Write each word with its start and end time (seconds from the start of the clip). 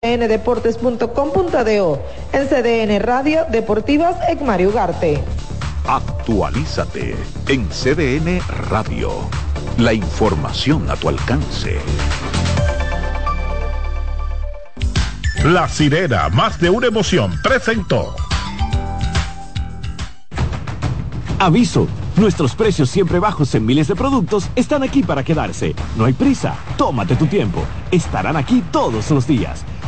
cdndeportes.com.do, 0.00 1.98
en 2.32 2.46
CDN 2.46 3.00
Radio 3.00 3.46
Deportivas 3.50 4.16
Mario 4.44 4.68
Ugarte. 4.68 5.20
Actualízate 5.88 7.16
en 7.48 7.68
CDN 7.68 8.40
Radio. 8.70 9.10
La 9.76 9.92
información 9.92 10.88
a 10.88 10.94
tu 10.94 11.08
alcance. 11.08 11.80
La 15.44 15.68
sirena, 15.68 16.28
más 16.28 16.60
de 16.60 16.70
una 16.70 16.86
emoción, 16.86 17.32
presentó. 17.42 18.14
Aviso. 21.40 21.88
Nuestros 22.16 22.54
precios 22.56 22.90
siempre 22.90 23.18
bajos 23.20 23.54
en 23.54 23.64
miles 23.66 23.86
de 23.88 23.94
productos 23.94 24.48
están 24.56 24.82
aquí 24.82 25.02
para 25.04 25.22
quedarse. 25.22 25.74
No 25.96 26.04
hay 26.04 26.12
prisa. 26.12 26.56
Tómate 26.76 27.14
tu 27.14 27.26
tiempo. 27.26 27.64
Estarán 27.92 28.36
aquí 28.36 28.62
todos 28.72 29.10
los 29.12 29.24
días. 29.26 29.64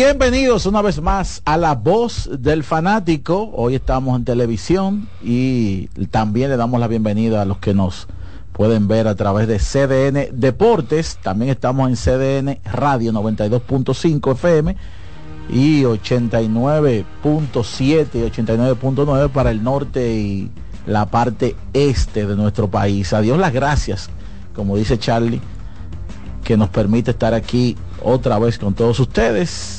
Bienvenidos 0.00 0.64
una 0.64 0.80
vez 0.80 1.02
más 1.02 1.42
a 1.44 1.56
La 1.56 1.74
Voz 1.74 2.30
del 2.38 2.62
Fanático. 2.62 3.50
Hoy 3.52 3.74
estamos 3.74 4.16
en 4.16 4.24
televisión 4.24 5.08
y 5.24 5.88
también 6.12 6.50
le 6.50 6.56
damos 6.56 6.78
la 6.78 6.86
bienvenida 6.86 7.42
a 7.42 7.44
los 7.44 7.58
que 7.58 7.74
nos 7.74 8.06
pueden 8.52 8.86
ver 8.86 9.08
a 9.08 9.16
través 9.16 9.48
de 9.48 9.58
CDN 9.58 10.38
Deportes. 10.38 11.18
También 11.20 11.50
estamos 11.50 11.88
en 11.88 11.96
CDN 11.96 12.60
Radio 12.72 13.12
92.5 13.12 14.34
FM 14.34 14.76
y 15.50 15.82
89.7 15.82 18.06
y 18.14 18.18
89.9 18.30 19.30
para 19.30 19.50
el 19.50 19.64
norte 19.64 20.14
y 20.14 20.48
la 20.86 21.06
parte 21.06 21.56
este 21.72 22.24
de 22.24 22.36
nuestro 22.36 22.70
país. 22.70 23.12
A 23.12 23.20
Dios 23.20 23.36
las 23.36 23.52
gracias, 23.52 24.10
como 24.54 24.76
dice 24.76 24.96
Charlie, 24.96 25.40
que 26.44 26.56
nos 26.56 26.68
permite 26.68 27.10
estar 27.10 27.34
aquí 27.34 27.76
otra 28.00 28.38
vez 28.38 28.60
con 28.60 28.74
todos 28.74 29.00
ustedes 29.00 29.77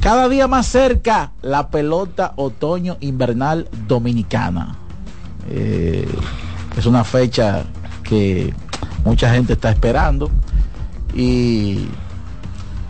cada 0.00 0.28
día 0.28 0.46
más 0.46 0.66
cerca 0.66 1.32
la 1.42 1.68
pelota 1.68 2.32
otoño 2.36 2.96
invernal 3.00 3.68
dominicana. 3.86 4.76
Eh, 5.50 6.08
es 6.76 6.86
una 6.86 7.04
fecha 7.04 7.64
que 8.02 8.54
mucha 9.04 9.32
gente 9.32 9.54
está 9.54 9.70
esperando 9.70 10.30
y 11.14 11.86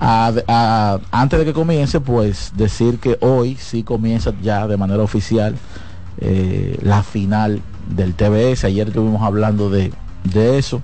antes 0.01 1.39
de 1.39 1.45
que 1.45 1.53
comience 1.53 2.01
pues 2.01 2.53
decir 2.57 2.99
que 2.99 3.19
hoy 3.21 3.57
sí 3.57 3.83
comienza 3.83 4.33
ya 4.43 4.67
de 4.69 4.77
manera 4.77 5.03
oficial 5.03 5.57
eh, 6.21 6.79
la 6.83 7.03
final 7.03 7.63
del 7.89 8.15
TBS. 8.15 8.65
Ayer 8.65 8.89
estuvimos 8.89 9.23
hablando 9.23 9.71
de, 9.71 9.93
eso. 10.59 10.83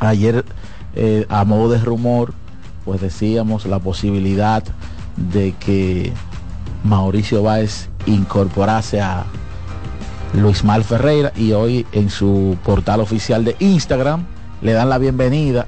Ayer 0.00 0.44
eh, 0.94 1.24
a 1.28 1.44
modo 1.44 1.70
de 1.70 1.78
rumor 1.78 2.34
pues 2.84 3.00
decíamos 3.00 3.66
la 3.66 3.78
posibilidad 3.78 4.62
de 5.16 5.52
que 5.58 6.12
Mauricio 6.84 7.42
Báez 7.42 7.88
incorporase 8.06 9.00
a 9.00 9.24
Luis 10.34 10.64
Mal 10.64 10.84
Ferreira 10.84 11.32
y 11.36 11.52
hoy 11.52 11.86
en 11.92 12.10
su 12.10 12.56
portal 12.64 13.00
oficial 13.00 13.44
de 13.44 13.56
Instagram 13.58 14.24
le 14.60 14.72
dan 14.72 14.88
la 14.88 14.98
bienvenida 14.98 15.66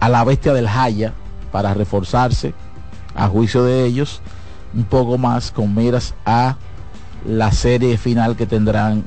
a 0.00 0.08
la 0.08 0.24
bestia 0.24 0.52
del 0.52 0.68
Jaya 0.68 1.12
para 1.52 1.74
reforzarse 1.74 2.54
a 3.14 3.28
juicio 3.28 3.64
de 3.64 3.84
ellos 3.84 4.22
un 4.74 4.84
poco 4.84 5.18
más 5.18 5.50
con 5.50 5.74
miras 5.74 6.14
a 6.24 6.56
la 7.26 7.52
serie 7.52 7.98
final 7.98 8.36
que 8.36 8.46
tendrán 8.46 9.04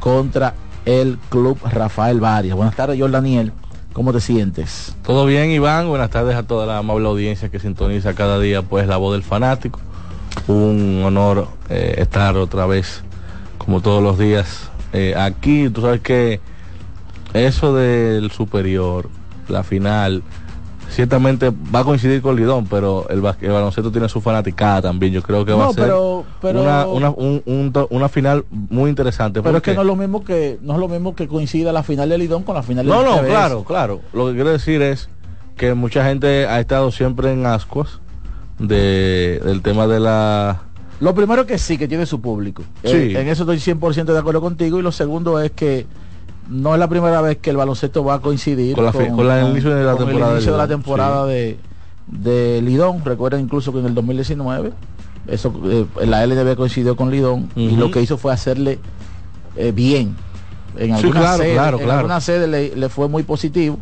contra 0.00 0.54
el 0.84 1.18
club 1.30 1.58
Rafael 1.64 2.20
Varias. 2.20 2.56
Buenas 2.56 2.76
tardes, 2.76 2.98
Jordan 2.98 3.22
Daniel. 3.22 3.52
¿Cómo 3.94 4.12
te 4.12 4.20
sientes? 4.20 4.92
Todo 5.04 5.24
bien, 5.24 5.52
Iván. 5.52 5.88
Buenas 5.88 6.10
tardes 6.10 6.34
a 6.34 6.42
toda 6.42 6.66
la 6.66 6.78
amable 6.78 7.06
audiencia 7.06 7.48
que 7.48 7.60
sintoniza 7.60 8.14
cada 8.14 8.40
día 8.40 8.60
pues 8.62 8.88
la 8.88 8.96
voz 8.96 9.12
del 9.12 9.22
fanático. 9.22 9.78
Un 10.48 11.00
honor 11.04 11.46
eh, 11.68 11.94
estar 11.98 12.36
otra 12.36 12.66
vez, 12.66 13.04
como 13.56 13.80
todos 13.80 14.02
los 14.02 14.18
días, 14.18 14.68
eh, 14.92 15.14
aquí. 15.16 15.70
Tú 15.70 15.82
sabes 15.82 16.00
que 16.00 16.40
eso 17.34 17.72
del 17.72 18.32
superior, 18.32 19.08
la 19.46 19.62
final, 19.62 20.24
ciertamente 20.94 21.50
va 21.74 21.80
a 21.80 21.84
coincidir 21.84 22.22
con 22.22 22.36
Lidón, 22.36 22.66
pero 22.66 23.06
el, 23.08 23.20
baloncesto 23.20 23.90
tiene 23.90 24.08
su 24.08 24.20
fanaticada 24.20 24.82
también. 24.82 25.12
Yo 25.12 25.22
creo 25.22 25.44
que 25.44 25.52
va 25.52 25.66
a 25.66 25.72
ser 25.72 25.92
una, 27.90 28.08
final 28.08 28.44
muy 28.50 28.90
interesante. 28.90 29.42
Pero 29.42 29.58
es 29.58 29.62
que 29.62 29.74
no 29.74 29.82
es 29.82 29.86
lo 29.86 29.96
mismo 29.96 30.24
que 30.24 30.58
no 30.62 30.74
es 30.74 30.78
lo 30.78 30.88
mismo 30.88 31.14
que 31.14 31.28
coincida 31.28 31.72
la 31.72 31.82
final 31.82 32.08
de 32.08 32.18
Lidón 32.18 32.44
con 32.44 32.54
la 32.54 32.62
final 32.62 32.86
de 32.86 32.92
No, 32.92 33.02
no, 33.02 33.22
claro, 33.22 33.64
claro. 33.64 34.00
Lo 34.12 34.28
que 34.28 34.34
quiero 34.34 34.50
decir 34.50 34.80
es 34.82 35.08
que 35.56 35.74
mucha 35.74 36.04
gente 36.04 36.46
ha 36.46 36.60
estado 36.60 36.90
siempre 36.90 37.32
en 37.32 37.44
ascuas 37.46 38.00
de, 38.58 39.40
del 39.44 39.62
tema 39.62 39.86
de 39.86 40.00
la 40.00 40.62
lo 41.00 41.14
primero 41.14 41.44
que 41.44 41.58
sí, 41.58 41.76
que 41.76 41.88
tiene 41.88 42.06
su 42.06 42.20
público. 42.20 42.62
Sí. 42.84 43.14
en 43.16 43.28
eso 43.28 43.42
estoy 43.42 43.58
100% 43.58 44.04
de 44.04 44.18
acuerdo 44.18 44.40
contigo. 44.40 44.78
Y 44.78 44.82
lo 44.82 44.92
segundo 44.92 45.40
es 45.40 45.50
que 45.50 45.86
no 46.48 46.74
es 46.74 46.80
la 46.80 46.88
primera 46.88 47.20
vez 47.20 47.38
que 47.38 47.50
el 47.50 47.56
baloncesto 47.56 48.04
va 48.04 48.14
a 48.14 48.18
coincidir 48.20 48.76
con, 48.76 48.86
el 49.30 49.50
inicio 49.50 49.74
de 49.74 49.84
la 49.84 49.96
temporada, 50.68 51.26
de, 51.26 51.58
de, 52.06 52.62
Lidón. 52.62 53.04
Recuerden 53.04 53.40
incluso 53.40 53.72
que 53.72 53.78
en 53.78 53.86
el 53.86 53.94
2019 53.94 54.72
eso 55.26 55.54
eh, 55.64 55.86
la 56.04 56.26
LDB 56.26 56.56
coincidió 56.56 56.96
con 56.96 57.10
Lidón 57.10 57.48
y 57.56 57.70
lo 57.76 57.90
que 57.90 58.02
hizo 58.02 58.18
fue 58.18 58.32
hacerle 58.32 58.78
eh, 59.56 59.72
bien. 59.72 60.16
En 60.76 60.92
alguna 60.92 61.36
sede, 61.36 61.54
en 61.54 61.90
alguna 61.90 62.20
sede 62.20 62.74
le, 62.74 62.88
fue 62.88 63.08
muy 63.08 63.22
positivo, 63.22 63.78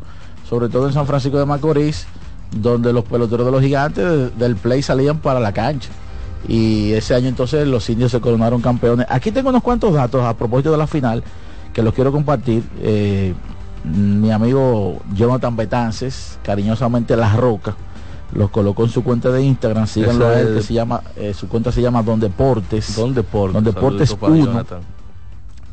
sobre 0.49 0.69
todo 0.69 0.87
en 0.87 0.93
San 0.93 1.07
Francisco 1.07 1.39
de 1.39 1.47
Macorís, 1.47 2.07
donde 2.55 2.93
los 2.93 3.05
peloteros 3.05 3.47
de 3.47 3.53
los 3.53 3.63
gigantes 3.63 4.39
del 4.39 4.57
play 4.57 4.83
salían 4.83 5.19
para 5.19 5.41
la 5.41 5.53
cancha. 5.53 5.89
Y 6.47 6.93
ese 6.93 7.15
año 7.15 7.29
entonces 7.29 7.67
los 7.67 7.89
indios 7.89 8.11
se 8.11 8.21
coronaron 8.21 8.61
campeones. 8.61 9.07
Aquí 9.09 9.31
tengo 9.31 9.49
unos 9.49 9.63
cuantos 9.63 9.95
datos 9.95 10.23
a 10.25 10.37
propósito 10.37 10.73
de 10.73 10.79
la 10.79 10.87
final 10.87 11.25
que 11.73 11.83
los 11.83 11.95
quiero 11.95 12.13
compartir. 12.13 12.63
Eh, 12.81 13.35
mi 13.85 14.31
amigo 14.31 15.01
Jonathan 15.15 15.57
Betances, 15.57 16.39
cariñosamente 16.43 17.17
La 17.17 17.35
Roca, 17.35 17.75
los 18.35 18.51
colocó 18.51 18.85
en 18.85 18.91
su 18.91 19.03
cuenta 19.03 19.31
de 19.31 19.43
Instagram, 19.43 19.87
síganlo 19.87 20.29
a 20.29 20.41
él, 20.41 20.55
que 20.55 20.63
se 20.63 20.75
llama, 20.75 21.03
eh, 21.17 21.35
su 21.35 21.49
cuenta 21.49 21.73
se 21.73 21.83
llama 21.83 22.03
Don 22.03 22.21
Deportes. 22.21 22.97
Don 22.97 23.15
Deportes. 23.15 23.55
Don 23.55 23.65
Deportes 23.65 24.17
1. 24.21 24.65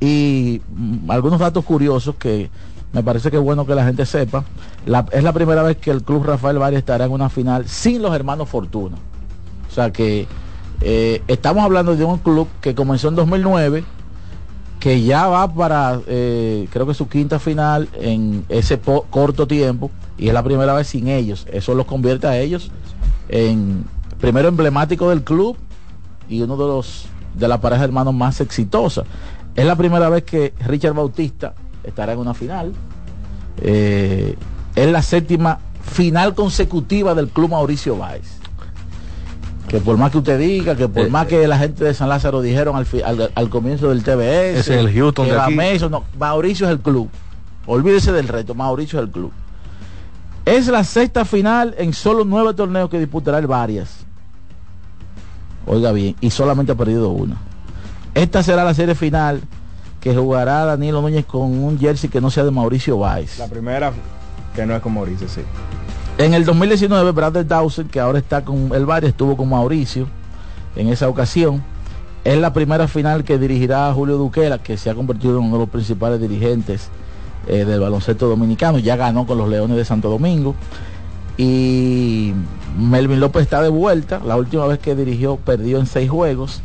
Y 0.01 0.61
mm, 0.69 1.11
algunos 1.11 1.39
datos 1.39 1.63
curiosos 1.63 2.15
que 2.15 2.49
me 2.91 3.03
parece 3.03 3.29
que 3.29 3.37
es 3.37 3.43
bueno 3.43 3.65
que 3.65 3.75
la 3.75 3.85
gente 3.85 4.05
sepa. 4.05 4.43
es 5.11 5.23
la 5.23 5.33
primera 5.33 5.61
vez 5.61 5.77
que 5.77 5.91
el 5.91 6.03
Club 6.03 6.25
Rafael 6.25 6.57
Valle 6.57 6.77
estará 6.77 7.05
en 7.05 7.11
una 7.11 7.29
final 7.29 7.67
sin 7.67 8.01
los 8.01 8.13
hermanos 8.15 8.49
Fortuna. 8.49 8.97
O 9.69 9.71
sea 9.71 9.91
que 9.91 10.27
eh, 10.81 11.21
estamos 11.27 11.63
hablando 11.63 11.95
de 11.95 12.03
un 12.03 12.17
club 12.17 12.47
que 12.61 12.73
comenzó 12.73 13.09
en 13.09 13.15
2009 13.15 13.83
que 14.79 15.01
ya 15.01 15.27
va 15.27 15.53
para, 15.53 15.99
eh, 16.07 16.67
creo 16.71 16.87
que 16.87 16.93
su 16.93 17.09
quinta 17.09 17.37
final 17.39 17.89
en 17.93 18.45
ese 18.47 18.79
corto 18.79 19.45
tiempo 19.45 19.91
y 20.17 20.29
es 20.29 20.33
la 20.33 20.43
primera 20.43 20.73
vez 20.73 20.87
sin 20.87 21.07
ellos. 21.07 21.45
Eso 21.51 21.75
los 21.75 21.85
convierte 21.85 22.27
a 22.27 22.39
ellos 22.39 22.71
en 23.27 23.85
primero 24.19 24.47
emblemático 24.47 25.09
del 25.09 25.23
club 25.23 25.57
y 26.29 26.41
uno 26.41 26.55
de 26.55 26.65
los 26.65 27.07
de 27.35 27.47
la 27.47 27.61
pareja 27.61 27.81
de 27.81 27.87
hermanos 27.87 28.13
más 28.13 28.39
exitosa. 28.41 29.03
Es 29.55 29.65
la 29.65 29.75
primera 29.75 30.09
vez 30.09 30.23
que 30.23 30.53
Richard 30.65 30.93
Bautista 30.93 31.53
estará 31.83 32.13
en 32.13 32.19
una 32.19 32.33
final. 32.33 32.73
Eh, 33.61 34.35
es 34.75 34.91
la 34.91 35.01
séptima 35.01 35.59
final 35.81 36.35
consecutiva 36.35 37.15
del 37.15 37.29
club 37.29 37.51
Mauricio 37.51 37.97
Báez. 37.97 38.38
Que 39.69 39.79
por 39.79 39.97
más 39.97 40.11
que 40.11 40.17
usted 40.17 40.37
diga, 40.39 40.75
que 40.75 40.87
por 40.89 41.05
Eh, 41.05 41.09
más 41.09 41.27
que 41.27 41.47
la 41.47 41.57
gente 41.57 41.83
de 41.85 41.93
San 41.93 42.09
Lázaro 42.09 42.41
dijeron 42.41 42.75
al, 42.75 42.85
fi- 42.85 43.01
al, 43.03 43.31
al 43.33 43.49
comienzo 43.49 43.89
del 43.89 44.03
TBS, 44.03 44.59
Ese 44.59 44.59
es 44.59 44.67
el 44.85 44.91
Houston 44.93 45.25
que 45.27 45.31
de 45.33 45.39
aquí. 45.39 45.89
No, 45.89 46.03
Mauricio 46.17 46.65
es 46.65 46.71
el 46.73 46.79
club. 46.79 47.09
Olvídese 47.67 48.11
del 48.11 48.27
reto, 48.27 48.55
Mauricio 48.55 48.99
es 48.99 49.05
el 49.05 49.11
club. 49.11 49.31
Es 50.45 50.67
la 50.67 50.83
sexta 50.83 51.23
final 51.23 51.75
en 51.77 51.93
solo 51.93 52.25
nueve 52.25 52.53
torneos 52.55 52.89
que 52.89 52.97
disputará 52.97 53.37
el 53.37 53.45
Varias. 53.47 54.05
Oiga 55.67 55.91
bien, 55.91 56.15
y 56.19 56.31
solamente 56.31 56.71
ha 56.71 56.75
perdido 56.75 57.09
una. 57.09 57.37
Esta 58.15 58.41
será 58.41 58.63
la 58.63 58.73
serie 58.73 58.95
final 58.95 59.41
que 60.01 60.15
jugará 60.15 60.65
Danilo 60.65 61.01
Núñez 61.01 61.25
con 61.25 61.41
un 61.63 61.77
jersey 61.77 62.09
que 62.09 62.19
no 62.21 62.31
sea 62.31 62.43
de 62.43 62.49
Mauricio 62.51 62.97
Báez. 62.97 63.37
La 63.37 63.47
primera 63.47 63.91
que 64.55 64.65
no 64.65 64.75
es 64.75 64.81
con 64.81 64.93
Mauricio, 64.95 65.27
sí. 65.29 65.41
En 66.19 66.33
el 66.33 66.43
2019, 66.43 67.11
Brother 67.11 67.47
Dawson, 67.47 67.87
que 67.87 67.97
ahora 67.97 68.19
está 68.19 68.43
con 68.43 68.73
el 68.73 68.85
Varia, 68.85 69.07
estuvo 69.07 69.37
con 69.37 69.47
Mauricio 69.47 70.05
en 70.75 70.89
esa 70.89 71.07
ocasión. 71.07 71.63
Es 72.25 72.37
la 72.37 72.51
primera 72.51 72.89
final 72.89 73.23
que 73.23 73.37
dirigirá 73.37 73.93
Julio 73.93 74.17
Duquela, 74.17 74.57
que 74.57 74.75
se 74.75 74.89
ha 74.89 74.95
convertido 74.95 75.37
en 75.37 75.45
uno 75.45 75.53
de 75.53 75.59
los 75.59 75.69
principales 75.69 76.19
dirigentes 76.19 76.89
eh, 77.47 77.63
del 77.63 77.79
baloncesto 77.79 78.27
dominicano. 78.27 78.79
Ya 78.79 78.97
ganó 78.97 79.25
con 79.25 79.37
los 79.37 79.47
Leones 79.47 79.77
de 79.77 79.85
Santo 79.85 80.09
Domingo. 80.09 80.55
Y 81.37 82.33
Melvin 82.77 83.21
López 83.21 83.43
está 83.43 83.61
de 83.61 83.69
vuelta. 83.69 84.19
La 84.19 84.35
última 84.35 84.67
vez 84.67 84.79
que 84.79 84.95
dirigió 84.95 85.37
perdió 85.37 85.79
en 85.79 85.85
seis 85.85 86.09
juegos. 86.09 86.61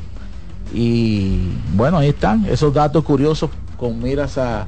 Y 0.72 1.50
bueno, 1.76 1.98
ahí 1.98 2.08
están 2.08 2.44
esos 2.46 2.74
datos 2.74 3.04
curiosos 3.04 3.50
con 3.78 4.02
miras 4.02 4.36
a 4.36 4.66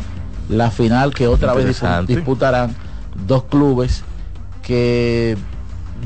la 0.48 0.70
final 0.70 1.12
que 1.12 1.26
otra 1.26 1.54
vez 1.54 1.82
disputarán 2.06 2.76
dos 3.26 3.42
clubes 3.50 4.04
que 4.66 5.36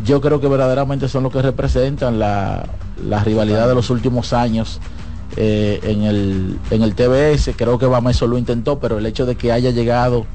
yo 0.05 0.21
creo 0.21 0.41
que 0.41 0.49
verdaderamente 0.49 1.09
son 1.09 1.23
los 1.25 1.33
que 1.33 1.43
representan 1.43 2.19
la, 2.19 2.69
la 3.03 3.25
rivalidad 3.25 3.67
de 3.67 3.75
los 3.75 3.91
últimos 3.91 4.33
años 4.33 4.81
eh, 5.37 5.81
en, 5.83 6.03
el, 6.03 6.59
en 6.71 6.83
el 6.83 6.95
TBS. 6.95 7.55
Creo 7.57 7.79
que 7.79 7.87
Bameso 7.87 8.27
lo 8.27 8.37
intentó, 8.39 8.79
pero 8.79 8.99
el 8.99 9.07
hecho 9.07 9.25
de 9.27 9.37
que 9.37 9.51
haya 9.51 9.71
llegado 9.71 10.27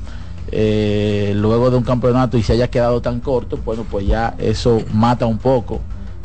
eh, 0.52 1.34
luego 1.36 1.70
de 1.70 1.78
un 1.78 1.84
campeonato 1.84 2.38
y 2.38 2.44
se 2.44 2.54
haya 2.54 2.70
quedado 2.70 3.02
tan 3.02 3.20
corto, 3.20 3.58
bueno, 3.64 3.86
pues 3.90 4.08
ya 4.08 4.36
eso 4.40 4.82
mata 4.94 5.26
un 5.26 5.38
poco. 5.38 5.82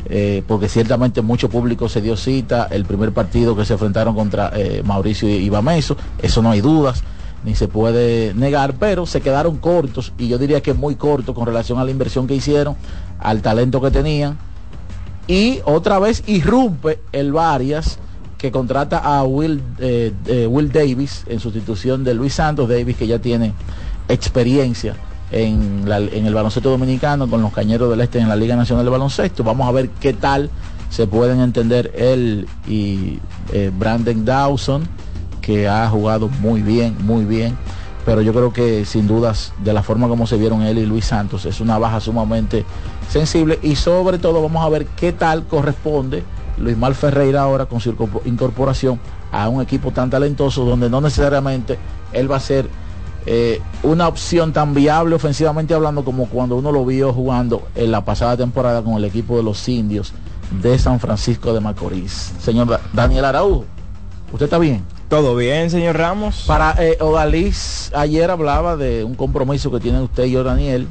eh, 0.09 0.41
porque 0.47 0.67
ciertamente 0.67 1.21
mucho 1.21 1.47
público 1.47 1.87
se 1.87 2.01
dio 2.01 2.17
cita 2.17 2.67
el 2.71 2.85
primer 2.85 3.11
partido 3.13 3.55
que 3.55 3.65
se 3.65 3.73
enfrentaron 3.73 4.15
contra 4.15 4.51
Mauricio 4.83 5.29
y 5.29 5.47
Bameso, 5.49 5.95
eso 6.21 6.41
no 6.41 6.49
hay 6.49 6.59
dudas 6.61 7.03
ni 7.43 7.55
se 7.55 7.67
puede 7.67 8.33
negar, 8.35 8.75
pero 8.79 9.05
se 9.05 9.21
quedaron 9.21 9.57
cortos 9.57 10.13
y 10.17 10.27
yo 10.27 10.37
diría 10.37 10.61
que 10.61 10.73
muy 10.73 10.95
cortos 10.95 11.33
con 11.35 11.45
relación 11.45 11.79
a 11.79 11.83
la 11.83 11.91
inversión 11.91 12.27
que 12.27 12.35
hicieron, 12.35 12.75
al 13.19 13.41
talento 13.41 13.81
que 13.81 13.89
tenían. 13.91 14.37
Y 15.27 15.59
otra 15.65 15.99
vez 15.99 16.23
irrumpe 16.27 16.99
el 17.11 17.31
Varias 17.31 17.99
que 18.37 18.51
contrata 18.51 18.97
a 18.97 19.23
Will, 19.23 19.61
eh, 19.79 20.11
eh, 20.25 20.47
Will 20.47 20.71
Davis 20.71 21.23
en 21.27 21.39
sustitución 21.39 22.03
de 22.03 22.13
Luis 22.15 22.33
Santos 22.33 22.67
Davis 22.67 22.97
que 22.97 23.05
ya 23.07 23.19
tiene 23.19 23.53
experiencia 24.09 24.95
en, 25.31 25.83
la- 25.87 25.99
en 25.99 26.25
el 26.25 26.33
baloncesto 26.33 26.69
dominicano 26.69 27.29
con 27.29 27.41
los 27.41 27.53
Cañeros 27.53 27.89
del 27.89 28.01
Este 28.01 28.19
en 28.19 28.27
la 28.29 28.35
Liga 28.35 28.55
Nacional 28.55 28.83
de 28.83 28.91
Baloncesto. 28.91 29.43
Vamos 29.43 29.67
a 29.67 29.71
ver 29.71 29.89
qué 29.99 30.13
tal 30.13 30.49
se 30.89 31.07
pueden 31.07 31.39
entender 31.39 31.91
él 31.95 32.47
y 32.67 33.19
eh, 33.53 33.71
Brandon 33.77 34.25
Dawson 34.25 34.83
que 35.41 35.67
ha 35.67 35.87
jugado 35.89 36.29
muy 36.41 36.61
bien, 36.61 36.95
muy 37.01 37.25
bien. 37.25 37.57
Pero 38.05 38.21
yo 38.21 38.33
creo 38.33 38.51
que 38.51 38.83
sin 38.85 39.07
dudas, 39.07 39.53
de 39.63 39.73
la 39.73 39.83
forma 39.83 40.07
como 40.07 40.25
se 40.25 40.37
vieron 40.37 40.63
él 40.63 40.79
y 40.79 40.85
Luis 40.87 41.05
Santos, 41.05 41.45
es 41.45 41.59
una 41.61 41.77
baja 41.77 41.99
sumamente 41.99 42.65
sensible. 43.09 43.59
Y 43.61 43.75
sobre 43.75 44.17
todo 44.17 44.41
vamos 44.41 44.65
a 44.65 44.69
ver 44.69 44.87
qué 44.87 45.11
tal 45.11 45.45
corresponde 45.45 46.23
Luis 46.57 46.75
Mal 46.77 46.95
Ferreira 46.95 47.41
ahora 47.43 47.67
con 47.67 47.79
su 47.79 47.93
incorpor- 47.93 48.21
incorporación 48.25 48.99
a 49.31 49.47
un 49.49 49.61
equipo 49.61 49.91
tan 49.91 50.09
talentoso 50.09 50.65
donde 50.65 50.89
no 50.89 50.99
necesariamente 50.99 51.77
él 52.11 52.29
va 52.31 52.37
a 52.37 52.39
ser 52.39 52.67
eh, 53.27 53.61
una 53.83 54.07
opción 54.07 54.51
tan 54.51 54.73
viable 54.73 55.13
ofensivamente 55.15 55.75
hablando 55.75 56.03
como 56.03 56.25
cuando 56.25 56.55
uno 56.55 56.71
lo 56.71 56.83
vio 56.85 57.13
jugando 57.13 57.67
en 57.75 57.91
la 57.91 58.03
pasada 58.03 58.35
temporada 58.35 58.81
con 58.81 58.95
el 58.95 59.05
equipo 59.05 59.37
de 59.37 59.43
los 59.43 59.69
indios 59.69 60.11
de 60.59 60.77
San 60.79 60.99
Francisco 60.99 61.53
de 61.53 61.59
Macorís. 61.59 62.33
Señor 62.39 62.67
Da- 62.67 62.81
Daniel 62.93 63.25
Araújo, 63.25 63.65
¿usted 64.33 64.45
está 64.45 64.57
bien? 64.57 64.83
¿Todo 65.11 65.35
bien, 65.35 65.69
señor 65.69 65.97
Ramos? 65.97 66.45
Para 66.47 66.73
eh, 66.79 66.95
Odalís 67.01 67.91
ayer 67.93 68.31
hablaba 68.31 68.77
de 68.77 69.03
un 69.03 69.13
compromiso 69.13 69.69
que 69.69 69.81
tienen 69.81 70.03
usted 70.03 70.23
y 70.23 70.31
yo, 70.31 70.41
Daniel, 70.45 70.87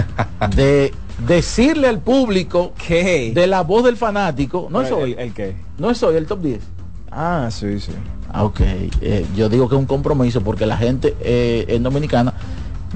de 0.54 0.92
decirle 1.26 1.88
al 1.88 1.98
público 1.98 2.74
¿Qué? 2.86 3.32
de 3.34 3.46
la 3.46 3.62
voz 3.62 3.84
del 3.84 3.96
fanático, 3.96 4.68
no 4.70 4.82
es 4.82 4.88
el, 4.88 4.92
hoy, 4.92 5.12
el, 5.12 5.18
el 5.20 5.32
qué? 5.32 5.56
no 5.78 5.90
es 5.90 6.02
hoy 6.02 6.16
el 6.16 6.26
top 6.26 6.42
10. 6.42 6.60
Ah, 7.10 7.48
sí, 7.50 7.80
sí. 7.80 7.92
Ah, 8.30 8.44
ok, 8.44 8.60
Eh, 9.00 9.24
yo 9.34 9.48
digo 9.48 9.70
que 9.70 9.74
es 9.74 9.80
un 9.80 9.86
compromiso 9.86 10.42
porque 10.42 10.66
la 10.66 10.76
gente 10.76 11.16
eh, 11.22 11.64
en 11.68 11.82
Dominicana 11.82 12.34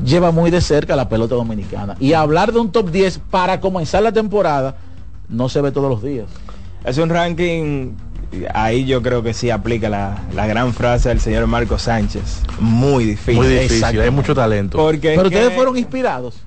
lleva 0.05 0.31
muy 0.31 0.51
de 0.51 0.61
cerca 0.61 0.95
la 0.95 1.09
pelota 1.09 1.37
dominicana. 1.37 1.97
Y 2.01 2.13
hablar 2.13 2.53
de 2.53 2.59
un 2.59 2.71
top 2.71 2.91
10 2.91 3.21
para 3.31 3.61
comenzar 3.61 4.03
la 4.03 4.13
temporada 4.13 4.77
no 5.31 5.49
se 5.49 5.63
ve 5.63 5.73
todos 5.73 5.89
los 5.89 6.03
días. 6.03 6.27
Es 6.85 6.99
un 6.99 7.09
ranking, 7.09 7.93
ahí 8.55 8.85
yo 8.85 9.03
creo 9.03 9.23
que 9.23 9.33
sí 9.35 9.51
aplica 9.51 9.89
la, 9.89 10.19
la 10.35 10.47
gran 10.47 10.73
frase 10.75 11.09
del 11.11 11.21
señor 11.21 11.47
Marco 11.47 11.79
Sánchez. 11.79 12.43
Muy 12.61 13.05
difícil. 13.05 13.37
Muy 13.37 13.47
difícil, 13.49 14.01
hay 14.01 14.11
mucho 14.11 14.35
talento. 14.35 14.77
Porque 14.79 15.11
Pero 15.17 15.29
que- 15.31 15.37
ustedes 15.37 15.55
fueron 15.55 15.77
inspirados. 15.77 16.43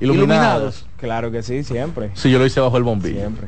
Iluminados. 0.00 0.86
Claro 0.98 1.30
que 1.30 1.42
sí, 1.42 1.62
siempre. 1.64 2.10
Sí, 2.14 2.30
yo 2.30 2.38
lo 2.38 2.46
hice 2.46 2.60
bajo 2.60 2.76
el 2.76 2.82
bombillo. 2.82 3.18
Siempre. 3.20 3.46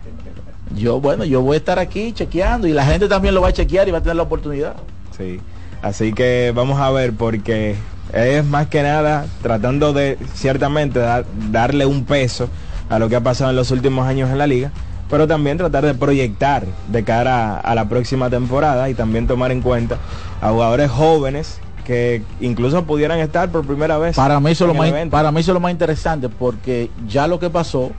Yo, 0.75 1.01
bueno, 1.01 1.25
yo 1.25 1.41
voy 1.43 1.55
a 1.55 1.59
estar 1.59 1.79
aquí 1.79 2.13
chequeando 2.13 2.67
y 2.67 2.73
la 2.73 2.85
gente 2.85 3.09
también 3.09 3.35
lo 3.35 3.41
va 3.41 3.49
a 3.49 3.53
chequear 3.53 3.89
y 3.89 3.91
va 3.91 3.99
a 3.99 4.03
tener 4.03 4.17
la 4.17 4.23
oportunidad. 4.23 4.75
Sí. 5.17 5.41
Así 5.83 6.13
que 6.13 6.53
vamos 6.55 6.81
a 6.81 6.91
ver 6.91 7.13
porque 7.13 7.77
es 8.13 8.45
más 8.45 8.67
que 8.69 8.83
nada 8.83 9.27
tratando 9.43 9.93
de 9.93 10.19
ciertamente 10.35 10.99
dar- 10.99 11.25
darle 11.51 11.87
un 11.87 12.05
peso 12.05 12.49
a 12.91 12.99
lo 12.99 13.09
que 13.09 13.17
ha 13.17 13.21
pasado 13.23 13.51
en 13.51 13.57
los 13.57 13.71
últimos 13.71 14.07
años 14.07 14.31
en 14.31 14.39
la 14.39 14.47
liga, 14.47 14.71
pero 15.11 15.27
también 15.27 15.59
tratar 15.59 15.85
de 15.85 15.95
proyectar 15.95 16.65
de 16.89 17.05
cara 17.05 17.57
a, 17.57 17.61
a 17.61 17.75
la 17.75 17.89
próxima 17.89 18.31
temporada 18.31 18.89
y 18.91 18.95
también 18.95 19.27
tomar 19.27 19.53
en 19.53 19.63
cuenta 19.63 19.99
a 20.41 20.51
jugadores 20.51 20.91
jóvenes 20.91 21.61
que 21.89 22.23
incluso 22.41 22.85
pudieran 22.85 23.19
estar 23.19 23.51
por 23.51 23.65
primera 23.67 23.97
vez. 23.97 24.15
Para 24.15 24.39
mí 24.41 24.51
eso 24.51 24.65
es 24.65 24.69
lo 24.69 24.75
más, 24.75 24.89
evento. 24.89 25.11
para 25.11 25.33
mí 25.33 25.41
eso 25.41 25.53
es 25.53 25.55
lo 25.55 25.61
más 25.61 25.73
interesante 25.73 26.29
porque 26.29 26.91
ya 27.09 27.27
lo 27.27 27.39
que 27.39 27.49
pasó 27.49 27.91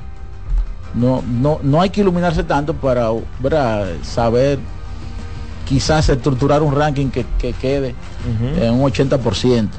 no, 0.93 1.23
no, 1.27 1.59
no 1.63 1.81
hay 1.81 1.89
que 1.89 2.01
iluminarse 2.01 2.43
tanto 2.43 2.75
para 2.75 3.09
¿verdad? 3.39 3.87
saber 4.03 4.59
quizás 5.67 6.07
estructurar 6.09 6.61
un 6.61 6.75
ranking 6.75 7.09
que, 7.09 7.25
que 7.39 7.53
quede 7.53 7.95
en 8.59 8.73
un 8.73 8.81
80% 8.81 9.69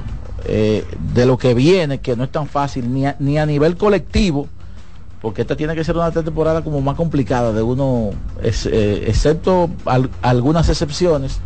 eh, 0.45 0.85
de 1.15 1.27
lo 1.27 1.37
que 1.39 1.55
viene, 1.55 1.99
que 1.99 2.17
no 2.17 2.25
es 2.25 2.33
tan 2.33 2.47
fácil 2.47 2.93
ni 2.93 3.07
a, 3.07 3.15
ni 3.19 3.39
a 3.39 3.47
nivel 3.47 3.77
colectivo, 3.77 4.49
porque 5.21 5.43
esta 5.43 5.57
tiene 5.57 5.75
que 5.75 5.85
ser 5.85 5.97
una 5.97 6.11
temporada 6.11 6.63
como 6.63 6.81
más 6.81 6.97
complicada 6.97 7.53
de 7.53 7.63
uno, 7.63 8.11
eh, 8.43 9.05
excepto 9.07 9.69
al- 9.85 10.11
algunas 10.23 10.69
excepciones, 10.69 11.41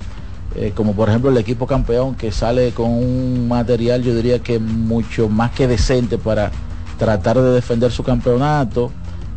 eh, 0.55 0.73
como 0.77 0.93
por 0.95 1.09
ejemplo 1.09 1.31
el 1.31 1.37
equipo 1.39 1.67
campeón 1.67 2.15
que 2.15 2.31
sale 2.31 2.71
con 2.71 2.91
un 2.91 3.49
material 3.49 4.03
yo 4.03 4.15
diría 4.15 4.39
que 4.39 4.61
mucho 4.61 5.29
más 5.29 5.51
que 5.51 5.67
decente 5.67 6.19
para 6.19 6.53
tratar 6.99 7.41
de 7.41 7.51
defender 7.51 7.91
su 7.91 8.05
campeonato, 8.05 8.93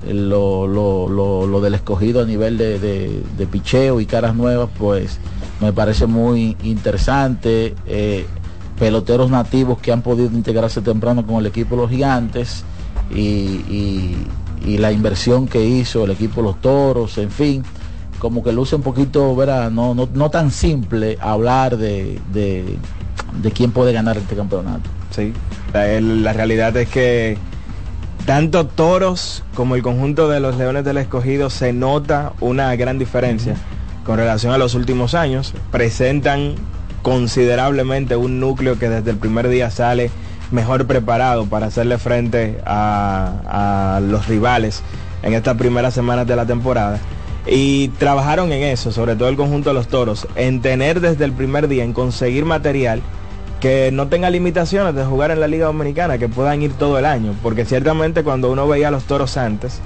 eh, 0.08 0.14
lo, 0.14 0.68
lo- 0.68 1.10
lo- 1.10 1.48
lo 1.48 1.60
del 1.62 1.74
escogido 1.74 2.22
a 2.22 2.26
nivel 2.26 2.58
de, 2.60 2.78
de- 2.78 3.24
de 3.38 3.48
picheo 3.48 4.00
y 4.00 4.06
caras 4.06 4.36
nuevas, 4.36 4.70
pues 4.78 5.20
me 5.60 5.74
parece 5.74 6.06
muy 6.06 6.56
interesante. 6.64 7.74
peloteros 8.78 9.32
nativos 9.32 9.80
que 9.80 9.92
han 9.92 10.04
podido 10.04 10.28
integrarse 10.38 10.82
temprano 10.82 11.26
con 11.26 11.38
el 11.38 11.48
equipo 11.48 11.76
de 11.76 11.82
los 11.82 11.90
gigantes 11.90 12.64
y, 13.14 13.20
y- 13.20 14.18
y 14.66 14.78
la 14.80 14.92
inversión 14.92 15.48
que 15.48 15.64
hizo 15.64 16.06
el 16.06 16.12
equipo 16.12 16.42
los 16.42 16.60
toros, 16.60 17.18
en 17.20 17.30
fin, 17.32 17.64
como 18.20 18.44
que 18.44 18.52
luce 18.52 18.76
un 18.76 18.82
poquito, 18.82 19.36
verá, 19.36 19.70
no, 19.70 19.94
no, 19.94 20.10
no 20.14 20.30
tan 20.32 20.52
simple 20.52 21.18
hablar 21.22 21.78
de, 21.78 22.20
de, 22.34 22.78
de 23.42 23.52
quién 23.52 23.72
puede 23.72 23.94
ganar 23.94 24.18
este 24.18 24.36
campeonato. 24.36 24.90
Sí, 25.12 25.32
la 25.74 26.34
realidad 26.34 26.76
es 26.76 26.90
que 26.90 27.38
tanto 28.26 28.66
Toros 28.68 29.44
como 29.56 29.76
el 29.76 29.84
conjunto 29.84 30.28
de 30.28 30.40
los 30.40 30.58
Leones 30.58 30.84
del 30.84 30.98
Escogido 30.98 31.50
se 31.50 31.72
nota 31.72 32.34
una 32.42 32.76
gran 32.76 33.00
diferencia 33.00 33.56
con 34.06 34.18
relación 34.18 34.52
a 34.54 34.58
los 34.58 34.74
últimos 34.76 35.14
años. 35.14 35.54
Presentan 35.72 36.56
considerablemente 37.04 38.16
un 38.16 38.40
núcleo 38.40 38.78
que 38.78 38.90
desde 38.90 39.12
el 39.12 39.18
primer 39.18 39.48
día 39.48 39.72
sale 39.72 40.12
mejor 40.52 40.88
preparado 40.88 41.46
para 41.46 41.68
hacerle 41.68 41.98
frente 41.98 42.60
a, 42.66 44.00
los 44.04 44.28
rivales 44.28 44.84
en 45.24 45.34
estas 45.34 45.58
primeras 45.58 45.94
semanas 45.94 46.28
de 46.28 46.36
la 46.36 46.46
temporada. 46.46 47.00
Y 47.46 47.90
trabajaron 47.90 48.52
en 48.52 48.64
eso, 48.64 48.92
sobre 48.92 49.16
todo 49.16 49.30
el 49.30 49.38
conjunto 49.38 49.70
de 49.70 49.74
los 49.74 49.88
toros, 49.88 50.28
en 50.36 50.62
tener 50.62 51.00
desde 51.00 51.26
el 51.26 51.32
primer 51.32 51.68
día, 51.68 51.84
en 51.84 51.94
conseguir 51.94 52.46
material 52.46 53.02
que 53.62 53.90
no 53.92 54.08
tenga 54.08 54.30
limitaciones 54.30 54.94
de 54.94 55.06
jugar 55.06 55.32
en 55.32 55.40
la 55.40 55.48
Liga 55.48 55.66
Dominicana, 55.66 56.18
que 56.18 56.28
puedan 56.28 56.62
ir 56.62 56.74
todo 56.74 57.00
el 57.00 57.06
año, 57.06 57.34
porque 57.42 57.66
ciertamente 57.66 58.24
cuando 58.24 58.52
uno 58.52 58.68
veía 58.68 58.90
a 58.90 58.92
los 58.92 59.06
toros 59.06 59.38
antes, 59.38 59.80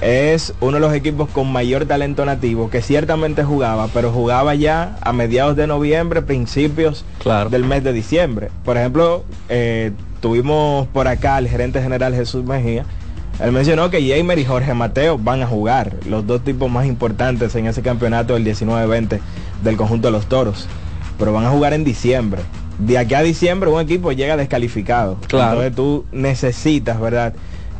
es 0.00 0.54
uno 0.60 0.74
de 0.74 0.80
los 0.80 0.94
equipos 0.94 1.28
con 1.30 1.50
mayor 1.50 1.86
talento 1.86 2.24
nativo 2.24 2.70
que 2.70 2.82
ciertamente 2.82 3.42
jugaba, 3.44 3.88
pero 3.92 4.12
jugaba 4.12 4.54
ya 4.54 4.96
a 5.00 5.12
mediados 5.12 5.56
de 5.56 5.66
noviembre, 5.66 6.22
principios 6.22 7.04
Claro. 7.22 7.50
del 7.50 7.64
mes 7.64 7.82
de 7.82 7.92
diciembre. 7.92 8.50
Por 8.64 8.76
ejemplo, 8.76 9.24
eh, 9.48 9.92
tuvimos 10.20 10.86
por 10.88 11.08
acá 11.08 11.36
al 11.36 11.48
gerente 11.48 11.82
general 11.82 12.14
Jesús 12.14 12.44
Mejía. 12.44 12.84
Él 13.40 13.52
mencionó 13.52 13.88
que 13.90 14.02
Jamer 14.08 14.38
y 14.38 14.44
Jorge 14.44 14.74
Mateo 14.74 15.16
van 15.18 15.42
a 15.42 15.46
jugar, 15.46 15.94
los 16.08 16.26
dos 16.26 16.42
tipos 16.42 16.70
más 16.70 16.86
importantes 16.86 17.54
en 17.54 17.66
ese 17.66 17.82
campeonato 17.82 18.34
del 18.34 18.44
19-20 18.44 19.20
del 19.62 19.76
conjunto 19.76 20.08
de 20.08 20.12
los 20.12 20.26
toros. 20.26 20.66
Pero 21.18 21.32
van 21.32 21.44
a 21.46 21.50
jugar 21.50 21.72
en 21.72 21.84
diciembre. 21.84 22.42
De 22.78 22.98
aquí 22.98 23.14
a 23.14 23.22
diciembre 23.22 23.68
un 23.70 23.80
equipo 23.80 24.12
llega 24.12 24.36
descalificado. 24.36 25.16
Claro. 25.26 25.62
Entonces 25.62 25.74
tú 25.74 26.04
necesitas, 26.12 27.00
¿verdad? 27.00 27.32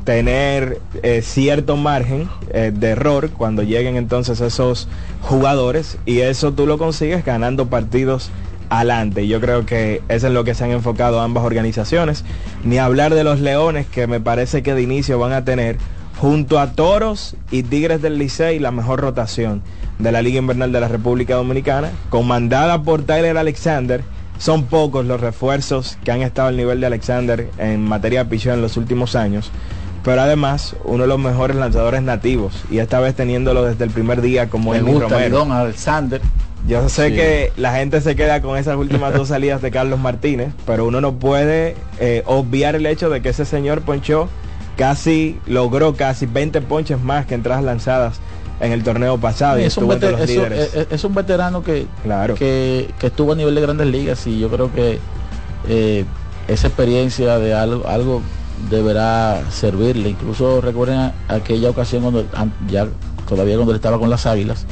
Tener 0.08 0.80
eh, 1.02 1.20
cierto 1.20 1.76
margen 1.76 2.30
eh, 2.54 2.72
de 2.74 2.88
error 2.88 3.28
cuando 3.28 3.62
lleguen 3.62 3.96
entonces 3.96 4.40
esos 4.40 4.88
jugadores 5.20 5.98
y 6.06 6.20
eso 6.20 6.54
tú 6.54 6.66
lo 6.66 6.78
consigues 6.78 7.26
ganando 7.26 7.66
partidos 7.66 8.30
adelante. 8.70 9.28
Yo 9.28 9.38
creo 9.38 9.66
que 9.66 10.00
eso 10.08 10.28
es 10.28 10.32
lo 10.32 10.44
que 10.44 10.54
se 10.54 10.64
han 10.64 10.70
enfocado 10.70 11.20
ambas 11.20 11.44
organizaciones. 11.44 12.24
Ni 12.64 12.78
hablar 12.78 13.14
de 13.14 13.22
los 13.22 13.40
Leones 13.40 13.86
que 13.86 14.06
me 14.06 14.18
parece 14.18 14.62
que 14.62 14.72
de 14.72 14.80
inicio 14.80 15.18
van 15.18 15.32
a 15.32 15.44
tener 15.44 15.76
junto 16.18 16.58
a 16.58 16.72
Toros 16.72 17.36
y 17.50 17.62
Tigres 17.64 18.00
del 18.00 18.16
Licey 18.16 18.60
la 18.60 18.70
mejor 18.70 19.00
rotación 19.00 19.60
de 19.98 20.10
la 20.10 20.22
Liga 20.22 20.38
Invernal 20.38 20.72
de 20.72 20.80
la 20.80 20.88
República 20.88 21.34
Dominicana, 21.34 21.90
comandada 22.08 22.82
por 22.82 23.02
Tyler 23.02 23.36
Alexander. 23.36 24.02
Son 24.38 24.64
pocos 24.64 25.04
los 25.04 25.20
refuerzos 25.20 25.98
que 26.02 26.12
han 26.12 26.22
estado 26.22 26.48
al 26.48 26.56
nivel 26.56 26.80
de 26.80 26.86
Alexander 26.86 27.50
en 27.58 27.82
materia 27.82 28.24
de 28.24 28.30
pichón 28.30 28.54
en 28.54 28.62
los 28.62 28.78
últimos 28.78 29.14
años, 29.16 29.50
pero 30.04 30.22
además 30.22 30.76
uno 30.84 31.02
de 31.04 31.08
los 31.08 31.18
mejores 31.18 31.56
lanzadores 31.56 32.02
nativos 32.02 32.52
y 32.70 32.78
esta 32.78 33.00
vez 33.00 33.14
teniéndolo 33.14 33.64
desde 33.64 33.84
el 33.84 33.90
primer 33.90 34.20
día 34.22 34.48
como 34.48 34.72
gusta 34.74 35.08
Romero. 35.08 35.38
Don 35.38 35.52
Alexander. 35.52 36.20
Yo 36.66 36.88
sé 36.88 37.08
Sí. 37.10 37.14
que 37.14 37.52
la 37.56 37.72
gente 37.74 38.00
se 38.00 38.16
queda 38.16 38.42
con 38.42 38.56
esas 38.58 38.76
últimas 38.76 39.14
dos 39.14 39.28
salidas 39.28 39.62
de 39.62 39.70
Carlos 39.70 39.98
Martínez, 40.00 40.52
pero 40.66 40.86
uno 40.86 41.00
no 41.00 41.14
puede 41.14 41.76
eh, 42.00 42.22
obviar 42.26 42.74
el 42.74 42.84
hecho 42.86 43.10
de 43.10 43.22
que 43.22 43.28
ese 43.30 43.44
señor 43.44 43.82
ponchó 43.82 44.28
casi, 44.76 45.38
logró 45.46 45.94
casi 45.94 46.26
20 46.26 46.60
ponches 46.62 47.00
más 47.00 47.26
que 47.26 47.34
entradas 47.34 47.64
lanzadas 47.64 48.20
en 48.60 48.72
el 48.72 48.82
torneo 48.82 49.18
pasado 49.18 49.58
y 49.60 49.64
es, 49.64 49.76
un 49.76 49.84
estuvo 49.84 49.92
entre 49.94 50.10
los 50.12 50.20
es 50.22 50.28
líderes. 50.30 50.74
es- 50.74 50.86
es 50.90 51.04
un 51.04 51.14
veterano 51.14 51.62
que, 51.62 51.86
Claro. 52.02 52.34
que, 52.34 52.88
que 52.98 53.06
estuvo 53.08 53.32
a 53.32 53.36
nivel 53.36 53.54
de 53.54 53.60
grandes 53.60 53.86
ligas 53.86 54.26
y 54.26 54.38
yo 54.40 54.48
creo 54.48 54.72
que 54.72 54.98
eh, 55.68 56.04
esa 56.48 56.66
experiencia 56.68 57.38
de 57.38 57.54
algo, 57.54 57.86
algo 57.88 58.20
deberá 58.70 59.42
servirle. 59.50 60.08
Incluso 60.10 60.60
recuerden 60.60 61.12
aquella 61.28 61.70
ocasión 61.70 62.02
cuando 62.02 62.24
an- 62.34 62.52
ya 62.68 62.86
todavía 63.28 63.54
cuando 63.56 63.72
él 63.72 63.76
estaba 63.76 63.98
con 63.98 64.10
las 64.10 64.26
águilas, 64.26 64.66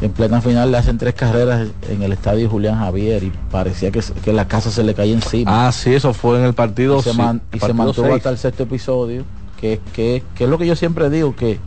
en 0.00 0.12
plena 0.12 0.40
final 0.40 0.70
le 0.72 0.78
hacen 0.78 0.98
tres 0.98 1.14
carreras 1.14 1.68
en 1.88 2.02
el 2.02 2.12
estadio 2.12 2.48
Julián 2.50 2.78
Javier 2.78 3.22
y 3.22 3.32
parecía 3.50 3.90
que, 3.90 4.00
que 4.22 4.32
la 4.32 4.46
casa 4.48 4.70
se 4.70 4.82
le 4.82 4.94
caía 4.94 5.14
encima. 5.14 5.66
Ah, 5.66 5.72
sí, 5.72 5.94
eso 5.94 6.12
fue 6.12 6.38
en 6.38 6.44
el 6.44 6.54
partido. 6.54 6.98
y 6.98 7.02
se, 7.02 7.12
sí, 7.12 7.18
man- 7.18 7.40
y 7.52 7.54
se 7.54 7.60
partido 7.60 7.74
mantuvo 7.84 8.04
seis. 8.06 8.16
hasta 8.16 8.30
el 8.30 8.38
sexto 8.38 8.62
episodio 8.64 9.24
que, 9.60 9.80
que, 9.92 10.22
que 10.34 10.44
es 10.44 10.50
lo 10.50 10.58
que 10.58 10.66
yo 10.66 10.76
siempre 10.76 11.08
digo 11.10 11.34
que 11.36 11.58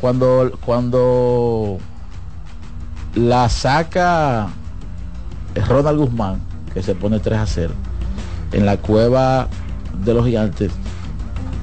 cuando 0.00 0.50
cuando 0.64 1.78
la 3.14 3.48
saca 3.48 4.48
Ronald 5.68 5.98
Guzmán 5.98 6.40
que 6.72 6.82
se 6.82 6.94
pone 6.94 7.20
3 7.20 7.38
a 7.38 7.46
0 7.46 7.74
en 8.52 8.66
la 8.66 8.78
cueva 8.78 9.48
de 10.04 10.14
los 10.14 10.24
gigantes 10.26 10.72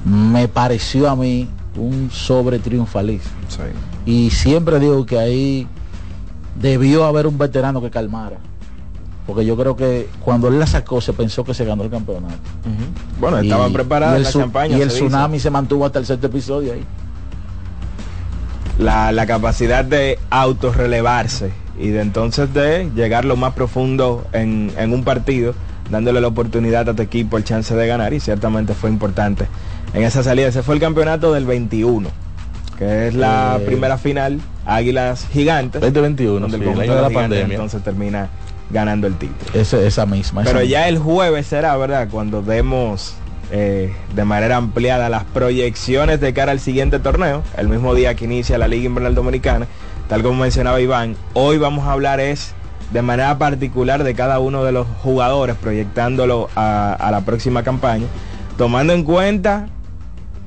me 0.04 0.48
pareció 0.48 1.08
a 1.10 1.16
mí 1.16 1.48
un 1.76 2.10
sobre 2.10 2.58
triunfalismo 2.58 3.30
y 4.06 4.30
siempre 4.30 4.78
digo 4.80 5.04
que 5.06 5.18
ahí 5.18 5.66
debió 6.60 7.04
haber 7.04 7.26
un 7.26 7.38
veterano 7.38 7.80
que 7.80 7.90
calmara 7.90 8.36
porque 9.26 9.44
yo 9.46 9.56
creo 9.56 9.76
que 9.76 10.08
cuando 10.24 10.48
él 10.48 10.58
la 10.58 10.66
sacó 10.66 11.00
se 11.00 11.12
pensó 11.12 11.44
que 11.44 11.54
se 11.54 11.64
ganó 11.64 11.84
el 11.84 11.90
campeonato. 11.90 12.34
Bueno, 13.20 13.36
estaban 13.38 13.72
preparadas 13.72 14.14
y 14.14 14.16
el 14.16 14.22
las 14.24 14.32
su- 14.32 14.38
y 14.76 14.80
el 14.80 14.90
se 14.90 14.96
tsunami 14.96 15.38
se 15.38 15.50
mantuvo 15.50 15.86
hasta 15.86 16.00
el 16.00 16.06
sexto 16.06 16.26
episodio 16.26 16.72
ahí. 16.72 16.82
La, 18.78 19.12
la 19.12 19.26
capacidad 19.26 19.84
de 19.84 20.18
autorrelevarse 20.30 21.52
y 21.78 21.88
de 21.88 22.00
entonces 22.00 22.52
de 22.54 22.90
llegar 22.94 23.24
lo 23.24 23.36
más 23.36 23.52
profundo 23.52 24.26
en, 24.32 24.72
en 24.78 24.92
un 24.94 25.04
partido, 25.04 25.54
dándole 25.90 26.20
la 26.20 26.28
oportunidad 26.28 26.88
a 26.88 26.94
tu 26.94 27.02
equipo 27.02 27.36
el 27.36 27.44
chance 27.44 27.74
de 27.74 27.86
ganar 27.86 28.12
y 28.14 28.20
ciertamente 28.20 28.74
fue 28.74 28.90
importante 28.90 29.46
en 29.92 30.02
esa 30.04 30.22
salida. 30.22 30.48
Ese 30.48 30.62
fue 30.62 30.74
el 30.76 30.80
campeonato 30.80 31.32
del 31.32 31.44
21, 31.46 32.08
que 32.78 33.08
es 33.08 33.14
la 33.14 33.58
Eh. 33.60 33.64
primera 33.66 33.98
final, 33.98 34.40
Águilas 34.66 35.26
Gigantes. 35.32 35.80
2021, 35.80 36.40
donde 36.48 36.58
sí, 36.58 36.62
el 36.62 36.70
el 36.70 36.80
año 36.80 36.94
de 36.96 37.02
la 37.02 37.08
Gigantes 37.08 37.14
pandemia. 37.30 37.54
entonces 37.56 37.82
termina 37.82 38.28
ganando 38.70 39.06
el 39.08 39.16
título. 39.16 39.50
Ese- 39.60 39.84
esa 39.86 40.06
misma 40.06 40.42
esa 40.42 40.50
Pero 40.50 40.60
misma. 40.60 40.70
ya 40.72 40.88
el 40.88 40.98
jueves 40.98 41.46
será, 41.46 41.76
¿verdad? 41.76 42.08
Cuando 42.10 42.40
demos 42.42 43.14
eh, 43.52 43.92
de 44.14 44.24
manera 44.24 44.58
ampliada 44.58 45.08
las 45.08 45.24
proyecciones 45.24 46.20
de 46.20 46.32
cara 46.32 46.52
al 46.52 46.60
siguiente 46.60 47.00
torneo, 47.00 47.42
el 47.58 47.68
mismo 47.68 47.96
día 47.96 48.14
que 48.14 48.26
inicia 48.26 48.58
la 48.58 48.68
Liga 48.68 48.84
Invernal 48.86 49.16
Dominicana, 49.16 49.66
tal 50.08 50.22
como 50.22 50.40
mencionaba 50.42 50.80
Iván, 50.80 51.16
hoy 51.32 51.58
vamos 51.58 51.84
a 51.88 51.90
hablar 51.90 52.20
es 52.20 52.54
de 52.92 53.02
manera 53.02 53.38
particular 53.38 54.02
de 54.04 54.14
cada 54.14 54.40
uno 54.40 54.64
de 54.64 54.72
los 54.72 54.86
jugadores, 55.02 55.56
proyectándolo 55.56 56.48
a, 56.56 57.08
la 57.10 57.20
próxima 57.22 57.62
campaña, 57.62 58.06
tomando 58.56 58.92
en 58.92 59.04
cuenta 59.04 59.68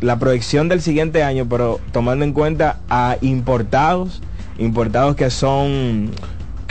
la 0.02 0.20
proyección 0.20 0.68
del 0.68 0.82
siguiente 0.82 1.24
año, 1.24 1.48
pero 1.50 1.80
tomando 1.92 2.26
en 2.26 2.34
cuenta 2.34 2.80
a 2.90 3.18
importados, 3.22 4.22
importados 4.58 5.16
que 5.16 5.30
son 5.30 6.12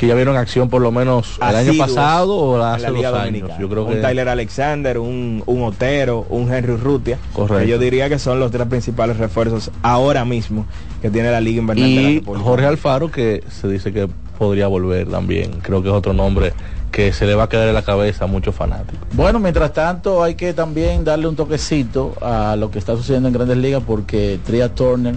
Que 0.03 0.09
ya 0.09 0.17
vieron 0.17 0.37
acción 0.37 0.69
por 0.69 0.83
lo 0.83 0.91
menos 0.91 1.39
el 1.49 1.55
año 1.55 1.75
pasado 1.79 2.35
o 2.35 2.61
hace 2.61 2.83
la 2.83 2.89
dos 2.89 2.97
Liga 2.97 3.09
años. 3.11 3.25
Dominicana. 3.25 3.61
Yo 3.61 3.69
creo 3.69 3.85
un 3.85 3.95
que 3.95 4.01
Tyler 4.01 4.29
Alexander, 4.29 4.99
un, 4.99 5.45
un 5.47 5.63
Otero, 5.63 6.27
un 6.29 6.53
Henry 6.53 6.75
Rutia. 6.75 7.19
Correcto. 7.33 7.61
Que 7.63 7.69
yo 7.69 7.79
diría 7.79 8.09
que 8.09 8.19
son 8.19 8.41
los 8.41 8.51
tres 8.51 8.67
principales 8.67 9.19
refuerzos 9.19 9.71
ahora 9.81 10.25
mismo 10.25 10.67
que 11.03 11.09
tiene 11.09 11.31
la 11.31 11.41
Liga 11.41 11.61
Invernal 11.61 11.89
de 11.89 11.95
la 11.95 12.01
y 12.03 12.19
República. 12.19 12.45
Jorge 12.45 12.67
Alfaro 12.67 13.13
que 13.13 13.45
se 13.49 13.69
dice 13.69 13.93
que 13.93 14.09
podría 14.41 14.67
volver 14.67 15.07
también. 15.07 15.61
Creo 15.63 15.85
que 15.85 15.89
es 15.91 15.95
otro 15.95 16.13
nombre 16.13 16.53
que 16.91 17.13
se 17.13 17.25
le 17.25 17.37
va 17.37 17.45
a 17.45 17.49
quedar 17.49 17.69
en 17.69 17.75
la 17.75 17.83
cabeza 17.83 18.25
a 18.25 18.27
muchos 18.27 18.57
fanáticos. 18.57 19.07
Bueno, 19.13 19.39
mientras 19.39 19.73
tanto 19.73 20.25
hay 20.25 20.35
que 20.35 20.53
también 20.53 21.05
darle 21.05 21.29
un 21.29 21.37
toquecito 21.37 22.15
a 22.21 22.57
lo 22.57 22.73
que 22.73 22.81
está 22.81 22.97
sucediendo 22.97 23.29
en 23.29 23.35
Grandes 23.35 23.57
Ligas 23.57 23.85
porque 23.87 24.41
Tria 24.45 24.75
Turner 24.75 25.15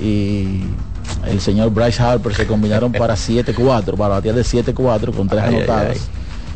y 0.00 0.62
el 1.26 1.40
señor 1.40 1.70
Bryce 1.70 2.02
Harper 2.02 2.34
se 2.34 2.46
combinaron 2.46 2.92
para 2.92 3.14
7-4, 3.16 3.96
para 3.96 4.14
batear 4.16 4.34
de 4.34 4.42
7-4 4.42 5.14
con 5.14 5.28
tres 5.28 5.42
Ay, 5.42 5.48
ay, 5.48 5.56
anotadas. 5.56 5.96
ay. 5.96 6.00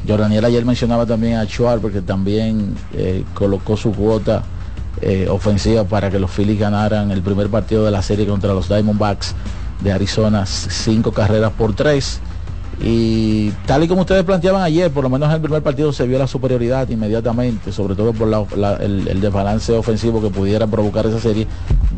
Jordaniel 0.08 0.44
ayer 0.46 0.64
mencionaba 0.64 1.04
también 1.04 1.36
a 1.36 1.44
Schwarber 1.44 1.92
que 1.92 2.00
también 2.00 2.74
eh, 2.94 3.24
colocó 3.34 3.76
su 3.76 3.92
cuota 3.92 4.42
eh, 5.02 5.28
ofensiva 5.30 5.84
para 5.84 6.10
que 6.10 6.18
los 6.18 6.30
Phillies 6.30 6.58
ganaran 6.58 7.10
el 7.10 7.20
primer 7.22 7.48
partido 7.48 7.84
de 7.84 7.90
la 7.90 8.00
serie 8.02 8.26
contra 8.26 8.52
los 8.54 8.68
Diamondbacks 8.68 9.34
de 9.82 9.92
Arizona, 9.92 10.46
cinco 10.46 11.12
carreras 11.12 11.52
por 11.52 11.74
tres. 11.74 12.20
Y 12.82 13.50
tal 13.66 13.84
y 13.84 13.88
como 13.88 14.02
ustedes 14.02 14.24
planteaban 14.24 14.62
ayer, 14.62 14.90
por 14.90 15.04
lo 15.04 15.10
menos 15.10 15.28
en 15.28 15.34
el 15.34 15.40
primer 15.42 15.62
partido 15.62 15.92
se 15.92 16.06
vio 16.06 16.18
la 16.18 16.26
superioridad 16.26 16.88
inmediatamente, 16.88 17.72
sobre 17.72 17.94
todo 17.94 18.14
por 18.14 18.26
la- 18.26 18.46
la- 18.56 18.76
el, 18.76 19.06
el 19.06 19.20
desbalance 19.20 19.72
ofensivo 19.76 20.22
que 20.22 20.30
pudiera 20.30 20.66
provocar 20.66 21.06
esa 21.06 21.20
serie. 21.20 21.46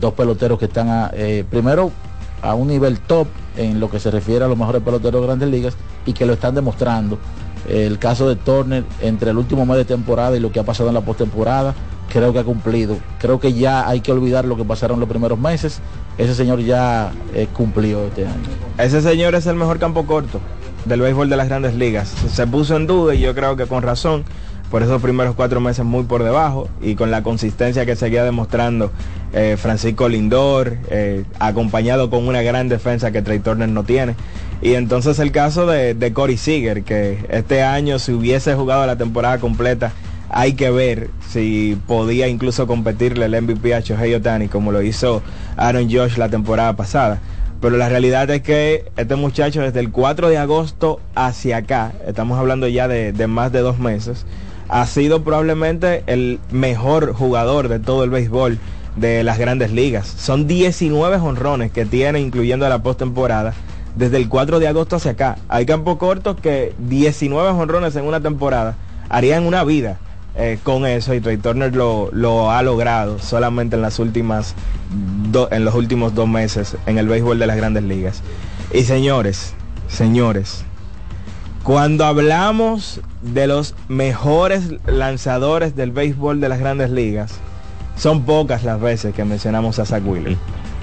Dos 0.01 0.15
peloteros 0.15 0.59
que 0.59 0.65
están 0.65 0.89
a, 0.89 1.11
eh, 1.15 1.45
primero 1.49 1.93
a 2.43 2.55
un 2.55 2.69
nivel 2.69 2.99
top 2.99 3.29
en 3.57 3.81
lo 3.81 3.91
que 3.91 4.01
se 4.01 4.11
refiere 4.11 4.45
a 4.45 4.49
los 4.49 4.59
mejores 4.59 4.83
peloteros 4.83 5.21
de 5.21 5.27
grandes 5.27 5.49
ligas 5.49 5.75
y 6.05 6.13
que 6.13 6.27
lo 6.27 6.33
están 6.35 6.55
demostrando. 6.55 7.19
El 7.69 7.99
caso 7.99 8.29
de 8.29 8.37
Turner 8.37 8.85
entre 9.01 9.31
el 9.31 9.39
último 9.39 9.65
mes 9.65 9.77
de 9.77 9.85
temporada 9.85 10.37
y 10.37 10.41
lo 10.41 10.51
que 10.51 10.59
ha 10.59 10.65
pasado 10.65 10.89
en 10.89 10.95
la 10.95 11.01
postemporada, 11.01 11.75
creo 12.13 12.33
que 12.33 12.41
ha 12.41 12.45
cumplido. 12.45 12.97
Creo 13.21 13.39
que 13.39 13.53
ya 13.53 13.89
hay 13.89 14.01
que 14.01 14.11
olvidar 14.11 14.45
lo 14.45 14.57
que 14.57 14.65
pasaron 14.65 14.99
los 14.99 15.09
primeros 15.09 15.39
meses. 15.39 15.81
Ese 16.19 16.35
señor 16.35 16.61
ya 16.61 17.13
eh, 17.35 17.47
cumplió 17.53 18.07
este 18.07 18.27
año. 18.27 18.43
Ese 18.79 19.01
señor 19.01 19.35
es 19.35 19.47
el 19.47 19.55
mejor 19.55 19.79
campo 19.79 20.05
corto 20.05 20.41
del 20.85 21.01
béisbol 21.01 21.31
de 21.31 21.37
las 21.37 21.49
grandes 21.49 21.75
ligas. 21.75 22.09
Se 22.09 22.47
puso 22.47 22.77
en 22.77 22.87
duda 22.89 23.15
y 23.15 23.21
yo 23.21 23.35
creo 23.35 23.57
que 23.57 23.67
con 23.67 23.83
razón 23.83 24.25
por 24.71 24.83
esos 24.83 25.03
primeros 25.03 25.35
cuatro 25.35 25.61
meses 25.61 25.85
muy 25.85 26.05
por 26.05 26.25
debajo 26.25 26.69
y 26.81 26.95
con 26.95 27.11
la 27.11 27.23
consistencia 27.23 27.85
que 27.87 27.95
seguía 27.95 28.25
demostrando 28.25 28.91
eh, 29.33 29.57
Francisco 29.59 30.09
Lindor, 30.09 30.77
eh, 30.91 31.25
acompañado 31.39 32.11
con 32.11 32.27
una 32.29 32.43
gran 32.43 32.69
defensa 32.69 33.13
que 33.13 33.23
Trey 33.23 33.39
Turner 33.39 33.69
no 33.69 33.85
tiene. 33.85 34.15
Y 34.61 34.75
entonces 34.75 35.19
el 35.19 35.33
caso 35.33 35.67
de, 35.67 35.95
de 35.95 36.13
Corey 36.13 36.37
Seager, 36.37 36.83
que 36.83 37.19
este 37.31 37.63
año 37.63 37.99
si 37.99 38.13
hubiese 38.13 38.55
jugado 38.55 38.87
la 38.87 38.97
temporada 38.97 39.39
completa, 39.39 39.93
hay 40.29 40.55
que 40.55 40.71
ver 40.71 41.11
si 41.29 41.79
podía 41.87 42.29
incluso 42.29 42.67
competirle 42.67 43.27
el 43.27 43.43
MVP 43.43 43.75
a 43.75 43.81
Shohei 43.81 44.15
Otani 44.15 44.49
como 44.49 44.73
lo 44.73 44.83
hizo 44.83 45.23
Aaron 45.57 45.91
Josh 45.91 46.17
la 46.17 46.29
temporada 46.29 46.75
pasada. 46.75 47.21
Pero 47.61 47.77
la 47.77 47.89
realidad 47.89 48.29
es 48.31 48.43
que 48.43 48.91
este 48.97 49.15
muchacho 49.15 49.61
desde 49.61 49.81
el 49.81 49.91
4 49.91 50.31
de 50.31 50.39
agosto 50.39 51.01
hacia 51.15 51.59
acá, 51.59 51.93
estamos 52.07 52.39
hablando 52.39 52.67
ya 52.67 52.89
de, 52.89 53.13
de 53.13 53.27
más 53.29 53.53
de 53.53 53.61
dos 53.61 53.79
meses, 53.79 54.27
ha 54.69 54.87
sido 54.87 55.23
probablemente 55.23 56.03
el 56.07 56.41
mejor 56.51 57.13
jugador 57.13 57.69
de 57.69 57.79
todo 57.79 58.05
el 58.05 58.11
béisbol 58.11 58.59
de 58.97 59.23
las 59.25 59.39
grandes 59.39 59.71
ligas. 59.73 60.07
Son 60.07 60.47
19 60.47 61.17
honrones 61.17 61.73
que 61.73 61.85
tiene, 61.87 62.21
incluyendo 62.21 62.69
la 62.69 62.83
postemporada, 62.83 63.55
desde 63.97 64.17
el 64.17 64.29
4 64.29 64.59
de 64.59 64.69
agosto 64.69 64.97
hacia 64.97 65.13
acá. 65.13 65.37
Hay 65.49 65.67
campos 65.67 65.97
cortos 65.99 66.37
que 66.41 66.75
19 66.79 67.51
honrones 67.51 67.95
en 67.97 68.05
una 68.05 68.21
temporada 68.21 68.77
harían 69.09 69.45
una 69.45 69.65
vida. 69.65 69.99
eh, 70.35 70.59
con 70.63 70.87
eso 70.87 71.13
y 71.13 71.21
Trey 71.21 71.37
Turner 71.37 71.77
lo, 71.77 72.09
lo 72.11 72.51
ha 72.51 72.63
logrado 72.63 73.19
solamente 73.19 73.77
en 73.77 73.83
las 73.83 73.99
últimas 73.99 74.55
do- 75.31 75.49
en 75.53 75.63
los 75.67 75.75
últimos 75.75 76.15
dos 76.15 76.27
meses 76.27 76.75
en 76.87 76.97
el 76.97 77.07
béisbol 77.07 77.39
de 77.39 77.47
las 77.47 77.57
grandes 77.59 77.83
ligas 77.83 78.23
y 78.73 78.85
señores 78.85 79.53
señores 79.89 80.65
cuando 81.63 82.07
hablamos 82.07 83.01
de 83.21 83.47
los 83.47 83.75
mejores 83.89 84.71
lanzadores 84.87 85.77
del 85.77 85.91
béisbol 85.93 86.41
de 86.41 86.49
las 86.49 86.59
grandes 86.59 86.89
ligas, 86.91 87.35
son 88.03 88.25
pocas 88.25 88.65
las 88.65 88.81
veces 88.81 89.15
que 89.15 89.25
mencionamos 89.25 89.79
a 89.79 89.85
Zach 89.87 90.03
Wheeler. 90.05 90.37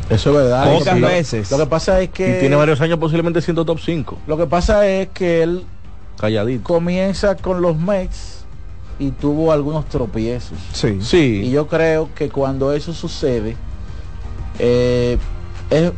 Eso 0.10 0.30
es 0.30 0.36
verdad. 0.38 0.74
Pocas 0.74 1.02
veces. 1.02 1.52
Lo 1.52 1.58
que 1.58 1.66
pasa 1.66 2.00
es 2.00 2.10
que 2.12 2.38
Y 2.38 2.40
tiene 2.40 2.56
varios 2.56 2.80
años 2.80 2.98
posiblemente 2.98 3.42
siendo 3.42 3.66
top 3.66 3.78
5. 3.84 4.18
lo 4.26 4.38
que 4.38 4.46
pasa 4.48 4.88
es 4.88 5.10
que 5.10 5.44
él 5.44 5.66
Calladito. 6.18 6.64
comienza 6.64 7.36
con 7.36 7.62
los 7.62 7.78
Mets 7.78 8.46
y 9.00 9.12
tuvo 9.12 9.52
algunos 9.52 9.86
tropiezos. 9.90 10.58
Sí. 10.72 10.98
Y 11.00 11.02
Sí. 11.04 11.52
yo 11.52 11.68
creo 11.68 12.10
que 12.16 12.30
cuando 12.30 12.72
eso 12.72 12.94
sucede, 12.94 13.58
eh, 14.60 15.18
es- 15.70 15.92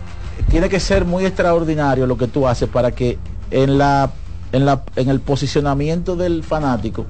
tiene 0.49 0.69
que 0.69 0.79
ser 0.79 1.05
muy 1.05 1.25
extraordinario 1.25 2.07
lo 2.07 2.17
que 2.17 2.27
tú 2.27 2.47
haces 2.47 2.67
para 2.67 2.91
que 2.91 3.19
en 3.51 3.77
la 3.77 4.09
en 4.53 4.65
la 4.65 4.81
en 4.95 5.09
el 5.09 5.19
posicionamiento 5.21 6.15
del 6.15 6.43
fanático 6.43 7.05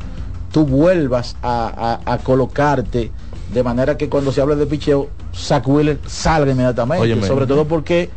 tú 0.51 0.65
vuelvas 0.65 1.35
a, 1.41 1.99
a- 2.05 2.13
a 2.13 2.17
colocarte 2.19 3.09
de 3.53 3.63
manera 3.63 3.97
que 3.97 4.09
cuando 4.09 4.31
se 4.31 4.41
hable 4.41 4.55
de 4.55 4.65
picheo 4.65 5.09
Zach 5.35 5.67
Wheeler 5.67 5.99
salga 6.07 6.51
inmediatamente 6.51 7.03
Óyeme. 7.03 7.27
sobre 7.27 7.45
todo 7.47 7.65
porque 7.65 8.09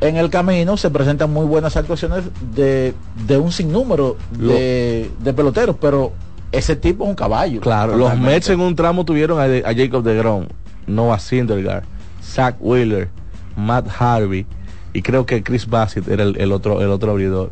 en 0.00 0.16
el 0.16 0.30
camino 0.30 0.76
se 0.76 0.90
presentan 0.90 1.32
muy 1.32 1.44
buenas 1.46 1.76
actuaciones 1.76 2.24
de, 2.54 2.94
de 3.26 3.38
un 3.38 3.50
sinnúmero 3.52 4.16
de, 4.38 5.10
de 5.20 5.32
peloteros 5.32 5.76
pero 5.80 6.12
ese 6.52 6.76
tipo 6.76 7.04
es 7.04 7.10
un 7.10 7.16
caballo 7.16 7.60
Claro, 7.60 7.96
los. 7.96 8.16
Mets 8.18 8.48
en 8.48 8.60
un 8.60 8.74
tramo 8.74 9.04
tuvieron 9.04 9.38
a, 9.38 9.44
a 9.68 9.74
Jacob 9.74 10.02
DeGrom, 10.02 10.46
Noah 10.86 11.18
Syndergaard, 11.18 11.84
Zach 12.22 12.56
Wheeler, 12.60 13.08
Matt 13.56 13.86
Harvey 13.98 14.46
y 14.94 15.02
creo 15.02 15.26
que 15.26 15.42
Chris 15.42 15.68
Bassett 15.68 16.08
era 16.08 16.22
el, 16.22 16.40
el 16.40 16.52
otro 16.52 16.80
el 16.80 16.88
otro 16.90 17.10
abridor. 17.10 17.50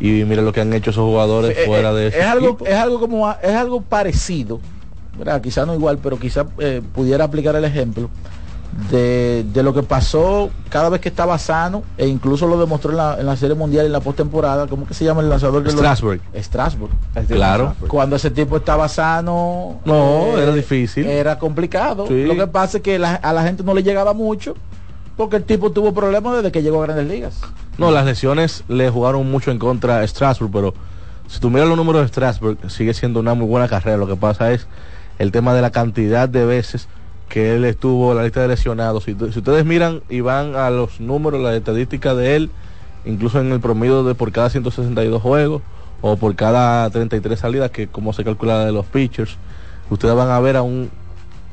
Y 0.00 0.24
mira 0.24 0.40
lo 0.40 0.52
que 0.54 0.62
han 0.62 0.72
hecho 0.72 0.90
esos 0.92 1.04
jugadores 1.04 1.54
Eh, 1.58 1.64
fuera 1.66 1.90
eh, 1.90 1.94
de 1.94 2.06
es 2.06 2.14
ese 2.14 2.22
algo 2.24 2.56
es 2.64 2.74
algo 2.74 2.98
como 3.00 3.30
es 3.30 3.54
algo 3.54 3.82
parecido 3.82 4.58
¿verdad? 5.20 5.40
quizá 5.40 5.64
no 5.64 5.74
igual 5.74 5.98
pero 6.02 6.18
quizá 6.18 6.46
eh, 6.58 6.82
pudiera 6.92 7.24
aplicar 7.24 7.54
el 7.54 7.64
ejemplo 7.64 8.10
de, 8.90 9.44
de 9.52 9.62
lo 9.64 9.74
que 9.74 9.82
pasó 9.82 10.48
cada 10.68 10.88
vez 10.88 11.00
que 11.00 11.08
estaba 11.08 11.36
sano 11.38 11.82
e 11.98 12.06
incluso 12.06 12.46
lo 12.46 12.58
demostró 12.58 12.92
en 12.92 12.96
la, 12.98 13.16
en 13.18 13.26
la 13.26 13.36
serie 13.36 13.56
mundial 13.56 13.84
y 13.84 13.86
en 13.86 13.92
la 13.92 14.00
postemporada 14.00 14.66
¿cómo 14.68 14.86
que 14.86 14.94
se 14.94 15.04
llama 15.04 15.20
el 15.22 15.28
lanzador 15.28 15.62
que 15.64 15.72
lo- 15.72 15.76
Strasburg. 15.78 16.20
Strasburg 16.36 16.90
Claro. 17.28 17.74
cuando 17.88 18.16
ese 18.16 18.30
tipo 18.30 18.56
estaba 18.56 18.88
sano 18.88 19.80
No, 19.84 20.38
era 20.38 20.52
difícil. 20.54 21.06
era 21.06 21.38
complicado 21.38 22.06
Sí. 22.06 22.24
lo 22.24 22.34
que 22.36 22.46
pasa 22.46 22.78
es 22.78 22.82
que 22.82 22.98
la- 22.98 23.16
a 23.16 23.32
la 23.32 23.42
gente 23.42 23.62
no 23.64 23.74
le 23.74 23.82
llegaba 23.82 24.12
mucho 24.14 24.54
porque 25.16 25.36
el 25.36 25.44
tipo 25.44 25.70
tuvo 25.72 25.92
problemas 25.92 26.36
desde 26.36 26.50
que 26.52 26.62
llegó 26.62 26.80
a 26.82 26.86
Grandes 26.86 27.06
Ligas 27.08 27.40
No, 27.76 27.90
las 27.90 28.06
lesiones 28.06 28.62
le 28.68 28.88
jugaron 28.88 29.28
mucho 29.30 29.50
en 29.50 29.58
contra 29.58 29.98
a 30.00 30.06
Strasbourg, 30.06 30.52
pero 30.52 30.74
si 31.26 31.40
tú 31.40 31.50
miras 31.50 31.66
los 31.68 31.76
números 31.76 32.02
de 32.02 32.08
Strasbourg, 32.08 32.56
sigue 32.70 32.94
siendo 32.94 33.20
una 33.20 33.34
muy 33.34 33.46
buena 33.46 33.68
carrera. 33.68 33.96
Lo 33.96 34.06
que 34.06 34.16
pasa 34.16 34.50
es 34.52 34.66
el 35.20 35.32
tema 35.32 35.52
de 35.52 35.60
la 35.60 35.70
cantidad 35.70 36.30
de 36.30 36.46
veces 36.46 36.88
que 37.28 37.54
él 37.54 37.66
estuvo 37.66 38.10
en 38.10 38.16
la 38.16 38.24
lista 38.24 38.40
de 38.40 38.48
lesionados. 38.48 39.04
Si, 39.04 39.12
ustedes 39.12 39.66
miran 39.66 40.00
y 40.08 40.22
van 40.22 40.56
a 40.56 40.70
los 40.70 40.98
números, 40.98 41.42
la 41.42 41.54
estadística 41.54 42.14
de 42.14 42.36
él, 42.36 42.50
incluso 43.04 43.38
en 43.38 43.52
el 43.52 43.60
promedio 43.60 44.02
de 44.02 44.14
por 44.14 44.32
cada 44.32 44.48
162 44.48 45.20
juegos 45.20 45.60
o 46.00 46.16
por 46.16 46.34
cada 46.36 46.88
33 46.88 47.38
salidas, 47.38 47.70
que 47.70 47.86
como 47.86 48.14
se 48.14 48.24
calcula 48.24 48.64
de 48.64 48.72
los 48.72 48.86
pitchers, 48.86 49.36
ustedes 49.90 50.14
van 50.14 50.30
a 50.30 50.40
ver 50.40 50.56
a 50.56 50.62
un, 50.62 50.90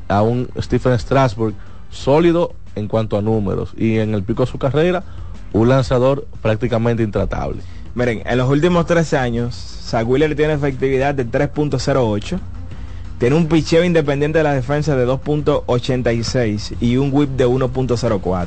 a 0.08 0.22
un 0.22 0.48
Stephen 0.58 0.98
Strasburg 0.98 1.54
sólido 1.90 2.54
en 2.74 2.88
cuanto 2.88 3.18
a 3.18 3.22
números 3.22 3.74
y 3.76 3.98
en 3.98 4.14
el 4.14 4.22
pico 4.22 4.46
de 4.46 4.50
su 4.50 4.58
carrera 4.58 5.04
un 5.52 5.68
lanzador 5.68 6.26
prácticamente 6.40 7.02
intratable. 7.02 7.60
Miren, 7.94 8.22
en 8.24 8.38
los 8.38 8.48
últimos 8.48 8.86
tres 8.86 9.12
años, 9.12 9.54
Zach 9.54 10.08
Wheeler 10.08 10.34
tiene 10.34 10.54
efectividad 10.54 11.14
de 11.14 11.26
3.08, 11.26 12.38
tiene 13.18 13.36
un 13.36 13.46
picheo 13.46 13.84
independiente 13.84 14.38
de 14.38 14.44
la 14.44 14.54
defensa 14.54 14.96
de 14.96 15.06
2.86 15.06 16.76
y 16.80 16.96
un 16.96 17.10
whip 17.12 17.30
de 17.30 17.46
1.04, 17.46 18.46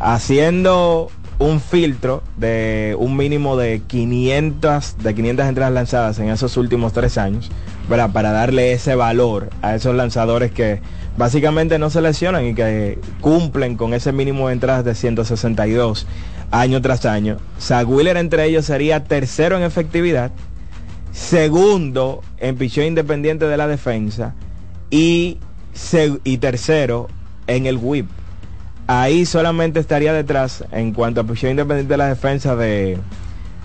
haciendo 0.00 1.08
un 1.38 1.60
filtro 1.60 2.22
de 2.36 2.96
un 2.98 3.16
mínimo 3.16 3.56
de 3.56 3.82
500 3.86 4.98
de 4.98 5.14
500 5.14 5.46
entradas 5.46 5.72
lanzadas 5.72 6.18
en 6.18 6.30
esos 6.30 6.56
últimos 6.56 6.92
tres 6.92 7.18
años, 7.18 7.50
para 7.88 8.32
darle 8.32 8.72
ese 8.72 8.94
valor 8.94 9.50
a 9.60 9.74
esos 9.74 9.94
lanzadores 9.94 10.50
que 10.50 10.80
básicamente 11.16 11.78
no 11.78 11.90
se 11.90 12.00
lesionan 12.00 12.46
y 12.46 12.54
que 12.54 12.98
cumplen 13.20 13.76
con 13.76 13.94
ese 13.94 14.12
mínimo 14.12 14.48
de 14.48 14.54
entradas 14.54 14.84
de 14.84 14.94
162 14.94 16.06
año 16.50 16.80
tras 16.82 17.04
año. 17.06 17.38
Zach 17.60 17.86
entre 17.88 18.46
ellos 18.46 18.66
sería 18.66 19.04
tercero 19.04 19.56
en 19.56 19.62
efectividad, 19.62 20.32
segundo 21.12 22.22
en 22.38 22.56
picheo 22.56 22.86
independiente 22.86 23.46
de 23.46 23.56
la 23.56 23.68
defensa 23.68 24.34
y, 24.90 25.38
y 26.24 26.38
tercero 26.38 27.08
en 27.46 27.66
el 27.66 27.76
whip. 27.76 28.08
Ahí 28.86 29.24
solamente 29.26 29.78
estaría 29.78 30.12
detrás 30.12 30.64
en 30.72 30.92
cuanto 30.92 31.20
a 31.20 31.24
picheo 31.24 31.50
independiente 31.50 31.92
de 31.92 31.98
la 31.98 32.08
defensa 32.08 32.56
de, 32.56 32.98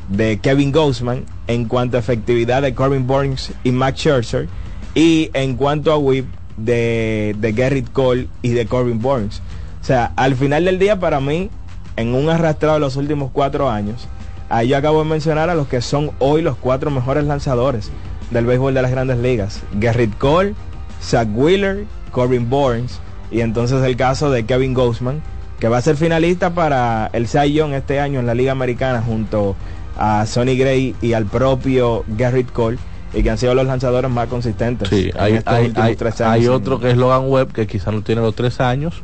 de 0.09 0.39
Kevin 0.39 0.71
Gausman, 0.71 1.25
en 1.47 1.65
cuanto 1.65 1.97
a 1.97 1.99
efectividad 1.99 2.61
de 2.61 2.73
Corbin 2.75 3.07
Burns 3.07 3.51
y 3.63 3.71
Max 3.71 3.99
Scherzer 3.99 4.47
y 4.93 5.29
en 5.33 5.55
cuanto 5.55 5.91
a 5.91 5.97
whip 5.97 6.25
de, 6.57 7.35
de 7.39 7.51
Garrett 7.53 7.91
Cole 7.91 8.27
y 8.41 8.49
de 8.49 8.65
Corbin 8.65 8.99
Burns. 8.99 9.41
O 9.81 9.83
sea, 9.83 10.11
al 10.15 10.35
final 10.35 10.65
del 10.65 10.79
día 10.79 10.99
para 10.99 11.19
mí, 11.19 11.49
en 11.95 12.13
un 12.13 12.29
arrastrado 12.29 12.75
de 12.75 12.81
los 12.81 12.95
últimos 12.95 13.31
cuatro 13.31 13.69
años, 13.69 14.07
ahí 14.49 14.69
yo 14.69 14.77
acabo 14.77 15.03
de 15.03 15.09
mencionar 15.09 15.49
a 15.49 15.55
los 15.55 15.67
que 15.67 15.81
son 15.81 16.11
hoy 16.19 16.41
los 16.41 16.55
cuatro 16.57 16.91
mejores 16.91 17.23
lanzadores 17.25 17.91
del 18.31 18.45
béisbol 18.45 18.73
de 18.73 18.81
las 18.81 18.91
grandes 18.91 19.17
ligas. 19.19 19.61
Garrett 19.73 20.17
Cole, 20.17 20.53
Zach 21.01 21.27
Wheeler, 21.33 21.85
Corbin 22.11 22.49
Burns 22.49 22.99
y 23.31 23.41
entonces 23.41 23.83
el 23.83 23.95
caso 23.97 24.29
de 24.31 24.45
Kevin 24.45 24.73
Gausman, 24.73 25.21
que 25.59 25.67
va 25.67 25.77
a 25.77 25.81
ser 25.81 25.95
finalista 25.97 26.51
para 26.51 27.09
el 27.13 27.27
Cy 27.27 27.53
Young 27.53 27.73
este 27.73 27.99
año 27.99 28.19
en 28.19 28.25
la 28.25 28.33
Liga 28.33 28.51
Americana 28.51 29.01
junto 29.05 29.55
a 29.97 30.25
Sonny 30.25 30.57
Gray 30.57 30.95
y 31.01 31.13
al 31.13 31.25
propio 31.25 32.03
Garrett 32.07 32.51
Cole 32.51 32.77
y 33.13 33.23
que 33.23 33.29
han 33.31 33.37
sido 33.37 33.55
los 33.55 33.65
lanzadores 33.65 34.11
más 34.11 34.27
consistentes. 34.27 34.89
Sí, 34.89 35.09
en 35.13 35.19
hay, 35.19 35.33
estos 35.33 35.53
hay, 35.53 35.65
últimos 35.65 35.87
hay- 35.89 35.95
tres 35.95 36.21
años 36.21 36.33
hay 36.33 36.45
en- 36.45 36.51
otro 36.51 36.79
que 36.79 36.91
es 36.91 36.97
Logan 36.97 37.23
Webb, 37.27 37.51
que 37.53 37.65
quizá 37.65 37.91
no 37.91 38.01
tiene 38.01 38.21
los 38.21 38.35
tres 38.35 38.59
años, 38.59 39.01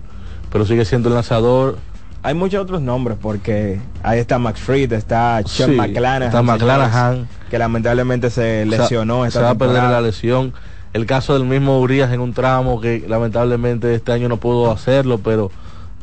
pero 0.52 0.66
sigue 0.66 0.86
siendo 0.86 1.10
el 1.10 1.16
lanzador. 1.16 1.78
Hay 2.26 2.34
muchos 2.36 2.62
otros 2.64 2.82
nombres 2.82 3.18
porque 3.22 3.80
ahí 4.02 4.18
está 4.20 4.40
Max 4.40 4.62
Fried, 4.62 4.94
está 4.94 5.42
Sean 5.46 5.72
Sí, 5.72 5.76
McClanahan, 5.76 6.24
está 6.24 6.42
McClanahan. 6.42 7.28
que 7.50 7.58
lamentablemente 7.60 8.30
se 8.30 8.66
lesionó 8.66 9.24
se, 9.24 9.28
esta 9.28 9.40
se 9.42 9.44
va 9.46 9.52
a 9.52 9.56
perder 9.56 9.84
la 9.84 10.00
lesión. 10.02 10.54
El 10.94 11.06
caso 11.06 11.34
del 11.34 11.44
mismo 11.46 11.80
Urias 11.82 12.14
en 12.14 12.22
un 12.22 12.34
tramo 12.34 12.80
que 12.80 13.04
lamentablemente 13.08 13.94
este 13.94 14.14
año 14.14 14.30
no 14.30 14.38
pudo 14.38 14.72
hacerlo, 14.72 15.20
pero 15.24 15.52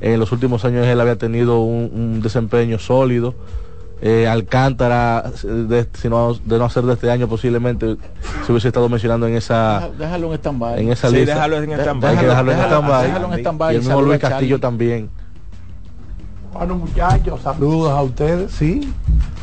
en 0.02 0.18
los 0.20 0.30
últimos 0.32 0.64
años 0.64 0.86
él 0.86 1.00
había 1.00 1.16
tenido 1.16 1.60
un, 1.60 1.90
un 1.94 2.20
desempeño 2.22 2.78
sólido. 2.78 3.34
Eh, 4.02 4.26
Alcántara, 4.26 5.24
de, 5.44 5.86
si 5.94 6.08
no, 6.08 6.34
de 6.34 6.58
no 6.58 6.68
ser 6.70 6.84
de 6.84 6.94
este 6.94 7.10
año, 7.10 7.28
posiblemente 7.28 7.96
se 8.44 8.52
hubiese 8.52 8.68
estado 8.68 8.88
mencionando 8.88 9.26
en 9.26 9.36
esa, 9.36 9.90
déjalo 9.98 10.28
en 10.28 10.38
stand-by 10.38 10.80
en 10.82 10.90
esa 10.92 11.08
Sí, 11.10 11.16
lista. 11.16 11.34
déjalo 11.34 11.56
en 11.62 11.70
De- 11.70 11.76
stand-by. 11.82 12.16
Déjalo- 12.16 12.52
stand-by. 12.52 13.06
déjalo 13.06 13.32
en 13.34 13.40
stand-by 13.40 13.72
Y 13.74 13.76
el 13.76 13.82
mismo 13.82 14.00
Luis 14.02 14.18
Castillo 14.18 14.58
también. 14.58 15.10
Bueno 16.52 16.74
muchachos, 16.76 17.40
saludos 17.42 17.92
a 17.92 18.02
ustedes, 18.02 18.50
sí. 18.52 18.92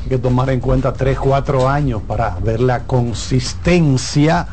Hay 0.04 0.10
que 0.10 0.18
tomar 0.18 0.50
en 0.50 0.60
cuenta 0.60 0.94
3, 0.94 1.18
4 1.20 1.68
años 1.70 2.02
para 2.08 2.32
ver 2.42 2.60
la 2.60 2.84
consistencia. 2.84 4.48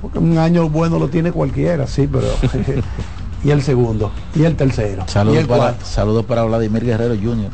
Porque 0.00 0.18
un 0.18 0.36
año 0.38 0.68
bueno 0.68 0.98
lo 0.98 1.08
tiene 1.08 1.32
cualquiera, 1.32 1.86
sí, 1.86 2.08
pero... 2.10 2.26
y 3.44 3.50
el 3.50 3.62
segundo, 3.62 4.10
y 4.34 4.44
el 4.44 4.56
tercero, 4.56 5.04
y 5.06 5.10
Saludos 5.10 5.38
el 5.38 5.46
para, 5.46 5.60
cuarto. 5.62 5.84
saludos 5.84 6.24
para 6.24 6.44
Vladimir 6.44 6.84
Guerrero 6.84 7.14
Jr. 7.14 7.50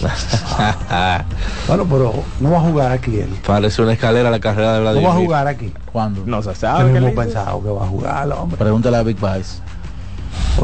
Bueno, 1.68 1.84
pero 1.88 2.14
no 2.40 2.50
va 2.52 2.58
a 2.58 2.60
jugar 2.62 2.92
aquí 2.92 3.18
él. 3.20 3.28
Parece 3.46 3.82
una 3.82 3.92
escalera 3.92 4.30
la 4.30 4.40
carrera 4.40 4.72
de 4.72 4.78
No 4.78 4.82
Vladimir. 4.84 5.08
va 5.08 5.12
a 5.12 5.16
jugar 5.16 5.46
aquí. 5.46 5.72
¿Cuándo? 5.92 6.22
No 6.26 6.42
se 6.42 6.54
sabe. 6.54 6.80
¿qué 6.84 6.86
Tenemos 6.88 7.10
le 7.10 7.10
dice? 7.10 7.22
pensado 7.34 7.62
que 7.62 7.68
va 7.68 7.84
a 7.84 7.88
jugar 7.88 8.32
hombre. 8.32 8.56
Pregúntale 8.58 8.96
a 8.96 9.02
Big 9.02 9.16
Vice. 9.16 9.60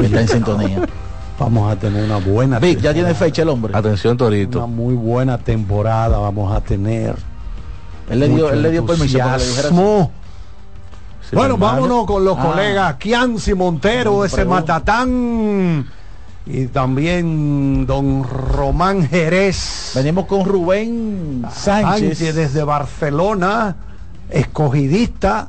está 0.02 0.20
en 0.22 0.28
sintonía. 0.28 0.80
Vamos 1.38 1.70
a 1.70 1.76
tener 1.76 2.04
una 2.04 2.16
buena 2.16 2.58
Big, 2.58 2.80
ya 2.80 2.94
tiene 2.94 3.14
fecha 3.14 3.42
el 3.42 3.48
hombre. 3.50 3.76
Atención, 3.76 4.12
Una 4.12 4.18
Torito. 4.18 4.66
muy 4.66 4.94
buena 4.94 5.36
temporada 5.38 6.18
vamos 6.18 6.54
a 6.54 6.60
tener. 6.62 7.14
Él 8.08 8.20
le 8.20 8.28
dio, 8.28 8.50
él 8.50 8.62
le 8.62 8.70
dio 8.70 8.86
permiso 8.86 9.18
para 9.18 9.36
que. 9.36 10.10
Bueno, 11.32 11.56
vámonos 11.58 12.06
con 12.06 12.24
los 12.24 12.38
Ah. 12.38 12.42
colegas 12.42 12.94
Kianci 12.96 13.52
Montero, 13.54 14.24
ese. 14.24 14.44
Matatán. 14.44 15.86
Y 16.46 16.66
también 16.68 17.84
don 17.86 18.22
Román 18.22 19.08
Jerez. 19.08 19.90
Venimos 19.96 20.26
con 20.26 20.44
Rubén 20.44 21.44
Sánchez. 21.52 22.18
Sánchez 22.18 22.34
desde 22.36 22.62
Barcelona, 22.62 23.74
escogidista, 24.30 25.48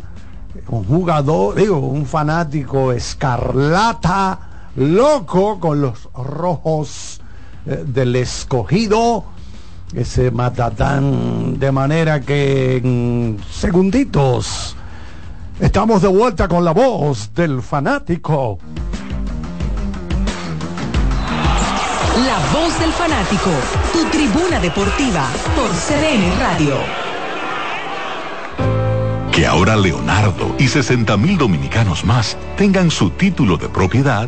un 0.70 0.84
jugador, 0.86 1.54
digo, 1.56 1.78
un 1.78 2.08
fanático 2.08 2.92
escarlata, 2.92 4.40
loco 4.78 5.60
con 5.60 5.82
los 5.82 6.08
rojos 6.14 7.20
eh, 7.66 7.84
del 7.86 8.16
escogido. 8.16 9.26
Ese 9.94 10.32
matatán, 10.32 11.60
de 11.60 11.72
manera 11.72 12.22
que 12.22 12.78
en 12.78 13.40
segunditos 13.50 14.76
estamos 15.60 16.02
de 16.02 16.10
vuelta 16.10 16.48
con 16.48 16.64
la 16.64 16.72
voz 16.72 17.34
del 17.34 17.62
fanático. 17.62 18.60
La 22.26 22.40
voz 22.52 22.80
del 22.80 22.92
fanático, 22.92 23.52
tu 23.94 24.04
tribuna 24.10 24.60
deportiva 24.60 25.28
por 25.56 25.70
CDN 25.70 26.40
Radio. 26.40 26.76
Que 29.32 29.48
ahora 29.48 29.78
Leonardo 29.78 30.56
y 30.58 30.68
60 30.68 31.16
mil 31.16 31.38
dominicanos 31.38 32.04
más 32.04 32.36
tengan 32.58 32.92
su 32.92 33.12
título 33.12 33.58
de 33.58 33.70
propiedad, 33.70 34.28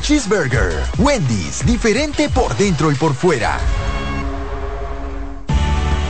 Cheeseburger. 0.00 0.72
Wendy's, 0.98 1.64
diferente 1.64 2.28
por 2.28 2.56
dentro 2.56 2.90
y 2.90 2.94
por 2.94 3.14
fuera. 3.14 3.58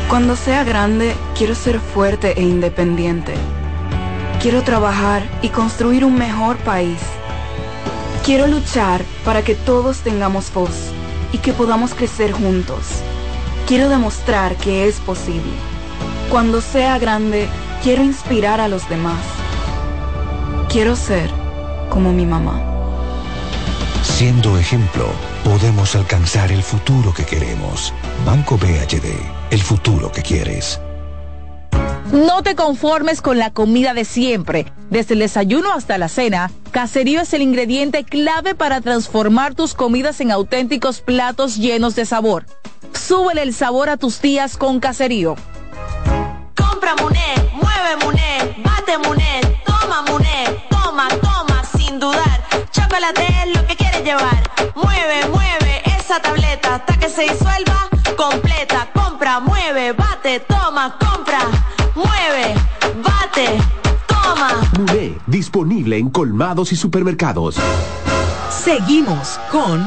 Cuando 0.08 0.36
sea 0.36 0.64
grande, 0.64 1.14
quiero 1.36 1.54
ser 1.54 1.80
fuerte 1.80 2.38
e 2.38 2.42
independiente. 2.42 3.34
Quiero 4.40 4.62
trabajar 4.62 5.22
y 5.42 5.48
construir 5.48 6.04
un 6.04 6.16
mejor 6.16 6.56
país. 6.58 6.98
Quiero 8.24 8.46
luchar 8.46 9.02
para 9.24 9.42
que 9.42 9.54
todos 9.54 9.98
tengamos 9.98 10.52
voz 10.52 10.92
y 11.32 11.38
que 11.38 11.52
podamos 11.52 11.94
crecer 11.94 12.32
juntos. 12.32 13.02
Quiero 13.66 13.88
demostrar 13.88 14.56
que 14.56 14.86
es 14.86 15.00
posible. 15.00 15.52
Cuando 16.30 16.60
sea 16.60 16.98
grande, 16.98 17.48
quiero 17.82 18.04
inspirar 18.04 18.60
a 18.60 18.68
los 18.68 18.88
demás. 18.88 19.20
Quiero 20.68 20.96
ser 20.96 21.30
como 21.90 22.12
mi 22.12 22.26
mamá. 22.26 22.73
Siendo 24.14 24.56
ejemplo, 24.56 25.08
podemos 25.42 25.96
alcanzar 25.96 26.52
el 26.52 26.62
futuro 26.62 27.12
que 27.12 27.24
queremos. 27.24 27.92
Banco 28.24 28.56
BHD, 28.56 29.08
el 29.50 29.60
futuro 29.60 30.12
que 30.12 30.22
quieres. 30.22 30.80
No 32.12 32.44
te 32.44 32.54
conformes 32.54 33.20
con 33.20 33.38
la 33.38 33.50
comida 33.50 33.92
de 33.92 34.04
siempre. 34.04 34.72
Desde 34.88 35.14
el 35.14 35.20
desayuno 35.20 35.72
hasta 35.72 35.98
la 35.98 36.08
cena, 36.08 36.52
Caserío 36.70 37.22
es 37.22 37.34
el 37.34 37.42
ingrediente 37.42 38.04
clave 38.04 38.54
para 38.54 38.80
transformar 38.80 39.56
tus 39.56 39.74
comidas 39.74 40.20
en 40.20 40.30
auténticos 40.30 41.00
platos 41.00 41.56
llenos 41.56 41.96
de 41.96 42.06
sabor. 42.06 42.46
Súbele 42.92 43.42
el 43.42 43.52
sabor 43.52 43.90
a 43.90 43.96
tus 43.96 44.22
días 44.22 44.56
con 44.56 44.78
Caserío. 44.78 45.34
Compra 46.56 46.94
Muné, 47.02 47.34
mueve 47.52 48.04
Muné, 48.04 48.62
bate 48.62 48.96
Muné, 48.96 49.40
toma 49.66 50.02
Muné, 50.02 50.64
toma, 50.70 51.08
toma, 51.20 51.64
sin 51.76 51.98
dudar. 51.98 52.33
Chocolate 52.74 53.24
es 53.44 53.56
lo 53.56 53.64
que 53.68 53.76
quieres 53.76 54.02
llevar. 54.02 54.50
Mueve, 54.74 55.28
mueve 55.32 55.82
esa 55.96 56.20
tableta 56.20 56.74
hasta 56.74 56.98
que 56.98 57.08
se 57.08 57.22
disuelva 57.22 57.88
completa. 58.16 58.88
Compra, 58.92 59.38
mueve, 59.38 59.92
bate, 59.92 60.40
toma, 60.40 60.98
compra, 60.98 61.38
mueve, 61.94 62.54
bate, 62.96 63.58
toma. 64.08 64.60
Muné, 64.76 65.14
disponible 65.28 65.98
en 65.98 66.10
colmados 66.10 66.72
y 66.72 66.76
supermercados. 66.76 67.56
Seguimos 68.50 69.38
con 69.52 69.86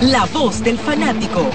La 0.00 0.26
voz 0.32 0.60
del 0.64 0.76
fanático. 0.76 1.48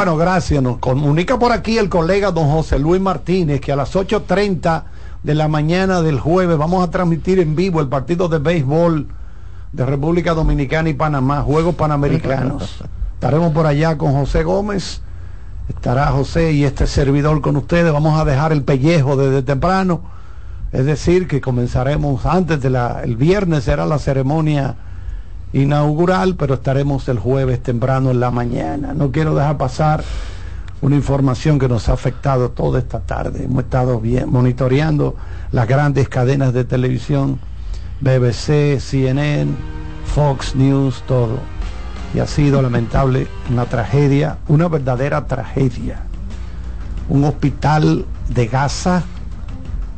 Bueno, 0.00 0.16
gracias. 0.16 0.62
Nos 0.62 0.78
comunica 0.78 1.38
por 1.38 1.52
aquí 1.52 1.76
el 1.76 1.90
colega 1.90 2.30
don 2.30 2.48
José 2.48 2.78
Luis 2.78 3.02
Martínez 3.02 3.60
que 3.60 3.70
a 3.70 3.76
las 3.76 3.94
8.30 3.94 4.84
de 5.22 5.34
la 5.34 5.46
mañana 5.46 6.00
del 6.00 6.18
jueves 6.18 6.56
vamos 6.56 6.82
a 6.82 6.90
transmitir 6.90 7.38
en 7.38 7.54
vivo 7.54 7.82
el 7.82 7.88
partido 7.88 8.26
de 8.26 8.38
béisbol 8.38 9.08
de 9.74 9.84
República 9.84 10.32
Dominicana 10.32 10.88
y 10.88 10.94
Panamá, 10.94 11.42
Juegos 11.42 11.74
Panamericanos. 11.74 12.82
Estaremos 13.12 13.52
por 13.52 13.66
allá 13.66 13.98
con 13.98 14.14
José 14.14 14.42
Gómez, 14.42 15.02
estará 15.68 16.06
José 16.06 16.52
y 16.52 16.64
este 16.64 16.86
servidor 16.86 17.42
con 17.42 17.56
ustedes. 17.56 17.92
Vamos 17.92 18.18
a 18.18 18.24
dejar 18.24 18.52
el 18.52 18.62
pellejo 18.62 19.16
desde 19.16 19.42
temprano, 19.42 20.00
es 20.72 20.86
decir, 20.86 21.28
que 21.28 21.42
comenzaremos 21.42 22.24
antes 22.24 22.62
de 22.62 22.70
la, 22.70 23.02
el 23.04 23.16
viernes 23.16 23.64
será 23.64 23.84
la 23.84 23.98
ceremonia 23.98 24.76
inaugural, 25.52 26.36
pero 26.36 26.54
estaremos 26.54 27.08
el 27.08 27.18
jueves 27.18 27.62
temprano 27.62 28.10
en 28.10 28.20
la 28.20 28.30
mañana. 28.30 28.94
No 28.94 29.10
quiero 29.10 29.34
dejar 29.34 29.58
pasar 29.58 30.04
una 30.80 30.96
información 30.96 31.58
que 31.58 31.68
nos 31.68 31.88
ha 31.88 31.92
afectado 31.92 32.50
toda 32.50 32.78
esta 32.78 33.00
tarde. 33.00 33.44
Hemos 33.44 33.64
estado 33.64 34.00
bien 34.00 34.30
monitoreando 34.30 35.16
las 35.52 35.66
grandes 35.68 36.08
cadenas 36.08 36.52
de 36.52 36.64
televisión, 36.64 37.38
BBC, 38.00 38.80
CNN, 38.80 39.52
Fox 40.06 40.54
News, 40.54 41.02
todo. 41.06 41.38
Y 42.14 42.18
ha 42.18 42.26
sido 42.26 42.62
lamentable 42.62 43.28
una 43.50 43.66
tragedia, 43.66 44.38
una 44.48 44.68
verdadera 44.68 45.26
tragedia. 45.26 46.02
Un 47.08 47.24
hospital 47.24 48.06
de 48.28 48.46
Gaza 48.46 49.02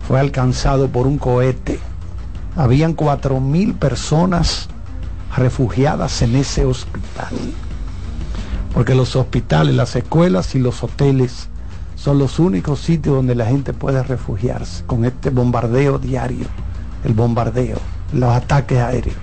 fue 0.07 0.19
alcanzado 0.19 0.89
por 0.89 1.07
un 1.07 1.19
cohete. 1.19 1.79
Habían 2.57 2.95
cuatro 2.95 3.41
mil 3.41 3.75
personas 3.75 4.69
refugiadas 5.37 6.23
en 6.23 6.37
ese 6.37 6.65
hospital. 6.65 7.35
Porque 8.75 8.95
los 8.95 9.17
hospitales, 9.17 9.75
las 9.75 9.97
escuelas 9.97 10.55
y 10.55 10.59
los 10.59 10.83
hoteles 10.83 11.49
son 11.95 12.19
los 12.19 12.39
únicos 12.39 12.81
sitios 12.81 13.15
donde 13.15 13.35
la 13.35 13.47
gente 13.47 13.73
puede 13.73 14.03
refugiarse 14.03 14.85
con 14.87 15.05
este 15.05 15.31
bombardeo 15.31 15.99
diario, 15.99 16.47
el 17.05 17.15
bombardeo, 17.15 17.79
los 18.13 18.35
ataques 18.35 18.79
aéreos. 18.79 19.17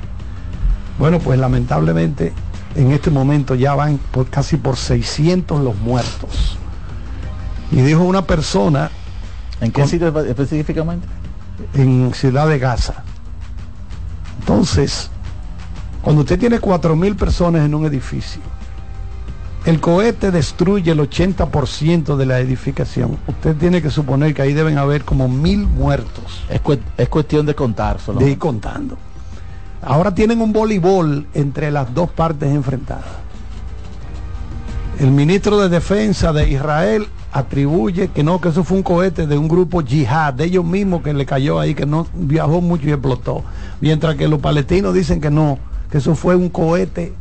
Bueno, 0.98 1.20
pues 1.20 1.40
lamentablemente 1.40 2.34
en 2.76 2.92
este 2.92 3.10
momento 3.10 3.56
ya 3.56 3.74
van 3.76 3.98
por 4.12 4.28
casi 4.28 4.58
por 4.58 4.78
600 4.78 5.62
los 5.62 5.76
muertos. 5.78 6.58
Y 7.72 7.78
dijo 7.82 8.04
una 8.04 8.24
persona... 8.24 8.90
¿En 9.62 9.72
qué 9.72 9.86
sitio 9.86 10.08
específicamente? 10.22 11.08
En 11.74 12.14
Ciudad 12.14 12.48
de 12.48 12.60
Gaza. 12.60 13.04
Entonces, 14.40 15.12
cuando 16.02 16.22
usted 16.22 16.40
tiene 16.40 16.60
4.000 16.60 17.16
personas 17.16 17.66
en 17.66 17.76
un 17.76 17.86
edificio, 17.86 18.42
el 19.66 19.82
cohete 19.82 20.32
destruye 20.32 20.92
el 20.92 21.00
80% 21.00 22.16
de 22.16 22.26
la 22.26 22.40
edificación. 22.40 23.18
Usted 23.28 23.56
tiene 23.58 23.82
que 23.82 23.90
suponer 23.90 24.34
que 24.34 24.42
ahí 24.42 24.54
deben 24.54 24.78
haber 24.78 25.04
como 25.04 25.28
mil 25.28 25.68
muertos. 25.68 26.44
Es, 26.50 26.62
es 26.98 27.10
cuestión 27.10 27.46
de 27.46 27.56
contar 27.56 28.00
solo. 28.00 28.20
De 28.20 28.32
ir 28.32 28.38
contando. 28.38 28.98
Ahora 29.82 30.16
tienen 30.16 30.42
un 30.42 30.54
voleibol 30.54 31.28
entre 31.34 31.72
las 31.72 31.94
dos 31.94 32.10
partes 32.10 32.50
enfrentadas. 32.50 33.06
El 35.00 35.12
ministro 35.12 35.60
de 35.60 35.70
Defensa 35.70 36.34
de 36.34 36.50
Israel 36.50 37.08
atribuye 37.32 38.10
que 38.10 38.24
no, 38.24 38.42
que 38.42 38.50
eso 38.50 38.64
fue 38.64 38.78
un 38.78 38.84
cohete 38.84 39.28
de 39.28 39.38
un 39.38 39.48
grupo 39.48 39.82
yihad, 39.82 40.34
de 40.34 40.46
ellos 40.46 40.66
mismos 40.66 41.02
que 41.04 41.14
le 41.14 41.26
cayó 41.26 41.60
ahí, 41.60 41.76
que 41.76 41.86
no 41.86 42.08
viajó 42.14 42.60
mucho 42.60 42.88
y 42.88 42.92
explotó. 42.92 43.44
Mientras 43.82 44.16
que 44.16 44.28
los 44.28 44.40
palestinos 44.40 44.94
dicen 44.94 45.22
que 45.22 45.30
no, 45.30 45.60
que 45.92 45.98
eso 45.98 46.16
fue 46.16 46.36
un 46.36 46.50
cohete, 46.50 47.14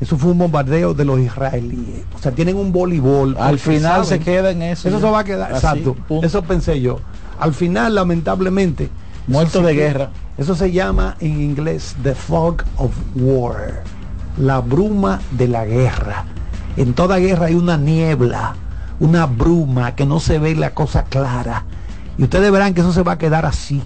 eso 0.00 0.18
fue 0.18 0.32
un 0.32 0.38
bombardeo 0.38 0.94
de 0.94 1.04
los 1.04 1.18
israelíes. 1.20 2.04
O 2.14 2.18
sea, 2.18 2.32
tienen 2.32 2.56
un 2.56 2.72
voleibol. 2.72 3.36
Al 3.38 3.58
final 3.58 4.04
se 4.04 4.18
queda 4.18 4.50
en 4.50 4.62
eso. 4.62 4.88
Eso 4.88 5.00
se 5.00 5.10
va 5.10 5.20
a 5.20 5.24
quedar, 5.24 5.52
exacto. 5.52 5.96
Eso 6.22 6.42
pensé 6.42 6.80
yo. 6.80 7.00
Al 7.38 7.54
final, 7.54 7.94
lamentablemente, 7.94 8.90
muertos 9.26 9.64
de 9.64 9.74
guerra. 9.74 10.10
Eso 10.38 10.54
se 10.54 10.70
llama 10.70 11.16
en 11.20 11.40
inglés 11.40 11.96
the 12.02 12.14
fog 12.14 12.62
of 12.76 12.92
war, 13.14 13.82
la 14.36 14.60
bruma 14.60 15.20
de 15.30 15.48
la 15.48 15.64
guerra. 15.64 16.24
En 16.76 16.92
toda 16.92 17.16
guerra 17.18 17.46
hay 17.46 17.54
una 17.54 17.78
niebla, 17.78 18.54
una 19.00 19.24
bruma 19.24 19.94
que 19.94 20.04
no 20.04 20.20
se 20.20 20.38
ve 20.38 20.54
la 20.54 20.74
cosa 20.74 21.04
clara. 21.04 21.64
Y 22.18 22.24
ustedes 22.24 22.50
verán 22.52 22.74
que 22.74 22.82
eso 22.82 22.92
se 22.92 23.02
va 23.02 23.12
a 23.12 23.18
quedar 23.18 23.46
así. 23.46 23.82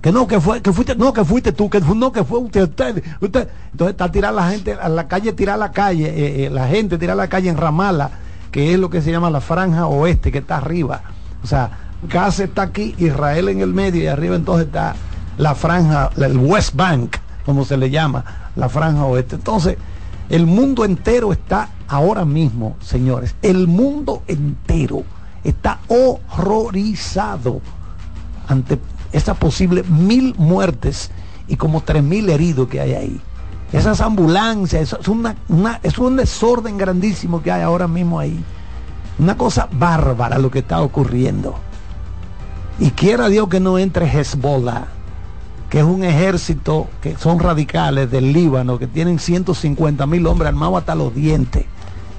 Que 0.00 0.12
no, 0.12 0.26
que 0.26 0.40
fue, 0.40 0.62
que 0.62 0.72
fuiste, 0.72 0.94
no, 0.94 1.12
que 1.12 1.24
fuiste 1.24 1.52
tú, 1.52 1.68
que 1.68 1.80
no, 1.80 2.10
que 2.10 2.24
fue 2.24 2.38
usted, 2.38 2.62
usted, 2.62 3.02
usted. 3.20 3.48
Entonces 3.72 3.92
está 3.92 4.10
tirar 4.10 4.32
la 4.32 4.48
gente, 4.48 4.72
a 4.72 4.88
la 4.88 5.06
calle, 5.08 5.32
tirar 5.34 5.58
la 5.58 5.72
calle, 5.72 6.08
eh, 6.08 6.46
eh, 6.46 6.50
la 6.50 6.68
gente 6.68 6.96
tirar 6.96 7.16
la 7.16 7.28
calle 7.28 7.50
en 7.50 7.58
Ramala, 7.58 8.10
que 8.50 8.72
es 8.72 8.78
lo 8.78 8.88
que 8.88 9.02
se 9.02 9.10
llama 9.10 9.28
la 9.28 9.42
franja 9.42 9.86
oeste, 9.86 10.32
que 10.32 10.38
está 10.38 10.56
arriba. 10.56 11.02
O 11.44 11.46
sea, 11.46 11.70
Gaza 12.08 12.44
está 12.44 12.62
aquí, 12.62 12.94
Israel 12.96 13.50
en 13.50 13.60
el 13.60 13.74
medio 13.74 14.02
y 14.02 14.06
arriba 14.06 14.36
entonces 14.36 14.66
está 14.66 14.94
la 15.36 15.54
franja, 15.54 16.10
el 16.16 16.38
West 16.38 16.74
Bank, 16.74 17.16
como 17.44 17.64
se 17.66 17.76
le 17.76 17.90
llama, 17.90 18.24
la 18.56 18.70
franja 18.70 19.04
oeste. 19.04 19.36
Entonces, 19.36 19.76
el 20.30 20.46
mundo 20.46 20.84
entero 20.84 21.32
está 21.32 21.68
ahora 21.88 22.24
mismo, 22.24 22.76
señores, 22.80 23.34
el 23.42 23.66
mundo 23.66 24.22
entero 24.28 25.02
está 25.44 25.80
horrorizado 25.88 27.60
ante 28.48 28.78
esa 29.12 29.34
posible 29.34 29.82
mil 29.84 30.34
muertes 30.36 31.10
y 31.48 31.56
como 31.56 31.82
tres 31.82 32.02
mil 32.02 32.28
heridos 32.28 32.68
que 32.68 32.80
hay 32.80 32.94
ahí. 32.94 33.20
Esas 33.72 34.00
ambulancias, 34.00 34.96
es 35.82 35.98
un 35.98 36.16
desorden 36.16 36.76
grandísimo 36.76 37.42
que 37.42 37.52
hay 37.52 37.62
ahora 37.62 37.86
mismo 37.86 38.18
ahí. 38.18 38.42
Una 39.18 39.36
cosa 39.36 39.68
bárbara 39.70 40.38
lo 40.38 40.50
que 40.50 40.60
está 40.60 40.80
ocurriendo. 40.80 41.54
Y 42.78 42.90
quiera 42.90 43.28
Dios 43.28 43.48
que 43.48 43.60
no 43.60 43.78
entre 43.78 44.06
Hezbollah 44.06 45.00
que 45.70 45.78
es 45.78 45.84
un 45.84 46.02
ejército 46.02 46.88
que 47.00 47.16
son 47.16 47.38
radicales 47.38 48.10
del 48.10 48.32
Líbano, 48.32 48.78
que 48.78 48.88
tienen 48.88 49.20
150 49.20 50.04
mil 50.06 50.26
hombres 50.26 50.48
armados 50.48 50.78
hasta 50.78 50.96
los 50.96 51.14
dientes, 51.14 51.64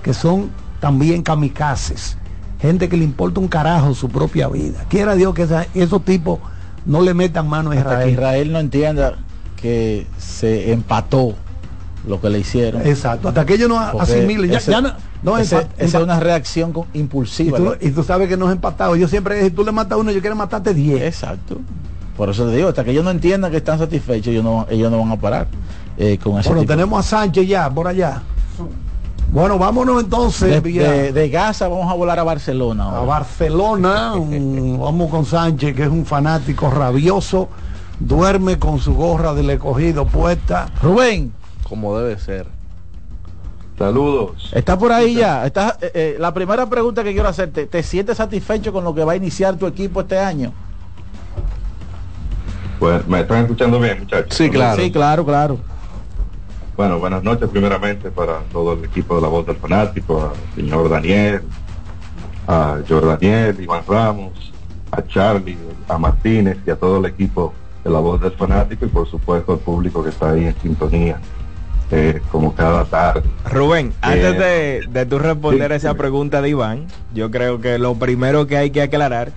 que 0.01 0.13
son 0.13 0.49
también 0.79 1.21
kamikazes, 1.21 2.17
gente 2.61 2.87
que 2.87 2.95
le 2.95 3.03
importa 3.03 3.41
un 3.41 3.49
carajo 3.49 3.93
su 3.93 4.07
propia 4.07 4.47
vida. 4.47 4.85
Quiera 4.87 5.15
Dios 5.15 5.35
que 5.35 5.45
esos 5.73 6.05
tipos 6.05 6.39
no 6.85 7.01
le 7.01 7.13
metan 7.13 7.47
mano 7.47 7.71
a 7.71 7.75
Israel. 7.75 7.93
Hasta 7.93 8.05
que 8.05 8.11
Israel 8.11 8.51
no 8.51 8.59
entienda 8.59 9.15
que 9.55 10.07
se 10.17 10.71
empató 10.71 11.35
lo 12.07 12.19
que 12.19 12.29
le 12.29 12.39
hicieron. 12.39 12.85
Exacto, 12.85 13.27
hasta 13.27 13.45
que 13.45 13.55
ellos 13.55 13.69
no 13.69 13.79
asimilen. 13.79 14.49
Ya, 14.49 14.57
ese, 14.57 14.71
no, 14.71 14.93
no 15.21 15.37
esa 15.37 15.67
es 15.77 15.93
una 15.93 16.19
reacción 16.19 16.73
impulsiva. 16.93 17.59
Y 17.59 17.61
tú, 17.61 17.75
y 17.79 17.91
tú, 17.91 18.03
sabes 18.03 18.27
que 18.27 18.37
no 18.37 18.47
es 18.47 18.53
empatado. 18.53 18.95
Yo 18.95 19.07
siempre, 19.07 19.43
si 19.43 19.51
tú 19.51 19.63
le 19.63 19.71
matas 19.71 19.93
a 19.93 19.97
uno, 19.97 20.11
yo 20.11 20.21
quiero 20.21 20.35
matarte 20.35 20.73
10. 20.73 21.01
Exacto. 21.03 21.59
Por 22.17 22.29
eso 22.29 22.45
te 22.45 22.55
digo, 22.55 22.69
hasta 22.69 22.83
que 22.83 22.91
ellos 22.91 23.03
no 23.03 23.11
entiendan 23.11 23.51
que 23.51 23.57
están 23.57 23.79
satisfechos, 23.79 24.27
ellos 24.27 24.43
no, 24.43 24.67
ellos 24.69 24.91
no 24.91 24.99
van 24.99 25.11
a 25.11 25.19
parar 25.19 25.47
eh, 25.97 26.17
con 26.21 26.39
ese 26.39 26.49
Bueno, 26.49 26.65
tenemos 26.65 26.99
a 26.99 27.07
Sánchez 27.07 27.47
ya, 27.47 27.69
por 27.69 27.87
allá. 27.87 28.21
Bueno, 29.31 29.57
vámonos 29.57 30.03
entonces. 30.03 30.61
De, 30.61 31.11
de, 31.13 31.29
Gaza 31.29 31.69
vamos 31.69 31.89
a 31.89 31.95
volar 31.95 32.19
a 32.19 32.23
Barcelona. 32.23 32.83
Ahora. 32.83 32.99
A 32.99 33.05
Barcelona, 33.05 34.13
un, 34.15 34.77
vamos 34.81 35.09
con 35.09 35.25
Sánchez, 35.25 35.73
que 35.73 35.83
es 35.83 35.89
un 35.89 36.05
fanático 36.05 36.69
rabioso, 36.69 37.47
duerme 37.99 38.59
con 38.59 38.79
su 38.79 38.93
gorra 38.93 39.33
del 39.33 39.49
escogido 39.49 40.05
puesta. 40.05 40.69
Rubén. 40.81 41.31
Como 41.63 41.97
debe 41.97 42.19
ser. 42.19 42.45
Saludos. 43.77 44.51
Está 44.53 44.77
por 44.77 44.91
ahí 44.91 45.15
ya. 45.15 45.45
Está, 45.45 45.77
eh, 45.81 45.91
eh, 45.93 46.15
la 46.19 46.33
primera 46.33 46.67
pregunta 46.67 47.01
que 47.01 47.13
quiero 47.13 47.29
hacerte, 47.29 47.67
¿te 47.67 47.81
sientes 47.83 48.17
satisfecho 48.17 48.73
con 48.73 48.83
lo 48.83 48.93
que 48.93 49.05
va 49.05 49.13
a 49.13 49.15
iniciar 49.15 49.55
tu 49.55 49.65
equipo 49.65 50.01
este 50.01 50.19
año? 50.19 50.51
Pues, 52.79 53.07
¿me 53.07 53.21
están 53.21 53.43
escuchando 53.43 53.79
bien, 53.79 53.99
muchachos? 53.99 54.35
Sí, 54.35 54.49
claro. 54.49 54.81
Sí, 54.81 54.91
claro, 54.91 55.25
claro. 55.25 55.57
Bueno, 56.81 56.97
buenas 56.97 57.21
noches 57.21 57.47
primeramente 57.47 58.09
para 58.09 58.39
todo 58.51 58.73
el 58.73 58.83
equipo 58.83 59.15
de 59.15 59.21
la 59.21 59.27
voz 59.27 59.45
del 59.45 59.55
fanático, 59.57 60.31
al 60.31 60.55
señor 60.55 60.89
Daniel, 60.89 61.43
a 62.47 62.79
Jordaniel, 62.89 63.55
Iván 63.61 63.83
Ramos, 63.87 64.51
a 64.89 65.05
Charlie, 65.05 65.59
a 65.87 65.99
Martínez 65.99 66.57
y 66.65 66.71
a 66.71 66.75
todo 66.75 66.97
el 66.97 67.05
equipo 67.05 67.53
de 67.83 67.91
la 67.91 67.99
voz 67.99 68.19
del 68.19 68.31
fanático 68.31 68.83
y 68.87 68.87
por 68.87 69.07
supuesto 69.07 69.53
al 69.53 69.59
público 69.59 70.03
que 70.03 70.09
está 70.09 70.31
ahí 70.31 70.45
en 70.45 70.59
sintonía. 70.59 71.19
Eh, 71.91 72.19
como 72.31 72.55
cada 72.55 72.83
tarde. 72.85 73.29
Rubén, 73.45 73.93
antes 74.01 74.39
de, 74.39 74.81
de 74.89 75.05
tú 75.05 75.19
responder 75.19 75.69
sí, 75.69 75.77
esa 75.77 75.93
pregunta 75.93 76.41
de 76.41 76.49
Iván, 76.49 76.87
yo 77.13 77.29
creo 77.29 77.61
que 77.61 77.77
lo 77.77 77.93
primero 77.93 78.47
que 78.47 78.57
hay 78.57 78.71
que 78.71 78.81
aclarar 78.81 79.33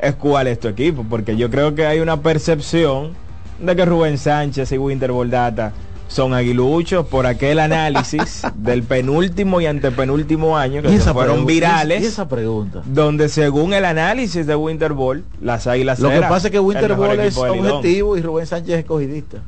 es 0.00 0.16
cuál 0.16 0.48
es 0.48 0.58
tu 0.58 0.66
equipo, 0.66 1.04
porque 1.08 1.36
yo 1.36 1.48
creo 1.48 1.76
que 1.76 1.86
hay 1.86 2.00
una 2.00 2.22
percepción 2.22 3.12
de 3.60 3.76
que 3.76 3.84
Rubén 3.84 4.18
Sánchez 4.18 4.72
y 4.72 4.78
Winter 4.78 5.12
Boldata 5.12 5.72
son 6.08 6.34
aguiluchos 6.34 7.06
por 7.06 7.26
aquel 7.26 7.58
análisis 7.58 8.42
del 8.56 8.82
penúltimo 8.82 9.60
y 9.60 9.66
antepenúltimo 9.66 10.56
año 10.56 10.82
que 10.82 10.98
se 10.98 11.12
fueron 11.12 11.46
virales. 11.46 12.02
¿Y 12.02 12.06
esa 12.06 12.28
pregunta? 12.28 12.82
Donde 12.86 13.28
según 13.28 13.74
el 13.74 13.84
análisis 13.84 14.46
de 14.46 14.56
Winter 14.56 14.94
Ball, 14.94 15.24
las 15.40 15.66
águilas 15.66 16.00
Lo 16.00 16.10
que 16.10 16.20
pasa 16.20 16.48
es 16.48 16.52
que 16.52 16.60
Winter 16.60 16.94
Ball 16.94 17.20
es 17.20 17.36
objetivo 17.36 18.16
y 18.16 18.22
Rubén 18.22 18.46
Sánchez 18.46 18.74
es 18.74 18.78
escogidista. 18.80 19.38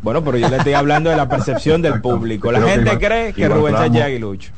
Bueno, 0.00 0.24
pero 0.24 0.38
yo 0.38 0.48
le 0.48 0.56
estoy 0.56 0.74
hablando 0.74 1.10
de 1.10 1.16
la 1.16 1.28
percepción 1.28 1.82
del 1.82 2.00
público. 2.00 2.50
La 2.50 2.60
gente 2.68 2.98
cree 2.98 3.32
que 3.32 3.48
Rubén 3.48 3.74
Sánchez 3.74 4.00
es 4.00 4.06
aguilucho. 4.06 4.52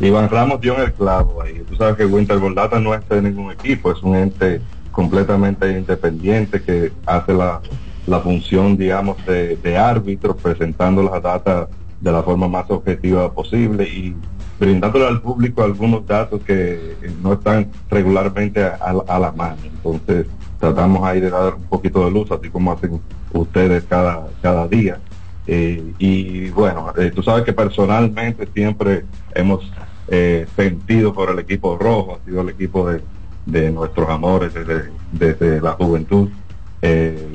Iván 0.00 0.28
Ramos 0.28 0.60
dio 0.60 0.76
en 0.76 0.82
el 0.82 0.92
clavo 0.92 1.42
ahí. 1.42 1.64
Tú 1.68 1.74
sabes 1.74 1.96
que 1.96 2.04
Winter 2.04 2.38
Data 2.54 2.78
no 2.78 2.94
es 2.94 3.08
de 3.08 3.20
ningún 3.20 3.50
equipo, 3.50 3.90
es 3.90 4.00
un 4.02 4.14
ente 4.14 4.60
completamente 4.92 5.70
independiente 5.70 6.62
que 6.62 6.92
hace 7.04 7.32
la, 7.32 7.60
la 8.08 8.20
función, 8.20 8.76
digamos, 8.76 9.16
de, 9.26 9.76
árbitro, 9.76 10.34
presentando 10.36 11.02
las 11.02 11.22
datas 11.22 11.68
de 12.00 12.12
la 12.12 12.22
forma 12.22 12.48
más 12.48 12.70
objetiva 12.70 13.32
posible 13.32 13.84
y 13.84 14.14
brindándole 14.58 15.06
al 15.06 15.20
público 15.20 15.62
algunos 15.62 16.06
datos 16.06 16.42
que 16.42 16.96
no 17.22 17.34
están 17.34 17.70
regularmente 17.90 18.64
a, 18.64 18.94
a 19.06 19.18
la 19.18 19.32
mano. 19.32 19.58
Entonces, 19.64 20.26
tratamos 20.58 21.04
ahí 21.04 21.20
de 21.20 21.30
dar 21.30 21.54
un 21.54 21.64
poquito 21.64 22.04
de 22.04 22.10
luz, 22.10 22.30
así 22.30 22.48
como 22.48 22.72
hacen 22.72 23.00
ustedes 23.32 23.84
cada, 23.84 24.26
cada 24.42 24.66
día. 24.66 24.98
Eh, 25.46 25.92
y 25.98 26.50
bueno, 26.50 26.92
eh, 26.96 27.10
tú 27.14 27.22
sabes 27.22 27.44
que 27.44 27.52
personalmente 27.52 28.46
siempre 28.52 29.04
hemos 29.34 29.70
eh, 30.08 30.46
sentido 30.56 31.14
por 31.14 31.30
el 31.30 31.38
equipo 31.38 31.78
rojo, 31.78 32.18
ha 32.20 32.24
sido 32.24 32.42
el 32.42 32.50
equipo 32.50 32.88
de, 32.90 33.00
de 33.46 33.70
nuestros 33.70 34.08
amores 34.08 34.52
desde, 34.52 34.90
desde 35.12 35.60
la 35.60 35.72
juventud. 35.72 36.28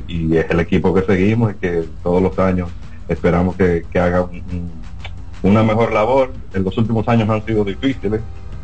Y 0.07 0.37
es 0.37 0.49
el 0.49 0.59
equipo 0.59 0.93
que 0.93 1.01
seguimos 1.01 1.51
y 1.51 1.55
que 1.55 1.83
todos 2.01 2.21
los 2.21 2.37
años 2.39 2.69
esperamos 3.07 3.55
que, 3.55 3.83
haga 3.99 4.21
un- 4.23 4.37
un- 4.51 4.71
una 5.43 5.63
mejor 5.63 5.91
labor. 5.91 6.31
En 6.53 6.63
los 6.63 6.77
últimos 6.77 7.07
años 7.07 7.29
han 7.29 7.45
sido 7.45 7.63
difíciles, 7.65 8.21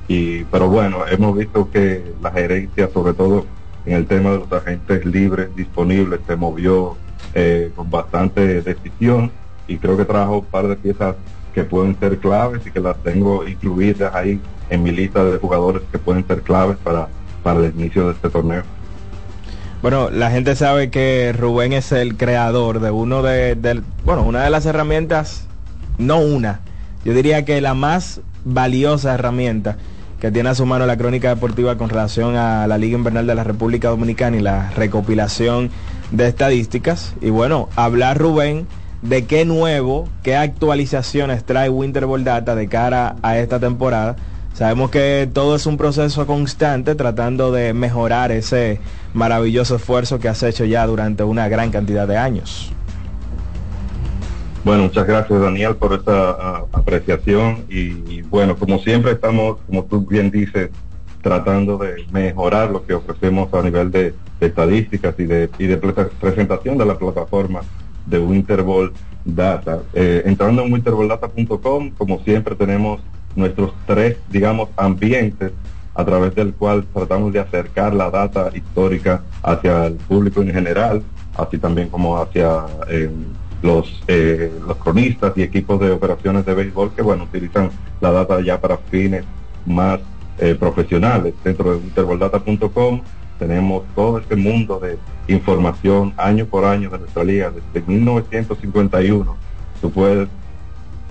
y, 0.08 0.44
pero 0.46 0.70
bueno, 0.70 1.00
hemos 1.08 1.38
visto 1.38 1.70
que 1.70 2.14
la 2.22 2.32
gerencia, 2.32 2.90
sobre 2.94 3.14
todo 3.14 3.46
en 3.86 3.94
el 3.96 4.06
tema 4.08 4.32
de 4.32 4.38
los 4.40 4.52
agentes 4.52 5.06
libres 5.06 5.56
disponibles, 5.56 6.20
se 6.26 6.36
movió 6.36 6.96
eh, 7.34 7.72
con 7.76 7.90
bastante 7.92 8.62
decisión 8.62 9.32
y 9.68 9.78
creo 9.78 9.98
que 9.98 10.06
trajo 10.06 10.40
un 10.40 10.46
par 10.46 10.68
de 10.68 10.76
piezas 10.76 11.16
que 11.54 11.64
pueden 11.64 11.98
ser 12.00 12.18
claves 12.20 12.66
y 12.66 12.72
que 12.72 12.80
las 12.80 12.98
tengo 13.04 13.48
incluidas 13.48 14.16
ahí 14.16 14.40
en 14.70 14.82
mi 14.84 14.92
lista 14.92 15.24
de 15.24 15.38
jugadores 15.38 15.82
que 15.92 16.00
pueden 16.00 16.26
ser 16.26 16.42
claves 16.42 16.78
para, 16.84 17.08
para 17.44 17.60
el 17.60 17.74
inicio 17.76 18.06
de 18.08 18.14
este 18.14 18.30
torneo. 18.30 18.64
Bueno, 19.82 20.10
la 20.10 20.30
gente 20.30 20.58
sabe 20.58 20.90
que 20.90 21.32
Rubén 21.32 21.72
es 21.72 21.94
el 21.94 22.18
creador 22.18 22.82
de 22.82 22.92
uno 22.92 23.22
de, 23.22 23.82
bueno, 24.04 24.24
una 24.24 24.44
de 24.44 24.50
las 24.50 24.66
herramientas, 24.66 25.48
no 25.98 26.20
una, 26.20 26.60
yo 27.06 27.14
diría 27.14 27.46
que 27.46 27.62
la 27.62 27.74
más 27.76 28.20
valiosa 28.44 29.14
herramienta 29.14 29.78
que 30.20 30.32
tiene 30.32 30.50
a 30.50 30.56
su 30.56 30.66
mano 30.66 30.86
la 30.86 30.98
crónica 30.98 31.30
deportiva 31.30 31.78
con 31.78 31.90
relación 31.90 32.36
a 32.36 32.68
la 32.68 32.78
Liga 32.78 32.98
Invernal 32.98 33.26
de 33.26 33.36
la 33.36 33.46
República 33.46 33.88
Dominicana 33.88 34.36
y 34.36 34.42
la 34.42 34.70
recopilación 34.72 35.70
de 36.12 36.28
estadísticas. 36.28 37.14
Y 37.22 37.30
bueno, 37.30 37.70
hablar 37.78 38.18
Rubén 38.18 38.68
de 39.02 39.24
qué 39.24 39.46
nuevo, 39.46 40.10
qué 40.24 40.36
actualizaciones 40.36 41.46
trae 41.46 41.70
Winter 41.70 42.06
Ball 42.06 42.26
Data 42.26 42.54
de 42.54 42.68
cara 42.68 43.16
a 43.22 43.38
esta 43.38 43.62
temporada. 43.62 44.18
Sabemos 44.60 44.92
que 44.92 45.30
todo 45.32 45.56
es 45.56 45.66
un 45.66 45.78
proceso 45.78 46.28
constante 46.28 46.94
tratando 46.94 47.50
de 47.54 47.74
mejorar 47.74 48.34
ese 48.34 48.82
maravilloso 49.14 49.78
esfuerzo 49.78 50.20
que 50.20 50.28
has 50.28 50.44
hecho 50.44 50.66
ya 50.66 50.86
durante 50.86 51.24
una 51.24 51.48
gran 51.48 51.72
cantidad 51.72 52.06
de 52.06 52.18
años. 52.18 52.70
Bueno, 54.66 54.84
muchas 54.84 55.08
gracias 55.08 55.40
Daniel 55.40 55.78
por 55.78 55.94
esa 55.94 56.32
ah, 56.32 56.66
apreciación 56.74 57.64
y, 57.70 58.22
bueno, 58.24 58.58
como 58.58 58.80
siempre 58.80 59.14
estamos, 59.14 59.60
como 59.66 59.86
tú 59.86 60.06
bien 60.06 60.30
dices, 60.30 60.72
tratando 61.22 61.78
de 61.78 62.06
mejorar 62.12 62.70
lo 62.70 62.86
que 62.86 62.96
ofrecemos 62.96 63.54
a 63.54 63.62
nivel 63.62 63.92
de, 63.92 64.14
estadísticas 64.42 65.16
y 65.18 65.24
de, 65.24 65.48
presentación 66.20 66.78
de 66.78 66.86
la 66.86 66.98
plataforma 66.98 67.62
de 68.06 68.20
Winterball 68.20 68.92
Data. 69.24 69.80
Eh, 69.94 70.24
entrando 70.26 70.64
en 70.64 70.74
winterballdata.com, 70.74 71.92
como 71.92 72.20
siempre 72.26 72.56
tenemos 72.56 73.00
nuestros 73.40 73.74
tres, 73.86 74.18
digamos, 74.30 74.70
ambientes 74.78 75.52
a 75.96 76.06
través 76.06 76.36
del 76.36 76.54
cual 76.54 76.86
tratamos 76.94 77.34
de 77.34 77.40
acercar 77.40 77.94
la 77.94 78.10
data 78.10 78.50
histórica 78.54 79.22
hacia 79.44 79.88
el 79.88 79.96
público 79.96 80.42
en 80.42 80.54
general, 80.54 81.04
así 81.36 81.58
también 81.58 81.90
como 81.90 82.18
hacia 82.18 82.66
eh, 82.90 83.10
los, 83.62 84.02
eh, 84.08 84.52
los 84.66 84.78
cronistas 84.78 85.34
y 85.36 85.42
equipos 85.42 85.80
de 85.80 85.92
operaciones 85.92 86.46
de 86.46 86.54
béisbol 86.54 86.94
que, 86.94 87.02
bueno, 87.02 87.24
utilizan 87.26 87.70
la 88.00 88.12
data 88.12 88.40
ya 88.42 88.60
para 88.62 88.78
fines 88.78 89.26
más 89.66 90.00
eh, 90.38 90.56
profesionales. 90.56 91.34
Dentro 91.44 91.72
de 91.72 91.78
winterballdata.com 91.78 93.02
tenemos 93.38 93.84
todo 93.96 94.20
este 94.20 94.36
mundo 94.36 94.80
de 94.80 94.98
información 95.28 96.14
año 96.18 96.46
por 96.46 96.66
año 96.66 96.90
de 96.90 97.00
nuestra 97.00 97.24
liga 97.24 97.52
desde 97.52 97.86
1951. 97.86 99.36
Tú 99.82 99.92
puedes 99.92 100.28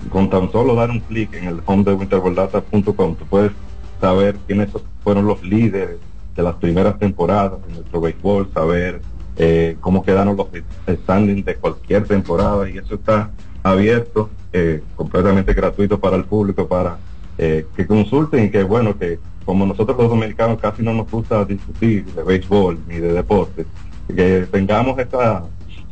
con 0.09 0.29
tan 0.29 0.51
solo 0.51 0.75
dar 0.75 0.89
un 0.89 0.99
clic 1.01 1.33
en 1.33 1.45
el 1.45 1.61
home 1.65 1.83
de 1.83 1.93
winterballdata.com, 1.93 3.15
tú 3.15 3.25
puedes 3.29 3.51
saber 3.99 4.37
quiénes 4.47 4.69
fueron 5.03 5.25
los 5.25 5.43
líderes 5.43 5.97
de 6.35 6.43
las 6.43 6.55
primeras 6.55 6.97
temporadas 6.97 7.65
de 7.67 7.73
nuestro 7.73 8.01
béisbol, 8.01 8.49
saber 8.53 9.01
eh, 9.37 9.77
cómo 9.81 10.03
quedaron 10.03 10.37
los 10.37 10.47
standings 10.87 11.45
de 11.45 11.55
cualquier 11.55 12.05
temporada 12.05 12.69
y 12.69 12.77
eso 12.77 12.95
está 12.95 13.29
abierto, 13.63 14.29
eh, 14.53 14.81
completamente 14.95 15.53
gratuito 15.53 15.99
para 15.99 16.15
el 16.15 16.25
público, 16.25 16.67
para 16.67 16.97
eh, 17.37 17.65
que 17.75 17.85
consulten 17.85 18.45
y 18.45 18.49
que 18.49 18.63
bueno, 18.63 18.97
que 18.97 19.19
como 19.45 19.65
nosotros 19.65 19.97
los 19.97 20.09
dominicanos 20.09 20.59
casi 20.59 20.83
no 20.83 20.93
nos 20.93 21.09
gusta 21.09 21.43
discutir 21.45 22.05
de 22.05 22.23
béisbol 22.23 22.79
ni 22.87 22.95
de 22.95 23.13
deporte, 23.13 23.65
que 24.07 24.47
tengamos 24.51 24.97
esa 24.99 25.43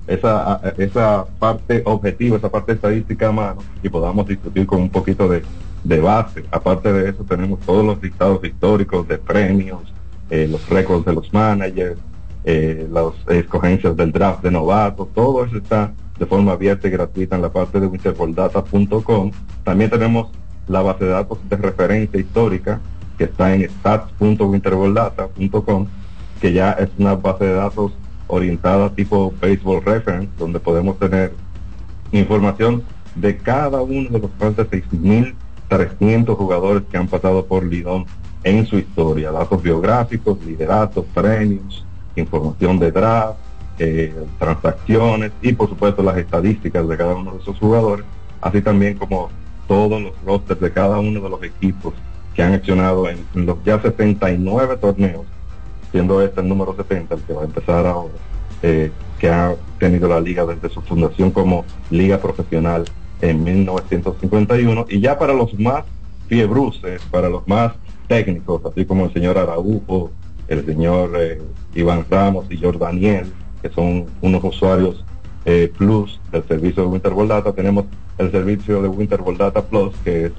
esa, 0.08 0.62
esa 0.78 1.26
parte 1.40 1.82
objetiva, 1.86 2.38
esa 2.38 2.50
parte 2.50 2.72
estadística 2.72 3.28
a 3.28 3.32
mano 3.32 3.58
y 3.84 3.90
podamos 3.90 4.28
discutir 4.28 4.66
con 4.66 4.82
un 4.82 4.90
poquito 4.90 5.28
de, 5.28 5.44
de 5.84 6.00
base. 6.00 6.46
Aparte 6.52 6.92
de 6.92 7.10
eso, 7.10 7.24
tenemos 7.24 7.60
todos 7.62 7.86
los 7.86 8.02
listados 8.02 8.44
históricos 8.44 9.08
de 9.08 9.18
premios, 9.18 9.82
eh, 10.30 10.48
los 10.50 10.68
récords 10.70 11.06
de 11.06 11.14
los 11.14 11.34
managers, 11.34 12.00
eh, 12.44 12.88
las 12.92 13.14
escogencias 13.28 13.96
del 13.96 14.12
draft 14.12 14.42
de 14.42 14.52
novatos, 14.52 15.08
todo 15.14 15.46
eso 15.46 15.58
está 15.58 15.94
de 16.18 16.26
forma 16.26 16.54
abierta 16.54 16.88
y 16.88 16.92
gratuita 16.92 17.36
en 17.36 17.42
la 17.42 17.50
parte 17.50 17.80
de 17.80 17.88
winterballdata.com. 17.88 19.32
También 19.64 19.90
tenemos 19.90 20.30
la 20.68 20.82
base 20.82 21.06
de 21.06 21.12
datos 21.12 21.38
de 21.50 21.56
referencia 21.58 22.20
histórica 22.20 22.80
que 23.18 23.26
está 23.26 23.54
en 23.54 23.70
stats.winterballdata.com, 23.70 25.88
que 26.42 26.54
ya 26.54 26.72
es 26.74 26.90
una 26.98 27.16
base 27.16 27.46
de 27.46 27.54
datos 27.54 27.94
orientada 28.28 28.90
tipo 28.90 29.34
baseball 29.42 29.84
reference, 29.84 30.30
donde 30.38 30.60
podemos 30.60 30.98
tener 31.00 31.34
información 32.12 32.84
de 33.16 33.38
cada 33.38 33.82
uno 33.82 34.10
de 34.10 34.20
los 34.20 34.32
más 34.40 34.56
de 34.56 34.70
6.300 34.70 36.36
jugadores 36.36 36.84
que 36.90 36.98
han 36.98 37.08
pasado 37.08 37.46
por 37.46 37.66
Lidón 37.66 38.06
en 38.44 38.66
su 38.66 38.78
historia, 38.78 39.32
datos 39.32 39.62
biográficos, 39.62 40.44
lideratos, 40.46 41.06
premios, 41.14 41.86
información 42.16 42.80
de 42.80 42.92
draft, 42.92 43.40
eh, 43.80 44.14
transacciones 44.40 45.32
y 45.42 45.54
por 45.54 45.70
supuesto 45.70 46.02
las 46.02 46.18
estadísticas 46.18 46.88
de 46.88 46.98
cada 46.98 47.16
uno 47.16 47.34
de 47.34 47.38
esos 47.40 47.58
jugadores, 47.58 48.06
así 48.42 48.62
también 48.62 48.98
como 48.98 49.30
todos 49.68 50.02
los 50.02 50.14
rosters 50.26 50.60
de 50.60 50.72
cada 50.72 51.00
uno 51.00 51.22
de 51.22 51.30
los 51.30 51.44
equipos 51.44 51.94
que 52.34 52.44
han 52.44 52.54
accionado 52.54 53.10
en, 53.10 53.20
los 53.34 53.64
ya 53.64 53.82
79 53.82 54.78
torneos 54.78 55.26
siendo 55.98 56.22
este 56.22 56.42
el 56.42 56.48
número 56.48 56.76
70, 56.76 57.16
el 57.16 57.22
que 57.22 57.34
va 57.34 57.42
a 57.42 57.46
empezar 57.46 57.88
ahora, 57.88 58.14
eh, 58.62 58.92
que 59.18 59.30
ha 59.30 59.56
tenido 59.80 60.08
la 60.08 60.22
liga 60.22 60.46
desde 60.46 60.70
su 60.70 60.80
fundación 60.82 61.32
como 61.32 61.66
liga 61.90 62.20
profesional 62.20 62.86
en 63.20 63.44
1951, 63.44 64.86
y 64.90 65.00
ya 65.00 65.18
para 65.18 65.34
los 65.34 65.58
más 65.58 65.86
fiebruces, 66.28 67.02
para 67.10 67.30
los 67.30 67.48
más 67.48 67.74
técnicos, 68.08 68.64
así 68.64 68.86
como 68.86 69.06
el 69.06 69.14
señor 69.14 69.40
Araujo, 69.40 70.12
el 70.48 70.64
señor 70.68 71.14
eh, 71.18 71.42
Iván 71.74 72.06
Ramos 72.08 72.46
y 72.52 72.58
George 72.58 72.78
Daniel, 72.78 73.34
que 73.64 73.70
son 73.70 74.06
unos 74.22 74.44
usuarios 74.44 75.04
eh, 75.46 75.74
plus 75.80 76.20
del 76.32 76.44
servicio 76.48 76.84
de 76.84 76.90
Winterball 76.90 77.28
Data, 77.28 77.54
tenemos 77.54 77.86
el 78.20 78.30
servicio 78.30 78.84
de 78.84 78.88
Winterball 78.88 79.36
Data 79.36 79.64
Plus, 79.64 79.96
que 80.04 80.26
es 80.26 80.32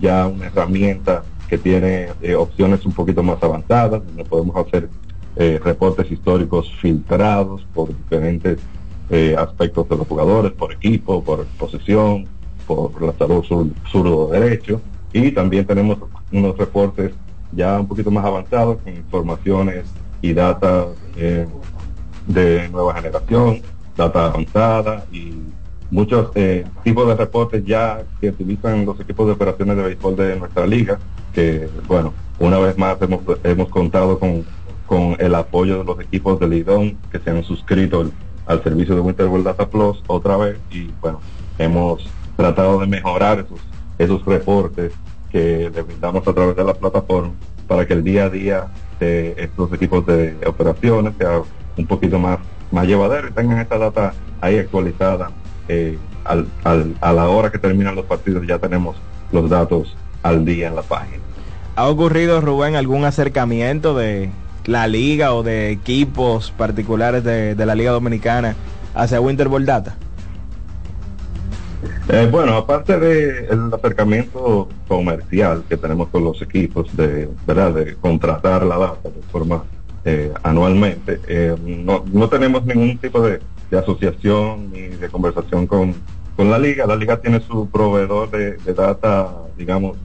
ya 0.00 0.28
una 0.28 0.46
herramienta 0.46 1.24
que 1.50 1.58
tiene 1.58 2.08
eh, 2.22 2.36
opciones 2.36 2.86
un 2.86 2.92
poquito 2.92 3.24
más 3.24 3.42
avanzadas, 3.42 4.06
donde 4.06 4.24
podemos 4.24 4.56
hacer 4.56 4.88
eh, 5.34 5.60
reportes 5.62 6.08
históricos 6.10 6.72
filtrados 6.80 7.66
por 7.74 7.88
diferentes 7.88 8.60
eh, 9.10 9.34
aspectos 9.36 9.88
de 9.88 9.96
los 9.96 10.06
jugadores, 10.06 10.52
por 10.52 10.72
equipo, 10.72 11.24
por 11.24 11.44
posición, 11.58 12.28
por 12.68 13.02
la 13.02 13.12
salud 13.14 13.42
sur- 13.42 13.66
zurdo-derecho, 13.90 14.80
y 15.12 15.32
también 15.32 15.66
tenemos 15.66 15.98
unos 16.30 16.56
reportes 16.56 17.10
ya 17.50 17.80
un 17.80 17.88
poquito 17.88 18.12
más 18.12 18.24
avanzados 18.24 18.78
con 18.82 18.94
informaciones 18.94 19.86
y 20.22 20.32
data 20.32 20.86
de 21.16 22.68
nueva 22.68 22.94
generación, 22.94 23.60
data 23.96 24.26
avanzada 24.26 25.04
y 25.10 25.32
muchos 25.90 26.30
tipos 26.84 27.08
de 27.08 27.14
reportes 27.16 27.64
ya 27.64 28.04
que 28.20 28.28
utilizan 28.28 28.86
los 28.86 29.00
equipos 29.00 29.26
de 29.26 29.32
operaciones 29.32 29.76
de 29.76 29.82
béisbol 29.82 30.14
de 30.14 30.36
nuestra 30.36 30.64
liga, 30.64 31.00
que 31.32 31.68
bueno, 31.86 32.12
una 32.38 32.58
vez 32.58 32.76
más 32.78 33.00
hemos, 33.02 33.20
hemos 33.44 33.68
contado 33.68 34.18
con, 34.18 34.44
con 34.86 35.16
el 35.18 35.34
apoyo 35.34 35.78
de 35.78 35.84
los 35.84 36.00
equipos 36.00 36.38
de 36.40 36.48
Lidón 36.48 36.96
que 37.12 37.18
se 37.18 37.30
han 37.30 37.44
suscrito 37.44 38.10
al, 38.46 38.62
servicio 38.62 38.94
de 38.94 39.00
Winter 39.00 39.26
World 39.26 39.46
Data 39.46 39.68
Plus 39.68 40.02
otra 40.06 40.36
vez 40.36 40.58
y 40.70 40.90
bueno, 41.00 41.20
hemos 41.58 42.08
tratado 42.36 42.80
de 42.80 42.86
mejorar 42.86 43.38
esos, 43.40 43.60
esos 43.98 44.24
reportes 44.24 44.92
que 45.30 45.70
le 45.72 45.82
brindamos 45.82 46.26
a 46.26 46.32
través 46.32 46.56
de 46.56 46.64
la 46.64 46.74
plataforma 46.74 47.32
para 47.68 47.86
que 47.86 47.92
el 47.92 48.02
día 48.02 48.24
a 48.24 48.30
día 48.30 48.66
de 48.98 49.34
estos 49.38 49.72
equipos 49.72 50.04
de 50.06 50.36
operaciones 50.46 51.14
sea 51.18 51.42
un 51.76 51.86
poquito 51.86 52.18
más, 52.18 52.38
más 52.72 52.86
llevadero 52.86 53.28
y 53.28 53.32
tengan 53.32 53.58
esta 53.60 53.78
data 53.78 54.12
ahí 54.40 54.58
actualizada. 54.58 55.30
eh, 55.68 55.96
al- 56.24 56.48
al- 56.64 56.96
a 57.00 57.12
la 57.12 57.28
hora 57.28 57.50
que 57.52 57.58
terminan 57.58 57.94
los 57.94 58.04
partidos 58.06 58.44
ya 58.46 58.58
tenemos 58.58 58.96
los 59.32 59.48
datos 59.48 59.96
al 60.22 60.44
día 60.44 60.68
en 60.68 60.76
la 60.76 60.82
página. 60.82 61.22
¿Ha 61.76 61.88
ocurrido, 61.88 62.40
Rubén, 62.40 62.76
algún 62.76 63.04
acercamiento 63.04 63.94
de 63.94 64.30
la 64.66 64.86
liga 64.86 65.34
o 65.34 65.42
de 65.42 65.70
equipos 65.70 66.50
particulares 66.50 67.24
de, 67.24 67.54
de 67.54 67.66
la 67.66 67.74
Liga 67.74 67.92
Dominicana 67.92 68.54
hacia 68.94 69.20
Winter 69.20 69.48
Ball 69.48 69.64
Data? 69.64 69.96
Eh, 72.08 72.28
bueno, 72.30 72.56
aparte 72.56 72.98
del 72.98 73.72
acercamiento 73.72 74.68
comercial 74.88 75.64
que 75.68 75.76
tenemos 75.76 76.08
con 76.08 76.24
los 76.24 76.42
equipos 76.42 76.94
de, 76.96 77.28
¿verdad? 77.46 77.72
de 77.72 77.94
contratar 77.94 78.64
la 78.64 78.76
data 78.76 79.08
de 79.08 79.22
forma 79.30 79.62
eh, 80.04 80.32
anualmente, 80.42 81.20
eh, 81.28 81.54
no, 81.64 82.04
no 82.12 82.28
tenemos 82.28 82.64
ningún 82.66 82.98
tipo 82.98 83.20
de, 83.22 83.40
de 83.70 83.78
asociación 83.78 84.72
ni 84.72 84.88
de 84.88 85.08
conversación 85.08 85.66
con, 85.66 85.94
con 86.36 86.50
la 86.50 86.58
liga. 86.58 86.84
La 86.86 86.96
liga 86.96 87.18
tiene 87.20 87.40
su 87.40 87.68
proveedor 87.70 88.30
de, 88.30 88.56
de 88.56 88.74
data, 88.74 89.30
digamos, 89.56 89.96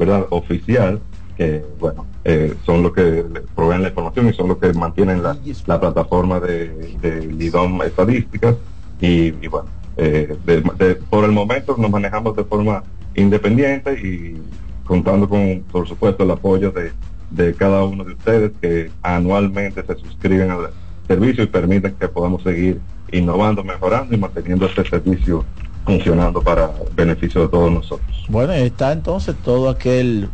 ¿verdad? 0.00 0.26
oficial, 0.30 1.04
que 1.36 1.64
bueno, 1.78 2.08
eh, 2.24 2.56
son 2.66 2.82
los 2.82 2.92
que 2.92 3.24
proveen 3.54 3.82
la 3.82 3.88
información 3.90 4.28
y 4.28 4.34
son 4.34 4.48
los 4.48 4.58
que 4.58 4.72
mantienen 4.74 5.22
la, 5.22 5.38
la 5.66 5.80
plataforma 5.80 6.40
de, 6.40 6.96
de 6.98 7.26
Lidom 7.26 7.82
Estadísticas 7.82 8.56
y, 8.98 9.28
y 9.44 9.48
bueno, 9.48 9.70
eh, 9.96 10.38
de- 10.42 10.62
de- 10.78 10.94
por 10.96 11.24
el 11.24 11.32
momento 11.32 11.76
nos 11.78 11.90
manejamos 11.90 12.36
de 12.36 12.44
forma 12.44 12.84
independiente 13.14 13.92
y 14.00 14.60
contando 14.84 15.28
con, 15.28 15.64
por 15.70 15.86
supuesto, 15.88 16.24
el 16.24 16.30
apoyo 16.32 16.72
de, 16.72 16.94
de 17.28 17.56
cada 17.56 17.84
uno 17.84 18.04
de 18.04 18.14
ustedes 18.14 18.52
que 18.60 18.94
anualmente 19.02 19.84
se 19.86 19.96
suscriben 19.96 20.50
al 20.50 20.74
servicio 21.06 21.44
y 21.44 21.48
permiten 21.48 21.96
que 21.96 22.08
podamos 22.08 22.42
seguir 22.42 22.82
innovando, 23.12 23.64
mejorando 23.64 24.14
y 24.14 24.18
manteniendo 24.18 24.66
este 24.66 24.84
servicio 24.84 25.48
funcionando 25.84 26.40
para 26.42 26.70
beneficio 26.94 27.42
de 27.42 27.48
todos 27.48 27.70
nosotros. 27.70 28.24
Bueno, 28.28 28.52
está 28.52 28.92
entonces 28.92 29.34
todo 29.44 29.68
aquel 29.68 30.28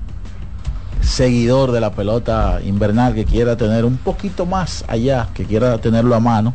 seguidor 1.00 1.72
de 1.72 1.80
la 1.80 1.92
pelota 1.92 2.60
invernal 2.64 3.14
que 3.14 3.24
quiera 3.24 3.56
tener 3.56 3.84
un 3.84 3.96
poquito 3.96 4.44
más 4.44 4.84
allá, 4.88 5.28
que 5.34 5.44
quiera 5.44 5.78
tenerlo 5.78 6.14
a 6.14 6.20
mano, 6.20 6.54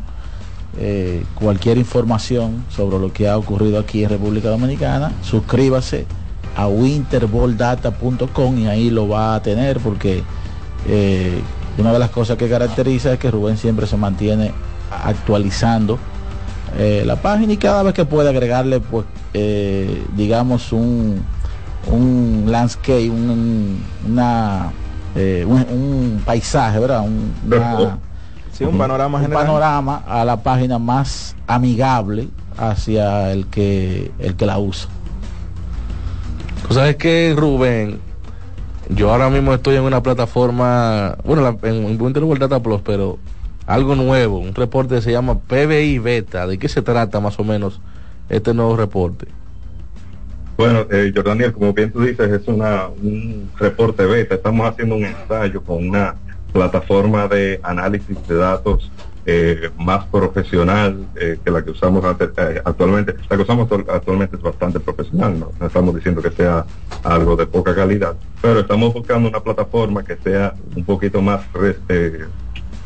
eh, 0.78 1.24
cualquier 1.34 1.78
información 1.78 2.64
sobre 2.70 2.98
lo 2.98 3.12
que 3.12 3.28
ha 3.28 3.36
ocurrido 3.36 3.78
aquí 3.78 4.04
en 4.04 4.10
República 4.10 4.48
Dominicana, 4.50 5.12
suscríbase 5.22 6.06
a 6.56 6.66
winterballdata.com 6.68 8.58
y 8.58 8.66
ahí 8.66 8.90
lo 8.90 9.08
va 9.08 9.34
a 9.34 9.42
tener 9.42 9.80
porque 9.80 10.22
eh, 10.86 11.40
una 11.78 11.92
de 11.92 11.98
las 11.98 12.10
cosas 12.10 12.36
que 12.36 12.48
caracteriza 12.48 13.14
es 13.14 13.18
que 13.18 13.30
Rubén 13.30 13.56
siempre 13.56 13.86
se 13.86 13.96
mantiene 13.96 14.52
actualizando 14.90 15.98
eh, 16.78 17.02
la 17.04 17.16
página 17.16 17.52
y 17.52 17.56
cada 17.56 17.82
vez 17.82 17.94
que 17.94 18.04
puede 18.04 18.28
agregarle 18.30 18.80
pues 18.80 19.04
eh, 19.34 20.02
digamos 20.16 20.72
un 20.72 21.22
un 21.90 22.44
landscape 22.46 23.10
un, 23.10 23.82
una 24.08 24.70
eh, 25.16 25.44
un, 25.46 25.56
un 25.70 26.22
paisaje 26.24 26.78
verdad 26.78 27.02
un, 27.02 27.32
una- 27.46 27.98
Sí, 28.52 28.64
un 28.64 28.76
panorama 28.76 29.16
un 29.18 29.24
general. 29.24 29.46
panorama 29.46 30.02
a 30.06 30.24
la 30.26 30.36
página 30.42 30.78
más 30.78 31.34
amigable 31.46 32.28
hacia 32.58 33.32
el 33.32 33.46
que 33.46 34.10
el 34.18 34.36
que 34.36 34.44
la 34.44 34.58
usa. 34.58 34.90
Tú 36.68 36.74
sabes 36.74 36.96
que 36.96 37.34
Rubén, 37.36 37.98
yo 38.90 39.10
ahora 39.10 39.30
mismo 39.30 39.54
estoy 39.54 39.76
en 39.76 39.84
una 39.84 40.02
plataforma, 40.02 41.16
bueno, 41.24 41.42
la- 41.42 41.68
en, 41.68 41.84
en 41.86 42.00
Winter 42.02 42.22
World 42.24 42.42
Data 42.42 42.60
Plus, 42.62 42.82
pero 42.84 43.18
algo 43.72 43.94
nuevo, 43.94 44.38
un 44.38 44.54
reporte 44.54 44.96
que 44.96 45.00
se 45.02 45.12
llama 45.12 45.38
PBI 45.40 45.98
Beta. 45.98 46.46
¿De 46.46 46.58
qué 46.58 46.68
se 46.68 46.82
trata 46.82 47.20
más 47.20 47.38
o 47.38 47.44
menos 47.44 47.80
este 48.28 48.52
nuevo 48.52 48.76
reporte? 48.76 49.26
Bueno, 50.58 50.86
eh, 50.90 51.10
Jordaniel, 51.14 51.52
como 51.52 51.72
bien 51.72 51.90
tú 51.90 52.02
dices, 52.02 52.30
es 52.30 52.46
un 52.46 53.50
reporte 53.58 54.04
beta. 54.04 54.34
Estamos 54.34 54.68
haciendo 54.68 54.96
un 54.96 55.04
ensayo 55.04 55.62
con 55.62 55.88
una 55.88 56.14
plataforma 56.52 57.26
de 57.26 57.58
análisis 57.62 58.16
de 58.28 58.34
datos 58.36 58.90
eh, 59.24 59.70
más 59.78 60.04
profesional 60.06 61.06
eh, 61.16 61.38
que 61.42 61.50
la 61.50 61.64
que 61.64 61.70
usamos 61.70 62.04
eh, 62.04 62.60
actualmente. 62.64 63.14
La 63.30 63.36
que 63.36 63.42
usamos 63.42 63.64
actual- 63.70 63.86
actualmente 63.88 64.36
es 64.36 64.42
bastante 64.42 64.78
profesional, 64.78 65.40
¿no? 65.40 65.66
estamos 65.66 65.94
diciendo 65.94 66.20
que 66.20 66.30
sea 66.30 66.66
algo 67.02 67.34
de 67.36 67.46
poca 67.46 67.74
calidad, 67.74 68.14
pero 68.42 68.60
estamos 68.60 68.92
buscando 68.92 69.28
una 69.30 69.40
plataforma 69.40 70.04
que 70.04 70.16
sea 70.16 70.54
un 70.76 70.84
poquito 70.84 71.22
más 71.22 71.40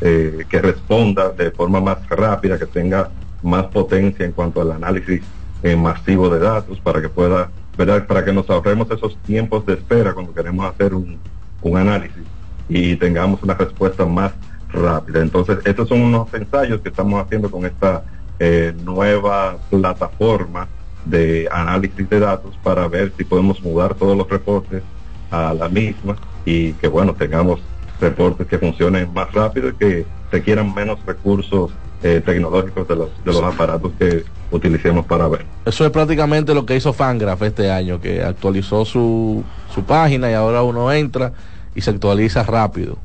eh, 0.00 0.44
que 0.48 0.60
responda 0.60 1.30
de 1.30 1.50
forma 1.50 1.80
más 1.80 2.06
rápida, 2.08 2.58
que 2.58 2.66
tenga 2.66 3.10
más 3.42 3.66
potencia 3.66 4.24
en 4.24 4.32
cuanto 4.32 4.60
al 4.60 4.72
análisis 4.72 5.22
eh, 5.62 5.76
masivo 5.76 6.28
de 6.28 6.38
datos 6.38 6.78
para 6.80 7.00
que 7.00 7.08
pueda, 7.08 7.50
¿verdad? 7.76 8.06
Para 8.06 8.24
que 8.24 8.32
nos 8.32 8.48
ahorremos 8.50 8.90
esos 8.90 9.16
tiempos 9.18 9.64
de 9.66 9.74
espera 9.74 10.12
cuando 10.12 10.34
queremos 10.34 10.66
hacer 10.66 10.94
un, 10.94 11.18
un 11.62 11.76
análisis 11.76 12.22
y 12.68 12.96
tengamos 12.96 13.42
una 13.42 13.54
respuesta 13.54 14.04
más 14.04 14.32
rápida. 14.72 15.20
Entonces, 15.20 15.58
estos 15.64 15.88
son 15.88 16.02
unos 16.02 16.32
ensayos 16.34 16.80
que 16.80 16.88
estamos 16.88 17.24
haciendo 17.24 17.50
con 17.50 17.64
esta 17.64 18.04
eh, 18.38 18.74
nueva 18.84 19.56
plataforma 19.70 20.68
de 21.04 21.48
análisis 21.50 22.08
de 22.08 22.20
datos 22.20 22.56
para 22.62 22.88
ver 22.88 23.12
si 23.16 23.24
podemos 23.24 23.62
mudar 23.62 23.94
todos 23.94 24.16
los 24.16 24.28
reportes 24.28 24.82
a 25.30 25.54
la 25.54 25.68
misma 25.68 26.16
y 26.44 26.72
que, 26.74 26.88
bueno, 26.88 27.14
tengamos 27.14 27.60
reportes 28.00 28.46
que 28.46 28.58
funcionen 28.58 29.12
más 29.12 29.32
rápido 29.32 29.70
y 29.70 29.74
que 29.74 30.06
requieran 30.30 30.74
menos 30.74 30.98
recursos 31.06 31.70
eh, 32.02 32.22
tecnológicos 32.24 32.86
de 32.88 32.96
los, 32.96 33.24
de 33.24 33.32
los 33.32 33.42
aparatos 33.42 33.92
que 33.98 34.24
utilicemos 34.50 35.06
para 35.06 35.28
ver. 35.28 35.44
Eso 35.64 35.84
es 35.84 35.90
prácticamente 35.90 36.54
lo 36.54 36.66
que 36.66 36.76
hizo 36.76 36.92
Fangraph 36.92 37.42
este 37.42 37.70
año, 37.70 38.00
que 38.00 38.22
actualizó 38.22 38.84
su, 38.84 39.42
su 39.74 39.82
página 39.84 40.30
y 40.30 40.34
ahora 40.34 40.62
uno 40.62 40.92
entra 40.92 41.32
y 41.74 41.80
se 41.80 41.90
actualiza 41.90 42.42
rápido. 42.42 42.98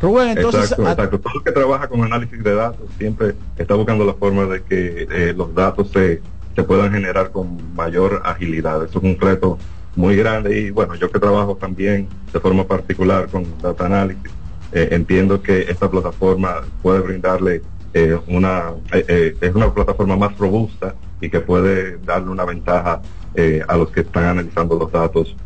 Rubén, 0.00 0.36
entonces 0.36 0.72
exacto, 0.72 0.90
exacto. 0.90 1.20
Todo 1.20 1.32
el 1.38 1.44
que 1.44 1.52
trabaja 1.52 1.88
con 1.88 2.02
análisis 2.02 2.42
de 2.42 2.54
datos 2.54 2.86
siempre 2.98 3.34
está 3.56 3.74
buscando 3.74 4.04
la 4.04 4.14
forma 4.14 4.46
de 4.46 4.62
que 4.62 5.06
eh, 5.10 5.32
los 5.36 5.54
datos 5.54 5.90
se, 5.90 6.20
se 6.56 6.62
puedan 6.64 6.92
generar 6.92 7.30
con 7.30 7.74
mayor 7.74 8.20
agilidad. 8.24 8.84
Eso 8.84 8.98
es 8.98 9.04
un 9.04 9.18
reto 9.18 9.58
muy 9.96 10.16
grande 10.16 10.58
y 10.58 10.70
bueno, 10.70 10.94
yo 10.94 11.10
que 11.10 11.18
trabajo 11.18 11.56
también 11.56 12.08
de 12.32 12.40
forma 12.40 12.64
particular 12.64 13.28
con 13.28 13.44
data 13.60 13.86
análisis, 13.86 14.30
eh, 14.72 14.88
entiendo 14.92 15.42
que 15.42 15.62
esta 15.62 15.90
plataforma 15.90 16.62
puede 16.82 17.00
brindarle 17.00 17.62
eh, 17.94 18.18
una, 18.28 18.70
eh, 18.92 19.04
eh, 19.06 19.36
es 19.40 19.54
una 19.54 19.72
plataforma 19.72 20.16
más 20.16 20.36
robusta 20.38 20.94
y 21.20 21.28
que 21.28 21.40
puede 21.40 21.98
darle 21.98 22.30
una 22.30 22.44
ventaja 22.44 23.02
eh, 23.34 23.62
a 23.68 23.76
los 23.76 23.90
que 23.90 24.00
están 24.00 24.24
analizando 24.24 24.78
los 24.78 24.90
datos, 24.90 25.36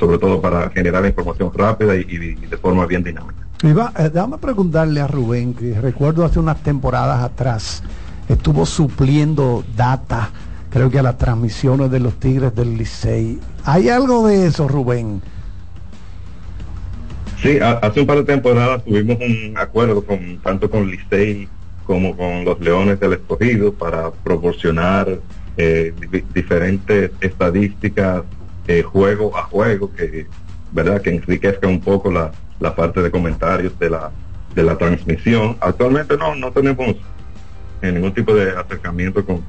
sobre 0.00 0.18
todo 0.18 0.40
para 0.40 0.70
generar 0.70 1.04
información 1.04 1.52
rápida 1.54 1.94
y, 1.94 2.00
y 2.00 2.34
de 2.34 2.56
forma 2.56 2.86
bien 2.86 3.04
dinámica. 3.04 3.46
Iba, 3.62 3.92
déjame 4.12 4.38
preguntarle 4.38 5.00
a 5.00 5.06
Rubén, 5.06 5.54
que 5.54 5.78
recuerdo 5.80 6.24
hace 6.24 6.38
unas 6.38 6.62
temporadas 6.62 7.22
atrás, 7.22 7.82
estuvo 8.28 8.66
supliendo 8.66 9.64
data, 9.76 10.30
creo 10.76 10.90
que 10.90 10.98
a 10.98 11.02
las 11.02 11.16
transmisiones 11.16 11.90
de 11.90 12.00
los 12.00 12.20
Tigres 12.20 12.54
del 12.54 12.76
Licey. 12.76 13.38
¿Hay 13.64 13.88
algo 13.88 14.26
de 14.28 14.46
eso, 14.46 14.68
Rubén? 14.68 15.22
Sí, 17.40 17.58
hace 17.60 18.00
un 18.02 18.06
par 18.06 18.18
de 18.18 18.24
temporadas 18.24 18.84
tuvimos 18.84 19.16
un 19.18 19.56
acuerdo 19.56 20.04
con 20.04 20.36
tanto 20.42 20.68
con 20.70 20.86
Licey 20.90 21.48
como 21.86 22.14
con 22.14 22.44
los 22.44 22.60
Leones 22.60 23.00
del 23.00 23.14
Escogido 23.14 23.72
para 23.72 24.10
proporcionar 24.10 25.18
eh, 25.56 25.94
di- 26.12 26.24
diferentes 26.34 27.10
estadísticas 27.22 28.24
eh, 28.68 28.82
juego 28.82 29.34
a 29.34 29.44
juego 29.44 29.90
que 29.94 30.26
verdad 30.72 31.00
que 31.00 31.08
enriquezca 31.08 31.66
un 31.66 31.80
poco 31.80 32.12
la, 32.12 32.32
la 32.60 32.76
parte 32.76 33.00
de 33.00 33.10
comentarios 33.10 33.78
de 33.78 33.88
la 33.88 34.10
de 34.54 34.62
la 34.62 34.76
transmisión. 34.76 35.56
Actualmente 35.60 36.18
no 36.18 36.34
no 36.34 36.52
tenemos 36.52 36.96
eh, 37.80 37.92
ningún 37.92 38.12
tipo 38.12 38.34
de 38.34 38.50
acercamiento 38.50 39.24
con, 39.24 39.40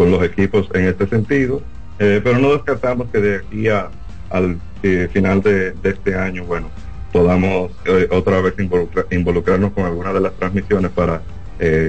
con 0.00 0.10
los 0.10 0.22
equipos 0.22 0.66
en 0.72 0.86
este 0.86 1.06
sentido, 1.08 1.60
eh, 1.98 2.22
pero 2.24 2.38
no 2.38 2.52
descartamos 2.54 3.08
que 3.12 3.18
de 3.20 3.36
aquí 3.36 3.68
a, 3.68 3.90
al 4.30 4.58
eh, 4.82 5.10
final 5.12 5.42
de, 5.42 5.74
este 5.82 6.14
año, 6.14 6.44
bueno, 6.44 6.70
podamos 7.12 7.70
eh, 7.84 8.08
otra 8.10 8.40
vez 8.40 8.54
involucra- 8.58 9.04
involucrarnos 9.10 9.72
con 9.72 9.84
alguna 9.84 10.14
de 10.14 10.20
las 10.20 10.32
transmisiones 10.32 10.90
para 10.92 11.20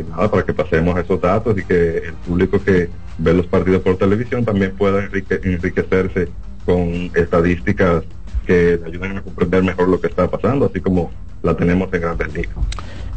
nada, 0.09 0.29
para 0.29 0.43
que 0.43 0.53
pasemos 0.53 0.99
esos 0.99 1.21
datos 1.21 1.57
y 1.57 1.63
que 1.63 1.99
el 1.99 2.13
público 2.27 2.61
que 2.61 2.89
ve 3.17 3.33
los 3.33 3.45
partidos 3.47 3.81
por 3.81 3.95
televisión 3.95 4.43
también 4.43 4.75
pueda 4.75 5.05
enrique- 5.05 5.39
enriquecerse 5.45 6.27
con 6.65 7.09
estadísticas 7.15 8.03
que 8.45 8.77
ayuden 8.85 9.19
a 9.19 9.21
comprender 9.21 9.63
mejor 9.63 9.87
lo 9.87 10.01
que 10.01 10.07
está 10.07 10.29
pasando, 10.29 10.65
así 10.65 10.81
como 10.81 11.11
la 11.43 11.55
tenemos 11.55 11.87
en 11.93 12.01
Grandes 12.01 12.33
Ligas. 12.33 12.55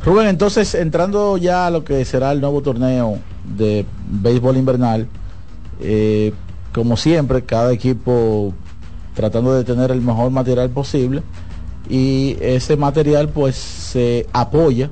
Rubén, 0.07 0.29
entonces 0.29 0.73
entrando 0.77 1.37
ya 1.37 1.67
a 1.67 1.71
lo 1.73 1.83
que 1.83 2.05
será 2.05 2.31
el 2.31 2.41
nuevo 2.41 2.63
torneo 2.63 3.19
de 3.57 3.85
béisbol 4.09 4.57
invernal, 4.57 5.09
eh, 5.81 6.33
como 6.73 6.97
siempre, 6.97 7.43
cada 7.45 7.73
equipo 7.73 8.53
tratando 9.15 9.55
de 9.55 9.65
tener 9.65 9.91
el 9.91 10.01
mejor 10.01 10.31
material 10.31 10.71
posible 10.71 11.23
y 11.89 12.37
ese 12.41 12.77
material 12.77 13.29
pues 13.29 13.55
se 13.55 14.27
apoya 14.33 14.91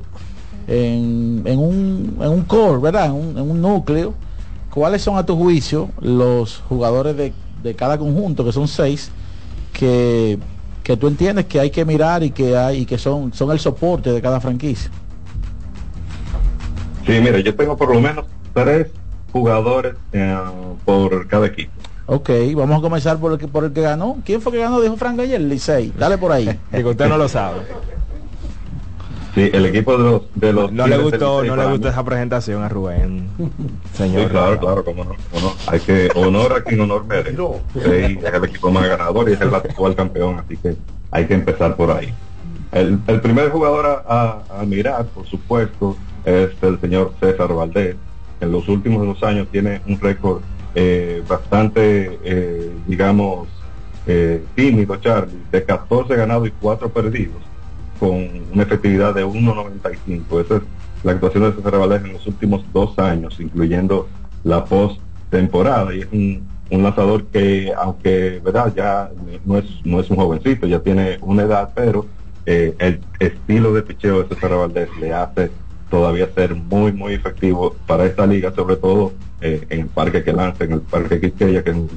en, 0.69 1.43
en 1.45 1.59
un, 1.59 2.19
en 2.21 2.29
un 2.29 2.43
core, 2.43 2.79
¿verdad? 2.79 3.07
En 3.07 3.13
un, 3.13 3.39
en 3.39 3.51
un 3.51 3.61
núcleo. 3.61 4.15
¿Cuáles 4.71 5.03
son 5.03 5.19
a 5.19 5.27
tu 5.27 5.37
juicio 5.37 5.91
los 6.01 6.63
jugadores 6.69 7.17
de, 7.17 7.33
de 7.63 7.75
cada 7.75 7.99
conjunto, 7.99 8.45
que 8.45 8.53
son 8.53 8.69
seis, 8.69 9.11
que, 9.73 10.39
que 10.83 10.97
tú 10.97 11.09
entiendes 11.09 11.47
que 11.47 11.61
hay 11.61 11.71
que 11.71 11.85
mirar 11.85 12.23
y 12.23 12.31
que 12.31 12.57
hay 12.57 12.83
y 12.83 12.87
que 12.87 12.97
son, 12.97 13.35
son 13.35 13.51
el 13.51 13.59
soporte 13.59 14.13
de 14.13 14.23
cada 14.23 14.41
franquicia? 14.41 14.91
Sí, 17.05 17.13
mira, 17.21 17.41
yo 17.41 17.55
tengo 17.55 17.77
por 17.77 17.93
lo 17.93 18.01
menos 18.01 18.25
tres 18.55 18.89
jugadores 19.33 19.95
eh, 20.13 20.37
por 20.85 21.27
cada 21.29 21.47
equipo. 21.47 21.73
Ok, 22.07 22.31
vamos 22.57 22.79
a 22.79 22.83
comenzar 22.83 23.19
por 23.19 23.33
el 23.33 23.39
que, 23.39 23.49
por 23.49 23.65
el 23.65 23.73
que 23.73 23.81
ganó. 23.81 24.19
¿Quién 24.25 24.41
fue 24.43 24.53
que 24.53 24.59
ganó? 24.59 24.81
Dijo 24.81 24.97
Frank 24.97 25.19
ayer, 25.21 25.41
Licey. 25.41 25.93
Dale 25.97 26.19
por 26.19 26.33
ahí. 26.33 26.59
que 26.71 26.85
usted 26.85 27.09
no 27.09 27.17
lo 27.17 27.29
sabe. 27.29 27.61
Sí, 29.35 29.49
el 29.51 29.65
equipo 29.65 29.97
de 29.97 30.05
los... 30.05 30.23
De 30.35 30.53
los 30.53 30.71
No 30.73 30.87
le 30.87 30.99
gustó, 30.99 31.43
no 31.43 31.57
le 31.57 31.65
gustó 31.71 31.89
esa 31.89 32.05
presentación 32.05 32.63
a 32.63 32.69
Rubén. 32.69 33.29
Señor. 33.95 34.25
Sí, 34.25 34.29
claro, 34.29 34.59
claro, 34.59 34.85
cómo 34.85 35.05
no, 35.05 35.13
cómo 35.33 35.47
no. 35.49 35.53
Hay 35.69 35.81
que 35.81 36.11
honor 36.15 36.53
a 36.53 36.63
quien 36.63 36.81
honor 36.83 37.07
merece. 37.07 37.35
Sí, 37.73 38.19
es 38.23 38.35
el 38.35 38.45
equipo 38.45 38.71
más 38.71 38.87
ganador 38.87 39.31
y 39.31 39.33
es 39.33 39.41
el 39.41 39.55
actual 39.55 39.95
campeón, 39.95 40.39
así 40.45 40.59
que 40.59 40.77
hay 41.11 41.27
que 41.27 41.33
empezar 41.33 41.77
por 41.77 41.93
ahí. 41.93 42.13
El, 42.73 42.99
el 43.07 43.21
primer 43.23 43.49
jugador 43.51 43.87
a, 44.07 44.43
a- 44.51 44.61
a 44.61 44.65
mirar, 44.65 45.07
por 45.07 45.27
supuesto, 45.27 45.97
es 46.27 46.51
el 46.61 46.79
señor 46.81 47.15
César 47.19 47.55
Valdés. 47.55 47.97
En 48.43 48.51
los 48.51 48.69
últimos 48.69 49.07
dos 49.07 49.23
años 49.23 49.47
tiene 49.53 49.81
un 49.87 50.01
récord 50.01 50.43
eh, 50.75 51.23
bastante, 51.29 52.19
eh, 52.25 52.73
digamos, 52.89 53.47
eh, 54.05 54.43
tímido, 54.57 54.97
Charlie, 54.97 55.39
de 55.53 55.63
14 55.63 56.17
ganados 56.17 56.49
y 56.49 56.51
4 56.51 56.89
perdidos, 56.89 57.41
con 58.01 58.29
una 58.53 58.65
efectividad 58.65 59.15
de 59.15 59.25
1.95. 59.25 60.41
Esa 60.41 60.57
es 60.57 60.63
la 61.05 61.13
actuación 61.13 61.45
de 61.45 61.53
César 61.53 61.79
Valdés 61.79 62.05
en 62.05 62.15
los 62.15 62.27
últimos 62.27 62.65
dos 62.73 62.99
años, 62.99 63.39
incluyendo 63.39 64.09
la 64.43 64.65
post-temporada. 64.65 65.95
Y 65.95 66.01
es 66.01 66.09
un, 66.11 66.51
lanzador 66.69 67.27
que, 67.27 67.73
aunque 67.77 68.41
verdad 68.43 68.73
ya 68.75 69.11
no 69.45 69.59
es, 69.59 69.67
no 69.85 70.01
es 70.01 70.11
un 70.11 70.17
jovencito, 70.17 70.67
ya 70.67 70.81
tiene 70.81 71.19
una 71.21 71.45
edad, 71.45 71.71
pero 71.77 72.07
eh, 72.45 72.75
el 72.81 73.01
estilo 73.21 73.73
de 73.73 73.83
picheo 73.83 74.25
de 74.25 74.35
César 74.35 74.57
Valdés 74.57 74.89
le 74.99 75.13
hace 75.13 75.53
todavía 75.93 76.27
ser 76.35 76.55
muy, 76.55 76.91
muy 76.91 77.13
efectivo 77.13 77.77
para 77.87 78.07
esta 78.07 78.27
liga, 78.27 78.51
sobre 78.55 78.77
todo 78.77 79.13
eh, 79.43 79.67
en 79.69 79.81
el 79.81 79.87
parque 79.89 80.25
que 80.25 80.33
lanza, 80.33 80.65
en 80.65 80.73
el 80.73 80.81
parque 80.81 81.21
Quisqueya, 81.21 81.63
que 81.63 81.69
es 81.69 81.77
un, 81.77 81.91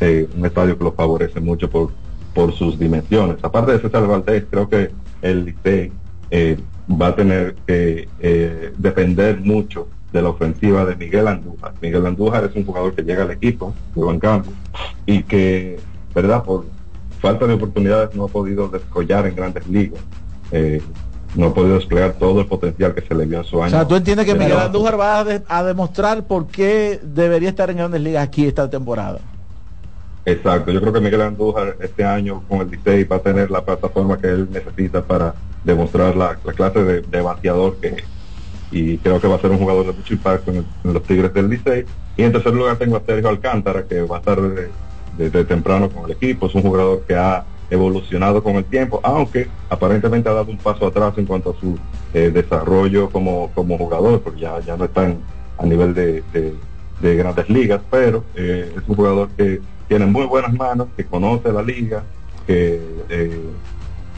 eh, 0.00 0.28
un 0.36 0.46
estadio 0.46 0.78
que 0.78 0.84
lo 0.84 0.92
favorece 0.92 1.40
mucho 1.40 1.68
por, 1.68 1.90
por 2.32 2.54
sus 2.54 2.78
dimensiones. 2.78 3.38
Aparte 3.42 3.72
de 3.72 3.80
César 3.80 4.06
Valdés, 4.06 4.44
creo 4.48 4.68
que 4.68 4.92
el 5.20 5.46
Licey 5.46 5.90
eh, 6.30 6.58
va 6.88 7.08
a 7.08 7.16
tener 7.16 7.56
que 7.66 8.08
eh, 8.20 8.72
depender 8.78 9.40
mucho 9.40 9.88
de 10.12 10.22
la 10.22 10.28
ofensiva 10.28 10.84
de 10.84 10.94
Miguel 10.94 11.26
Andújar. 11.26 11.74
Miguel 11.82 12.06
Andújar 12.06 12.44
es 12.44 12.54
un 12.54 12.64
jugador 12.64 12.94
que 12.94 13.02
llega 13.02 13.24
al 13.24 13.32
equipo 13.32 13.74
de 13.96 14.02
Juan 14.02 14.20
Campos 14.20 14.54
y 15.06 15.24
que, 15.24 15.80
¿verdad? 16.14 16.44
Por 16.44 16.66
falta 17.20 17.48
de 17.48 17.54
oportunidades 17.54 18.14
no 18.14 18.26
ha 18.26 18.28
podido 18.28 18.68
descollar 18.68 19.26
en 19.26 19.34
grandes 19.34 19.66
ligas. 19.66 20.00
No 21.34 21.46
ha 21.46 21.54
podido 21.54 21.76
desplegar 21.76 22.14
todo 22.18 22.40
el 22.40 22.46
potencial 22.48 22.94
que 22.94 23.02
se 23.02 23.14
le 23.14 23.24
vio 23.26 23.38
en 23.38 23.44
su 23.44 23.58
O 23.58 23.62
año. 23.62 23.70
sea, 23.72 23.86
tú 23.86 23.94
entiendes 23.94 24.26
que 24.26 24.32
de 24.34 24.38
Miguel. 24.40 24.58
Andújar 24.58 24.98
va 24.98 25.18
a, 25.20 25.24
de- 25.24 25.42
a 25.48 25.62
demostrar 25.62 26.26
por 26.26 26.48
qué 26.48 27.00
debería 27.02 27.48
estar 27.48 27.70
en 27.70 27.76
grandes 27.76 28.00
ligas 28.00 28.24
aquí 28.26 28.46
esta 28.46 28.68
temporada. 28.68 29.20
Exacto, 30.24 30.70
yo 30.70 30.80
creo 30.80 30.92
que 30.92 31.00
Miguel 31.00 31.22
Andújar 31.22 31.76
este 31.80 32.04
año 32.04 32.44
con 32.46 32.60
el 32.60 32.70
Licey 32.70 33.04
va 33.04 33.16
a 33.16 33.22
tener 33.22 33.50
la 33.50 33.64
plataforma 33.64 34.18
que 34.20 34.28
él 34.28 34.50
necesita 34.50 35.06
para 35.06 35.34
demostrar 35.62 36.14
la, 36.16 36.38
la 36.44 36.52
clase 36.52 36.82
de, 36.84 37.00
de 37.02 37.20
bateador 37.22 37.78
que 37.80 37.88
es. 37.88 38.04
Y 38.70 38.98
creo 39.00 39.20
que 39.20 39.28
va 39.28 39.36
a 39.36 39.40
ser 39.40 39.50
un 39.50 39.58
jugador 39.58 39.86
de 39.86 39.92
mucho 39.94 40.14
impacto 40.14 40.50
en, 40.50 40.58
el- 40.58 40.66
en 40.84 40.92
los 40.94 41.06
Tigres 41.06 41.32
del 41.32 41.48
Licey. 41.48 41.86
Y 42.16 42.22
en 42.22 42.32
tercer 42.32 42.52
lugar 42.54 42.76
tengo 42.78 42.96
a 42.96 43.04
Sergio 43.04 43.28
Alcántara, 43.28 43.86
que 43.86 44.02
va 44.02 44.16
a 44.16 44.18
estar 44.20 44.40
desde, 44.40 44.76
desde 45.10 45.44
temprano 45.44 45.90
con 45.92 46.04
el 46.04 46.12
equipo. 46.12 46.46
Es 46.46 46.54
un 46.54 46.62
jugador 46.62 47.04
que 47.06 47.16
ha 47.16 47.46
evolucionado 47.70 48.42
con 48.42 48.56
el 48.56 48.64
tiempo, 48.64 49.00
aunque 49.02 49.48
aparentemente 49.68 50.28
ha 50.28 50.32
dado 50.34 50.50
un 50.50 50.58
paso 50.58 50.86
atrás 50.86 51.14
en 51.16 51.26
cuanto 51.26 51.50
a 51.50 51.54
su 51.60 51.78
eh, 52.12 52.30
desarrollo 52.30 53.10
como, 53.10 53.52
como 53.54 53.78
jugador, 53.78 54.22
porque 54.22 54.40
ya, 54.40 54.60
ya 54.60 54.76
no 54.76 54.84
está 54.84 55.04
en- 55.08 55.22
a 55.56 55.64
nivel 55.66 55.94
de, 55.94 56.22
de- 56.32 56.54
de 57.00 57.16
grandes 57.16 57.48
ligas, 57.48 57.80
pero 57.90 58.24
eh, 58.34 58.74
es 58.76 58.88
un 58.88 58.96
jugador 58.96 59.30
que 59.36 59.60
tiene 59.88 60.06
muy 60.06 60.26
buenas 60.26 60.52
manos, 60.52 60.88
que 60.96 61.06
conoce 61.06 61.52
la 61.52 61.62
liga, 61.62 62.04
que 62.46 63.04
eh, 63.08 63.50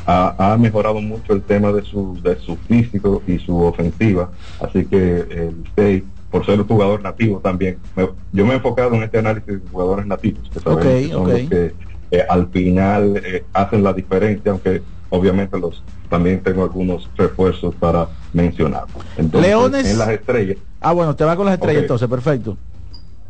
ha, 0.07 0.53
ha 0.53 0.57
mejorado 0.59 1.01
mucho 1.01 1.33
el 1.33 1.43
tema 1.43 1.73
de 1.73 1.83
su, 1.83 2.19
de 2.23 2.37
su 2.41 2.57
físico 2.69 3.23
y 3.27 3.39
su 3.39 3.57
ofensiva, 3.63 4.31
así 4.59 4.85
que 4.87 4.97
el 5.31 5.63
Licey, 5.77 6.05
por 6.31 6.45
ser 6.47 6.61
un 6.61 6.67
jugador 6.67 7.03
nativo 7.03 7.39
también, 7.41 7.79
me- 7.95 8.09
yo 8.33 8.47
me 8.47 8.53
he 8.53 8.57
enfocado 8.57 8.95
en 8.95 9.03
este 9.03 9.19
análisis 9.19 9.63
de 9.63 9.69
jugadores 9.71 10.07
nativos, 10.07 10.51
que 10.51 10.59
Ok, 10.59 10.83
que 10.83 11.09
son 11.13 11.31
los 11.31 11.41
que 11.51 11.75
eh, 12.13 12.25
al 12.29 12.47
final 12.49 13.17
eh, 13.25 13.45
hacen 13.55 13.83
la 13.83 13.93
diferencia, 13.95 14.53
aunque 14.53 14.83
obviamente 15.09 15.59
los 15.59 15.83
también 16.11 16.43
tengo 16.43 16.63
algunos 16.63 17.09
refuerzos 17.17 17.75
para 17.75 18.07
mencionar. 18.35 18.85
Entonces, 19.17 19.51
Leones- 19.51 19.91
en 19.91 19.99
las 19.99 20.09
estrellas, 20.11 20.59
Ah, 20.81 20.93
bueno, 20.93 21.17
te 21.17 21.25
va 21.25 21.35
con 21.37 21.47
las 21.47 21.55
estrellas 21.55 21.83
entonces, 21.83 22.07
perfecto. 22.09 22.57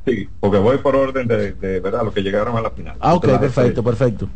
sí, 0.05 0.29
porque 0.41 0.59
voy 0.59 0.79
por 0.79 0.97
orden 0.97 1.29
de, 1.29 1.53
de 1.53 1.79
verdad 1.81 2.03
los 2.05 2.13
que 2.13 2.23
llegaron 2.23 2.57
a 2.57 2.61
la 2.61 2.71
final. 2.71 2.97
Ah, 2.99 3.15
ok, 3.15 3.25
perfecto, 3.39 3.83
perfecto. 3.85 4.29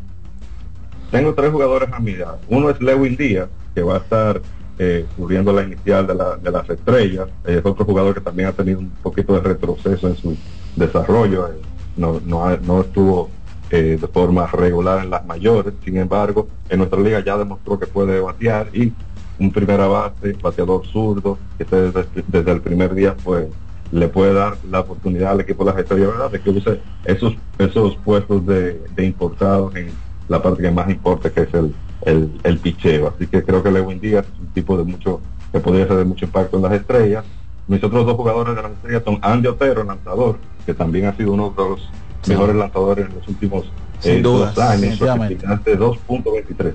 tengo 1.11 1.34
tres 1.34 1.51
jugadores 1.51 1.88
a 1.92 1.99
mirar. 1.99 2.38
Uno 2.49 2.70
es 2.70 2.80
Lewin 2.80 3.16
Díaz, 3.16 3.49
que 3.74 3.82
va 3.82 3.97
a 3.97 3.99
estar 3.99 4.40
eh, 4.78 5.07
cubriendo 5.16 5.53
la 5.53 5.62
inicial 5.64 6.07
de, 6.07 6.14
la- 6.14 6.36
de 6.36 6.51
las 6.51 6.68
estrellas. 6.70 7.28
Es 7.44 7.64
otro 7.64 7.84
jugador 7.84 8.14
que 8.14 8.20
también 8.20 8.49
ha 8.49 8.53
tenido 8.53 8.78
un 8.78 8.90
poquito 9.03 9.32
de 9.34 9.40
retroceso 9.40 10.07
en 10.07 10.16
su 10.16 10.36
desarrollo. 10.76 11.49
Eh, 11.49 11.53
no, 11.97 12.20
no, 12.26 12.55
no 12.59 12.82
estuvo 12.82 13.30
eh, 13.70 13.98
de 14.00 14.06
forma 14.08 14.46
regular 14.46 15.04
en 15.04 15.10
las 15.10 15.24
mayores. 15.26 15.74
Sin 15.84 15.96
embargo, 15.96 16.48
en 16.68 16.78
nuestra 16.78 17.00
liga 17.00 17.20
ya 17.20 17.36
demostró 17.36 17.78
que 17.78 17.86
puede 17.86 18.20
batear 18.20 18.68
y 18.72 18.92
un 19.38 19.52
primera 19.52 19.86
base, 19.86 20.32
bateador 20.40 20.86
zurdo, 20.86 21.38
que 21.58 21.64
desde, 21.64 22.06
desde 22.26 22.52
el 22.52 22.60
primer 22.60 22.94
día 22.94 23.14
pues 23.22 23.48
le 23.92 24.08
puede 24.08 24.32
dar 24.32 24.56
la 24.70 24.80
oportunidad 24.80 25.32
al 25.32 25.40
equipo 25.40 25.64
de 25.64 25.80
estrellas 25.80 26.08
¿verdad? 26.08 26.30
de 26.30 26.40
que 26.40 26.50
use 26.50 26.80
esos 27.04 27.34
esos 27.58 27.96
puestos 27.96 28.44
de, 28.46 28.80
de 28.94 29.04
importados 29.04 29.74
en 29.76 29.90
la 30.28 30.42
parte 30.42 30.62
que 30.62 30.70
más 30.70 30.90
importa 30.90 31.30
que 31.30 31.42
es 31.42 31.54
el, 31.54 31.74
el, 32.02 32.30
el 32.42 32.58
picheo 32.58 33.12
así 33.14 33.26
que 33.28 33.44
creo 33.44 33.62
que 33.62 33.70
Lewin 33.70 34.00
Díaz 34.00 34.26
es 34.26 34.40
un 34.40 34.48
tipo 34.48 34.76
de 34.76 34.84
mucho 34.84 35.20
que 35.52 35.60
podría 35.60 35.86
ser 35.86 35.98
de 35.98 36.04
mucho 36.04 36.24
impacto 36.24 36.56
en 36.56 36.64
las 36.64 36.72
estrellas 36.72 37.24
mis 37.68 37.82
otros 37.82 38.06
dos 38.06 38.16
jugadores 38.16 38.56
de 38.56 38.62
las 38.62 38.72
estrellas 38.72 39.02
son 39.04 39.18
Andy 39.22 39.48
Otero 39.48 39.84
lanzador 39.84 40.38
que 40.64 40.74
también 40.74 41.06
ha 41.06 41.16
sido 41.16 41.32
uno 41.32 41.54
de 41.56 41.62
los 41.62 41.88
Sí. 42.22 42.30
mejores 42.30 42.56
lanzadores 42.56 43.06
en 43.06 43.14
los 43.14 43.28
últimos 43.28 43.64
Sin 44.00 44.12
eh, 44.14 44.22
dos 44.22 44.58
años 44.58 44.98
de 44.98 45.78
2.23 45.78 46.72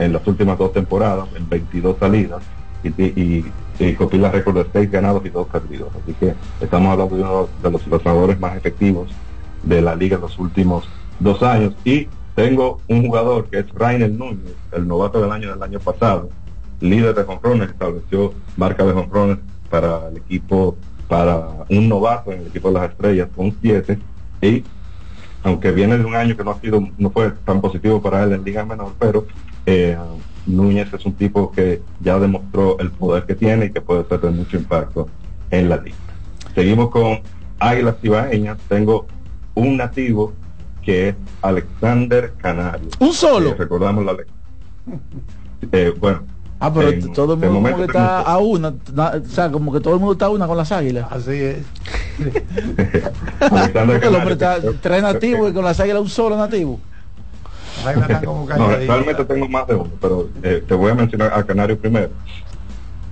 en 0.00 0.14
las 0.14 0.26
últimas 0.26 0.58
dos 0.58 0.72
temporadas, 0.72 1.28
en 1.36 1.48
22 1.48 1.96
salidas, 2.00 2.42
y, 2.82 2.88
y, 2.88 3.52
y 3.78 3.94
copila 3.94 4.30
récord 4.30 4.56
de 4.56 4.66
6 4.72 4.90
ganados 4.90 5.24
y 5.26 5.28
2 5.28 5.46
perdidos. 5.48 5.88
Así 6.02 6.14
que 6.14 6.34
estamos 6.60 6.90
hablando 6.90 7.16
de 7.16 7.22
uno 7.22 7.48
de 7.62 7.70
los 7.70 7.86
lanzadores 7.86 8.40
más 8.40 8.56
efectivos 8.56 9.10
de 9.62 9.82
la 9.82 9.94
liga 9.94 10.16
en 10.16 10.22
los 10.22 10.38
últimos 10.38 10.88
dos 11.18 11.42
años. 11.42 11.74
Y 11.84 12.08
tengo 12.34 12.80
un 12.88 13.06
jugador 13.06 13.46
que 13.50 13.58
es 13.58 13.70
Rainer 13.74 14.10
Núñez, 14.10 14.54
el 14.72 14.88
novato 14.88 15.20
del 15.20 15.30
año 15.30 15.50
del 15.50 15.62
año 15.62 15.78
pasado, 15.78 16.30
líder 16.80 17.14
de 17.14 17.24
jonrones, 17.24 17.68
estableció 17.68 18.32
marca 18.56 18.84
de 18.86 18.92
jonrones 18.94 19.38
para 19.68 20.08
el 20.08 20.16
equipo, 20.16 20.76
para 21.08 21.48
un 21.68 21.88
novato 21.90 22.32
en 22.32 22.40
el 22.40 22.46
equipo 22.46 22.68
de 22.68 22.74
las 22.74 22.90
estrellas 22.90 23.28
con 23.36 23.54
7 23.60 23.98
y 24.42 24.64
aunque 25.42 25.70
viene 25.72 25.96
de 25.96 26.04
un 26.04 26.14
año 26.14 26.36
que 26.36 26.44
no 26.44 26.50
ha 26.50 26.60
sido, 26.60 26.86
no 26.98 27.10
fue 27.10 27.30
tan 27.44 27.60
positivo 27.60 28.02
para 28.02 28.22
él 28.24 28.32
en 28.32 28.44
liga 28.44 28.64
menor, 28.64 28.92
pero 28.98 29.26
eh, 29.66 29.96
Núñez 30.46 30.92
es 30.92 31.04
un 31.06 31.14
tipo 31.14 31.50
que 31.50 31.82
ya 32.00 32.18
demostró 32.18 32.78
el 32.78 32.90
poder 32.90 33.24
que 33.24 33.34
tiene 33.34 33.66
y 33.66 33.70
que 33.70 33.80
puede 33.80 34.04
ser 34.04 34.20
de 34.20 34.30
mucho 34.30 34.56
impacto 34.56 35.08
en 35.50 35.68
la 35.68 35.76
liga. 35.78 35.96
Seguimos 36.54 36.90
con 36.90 37.20
Águilas 37.58 37.96
Cibaeñas. 38.00 38.58
Tengo 38.68 39.06
un 39.54 39.76
nativo 39.76 40.32
que 40.82 41.10
es 41.10 41.14
Alexander 41.42 42.32
Canario. 42.38 42.88
¿Un 42.98 43.12
solo? 43.12 43.50
Eh, 43.50 43.54
recordamos 43.56 44.04
la 44.04 44.12
ley. 44.12 44.26
Eh, 45.72 45.92
bueno. 46.00 46.22
Ah, 46.62 46.70
pero 46.72 46.90
en- 46.90 47.12
todo 47.14 47.32
el 47.34 47.38
mundo 47.40 47.54
como 47.70 47.76
que 47.78 47.84
está 47.84 48.20
a 48.20 48.36
una, 48.38 48.74
na- 48.92 49.12
o 49.24 49.28
sea, 49.28 49.50
como 49.50 49.72
que 49.72 49.80
todo 49.80 49.94
el 49.94 50.00
mundo 50.00 50.12
está 50.12 50.26
a 50.26 50.28
una 50.30 50.46
con 50.46 50.56
las 50.58 50.70
águilas. 50.72 51.06
Así 51.10 51.32
es. 51.32 51.64
Porque 52.18 54.06
el 54.06 54.14
hombre 54.14 54.32
está 54.34 54.58
tres 54.82 55.02
nativos 55.02 55.50
y 55.50 55.54
con 55.54 55.64
las 55.64 55.80
águilas 55.80 56.02
un 56.02 56.08
solo 56.10 56.36
nativo. 56.36 56.78
No, 58.58 58.68
realmente 58.86 59.24
tengo 59.24 59.48
más 59.48 59.66
de 59.66 59.74
uno, 59.74 59.90
pero 60.00 60.28
eh, 60.42 60.62
te 60.66 60.74
voy 60.74 60.90
a 60.90 60.94
mencionar 60.94 61.32
a 61.32 61.42
Canario 61.44 61.78
primero, 61.78 62.10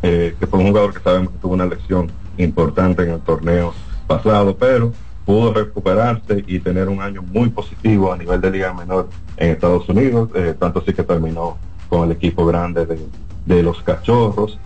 eh, 0.02 0.36
que 0.38 0.46
fue 0.46 0.58
un 0.58 0.66
jugador 0.68 0.92
que 0.92 1.00
sabemos 1.00 1.32
que 1.32 1.38
tuvo 1.38 1.54
una 1.54 1.64
lesión 1.66 2.10
importante 2.36 3.02
en 3.02 3.10
el 3.12 3.20
torneo 3.20 3.72
pasado, 4.06 4.54
pero 4.56 4.92
pudo 5.24 5.54
recuperarse 5.54 6.44
y 6.46 6.58
tener 6.58 6.88
un 6.88 7.00
año 7.00 7.22
muy 7.22 7.48
positivo 7.48 8.12
a 8.12 8.16
nivel 8.18 8.40
de 8.42 8.50
liga 8.50 8.72
menor 8.74 9.08
en 9.38 9.50
Estados 9.52 9.88
Unidos, 9.88 10.28
eh, 10.34 10.54
tanto 10.58 10.80
así 10.80 10.92
que 10.92 11.02
terminó 11.02 11.56
con 11.88 12.04
el 12.04 12.12
equipo 12.12 12.44
grande 12.44 12.84
de, 12.84 12.98
de 13.48 13.62
los 13.62 13.82
cachorros. 13.82 14.58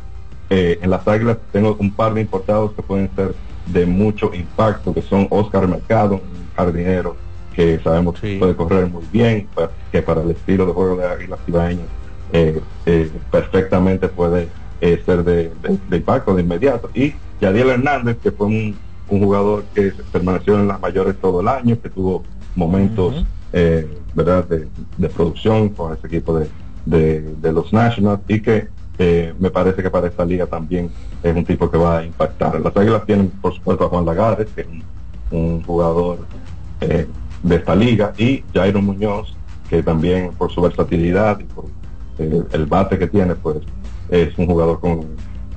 Eh, 0.50 0.78
en 0.82 0.90
las 0.90 1.06
águilas 1.06 1.38
tengo 1.52 1.76
un 1.78 1.94
par 1.94 2.12
de 2.14 2.20
importados 2.22 2.72
que 2.72 2.82
pueden 2.82 3.08
ser 3.14 3.34
de 3.66 3.86
mucho 3.86 4.34
impacto, 4.34 4.92
que 4.92 5.00
son 5.02 5.26
Oscar 5.30 5.66
Mercado, 5.68 6.16
un 6.16 6.48
jardinero 6.56 7.16
que 7.54 7.78
sabemos 7.82 8.14
que 8.20 8.38
puede 8.40 8.56
correr 8.56 8.86
muy 8.90 9.04
bien, 9.12 9.48
que 9.92 10.02
para 10.02 10.22
el 10.22 10.30
estilo 10.32 10.66
de 10.66 10.72
juego 10.72 10.96
de 10.96 11.06
Águilas 11.06 11.38
Ibaeñas 11.46 11.86
eh, 12.32 12.60
eh, 12.86 13.10
perfectamente 13.30 14.08
puede 14.08 14.48
eh, 14.80 15.00
ser 15.06 15.22
de, 15.22 15.50
de- 15.62 15.78
de 15.88 15.96
impacto 15.96 16.34
de 16.34 16.42
inmediato. 16.42 16.90
Y 16.94 17.14
Yadiel 17.40 17.68
Hernández, 17.70 18.18
que 18.22 18.32
fue 18.32 18.46
un, 18.46 18.76
un 19.08 19.20
jugador 19.22 19.64
que 19.74 19.92
permaneció 20.10 20.58
en 20.58 20.66
las 20.66 20.80
mayores 20.80 21.14
todo 21.20 21.40
el 21.40 21.48
año, 21.48 21.78
que 21.80 21.88
tuvo 21.90 22.24
momentos 22.56 23.24
verdad 24.14 24.44
de, 24.48 24.66
de 24.96 25.08
producción 25.08 25.68
con 25.70 25.92
ese 25.92 26.06
equipo 26.06 26.38
de, 26.38 26.48
de, 26.84 27.34
los 27.42 27.72
Nationals 27.72 28.22
y 28.28 28.40
que 28.40 28.68
eh, 28.98 29.34
me 29.38 29.50
parece 29.50 29.82
que 29.82 29.90
para 29.90 30.08
esta 30.08 30.24
liga 30.24 30.46
también 30.46 30.90
es 31.22 31.34
un 31.34 31.44
tipo 31.44 31.70
que 31.70 31.78
va 31.78 31.98
a 31.98 32.04
impactar. 32.04 32.60
Las 32.60 32.76
Águilas 32.76 33.04
tienen 33.06 33.30
por 33.30 33.54
supuesto 33.54 33.84
a 33.84 33.88
Juan 33.88 34.04
Lagares, 34.04 34.48
que 34.54 34.62
es 34.62 34.66
un, 35.30 35.62
jugador 35.62 36.18
eh, 36.80 37.06
de 37.42 37.56
esta 37.56 37.74
liga, 37.74 38.12
y 38.18 38.44
Jairo 38.52 38.82
Muñoz, 38.82 39.34
que 39.68 39.82
también 39.82 40.32
por 40.32 40.52
su 40.52 40.60
versatilidad 40.60 41.40
y 41.40 41.44
por 41.44 41.64
eh, 42.18 42.42
el 42.52 42.66
bate 42.66 42.98
que 42.98 43.06
tiene, 43.06 43.34
pues 43.34 43.58
es 44.10 44.36
un 44.36 44.46
jugador 44.46 44.78
con, 44.80 45.06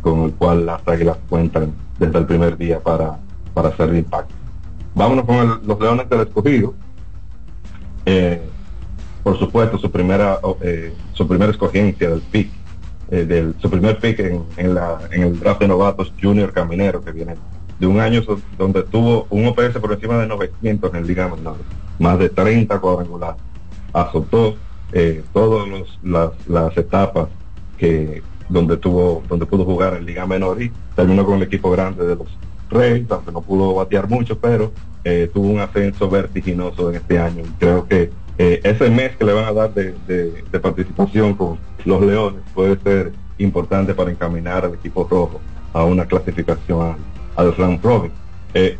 con 0.01 0.21
el 0.21 0.32
cual 0.34 0.65
las 0.65 0.88
Águilas 0.88 1.17
cuentan 1.30 1.73
desde 1.99 2.17
el 2.17 2.26
primer 2.26 2.57
día 2.57 2.80
para, 2.80 3.19
para 3.53 3.69
hacer 3.69 3.93
impacto. 3.93 4.34
Vámonos 4.93 5.26
con 5.26 5.67
los 5.67 5.80
Leones 5.80 6.09
del 6.09 6.21
Escogido. 6.21 6.73
Eh, 8.05 8.41
por 9.26 9.39
supuesto, 9.39 9.80
su 9.80 9.89
primera 9.89 10.39
eh, 10.61 10.93
su 11.13 11.28
primera 11.28 11.51
escogencia 11.51 12.11
del 12.11 12.21
pick, 12.21 12.47
eh, 13.09 13.26
del, 13.26 13.55
su 13.59 13.71
primer 13.71 13.97
pick 13.97 14.19
en, 14.19 14.43
en, 14.55 14.76
la, 14.76 14.99
en 15.09 15.23
el 15.23 15.39
draft 15.39 15.61
de 15.61 15.67
novatos 15.67 16.13
Junior 16.21 16.53
Caminero, 16.53 17.03
que 17.03 17.11
viene 17.11 17.34
de 17.80 17.88
un 17.88 17.99
año 17.99 18.21
donde 18.55 18.84
tuvo 18.84 19.26
un 19.32 19.47
OPS 19.47 19.80
por 19.80 19.93
encima 19.93 20.19
de 20.19 20.28
900 20.28 20.93
en 20.93 21.07
Liga 21.07 21.28
Menor, 21.28 21.55
más 21.97 22.19
de 22.19 22.30
30 22.30 22.80
cuadrangulares. 22.80 23.41
Azotó 23.93 24.57
eh, 24.93 25.23
todas 25.34 25.67
las, 26.03 26.32
las 26.47 26.78
etapas 26.78 27.28
que 27.80 28.21
donde 28.47 28.78
tuvo 28.78 29.23
donde 29.28 29.47
pudo 29.47 29.65
jugar 29.65 29.95
en 29.95 30.05
Liga 30.05 30.28
Menor 30.28 30.61
y 30.61 30.71
terminó 30.95 31.26
con 31.26 31.38
el 31.38 31.43
equipo 31.43 31.71
grande 31.71 32.05
de 32.05 32.15
los 32.15 32.28
Reyes, 32.69 33.09
aunque 33.09 33.32
no 33.32 33.41
pudo 33.41 33.73
batear 33.73 34.07
mucho, 34.07 34.38
pero 34.38 34.71
eh, 35.03 35.32
tuvo 35.34 35.47
un 35.47 35.61
ascenso 35.61 36.11
vertiginoso 36.11 36.91
en 36.91 36.97
este 36.97 37.17
año. 37.17 37.43
Creo 37.57 37.88
que 37.88 38.11
eh, 38.38 38.60
ese 38.64 38.90
mes 38.90 39.16
que 39.16 39.24
le 39.24 39.34
van 39.34 39.46
a 39.46 39.54
dar 39.54 39.74
de, 39.74 40.44
participación 40.62 41.36
con 41.36 41.58
los 41.86 42.02
Leones 42.02 42.42
puede 42.54 42.78
ser 42.80 43.14
importante 43.38 43.94
para 43.94 44.12
encaminar 44.12 44.66
al 44.66 44.74
equipo 44.74 45.08
rojo 45.10 45.40
a 45.74 45.84
una 45.84 46.06
clasificación 46.06 46.98
al, 47.36 47.56
round 47.56 47.82
robin. 47.84 48.12
Eh, 48.54 48.78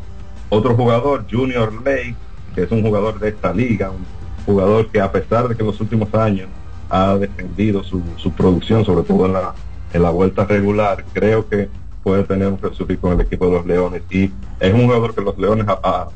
otro 0.50 0.76
jugador, 0.76 1.26
Junior 1.30 1.74
Lake, 1.86 2.16
que 2.54 2.64
es 2.64 2.72
un 2.72 2.82
jugador 2.82 3.20
de 3.20 3.30
esta 3.30 3.54
liga, 3.54 3.92
un 3.92 4.06
jugador 4.46 4.88
que 4.88 5.00
a 5.00 5.12
pesar 5.12 5.48
de 5.48 5.56
que 5.56 5.62
en 5.62 5.68
los 5.68 5.80
últimos 5.80 6.14
años 6.14 6.48
ha 6.90 7.16
defendido 7.16 7.84
su, 7.84 8.02
producción, 8.36 8.86
sobre 8.86 9.04
todo 9.04 9.26
en 9.26 9.34
la, 9.34 9.54
en 9.94 10.04
la 10.04 10.10
vuelta 10.10 10.46
regular, 10.46 11.04
creo 11.14 11.48
que 11.48 11.70
puede 12.04 12.24
tener 12.24 12.50
un 12.50 12.60
resurgir 12.62 13.00
con 13.00 13.14
el 13.14 13.22
equipo 13.22 13.48
de 13.48 13.52
los 13.54 13.66
Leones 13.66 14.04
y 14.12 14.32
es 14.60 14.74
un 14.74 14.86
jugador 14.86 15.16
que 15.16 15.22
los 15.22 15.38
Leones 15.38 15.66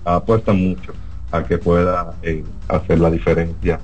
apuestan 0.06 0.62
mucho 0.62 0.94
a 1.32 1.44
que 1.44 1.58
pueda 1.58 2.14
eh, 2.24 2.44
hacer 2.68 3.00
la 3.00 3.12
diferencia 3.12 3.80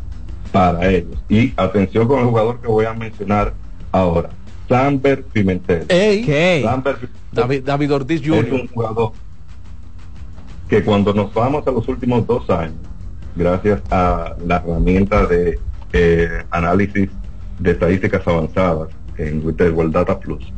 para 0.52 0.90
ellos. 0.90 1.18
Y 1.30 1.54
atención 1.58 2.08
con 2.08 2.20
el 2.20 2.26
jugador 2.26 2.62
que 2.62 2.68
voy 2.68 2.86
a 2.86 2.94
mencionar 2.94 3.54
ahora, 3.92 4.30
Samber 4.68 5.24
Pimentel. 5.24 5.86
Samber 5.88 6.96
Pimentel 6.96 7.26
David, 7.36 7.64
David 7.66 7.94
Ortiz 7.94 8.22
Jr. 8.22 8.46
es 8.46 8.52
un 8.52 8.68
jugador 8.70 9.12
que 10.70 10.84
cuando 10.84 11.14
nos 11.14 11.34
vamos 11.34 11.68
a 11.68 11.72
los 11.72 11.88
últimos 11.88 12.26
dos 12.26 12.50
años, 12.50 12.80
gracias 13.36 13.82
a 13.92 14.36
la 14.46 14.58
herramienta 14.58 15.26
de 15.28 15.60
eh, 15.94 16.44
análisis 16.50 17.10
de 17.60 17.72
estadísticas 17.72 18.26
avanzadas 18.28 18.90
en 19.18 19.42
Twitter 19.42 19.72
World 19.72 19.94
Data 19.94 20.20
Plus, 20.20 20.52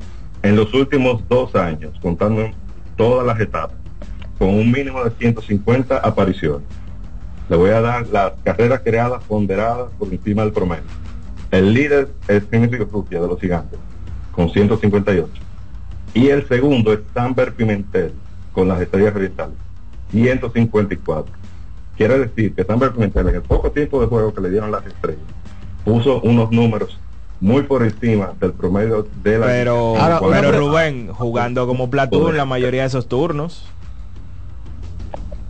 en 0.44 0.56
los 0.56 0.74
últimos 0.74 1.28
dos 1.28 1.56
años, 1.56 1.98
contando 2.02 2.50
todas 2.96 3.26
las 3.26 3.40
etapas, 3.40 3.78
con 4.38 4.50
un 4.50 4.72
mínimo 4.72 5.04
de 5.04 5.12
150 5.12 5.98
apariciones, 5.98 6.68
le 7.50 7.56
voy 7.56 7.72
a 7.72 7.82
dar 7.82 8.08
las 8.08 8.34
carreras 8.44 8.82
creadas 8.84 9.24
ponderadas 9.24 9.92
por 9.98 10.10
encima 10.10 10.44
del 10.44 10.52
promedio. 10.52 10.84
El 11.50 11.74
líder 11.74 12.10
es 12.28 12.44
Henry 12.52 12.78
Rutia 12.78 13.22
de 13.22 13.28
los 13.28 13.40
Gigantes, 13.40 13.80
con 14.34 14.50
158. 14.50 15.32
Y 16.14 16.28
el 16.28 16.48
segundo 16.48 16.94
es 16.94 17.00
Samber 17.14 17.54
Pimentel, 17.54 18.14
con 18.52 18.68
las 18.68 18.82
estrellas 18.82 19.16
orientales, 19.16 19.56
154. 20.12 21.34
Quiere 21.96 22.20
decir 22.20 22.54
que 22.54 22.64
Samber 22.64 22.92
Pimentel, 22.92 23.30
en 23.30 23.36
el 23.36 23.42
poco 23.42 23.72
tiempo 23.72 24.02
de 24.02 24.08
juego 24.08 24.34
que 24.34 24.42
le 24.42 24.50
dieron 24.50 24.72
las 24.72 24.86
estrellas, 24.86 25.22
puso 25.86 26.22
unos 26.22 26.52
números 26.52 27.00
muy 27.40 27.64
por 27.64 27.84
encima 27.84 28.34
del 28.40 28.54
promedio 28.54 29.08
de 29.24 29.38
la 29.38 29.46
Pero, 29.46 29.96
pero 30.32 30.52
Rubén, 30.52 31.10
jugando 31.14 31.68
como 31.68 31.90
platoon 31.90 32.36
la 32.36 32.46
mayoría 32.46 32.82
de 32.82 32.88
esos 32.88 33.08
turnos. 33.08 33.70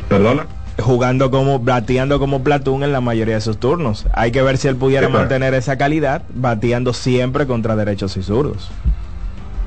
¿Perdona? 0.10 0.48
Jugando 0.80 1.32
como, 1.32 1.60
bateando 1.60 2.20
como 2.20 2.44
platoon 2.44 2.84
en 2.84 2.92
la 2.92 3.02
mayoría 3.02 3.34
de 3.36 3.40
esos 3.40 3.58
turnos. 3.58 4.06
Hay 4.14 4.32
que 4.32 4.42
ver 4.42 4.58
si 4.58 4.68
él 4.68 4.76
pudiera 4.76 5.08
Exacto. 5.08 5.20
mantener 5.22 5.54
esa 5.56 5.78
calidad, 5.78 6.22
bateando 6.34 6.94
siempre 6.94 7.48
contra 7.48 7.76
derechos 7.76 8.16
y 8.18 8.24
zurdos. 8.24 8.70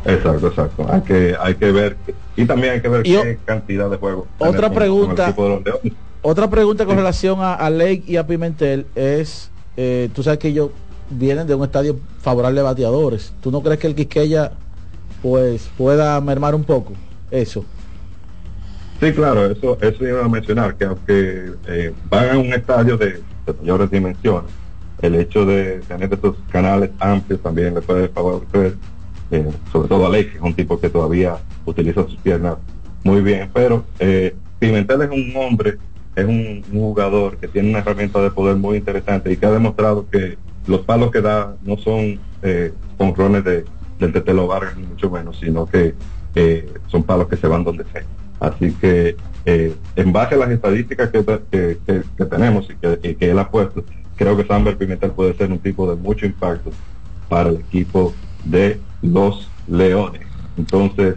Exacto, 0.04 0.46
exacto. 0.46 0.86
Hay 0.90 1.00
que, 1.02 1.34
hay 1.38 1.54
que 1.56 1.72
ver, 1.72 1.96
y 2.36 2.44
también 2.46 2.74
hay 2.74 2.80
que 2.80 2.88
ver 2.88 3.06
Y 3.06 3.16
o- 3.16 3.22
qué 3.22 3.38
cantidad 3.44 3.90
de 3.90 3.96
juego. 3.96 4.26
Otra 4.38 4.68
con 4.68 4.74
pregunta. 4.78 5.24
equipo 5.26 5.44
de 5.44 5.50
los 5.56 5.64
Leones. 5.64 5.92
Otra 6.22 6.48
pregunta 6.48 6.86
con 6.86 6.96
relación 6.96 7.40
a, 7.40 7.54
a 7.54 7.70
Lake 7.70 8.04
y 8.06 8.16
a 8.16 8.26
Pimentel 8.26 8.86
es, 8.94 9.50
eh, 9.76 10.10
tú 10.14 10.22
sabes 10.22 10.38
que 10.38 10.48
ellos 10.48 10.70
vienen 11.10 11.46
de 11.46 11.54
un 11.54 11.64
estadio 11.64 11.98
favorable 12.22 12.60
a 12.60 12.64
bateadores. 12.64 13.32
¿Tú 13.42 13.50
no 13.50 13.62
crees 13.62 13.80
que 13.80 13.86
el 13.88 13.94
Quisqueya 13.94 14.52
pues 15.22 15.68
pueda 15.76 16.20
mermar 16.20 16.54
un 16.54 16.62
poco 16.64 16.92
eso? 17.30 17.64
Sí, 19.00 19.12
claro, 19.12 19.46
eso, 19.46 19.78
eso 19.80 20.06
iba 20.06 20.24
a 20.24 20.28
mencionar, 20.28 20.76
que 20.76 20.84
aunque 20.84 21.52
eh, 21.66 21.94
van 22.10 22.30
a 22.30 22.38
un 22.38 22.52
estadio 22.52 22.98
de, 22.98 23.20
mayores 23.58 23.90
dimensiones, 23.90 24.52
el 25.00 25.14
hecho 25.14 25.46
de 25.46 25.80
tener 25.88 26.12
estos 26.12 26.36
canales 26.52 26.90
amplios 26.98 27.40
también 27.40 27.74
le 27.74 27.80
puede 27.80 28.08
favorecer, 28.08 28.74
eh, 29.30 29.50
sobre 29.72 29.88
todo 29.88 30.06
a 30.06 30.10
Ley, 30.10 30.26
que 30.26 30.36
es 30.36 30.42
un 30.42 30.52
tipo 30.52 30.78
que 30.78 30.90
todavía 30.90 31.38
utiliza 31.64 32.02
sus 32.04 32.16
piernas 32.16 32.56
muy 33.02 33.22
bien, 33.22 33.50
pero 33.54 33.84
eh, 33.98 34.34
Pimentel 34.58 35.02
es 35.02 35.10
un 35.10 35.32
hombre, 35.36 35.78
es 36.14 36.26
un, 36.26 36.62
jugador 36.70 37.38
que 37.38 37.48
tiene 37.48 37.70
una 37.70 37.78
herramienta 37.78 38.20
de 38.20 38.30
poder 38.30 38.56
muy 38.56 38.76
interesante 38.76 39.32
y 39.32 39.38
que 39.38 39.46
ha 39.46 39.50
demostrado 39.50 40.06
que 40.10 40.36
los 40.66 40.80
palos 40.82 41.10
que 41.10 41.22
da 41.22 41.56
no 41.62 41.78
son 41.78 42.20
eh, 42.42 42.72
de, 42.98 43.64
del 43.98 44.12
Tetelo 44.12 44.46
Vargas, 44.46 44.76
ni 44.76 44.86
mucho 44.86 45.10
menos, 45.10 45.38
sino 45.40 45.64
que 45.64 45.94
eh, 46.34 46.70
son 46.88 47.02
palos 47.02 47.28
que 47.28 47.36
se 47.36 47.46
van 47.46 47.64
donde 47.64 47.84
sea. 47.92 48.04
Así 48.40 48.72
que 48.72 49.16
eh, 49.46 49.74
en 49.96 50.12
base 50.12 50.34
a 50.34 50.38
las 50.38 50.50
estadísticas 50.50 51.10
que, 51.10 51.24
que- 51.50 51.78
que- 51.86 52.02
que 52.16 52.24
tenemos 52.24 52.68
y 52.70 53.14
que, 53.14 53.30
él 53.30 53.38
ha 53.38 53.50
puesto, 53.50 53.84
creo 54.16 54.36
que 54.36 54.44
Samber 54.44 54.76
Pimentel 54.76 55.12
puede 55.12 55.34
ser 55.34 55.50
un 55.50 55.58
tipo 55.58 55.88
de 55.88 55.96
mucho 55.96 56.26
impacto 56.26 56.70
para 57.28 57.50
el 57.50 57.56
equipo 57.56 58.12
de 58.44 58.80
los 59.02 59.48
Leones. 59.68 60.22
Entonces, 60.58 61.16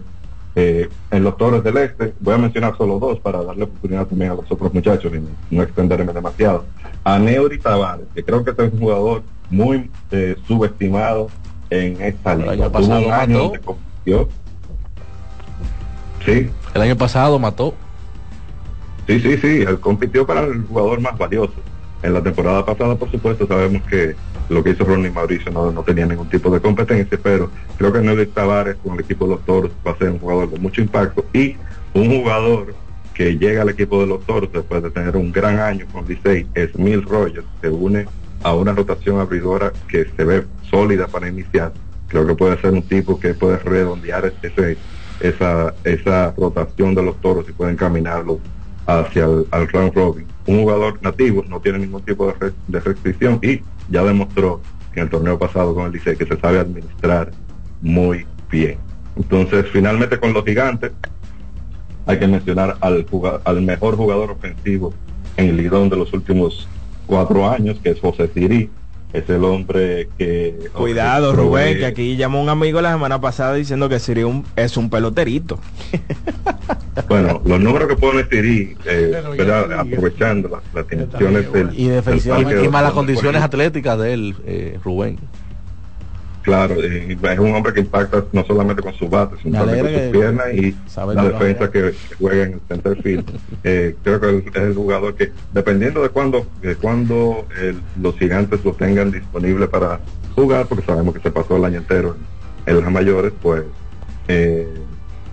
eh, 0.55 0.88
en 1.11 1.24
los 1.24 1.36
Torres 1.38 1.63
del 1.63 1.78
Este, 1.78 2.13
voy 2.19 2.36
a 2.36 2.38
mencionar 2.38 2.78
solo 2.78 2.99
dos 2.99 3.19
para 3.19 3.43
darle 3.43 3.63
oportunidad 3.63 4.05
también 4.05 4.32
a 4.32 4.36
los 4.36 4.49
otros 4.51 4.74
muchachos 4.74 5.11
y 5.13 5.55
no, 5.55 5.63
extenderme 5.63 6.13
demasiado. 6.13 6.65
A 7.03 7.17
Neuri 7.19 7.57
Tavares, 7.59 8.05
que 8.13 8.24
creo 8.24 8.43
que 8.43 8.51
este 8.51 8.67
es 8.67 8.74
un 8.74 8.80
jugador 8.80 9.24
muy 9.49 9.89
eh, 10.11 10.36
subestimado 10.47 11.30
en 11.69 11.99
esta 12.01 12.36
liga. 12.36 12.51
año 12.51 12.63
Tuvo 12.65 12.71
pasado 12.71 13.05
un 13.05 13.11
año 13.11 13.34
mató. 13.34 13.43
donde 13.43 13.59
compitió. 13.59 14.30
Sí, 16.26 16.49
El 16.74 16.82
año 16.82 16.97
pasado 16.97 17.38
mató. 17.39 17.74
Sí, 19.07 19.19
sí, 19.19 19.38
sí, 19.38 19.61
él 19.61 19.80
compitió 19.80 20.26
para 20.26 20.41
el 20.41 20.63
jugador 20.63 21.01
más 21.01 21.17
valioso. 21.17 21.53
En 22.01 22.13
la 22.13 22.21
temporada 22.21 22.65
pasada, 22.65 22.95
por 22.95 23.11
supuesto, 23.11 23.47
sabemos 23.47 23.82
que 23.84 24.15
lo 24.49 24.63
que 24.63 24.71
hizo 24.71 24.84
Ronnie 24.84 25.11
Mauricio 25.11 25.51
no, 25.51 25.71
no 25.71 25.84
tenía 25.84 26.05
ningún 26.05 26.30
tipo 26.30 26.49
de 26.49 26.59
competencia, 26.59 27.17
pero 27.21 27.49
creo 27.78 27.93
que 27.93 28.01
Nelly 28.01 28.28
Tavares 28.28 28.76
con 28.84 28.95
el 28.95 29.01
equipo 29.01 29.26
de 29.26 29.36
los 29.36 29.45
Toros 29.45 29.71
va 29.86 29.91
a 29.91 29.97
ser 29.97 30.09
un 30.09 30.19
jugador 30.19 30.49
de 30.49 30.59
mucho 30.59 30.82
impacto 30.82 31.26
y 31.34 31.55
un 31.93 32.09
jugador 32.09 32.76
que 33.13 33.38
llega 33.38 33.61
al 33.61 33.69
equipo 33.69 34.01
de 34.01 34.07
los 34.07 34.26
Toros 34.26 34.51
después 34.51 34.84
de 34.84 34.89
tener 34.89 35.15
un 35.15 35.32
gran 35.32 35.59
año 35.59 35.86
con 35.91 36.05
Licey, 36.07 36.47
es 36.55 36.76
Mil 36.76 37.03
Rogers, 37.03 37.45
se 37.61 37.69
une 37.69 38.05
a 38.41 38.53
una 38.53 38.74
rotación 38.74 39.19
abridora 39.19 39.71
que 39.88 40.05
se 40.15 40.24
ve 40.24 40.43
sólida 40.69 41.07
para 41.07 41.30
iniciar. 41.30 41.71
Creo 42.07 42.28
que 42.28 42.36
puede 42.36 42.59
ser 42.59 42.71
un 42.71 42.82
tipo 42.82 43.19
que 43.19 43.34
puede 43.34 43.57
redondear 43.57 44.34
ese, 44.41 44.78
esa, 45.20 45.74
esa 45.84 46.34
rotación 46.38 46.95
de 46.95 47.03
los 47.03 47.20
toros 47.22 47.45
y 47.49 47.51
pueden 47.53 47.76
caminarlos 47.76 48.38
hacia 48.86 49.26
el 49.26 49.45
al 49.51 49.68
round 49.70 49.93
robin. 49.93 50.26
Un 50.45 50.61
jugador 50.61 50.99
nativo 51.01 51.43
no 51.47 51.59
tiene 51.61 51.80
ningún 51.80 52.01
tipo 52.01 52.28
de, 52.28 52.34
re- 52.34 52.53
de 52.68 52.80
restricción 52.80 53.39
y 53.41 53.61
ya 53.89 54.03
demostró 54.03 54.61
en 54.95 55.03
el 55.03 55.09
torneo 55.09 55.39
pasado 55.39 55.74
con 55.74 55.86
el 55.86 55.91
Licey 55.93 56.16
que 56.18 56.26
se 56.26 56.38
sabe 56.39 56.59
administrar 56.59 57.32
muy 57.82 58.26
bien. 58.51 58.78
Entonces, 59.16 59.66
finalmente 59.72 60.20
con 60.20 60.34
los 60.34 60.43
gigantes, 60.43 60.91
hay 62.05 62.20
que 62.20 62.28
mencionar 62.28 62.76
al, 62.82 63.05
al 63.45 63.61
mejor 63.61 63.95
jugador 63.95 64.32
ofensivo 64.32 64.93
en 65.38 65.49
el 65.49 65.57
lidón 65.57 65.89
de 65.89 65.95
los 65.95 66.11
últimos 66.14 66.68
cuatro 67.05 67.49
años, 67.49 67.80
que 67.82 67.91
es 67.91 67.99
José 67.99 68.30
Siri. 68.34 68.70
Es 69.14 69.30
el 69.30 69.43
hombre 69.43 70.09
que... 70.18 70.70
Cuidado, 70.74 71.34
Rubén, 71.34 71.78
que 71.78 71.86
aquí 71.86 72.18
llamó 72.18 72.41
un 72.41 72.49
amigo 72.49 72.82
la 72.82 72.91
semana 72.91 73.22
pasada 73.22 73.53
diciendo 73.53 73.88
que 73.88 73.99
sería 73.99 74.26
un, 74.26 74.43
es 74.55 74.76
un 74.76 74.89
peloterito. 74.89 75.59
Bueno, 77.07 77.41
los 77.43 77.59
números 77.59 77.88
que 77.88 77.95
pone 77.95 78.24
Siri, 78.26 78.76
eh, 78.86 79.24
¿verdad? 79.36 79.80
aprovechando 79.80 80.47
las, 80.47 80.61
las 80.76 80.88
dimensiones 80.88 81.51
del, 81.51 81.80
Y 81.80 81.88
defensivamente 81.88 82.55
del 82.55 82.66
y 82.66 82.68
más 82.68 82.84
las 82.84 82.91
parque, 82.91 82.95
condiciones 82.95 83.41
atléticas 83.41 83.97
de 83.97 84.14
él, 84.14 84.36
eh, 84.45 84.80
Rubén. 84.84 85.18
Claro, 86.43 86.75
eh, 86.83 87.17
es 87.21 87.39
un 87.39 87.55
hombre 87.55 87.73
que 87.73 87.79
impacta 87.79 88.25
no 88.33 88.43
solamente 88.45 88.81
con 88.83 88.93
su 88.93 89.07
bate, 89.07 89.37
sino 89.41 89.59
también 89.65 89.85
con 89.85 89.93
sus 90.11 90.11
piernas 90.19 90.47
y 90.53 90.75
la 91.15 91.23
defensa 91.39 91.71
que, 91.71 91.79
que 92.09 92.15
juega 92.15 92.43
en 92.43 92.53
el 92.53 92.59
center 92.67 93.01
field. 93.01 93.25
Eh, 93.65 93.95
creo 94.03 94.19
que 94.19 94.37
es 94.49 94.55
el 94.55 94.75
jugador 94.75 95.15
que, 95.15 95.31
dependiendo 95.53 96.01
de 96.03 96.09
cuándo 96.09 96.45
de 96.61 96.75
cuándo 96.75 97.47
el- 97.61 97.81
los 98.01 98.13
gigantes 98.17 98.63
lo 98.65 98.73
tengan 98.73 99.09
disponible 99.09 99.67
para 99.69 100.01
jugar, 100.35 100.65
porque 100.67 100.85
sabemos 100.85 101.13
que 101.15 101.21
se 101.21 101.31
pasó 101.31 101.55
el 101.55 101.63
año 101.63 101.77
entero 101.77 102.17
en, 102.65 102.75
en 102.75 102.83
las 102.83 102.91
mayores, 102.91 103.31
pues 103.41 103.63
eh, 104.27 104.67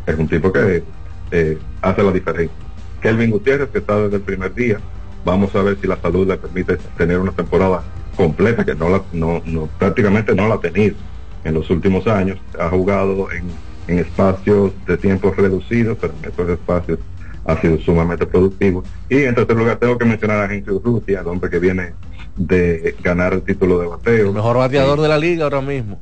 es 0.06 0.14
un 0.16 0.28
tipo 0.28 0.52
que 0.52 0.84
eh, 1.32 1.58
hace 1.82 2.02
la 2.04 2.12
diferencia. 2.12 2.56
Kelvin 3.02 3.30
Gutiérrez, 3.32 3.70
que 3.70 3.78
está 3.78 3.98
desde 4.00 4.16
el 4.16 4.22
primer 4.22 4.54
día, 4.54 4.78
vamos 5.24 5.52
a 5.56 5.62
ver 5.62 5.76
si 5.80 5.88
la 5.88 5.96
salud 6.00 6.28
le 6.28 6.36
permite 6.36 6.76
tener 6.96 7.18
una 7.18 7.32
temporada 7.32 7.82
completa, 8.20 8.64
que 8.64 8.74
no 8.74 8.88
la, 8.88 9.02
no, 9.12 9.42
no, 9.44 9.66
prácticamente 9.78 10.34
no 10.34 10.48
la 10.48 10.54
ha 10.56 10.60
tenido 10.60 10.96
en 11.44 11.54
los 11.54 11.68
últimos 11.70 12.06
años. 12.06 12.38
Ha 12.58 12.68
jugado 12.68 13.30
en, 13.32 13.44
en 13.88 13.98
espacios 13.98 14.72
de 14.86 14.96
tiempo 14.96 15.32
reducidos, 15.36 15.96
pero 16.00 16.12
en 16.22 16.30
esos 16.30 16.48
espacios 16.48 16.98
ha 17.46 17.60
sido 17.60 17.78
sumamente 17.78 18.26
productivo. 18.26 18.84
Y 19.08 19.22
en 19.24 19.34
tercer 19.34 19.56
lugar 19.56 19.76
tengo 19.78 19.96
que 19.98 20.04
mencionar 20.04 20.38
a 20.42 20.54
Henry 20.54 20.72
Urrutia, 20.72 21.20
el 21.20 21.26
hombre 21.26 21.48
que 21.50 21.58
viene 21.58 21.94
de 22.36 22.94
ganar 23.02 23.32
el 23.32 23.42
título 23.42 23.78
de 23.80 23.86
bateo. 23.86 24.28
El 24.28 24.34
mejor 24.34 24.56
bateador 24.58 25.00
de 25.00 25.08
la 25.08 25.18
liga 25.18 25.44
ahora 25.44 25.60
mismo. 25.62 26.00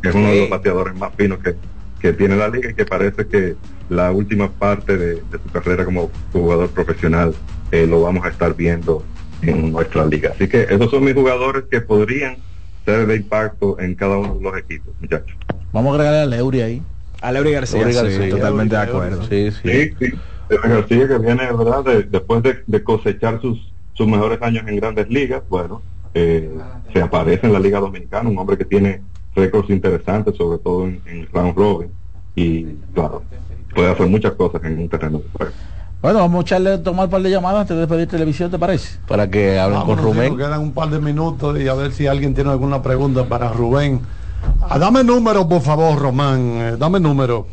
que 0.00 0.08
es 0.10 0.14
uno 0.14 0.28
de 0.28 0.40
los 0.40 0.50
bateadores 0.50 0.94
más 0.94 1.12
finos 1.16 1.38
que, 1.40 1.54
que 2.00 2.12
tiene 2.12 2.36
la 2.36 2.48
liga 2.48 2.70
y 2.70 2.74
que 2.74 2.84
parece 2.84 3.26
que 3.26 3.56
la 3.88 4.12
última 4.12 4.48
parte 4.50 4.96
de, 4.96 5.14
de 5.16 5.38
su 5.42 5.50
carrera 5.52 5.84
como 5.84 6.10
jugador 6.32 6.70
profesional 6.70 7.34
eh, 7.70 7.86
lo 7.86 8.02
vamos 8.02 8.24
a 8.24 8.28
estar 8.28 8.54
viendo 8.54 9.02
en 9.46 9.72
nuestra 9.72 10.04
liga. 10.06 10.32
Así 10.34 10.48
que 10.48 10.62
esos 10.62 10.90
son 10.90 11.04
mis 11.04 11.14
jugadores 11.14 11.64
que 11.70 11.80
podrían 11.80 12.42
ser 12.84 13.06
de 13.06 13.16
impacto 13.16 13.78
en 13.78 13.94
cada 13.94 14.18
uno 14.18 14.34
de 14.34 14.42
los 14.42 14.58
equipos, 14.58 14.94
muchachos. 14.98 15.36
Vamos 15.72 15.92
a 15.92 15.94
agregarle 15.94 16.20
a 16.20 16.26
Leury 16.38 16.60
ahí. 16.60 16.82
A 17.20 17.32
Leury 17.32 17.52
García, 17.52 17.78
Leury 17.86 17.92
sí, 17.92 17.98
García. 18.00 18.30
totalmente 18.30 18.74
de 18.74 18.80
acuerdo. 18.82 19.22
Sí, 19.22 19.50
sí. 19.50 19.68
Sí, 19.68 19.96
sí. 20.00 20.20
Pero 20.46 20.62
García 20.62 21.08
que 21.08 21.18
viene, 21.18 21.52
¿verdad? 21.52 21.84
De- 21.84 22.02
después 22.04 22.42
de, 22.42 22.58
de 22.66 22.84
cosechar 22.84 23.40
sus, 23.40 23.72
sus 23.94 24.06
mejores 24.06 24.40
años 24.42 24.64
en 24.68 24.76
grandes 24.76 25.08
ligas, 25.08 25.42
bueno, 25.48 25.84
eh, 26.12 26.50
se 26.92 27.00
aparece 27.00 27.46
en 27.46 27.52
la 27.54 27.60
Liga 27.60 27.80
Dominicana, 27.80 28.28
un 28.28 28.38
hombre 28.38 28.58
que 28.58 28.66
tiene 28.66 29.04
récords 29.34 29.70
interesantes, 29.70 30.36
sobre 30.36 30.58
todo 30.58 30.84
en, 30.86 31.02
en 31.06 31.26
round 31.32 31.56
robin, 31.56 31.96
y 32.34 32.76
claro, 32.92 33.24
puede 33.74 33.90
hacer 33.90 34.06
muchas 34.06 34.32
cosas 34.34 34.62
en 34.64 34.78
un 34.78 34.88
terreno 34.88 35.18
de 35.20 35.28
juego. 35.30 35.56
Bueno, 36.04 36.18
vamos 36.18 36.40
a 36.40 36.42
echarle 36.42 36.76
tomar 36.76 37.06
un 37.06 37.10
par 37.10 37.22
de 37.22 37.30
llamadas 37.30 37.62
antes 37.62 37.76
de 37.76 37.80
despedir 37.80 38.06
televisión, 38.06 38.50
¿te 38.50 38.58
parece? 38.58 38.98
Para 39.08 39.30
que 39.30 39.58
hablen 39.58 39.78
Vámonos, 39.78 40.12
sí, 40.12 40.28
nos 40.28 40.36
quedan 40.36 40.60
un 40.60 40.72
par 40.72 40.90
de 40.90 41.00
minutos 41.00 41.58
y 41.58 41.66
a 41.66 41.72
ver 41.72 41.92
si 41.92 42.06
alguien 42.06 42.34
tiene 42.34 42.50
alguna 42.50 42.82
pregunta 42.82 43.24
para 43.24 43.48
Rubén. 43.48 44.02
Ah, 44.60 44.78
dame 44.78 45.02
número, 45.02 45.48
por 45.48 45.62
favor, 45.62 45.98
Román. 45.98 46.40
eh, 46.58 46.76
dame 46.78 47.00
número. 47.00 47.46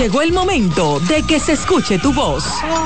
Llegó 0.00 0.22
el 0.22 0.32
momento 0.32 0.98
de 1.00 1.22
que 1.24 1.38
se 1.38 1.52
escuche 1.52 1.98
tu 1.98 2.14
voz. 2.14 2.42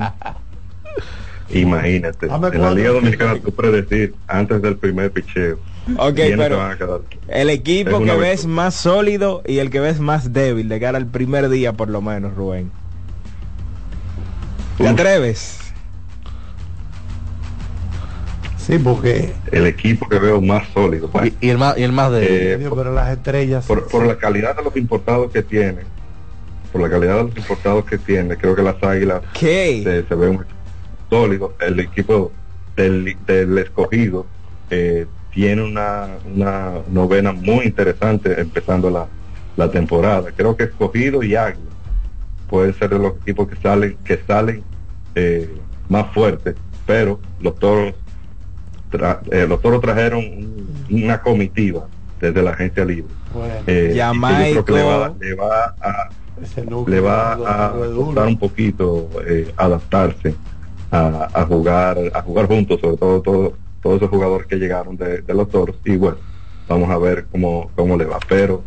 Imagínate, 1.49 2.27
en 2.27 2.61
la. 2.61 2.71
Liga 2.71 2.89
Dominicana 2.91 3.39
tú 3.43 3.51
predecir 3.51 4.15
antes 4.27 4.61
del 4.61 4.77
primer 4.77 5.11
picheo. 5.11 5.57
Ok, 5.97 6.15
pero 6.37 6.57
van 6.57 6.77
el 7.29 7.49
equipo 7.49 7.99
que 7.99 8.15
ves 8.17 8.45
más 8.45 8.75
sólido 8.75 9.41
y 9.45 9.59
el 9.59 9.69
que 9.69 9.79
ves 9.79 10.01
más 10.01 10.33
débil 10.33 10.67
de 10.67 10.79
cara 10.81 10.97
al 10.97 11.05
primer 11.07 11.47
día, 11.47 11.73
por 11.73 11.87
lo 11.89 12.01
menos, 12.01 12.35
Rubén. 12.35 12.69
¿Te 14.77 14.87
atreves? 14.87 15.59
Sí, 18.57 18.77
porque 18.79 19.33
El 19.51 19.65
equipo 19.65 20.07
que 20.09 20.19
veo 20.19 20.41
más 20.41 20.67
sólido. 20.73 21.07
bueno, 21.07 21.31
Y 21.39 21.49
el 21.49 21.57
más, 21.57 21.77
y 21.77 21.83
el 21.83 21.93
más 21.93 22.11
de 22.11 22.53
eh, 22.53 22.57
Dios, 22.57 22.73
pero 22.75 22.93
las 22.93 23.09
estrellas. 23.15 23.65
por, 23.65 23.87
por 23.87 24.05
la 24.05 24.17
calidad 24.17 24.55
de 24.57 24.63
los 24.63 24.75
importados 24.75 25.31
que 25.31 25.41
tiene, 25.41 25.81
por 26.71 26.81
la 26.81 26.89
calidad 26.89 27.15
de 27.17 27.23
los 27.23 27.37
importados 27.37 27.85
que 27.85 27.97
tiene, 27.97 28.35
creo 28.35 28.55
que 28.55 28.61
las 28.63 28.81
águilas 28.83 29.21
¿Qué? 29.33 29.81
se, 29.83 30.03
se 30.07 30.15
ve 30.15 30.27
un 30.27 30.45
sólido. 31.09 31.53
El 31.61 31.79
equipo 31.79 32.31
del, 32.75 33.15
del 33.25 33.57
escogido 33.57 34.25
eh, 34.69 35.05
tiene 35.33 35.63
una, 35.63 36.07
una 36.35 36.71
novena 36.89 37.31
muy 37.31 37.65
interesante 37.65 38.39
empezando 38.41 38.89
la, 38.89 39.07
la 39.55 39.71
temporada. 39.71 40.29
Creo 40.35 40.57
que 40.57 40.65
escogido 40.65 41.23
y 41.23 41.35
águila 41.35 41.66
pueden 42.49 42.73
ser 42.73 42.89
de 42.89 42.99
los 42.99 43.13
equipos 43.21 43.47
que 43.47 43.55
salen, 43.57 43.97
que 44.03 44.17
salen 44.25 44.63
eh, 45.15 45.49
más 45.89 46.11
fuertes, 46.13 46.55
pero 46.85 47.19
los 47.41 47.55
toros 47.59 47.93
tra- 48.91 49.19
eh, 49.31 49.45
los 49.47 49.61
toros 49.61 49.81
trajeron 49.81 50.19
un- 50.19 50.85
una 50.89 51.21
comitiva 51.21 51.87
desde 52.19 52.41
la 52.41 52.51
agencia 52.51 52.85
libre. 52.85 53.13
Eh, 53.67 53.91
y 54.13 54.19
yo 54.53 54.63
creo 54.63 54.65
que 54.65 54.71
le 54.73 54.83
va, 54.83 55.13
le 55.19 55.35
va 55.35 55.75
a 55.81 56.09
le 56.91 56.99
va 56.99 57.33
a 57.33 57.71
costar 58.05 58.27
un 58.27 58.37
poquito 58.39 59.09
eh, 59.27 59.51
adaptarse 59.57 60.35
a, 60.91 61.27
a 61.33 61.45
jugar 61.45 61.97
a 62.13 62.21
jugar 62.21 62.47
juntos 62.47 62.79
sobre 62.79 62.97
todo 62.97 63.21
todo- 63.21 63.53
todos 63.81 63.97
esos 63.97 64.09
jugadores 64.09 64.47
que 64.47 64.55
llegaron 64.57 64.95
de, 64.97 65.21
de 65.21 65.33
los 65.33 65.49
toros. 65.49 65.75
Y 65.85 65.95
bueno 65.97 66.17
vamos 66.67 66.89
a 66.89 66.97
ver 66.97 67.25
cómo, 67.31 67.69
cómo 67.75 67.95
le 67.97 68.05
va 68.05 68.17
pero 68.27 68.63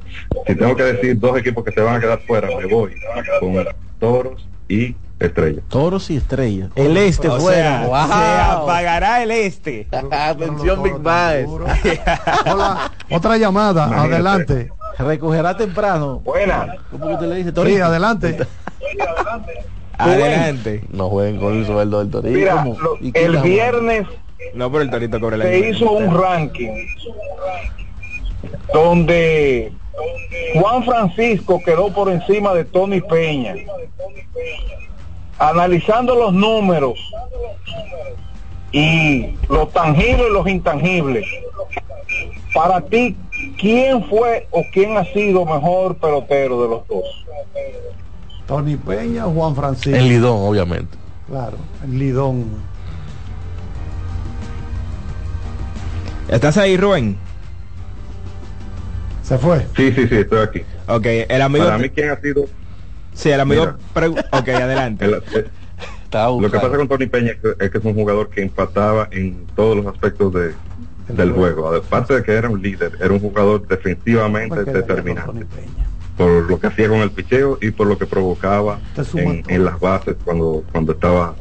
si 0.47 0.55
tengo 0.55 0.75
que 0.77 0.85
decir 0.85 1.19
dos 1.19 1.37
equipos 1.39 1.65
que 1.65 1.73
se 1.73 1.81
van 1.81 1.97
a 1.97 2.01
quedar 2.01 2.21
fuera 2.27 2.49
me 2.57 2.67
voy 2.67 2.93
con 3.41 3.65
toros 3.99 4.47
y 4.69 4.95
estrellas 5.19 5.63
Toros 5.69 6.09
y 6.11 6.17
estrellas. 6.17 6.71
El 6.77 6.97
este 6.97 7.29
O 7.29 7.39
fuera. 7.39 7.81
sea, 7.81 7.87
Wow. 7.89 8.07
se 8.09 8.63
apagará 8.63 9.23
el 9.23 9.31
este. 9.33 9.87
Atención, 10.11 10.83
Big 10.83 10.95
Baez. 10.95 11.47
Hola, 11.47 12.91
otra 13.11 13.37
llamada, 13.37 13.87
Imagínate. 13.89 14.15
adelante. 14.15 14.69
Recogerá 14.99 15.57
temprano. 15.57 16.21
Buena. 16.21 16.77
¿Cómo 16.91 17.07
que 17.09 17.15
usted 17.15 17.27
le 17.27 17.35
dice, 17.37 17.49
Sí, 17.51 17.55
Torito? 17.55 17.85
adelante. 17.85 18.39
Adelante. 19.99 20.85
No 20.91 21.11
jueguen 21.11 21.39
con 21.39 21.59
el 21.59 21.67
sueldo 21.67 21.99
del 21.99 22.11
Torito. 22.11 22.33
Mira, 22.39 22.55
¿Cómo? 22.63 22.81
lo- 22.81 22.97
¿Y 23.01 23.13
quién 23.13 23.27
el 23.27 23.33
la- 23.35 23.43
viernes 23.43 24.07
No, 24.55 24.71
pero 24.73 24.83
el 24.85 24.91
Torito 24.91 25.21
cobra 25.21 25.37
el 25.37 25.43
se 25.43 25.69
hizo 25.71 25.91
un 25.93 26.19
ranking 26.19 26.71
donde 28.72 29.72
Juan 30.55 30.84
Francisco 30.84 31.61
quedó 31.64 31.93
por 31.93 32.11
encima 32.11 32.55
de 32.55 32.64
Tony 32.64 33.01
Peña. 33.01 33.55
Analizando 35.38 36.14
los 36.14 36.32
números 36.32 36.99
y 38.72 39.34
los 39.49 39.72
tangibles 39.72 40.26
y 40.28 40.32
los 40.32 40.47
intangibles, 40.47 41.26
para 42.53 42.80
ti, 42.80 43.16
¿quién 43.59 44.05
fue 44.05 44.47
o 44.51 44.62
quién 44.72 44.97
ha 44.97 45.05
sido 45.12 45.45
mejor 45.45 45.97
pelotero 45.97 46.62
de 46.62 46.68
los 46.68 46.88
dos? 46.88 47.05
Tony 48.47 48.76
Peña 48.76 49.26
o 49.26 49.32
Juan 49.32 49.55
Francisco. 49.55 49.97
El 49.97 50.09
Lidón, 50.09 50.38
obviamente. 50.41 50.99
Claro, 51.28 51.57
el 51.84 51.99
Lidón. 51.99 52.47
¿Estás 56.28 56.59
ahí, 56.59 56.76
Rubén? 56.76 57.16
¿Se 59.31 59.39
fue? 59.39 59.64
Sí, 59.76 59.93
sí, 59.93 60.09
sí, 60.09 60.16
estoy 60.16 60.41
aquí. 60.41 60.62
Ok, 60.89 61.07
el 61.07 61.41
amigo... 61.41 61.64
Para 61.64 61.78
mí, 61.78 61.89
¿quién 61.89 62.11
ha 62.11 62.20
sido? 62.20 62.47
Sí, 63.14 63.31
el 63.31 63.39
amigo... 63.39 63.62
Ok, 64.33 64.49
adelante. 64.49 65.05
El- 65.05 65.14
eh, 65.14 65.47
lo 66.41 66.51
que 66.51 66.59
pasa 66.59 66.76
con 66.76 66.89
Tony 66.89 67.07
Peña 67.07 67.31
es 67.31 67.39
que, 67.39 67.64
es 67.64 67.70
que 67.70 67.78
es 67.78 67.85
un 67.85 67.95
jugador 67.95 68.28
que 68.28 68.43
empataba 68.43 69.09
en 69.12 69.47
todos 69.55 69.76
los 69.76 69.87
aspectos 69.87 70.35
de, 70.35 70.53
del 71.07 71.31
juego. 71.31 71.72
Aparte 71.72 72.14
de 72.14 72.22
que 72.24 72.33
era 72.33 72.49
un 72.49 72.61
líder, 72.61 72.99
era 73.01 73.14
un 73.14 73.20
jugador 73.20 73.68
defensivamente 73.68 74.64
determinante. 74.64 75.47
Por 76.16 76.51
lo 76.51 76.59
que 76.59 76.66
hacía 76.66 76.89
con 76.89 76.99
el 76.99 77.12
picheo 77.12 77.57
y 77.62 77.70
por 77.70 77.87
lo 77.87 77.97
que 77.97 78.07
provocaba 78.07 78.81
en, 79.14 79.45
en 79.47 79.64
las 79.64 79.78
bases 79.78 80.16
cuando, 80.24 80.64
cuando 80.72 80.91
estaba 80.91 81.37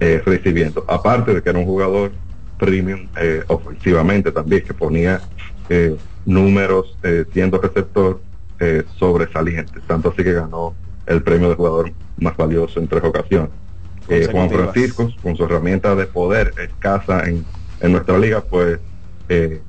eh, 0.00 0.20
recibiendo. 0.26 0.84
Aparte 0.88 1.34
de 1.34 1.40
que 1.40 1.50
era 1.50 1.58
un 1.60 1.66
jugador 1.66 2.10
premium 2.58 3.06
eh, 3.20 3.44
ofensivamente 3.46 4.32
también, 4.32 4.64
que 4.64 4.74
ponía 4.74 5.20
eh, 5.68 5.96
números 6.26 6.96
eh, 7.02 7.24
siendo 7.32 7.58
receptor 7.60 8.20
eh, 8.60 8.84
sobresalientes. 8.98 9.82
Tanto 9.86 10.10
así 10.10 10.22
que 10.24 10.32
ganó 10.32 10.74
el 11.06 11.22
premio 11.22 11.48
de 11.48 11.54
jugador 11.54 11.92
más 12.18 12.36
valioso 12.36 12.80
en 12.80 12.88
tres 12.88 13.04
ocasiones. 13.04 13.50
Eh, 14.08 14.28
Juan. 14.30 14.50
Francisco, 14.50 15.10
con 15.22 15.36
su 15.36 15.44
herramienta 15.44 15.94
de 15.94 16.06
poder 16.06 16.52
escasa 16.58 17.28
en, 17.28 17.44
en 17.80 17.92
nuestra 17.92 18.18
liga, 18.18 18.40
pues 18.40 18.78
eh, 19.28 19.60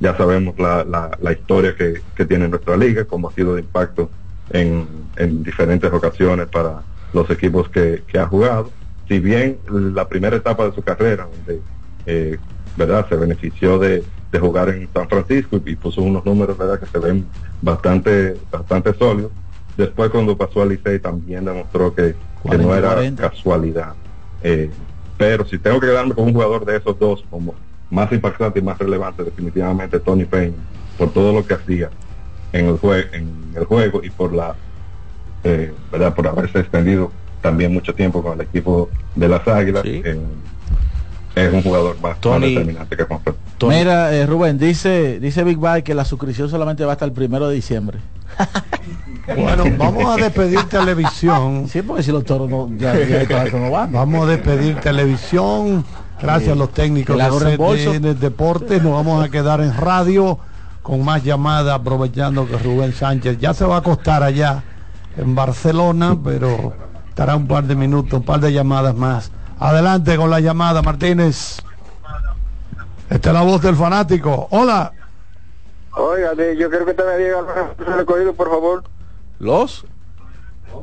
ya 0.00 0.16
sabemos 0.16 0.58
la, 0.58 0.84
la, 0.84 1.10
la 1.20 1.32
historia 1.32 1.74
que, 1.76 2.00
que 2.14 2.24
tiene 2.24 2.48
nuestra 2.48 2.76
liga, 2.76 3.04
cómo 3.04 3.28
ha 3.28 3.32
sido 3.32 3.56
de 3.56 3.62
impacto 3.62 4.08
en, 4.50 4.86
en 5.16 5.42
diferentes 5.42 5.92
ocasiones 5.92 6.46
para 6.46 6.82
los 7.12 7.28
equipos 7.30 7.68
que, 7.68 8.02
que 8.06 8.18
ha 8.18 8.26
jugado. 8.26 8.70
Si 9.08 9.18
bien 9.18 9.58
la 9.70 10.06
primera 10.06 10.36
etapa 10.36 10.66
de 10.68 10.74
su 10.74 10.82
carrera, 10.82 11.26
donde 11.34 11.60
eh, 12.06 12.38
verdad 12.76 13.08
se 13.08 13.16
benefició 13.16 13.78
de, 13.78 14.04
de 14.30 14.38
jugar 14.38 14.68
en 14.70 14.88
San 14.92 15.08
Francisco 15.08 15.60
y, 15.64 15.70
y 15.72 15.76
puso 15.76 16.02
unos 16.02 16.24
números 16.24 16.58
verdad 16.58 16.78
que 16.78 16.86
se 16.86 16.98
ven 16.98 17.26
bastante 17.62 18.36
bastante 18.50 18.94
sólidos. 18.94 19.32
Después 19.76 20.10
cuando 20.10 20.36
pasó 20.36 20.62
al 20.62 20.70
Licey 20.70 20.98
también 20.98 21.44
demostró 21.44 21.94
que, 21.94 22.08
que 22.08 22.16
40, 22.42 22.66
no 22.66 22.74
era 22.74 22.94
40. 22.94 23.30
casualidad. 23.30 23.94
Eh, 24.42 24.70
pero 25.16 25.44
si 25.46 25.58
tengo 25.58 25.80
que 25.80 25.86
quedarme 25.86 26.14
con 26.14 26.24
un 26.24 26.32
jugador 26.32 26.64
de 26.64 26.76
esos 26.76 26.98
dos 26.98 27.24
como 27.30 27.54
más 27.90 28.10
impactante 28.12 28.58
y 28.58 28.62
más 28.62 28.78
relevante, 28.78 29.24
definitivamente 29.24 29.98
Tony 30.00 30.24
Peña, 30.24 30.54
por 30.96 31.12
todo 31.12 31.32
lo 31.32 31.46
que 31.46 31.54
hacía 31.54 31.90
en 32.52 32.66
el, 32.66 32.78
jue 32.78 33.08
en 33.12 33.52
el 33.54 33.64
juego 33.64 34.00
y 34.02 34.10
por 34.10 34.32
la 34.32 34.54
eh, 35.44 35.72
verdad 35.90 36.14
por 36.14 36.26
haberse 36.26 36.60
extendido 36.60 37.10
también 37.40 37.72
mucho 37.72 37.94
tiempo 37.94 38.22
con 38.22 38.34
el 38.34 38.46
equipo 38.46 38.90
de 39.14 39.28
las 39.28 39.46
Águilas. 39.46 39.84
eh, 39.84 40.18
es 41.34 41.52
un 41.52 41.62
jugador 41.62 41.96
más, 42.00 42.20
determinante 42.20 42.96
que 42.96 43.04
Juan. 43.04 43.20
Mira, 43.62 44.14
eh, 44.14 44.26
Rubén, 44.26 44.58
dice 44.58 45.20
dice 45.20 45.44
Big 45.44 45.58
Bang 45.58 45.82
que 45.82 45.94
la 45.94 46.04
suscripción 46.04 46.48
solamente 46.48 46.84
va 46.84 46.92
hasta 46.92 47.04
el 47.04 47.12
primero 47.12 47.48
de 47.48 47.54
diciembre. 47.54 47.98
Bueno, 49.36 49.64
vamos 49.76 50.06
a 50.06 50.16
despedir 50.16 50.62
televisión. 50.64 51.68
Sí, 51.68 51.82
porque 51.82 52.02
si 52.02 52.10
los 52.10 52.24
toros 52.24 52.48
no, 52.48 52.70
ya, 52.78 52.94
ya 53.28 53.44
no 53.52 53.70
van. 53.70 53.92
Vamos 53.92 54.26
a 54.26 54.30
despedir 54.30 54.76
televisión. 54.76 55.84
Gracias 56.20 56.52
a 56.52 56.54
los 56.54 56.72
técnicos 56.72 57.16
de. 57.16 57.56
CTN 57.58 58.18
Deportes. 58.18 58.82
Nos 58.82 58.92
vamos 58.92 59.22
a 59.22 59.28
quedar 59.28 59.60
en 59.60 59.76
radio 59.76 60.38
con 60.82 61.04
más 61.04 61.22
llamadas, 61.22 61.74
aprovechando 61.74 62.48
que 62.48 62.56
Rubén 62.56 62.92
Sánchez 62.92 63.38
ya 63.38 63.52
se 63.52 63.66
va 63.66 63.76
a 63.76 63.78
acostar 63.80 64.22
allá 64.22 64.62
en 65.18 65.34
Barcelona, 65.34 66.16
pero 66.24 66.72
estará 67.10 67.36
un 67.36 67.46
par 67.46 67.64
de 67.64 67.76
minutos, 67.76 68.20
un 68.20 68.24
par 68.24 68.40
de 68.40 68.52
llamadas 68.52 68.94
más. 68.94 69.30
Adelante 69.60 70.16
con 70.16 70.30
la 70.30 70.40
llamada, 70.40 70.82
Martínez. 70.82 71.58
Esta 73.10 73.28
es 73.30 73.34
la 73.34 73.42
voz 73.42 73.60
del 73.62 73.74
fanático. 73.76 74.46
Hola. 74.50 74.92
Oiga, 75.96 76.34
de- 76.34 76.56
yo 76.56 76.70
quiero 76.70 76.86
que 76.86 76.94
te 76.94 77.02
me 77.02 77.16
diga 77.18 77.40
los 77.40 77.46
refuerzos 77.54 77.86
del 77.86 78.00
escogido, 78.00 78.34
por 78.34 78.50
favor. 78.50 78.84
¿Los? 79.40 79.84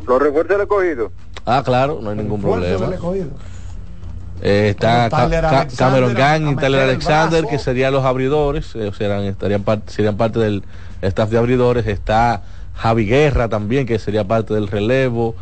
Los 0.07 0.21
refuerzos 0.21 0.49
del 0.49 0.61
escogido. 0.61 1.11
Ah, 1.45 1.61
claro, 1.63 1.99
no 2.01 2.09
hay 2.09 2.17
ningún 2.17 2.41
problema. 2.41 2.89
Eh, 4.41 4.69
está 4.71 5.09
Ca- 5.09 5.29
Ca- 5.29 5.67
Cameron 5.77 6.13
Gang 6.13 6.49
y 6.51 6.55
Tyler 6.57 6.81
Alexander, 6.81 7.45
que 7.45 7.57
serían 7.57 7.93
los 7.93 8.03
abridores, 8.03 8.75
eh, 8.75 8.87
o 8.89 8.93
serán, 8.93 9.21
estarían 9.23 9.63
parte, 9.63 9.93
serían 9.93 10.17
parte 10.17 10.39
del 10.39 10.63
staff 11.01 11.29
de 11.29 11.37
abridores. 11.37 11.87
Está 11.87 12.41
Javi 12.75 13.05
Guerra 13.05 13.47
también, 13.47 13.85
que 13.85 13.97
sería 13.99 14.25
parte 14.25 14.53
del 14.53 14.67
relevo. 14.67 15.35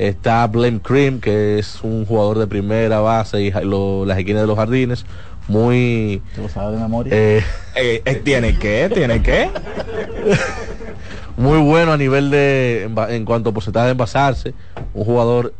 Está 0.00 0.46
Blame 0.46 0.80
Cream, 0.80 1.20
que 1.20 1.58
es 1.58 1.80
un 1.82 2.06
jugador 2.06 2.38
de 2.38 2.46
primera 2.46 3.00
base 3.00 3.42
y 3.42 3.50
lo- 3.50 4.06
las 4.06 4.18
esquinas 4.18 4.40
de 4.42 4.46
los 4.46 4.56
jardines. 4.56 5.04
Muy. 5.46 6.22
¿Te 6.34 6.40
lo 6.40 6.48
sabes 6.48 6.76
de 6.76 6.82
memoria? 6.82 7.12
eh, 7.14 7.42
Eh, 7.76 8.02
eh, 8.06 8.14
¿Tiene 8.24 8.58
qué? 8.58 8.90
¿Tiene 8.94 9.22
qué? 9.22 9.50
muy 11.36 11.58
bueno 11.58 11.92
a 11.92 11.96
nivel 11.98 12.30
de 12.30 12.88
en, 13.10 13.24
cuanto 13.24 13.50
a 13.50 13.52
porcentaje 13.52 13.86
de 13.86 13.92
envasarse 13.92 14.54
un 14.94 15.04
jugador 15.04 15.54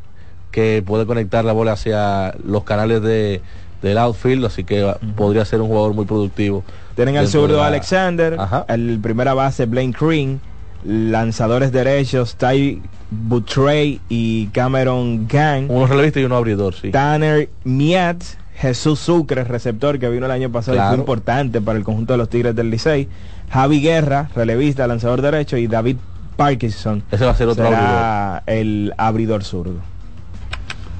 que 0.51 0.82
puede 0.86 1.07
conectar 1.07 1.45
la 1.45 1.53
bola 1.53 1.72
hacia 1.72 2.34
los 2.45 2.64
canales 2.64 3.03
de 3.03 3.41
del 3.82 3.97
outfield 3.99 4.45
así 4.45 4.64
que 4.64 4.93
podría 5.16 5.45
ser 5.45 5.61
un 5.62 5.68
jugador 5.68 5.95
muy 5.95 6.05
productivo 6.05 6.64
Tienen 6.97 7.16
al 7.16 7.28
zurdo 7.28 7.62
Alexander, 7.62 8.36
el 8.68 8.99
primera 9.01 9.32
base 9.32 9.64
Blaine 9.66 9.95
Green, 9.99 10.41
lanzadores 10.85 11.72
derechos 11.72 12.37
Ty 12.37 12.83
Buttrey 13.11 14.01
y 14.09 14.47
Cameron 14.49 15.26
Gang. 15.28 15.70
uno 15.70 15.87
relevista 15.87 16.20
y 16.20 16.24
uno 16.24 16.37
abridor 16.37 16.74
sí 16.74 16.91
Tanner 16.91 17.49
Miat, 17.64 18.22
Jesús 18.55 18.99
Sucre, 18.99 19.45
receptor 19.45 19.99
que 19.99 20.09
vino 20.09 20.26
el 20.26 20.33
año 20.33 20.51
pasado 20.51 20.76
y 20.76 20.81
fue 20.89 20.97
importante 20.97 21.61
para 21.61 21.78
el 21.78 21.85
conjunto 21.85 22.12
de 22.12 22.18
los 22.18 22.28
Tigres 22.28 22.55
del 22.55 22.70
Licey. 22.70 23.09
Javi 23.51 23.81
Guerra, 23.81 24.28
relevista, 24.35 24.87
lanzador 24.87 25.22
derecho 25.22 25.57
y 25.57 25.66
David 25.66 25.97
Parkinson. 26.37 27.03
Ese 27.11 27.24
va 27.24 27.33
a 27.33 27.35
ser 27.35 27.49
otro 27.49 27.64
será 27.64 28.43
el 28.47 28.95
abridor 28.97 29.45
zurdo. 29.45 29.81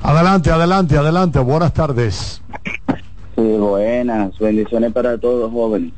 Adelante, 0.03 0.51
adelante, 0.51 0.97
adelante. 0.97 1.39
Buenas 1.39 1.73
tardes. 1.75 2.43
Sí, 3.37 3.43
buenas, 3.43 4.39
bendiciones 4.39 4.93
para 4.93 5.19
todos 5.19 5.53
jóvenes. 5.53 5.93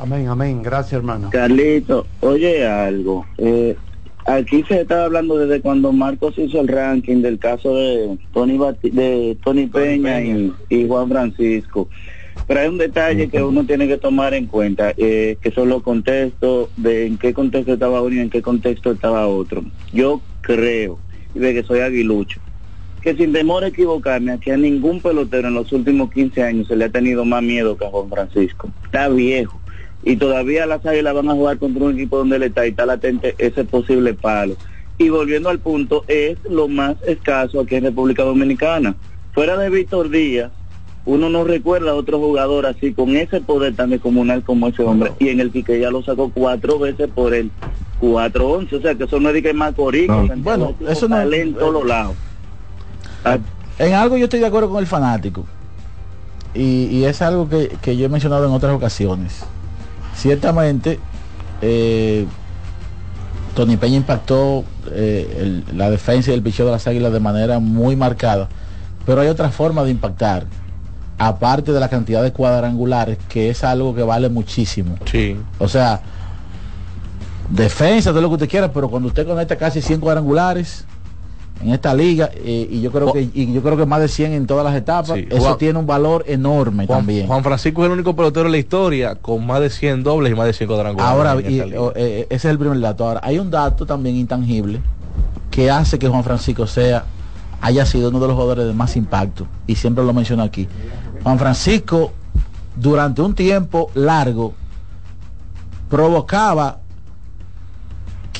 Amén, 0.00 0.28
amén. 0.28 0.62
Gracias, 0.62 0.94
hermano. 0.94 1.28
Carlito, 1.30 2.06
oye 2.20 2.66
algo. 2.66 3.26
eh, 3.38 3.76
aquí 4.26 4.64
se 4.66 4.80
está 4.82 5.04
hablando 5.04 5.36
desde 5.36 5.60
cuando 5.60 5.92
Marcos 5.92 6.34
hizo 6.38 6.60
el 6.60 6.68
ranking 6.68 7.20
del 7.22 7.38
caso 7.38 7.74
de 7.74 8.18
Tony 8.32 8.56
Bati- 8.56 8.90
de 8.92 9.36
Tony 9.44 9.66
Peña, 9.66 10.20
Y, 10.22 10.52
y 10.70 10.88
Juan 10.88 11.08
Francisco. 11.08 11.88
Pero 12.46 12.60
hay 12.60 12.68
un 12.68 12.78
detalle 12.78 13.28
que 13.28 13.42
uno 13.42 13.64
tiene 13.64 13.86
que 13.86 13.98
tomar 13.98 14.32
en 14.34 14.46
cuenta, 14.46 14.92
eh, 14.96 15.36
que 15.40 15.50
son 15.50 15.68
los 15.68 15.82
contextos, 15.82 16.70
de 16.76 17.06
en 17.06 17.18
qué 17.18 17.34
contexto 17.34 17.74
estaba 17.74 18.02
uno 18.02 18.16
y 18.16 18.20
en 18.20 18.30
qué 18.30 18.40
contexto 18.42 18.92
estaba 18.92 19.26
otro. 19.28 19.62
Yo 19.92 20.20
creo, 20.40 20.98
y 21.34 21.38
de 21.38 21.54
que 21.54 21.62
soy 21.62 21.80
aguilucho, 21.80 22.40
que 23.02 23.14
sin 23.14 23.32
temor 23.32 23.64
a 23.64 23.68
equivocarme, 23.68 24.32
aquí 24.32 24.50
a 24.50 24.56
ningún 24.56 25.00
pelotero 25.00 25.48
en 25.48 25.54
los 25.54 25.70
últimos 25.72 26.10
15 26.10 26.42
años 26.42 26.66
se 26.66 26.76
le 26.76 26.86
ha 26.86 26.88
tenido 26.90 27.24
más 27.24 27.42
miedo 27.42 27.76
que 27.76 27.84
a 27.84 27.90
Juan 27.90 28.08
Francisco. 28.10 28.70
Está 28.84 29.08
viejo. 29.08 29.59
Y 30.02 30.16
todavía 30.16 30.66
las 30.66 30.84
águilas 30.86 31.14
van 31.14 31.28
a 31.28 31.34
jugar 31.34 31.58
contra 31.58 31.84
un 31.84 31.94
equipo 31.94 32.18
donde 32.18 32.38
le 32.38 32.46
está 32.46 32.66
y 32.66 32.70
está 32.70 32.86
latente 32.86 33.34
ese 33.38 33.64
posible 33.64 34.14
palo. 34.14 34.56
Y 34.98 35.08
volviendo 35.08 35.48
al 35.48 35.58
punto, 35.58 36.04
es 36.08 36.38
lo 36.48 36.68
más 36.68 36.96
escaso 37.06 37.60
aquí 37.60 37.76
en 37.76 37.84
República 37.84 38.22
Dominicana. 38.22 38.94
Fuera 39.32 39.56
de 39.56 39.70
Víctor 39.70 40.10
Díaz, 40.10 40.50
uno 41.06 41.30
no 41.30 41.44
recuerda 41.44 41.92
a 41.92 41.94
otro 41.94 42.18
jugador 42.18 42.66
así, 42.66 42.92
con 42.92 43.16
ese 43.16 43.40
poder 43.40 43.74
tan 43.74 43.90
descomunal 43.90 44.42
como 44.42 44.68
ese 44.68 44.82
hombre. 44.82 45.12
Y 45.18 45.28
en 45.28 45.40
el 45.40 45.50
que 45.50 45.80
ya 45.80 45.90
lo 45.90 46.02
sacó 46.02 46.30
cuatro 46.30 46.78
veces 46.78 47.08
por 47.14 47.34
el 47.34 47.50
4-11. 48.00 48.72
O 48.72 48.80
sea, 48.80 48.94
que 48.94 49.04
eso 49.04 49.20
no 49.20 49.28
es 49.28 49.34
de 49.34 49.42
que 49.42 49.54
más 49.54 49.74
corico. 49.74 50.28
Bueno, 50.36 50.74
eso 50.86 51.08
no 51.08 51.20
en 51.20 51.54
todos 51.54 51.72
los 51.72 51.86
lados. 51.86 52.14
En 53.78 53.94
algo 53.94 54.16
yo 54.16 54.24
estoy 54.24 54.40
de 54.40 54.46
acuerdo 54.46 54.68
con 54.68 54.78
el 54.78 54.86
fanático. 54.86 55.46
Y, 56.54 56.88
y 56.90 57.04
es 57.04 57.22
algo 57.22 57.48
que, 57.48 57.68
que 57.80 57.96
yo 57.96 58.06
he 58.06 58.08
mencionado 58.08 58.44
en 58.44 58.52
otras 58.52 58.74
ocasiones. 58.74 59.44
Ciertamente, 60.20 61.00
eh, 61.62 62.26
Tony 63.54 63.76
Peña 63.78 63.96
impactó 63.96 64.64
eh, 64.92 65.36
el- 65.68 65.78
la 65.78 65.88
defensa 65.90 66.30
y 66.30 66.34
el 66.34 66.42
picheo 66.42 66.66
de 66.66 66.72
las 66.72 66.86
águilas 66.86 67.12
de 67.12 67.20
manera 67.20 67.58
muy 67.58 67.96
marcada. 67.96 68.48
Pero 69.06 69.20
hay 69.22 69.28
otra 69.28 69.50
forma 69.50 69.82
de 69.82 69.90
impactar. 69.90 70.44
Aparte 71.18 71.72
de 71.72 71.80
la 71.80 71.88
cantidad 71.88 72.22
de 72.22 72.32
cuadrangulares, 72.32 73.18
que 73.28 73.50
es 73.50 73.64
algo 73.64 73.94
que 73.94 74.02
vale 74.02 74.28
muchísimo. 74.28 74.96
Sí. 75.10 75.38
O 75.58 75.68
sea, 75.68 76.00
defensa, 77.50 78.10
todo 78.10 78.20
lo 78.22 78.28
que 78.28 78.34
usted 78.34 78.48
quiera, 78.48 78.72
pero 78.72 78.88
cuando 78.88 79.08
usted 79.08 79.26
conecta 79.26 79.56
casi 79.56 79.80
100 79.82 80.00
cuadrangulares 80.00 80.84
en 81.62 81.70
esta 81.74 81.92
liga, 81.94 82.30
eh, 82.34 82.68
y 82.70 82.80
yo 82.80 82.90
creo 82.90 83.12
que 83.12 83.28
y 83.34 83.52
yo 83.52 83.60
creo 83.62 83.76
que 83.76 83.84
más 83.84 84.00
de 84.00 84.08
100 84.08 84.32
en 84.32 84.46
todas 84.46 84.64
las 84.64 84.74
etapas, 84.74 85.18
Sí. 85.18 85.26
eso 85.30 85.40
Juan- 85.42 85.58
tiene 85.58 85.78
un 85.78 85.86
valor 85.86 86.24
enorme 86.26 86.86
Juan, 86.86 87.00
también. 87.00 87.26
Juan 87.26 87.42
Francisco 87.44 87.82
es 87.82 87.86
el 87.86 87.92
único 87.92 88.16
pelotero 88.16 88.46
en 88.46 88.52
la 88.52 88.58
historia 88.58 89.14
con 89.16 89.46
más 89.46 89.60
de 89.60 89.68
100 89.70 90.02
dobles 90.02 90.32
y 90.32 90.34
más 90.36 90.46
de 90.46 90.52
100 90.54 90.68
cuadrangulares 90.68 91.12
Ahora, 91.14 91.32
en 91.34 91.50
y, 91.52 91.54
esta 91.56 91.66
liga. 91.66 91.80
o, 91.82 91.92
eh, 91.94 92.26
ese 92.30 92.48
es 92.48 92.52
el 92.52 92.58
primer 92.58 92.80
dato. 92.80 93.06
Ahora, 93.06 93.20
hay 93.22 93.38
un 93.38 93.50
dato 93.50 93.84
también 93.84 94.16
intangible 94.16 94.80
que 95.50 95.70
hace 95.70 95.98
que 95.98 96.08
Juan 96.08 96.24
Francisco 96.24 96.66
sea 96.66 97.04
haya 97.60 97.84
sido 97.84 98.08
uno 98.08 98.20
de 98.20 98.26
los 98.28 98.34
jugadores 98.36 98.66
de 98.66 98.72
más 98.72 98.96
impacto. 98.96 99.46
Y 99.66 99.74
siempre 99.74 100.02
lo 100.02 100.14
menciono 100.14 100.42
aquí. 100.42 100.66
Juan 101.22 101.38
Francisco, 101.38 102.12
durante 102.74 103.20
un 103.20 103.34
tiempo 103.34 103.90
largo, 103.94 104.54
provocaba 105.90 106.78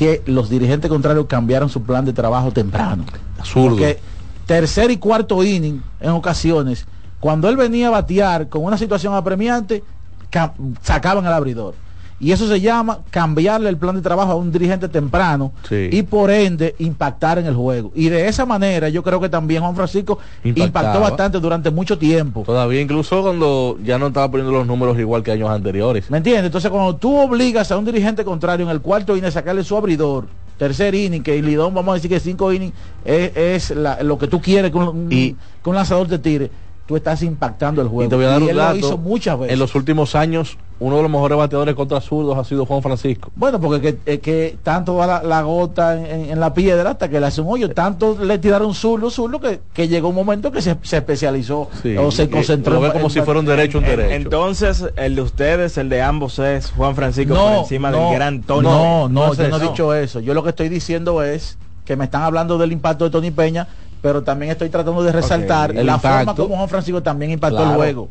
que 0.01 0.23
los 0.25 0.49
dirigentes 0.49 0.89
contrarios 0.89 1.27
cambiaran 1.27 1.69
su 1.69 1.83
plan 1.83 2.07
de 2.07 2.15
trabajo 2.15 2.51
temprano. 2.53 3.05
Absurdo. 3.39 3.69
Porque 3.77 3.99
tercer 4.47 4.91
y 4.91 4.97
cuarto 4.97 5.45
inning, 5.45 5.83
en 6.01 6.09
ocasiones, 6.13 6.87
cuando 7.21 7.51
él 7.51 7.59
venía 7.59 7.89
a 7.89 7.91
batear 7.91 8.49
con 8.49 8.65
una 8.65 8.79
situación 8.79 9.13
apremiante, 9.13 9.85
ca- 10.31 10.55
sacaban 10.83 11.27
el 11.27 11.33
abridor. 11.35 11.75
Y 12.23 12.33
eso 12.33 12.47
se 12.47 12.61
llama 12.61 12.99
cambiarle 13.11 13.71
el 13.71 13.79
plan 13.79 13.97
de 13.97 14.03
trabajo 14.03 14.33
a 14.33 14.35
un 14.35 14.53
dirigente 14.53 14.89
temprano 14.89 15.53
Sí. 15.67 15.89
y 15.91 16.03
por 16.03 16.31
ende 16.31 16.75
impactar 16.79 17.39
en 17.39 17.47
el 17.47 17.55
juego. 17.55 17.93
Y 17.95 18.11
de 18.11 18.29
esa 18.29 18.45
manera 18.45 18.91
yo 18.91 19.03
creo 19.03 19.19
que 19.21 19.31
también 19.31 19.63
Juan 19.63 19.75
Francisco 19.75 20.19
Impactaba. 20.45 20.67
impactó 20.67 21.01
bastante 21.01 21.41
durante 21.41 21.71
mucho 21.71 21.97
tiempo. 21.97 22.43
Todavía 22.45 22.81
incluso 22.83 23.23
cuando 23.23 23.79
ya 23.83 23.99
no 23.99 24.09
estaba 24.09 24.31
poniendo 24.31 24.53
los 24.53 24.67
números 24.67 24.99
igual 24.99 25.23
que 25.23 25.33
años 25.33 25.49
anteriores. 25.49 26.11
¿Me 26.11 26.19
entiendes? 26.19 26.45
Entonces 26.47 26.71
cuando 26.71 26.95
tú 26.97 27.17
obligas 27.19 27.73
a 27.73 27.79
un 27.79 27.87
dirigente 27.87 28.23
contrario 28.23 28.67
en 28.67 28.71
el 28.73 28.83
cuarto 28.83 29.17
inning 29.17 29.29
a 29.29 29.31
sacarle 29.31 29.65
su 29.65 29.75
abridor, 29.77 30.27
tercer 30.59 30.95
inning, 30.95 31.23
que 31.23 31.39
el 31.39 31.47
Lidón 31.47 31.73
vamos 31.73 31.93
a 31.93 31.95
decir 31.95 32.11
que 32.11 32.21
cinco 32.21 32.53
innings 32.53 32.75
es, 33.03 33.35
es 33.35 33.71
la- 33.71 34.03
lo 34.03 34.19
que 34.19 34.27
tú 34.27 34.43
quieres 34.43 34.71
que 34.71 34.77
un, 34.77 35.09
que 35.09 35.35
un 35.65 35.75
lanzador 35.75 36.07
te 36.07 36.19
tire, 36.19 36.51
tú 36.87 36.97
estás 36.97 37.23
impactando 37.23 37.81
el 37.81 37.89
juego. 37.89 38.05
Y 38.05 38.09
te 38.11 38.17
voy 38.17 38.27
a 38.27 38.29
dar 38.29 38.41
Y 38.43 38.45
un 38.45 38.51
él 38.51 38.57
dato. 38.57 38.73
lo 38.73 38.79
hizo 38.79 38.99
muchas 38.99 39.39
veces. 39.39 39.55
En 39.55 39.59
los 39.59 39.75
últimos 39.75 40.15
años, 40.15 40.59
uno 40.81 40.97
de 40.97 41.03
los 41.03 41.11
mejores 41.11 41.37
bateadores 41.39 41.75
contra 41.75 42.01
zurdos 42.01 42.37
ha 42.39 42.43
sido 42.45 42.65
Juan 42.67 42.81
Francisco. 42.83 43.31
Bueno, 43.37 43.61
porque 43.61 43.81
que, 44.05 44.13
es 44.15 44.21
que 44.21 44.57
tanto 44.63 44.95
va 44.97 45.07
la, 45.07 45.23
la 45.23 45.43
gota 45.43 45.95
en, 45.97 46.07
en- 46.07 46.31
en 46.31 46.41
la 46.41 46.55
piedra 46.55 46.91
hasta 46.91 47.09
que 47.11 47.21
le 47.21 47.27
hace 47.27 47.43
un 47.43 47.49
hoyo. 47.53 47.71
Tanto 47.71 48.17
le 48.19 48.39
tiraron 48.39 48.73
zurdo, 48.75 49.11
zurdo, 49.11 49.39
que, 49.41 49.61
que 49.75 49.89
llegó 49.89 50.09
un 50.09 50.15
momento 50.15 50.51
que 50.51 50.63
se, 50.63 50.77
se 50.83 50.97
especializó 50.97 51.69
o 51.99 52.11
se 52.11 52.31
concentró. 52.31 52.75
lo 52.75 52.81
ve 52.81 52.93
como 52.93 53.05
en- 53.05 53.11
si 53.11 53.21
fuera 53.21 53.41
un 53.41 53.47
derecho, 53.47 53.79
un 53.79 53.85
derecho. 53.85 54.15
Entonces, 54.15 54.85
el 54.97 55.15
de 55.17 55.23
ustedes, 55.23 55.77
el 55.79 55.89
de 55.91 56.01
ambos 56.03 56.39
es 56.39 56.71
Juan 56.71 56.97
Francisco 56.97 57.35
por 57.35 57.53
encima 57.59 57.93
del 57.93 58.15
gran 58.15 58.41
Tony. 58.43 58.63
No, 58.67 59.09
no, 59.09 59.33
es 59.33 59.39
yo 59.39 59.49
no 59.49 59.57
he 59.59 59.61
dicho 59.69 59.95
eso. 59.95 60.21
Yo 60.21 60.33
lo 60.35 60.43
que 60.43 60.49
estoy 60.51 60.71
diciendo 60.71 61.23
es 61.23 61.59
que 61.85 61.95
me 61.97 62.05
están 62.05 62.23
hablando 62.23 62.57
del 62.57 62.73
impacto 62.73 63.05
de 63.05 63.11
Tony 63.11 63.31
Peña, 63.31 63.69
pero 64.01 64.23
también 64.23 64.51
estoy 64.53 64.71
tratando 64.71 65.03
de 65.03 65.13
resaltar 65.13 65.75
la 65.75 65.99
forma 65.99 66.35
como 66.35 66.57
Juan 66.57 66.69
Francisco 66.71 67.03
también 67.03 67.33
impactó 67.33 67.57
Claro. 67.59 67.71
el 67.73 67.77
juego. 67.77 68.09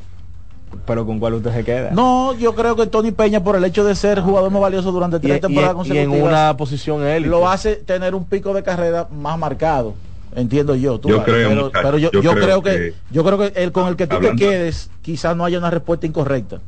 Pero 0.86 1.06
con 1.06 1.20
cuál 1.20 1.34
usted 1.36 1.52
se 1.54 1.64
queda. 1.64 1.90
No, 1.92 2.34
yo 2.36 2.54
creo 2.56 2.76
que 2.76 2.86
Tony 2.88 3.12
Peña, 3.12 3.44
por 3.44 3.56
el 3.56 3.64
hecho 3.64 3.84
de 3.84 3.96
ser 3.96 4.22
jugador 4.22 4.52
más 4.52 4.62
valioso 4.62 4.92
durante 4.92 5.20
tres 5.20 5.38
y- 5.38 5.42
temporadas 5.42 5.76
y 5.88 5.98
en 5.98 6.10
consecutivas, 6.10 6.30
una 6.30 6.58
posición 6.58 7.04
élite. 7.06 7.30
lo 7.30 7.50
hace 7.50 7.76
tener 7.76 8.14
un 8.16 8.26
pico 8.26 8.54
de 8.54 8.62
carrera 8.64 9.08
más 9.12 9.38
marcado. 9.38 9.96
Entiendo 10.36 10.76
yo. 10.76 11.00
tú 11.00 11.10
Yo 11.10 11.24
creo, 11.24 11.50
pero, 11.50 11.64
muchacho, 11.66 11.82
pero 11.84 11.98
yo, 11.98 12.12
yo 12.12 12.22
yo 12.22 12.32
creo 12.34 12.44
creo 12.44 12.62
que, 12.64 12.70
que- 12.72 12.94
yo 13.12 13.24
creo 13.24 13.38
que 13.40 13.64
el 13.64 13.72
con 13.72 13.88
el 13.88 13.96
que 13.96 14.06
tú 14.06 14.18
Hablando- 14.18 14.38
te 14.40 14.46
quedes, 14.48 14.90
quizás 15.02 15.36
no 15.36 15.44
haya 15.44 15.58
una 15.58 15.72
respuesta 15.72 16.06
incorrecta. 16.06 16.60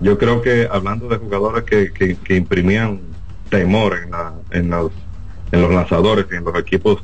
Yo 0.00 0.18
creo 0.18 0.40
que 0.42 0.66
hablando 0.70 1.08
de 1.08 1.16
jugadores 1.18 1.64
que, 1.64 1.92
que, 1.92 2.16
que 2.16 2.36
imprimían 2.36 3.00
temor 3.50 3.98
en, 4.02 4.10
la, 4.10 4.32
en, 4.50 4.70
los, 4.70 4.90
en 5.52 5.60
los 5.60 5.70
lanzadores 5.70 6.26
y 6.32 6.36
en 6.36 6.44
los 6.44 6.58
equipos 6.58 7.02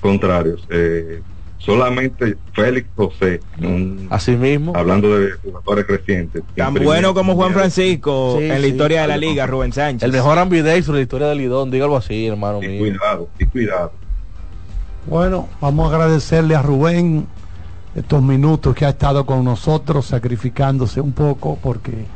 contrarios, 0.00 0.66
eh, 0.70 1.20
solamente 1.60 2.36
Félix 2.54 2.88
José, 2.96 3.40
un- 3.60 4.06
así 4.10 4.32
mismo, 4.32 4.72
hablando 4.74 5.16
de 5.18 5.30
jugadores 5.32 5.86
recientes, 5.86 6.42
Tan 6.56 6.74
bueno 6.74 7.12
como 7.14 7.34
Juan. 7.34 7.52
Francisco 7.52 8.36
Sí, 8.38 8.44
en 8.44 8.48
la 8.48 8.60
sí. 8.60 8.66
historia 8.66 9.02
de 9.02 9.08
la 9.08 9.16
liga, 9.16 9.46
Rubén 9.46 9.72
Sánchez. 9.72 10.02
El 10.02 10.12
mejor 10.12 10.38
ambidextro 10.38 10.94
de 10.94 11.00
la 11.00 11.02
historia 11.02 11.26
del 11.28 11.38
Lidón, 11.38 11.70
dígalo 11.70 11.96
así, 11.96 12.26
hermano 12.26 12.60
mío. 12.60 12.78
Cuidado, 12.78 13.28
y 13.38 13.46
cuidado. 13.46 13.92
Bueno, 15.06 15.48
vamos 15.60 15.90
a 15.92 15.96
agradecerle 15.96 16.54
a 16.54 16.62
Rubén 16.62 17.26
estos 17.94 18.22
minutos 18.22 18.74
que 18.74 18.84
ha 18.86 18.90
estado 18.90 19.26
con 19.26 19.44
nosotros, 19.44 20.06
sacrificándose 20.06 21.00
un 21.00 21.12
poco, 21.12 21.58
porque 21.62 22.06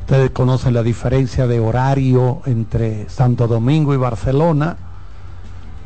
ustedes 0.00 0.30
conocen 0.30 0.72
la 0.74 0.82
diferencia 0.82 1.46
de 1.46 1.60
horario 1.60 2.42
entre 2.46 3.08
Santo 3.08 3.46
Domingo 3.46 3.92
y 3.92 3.96
Barcelona. 3.96 4.76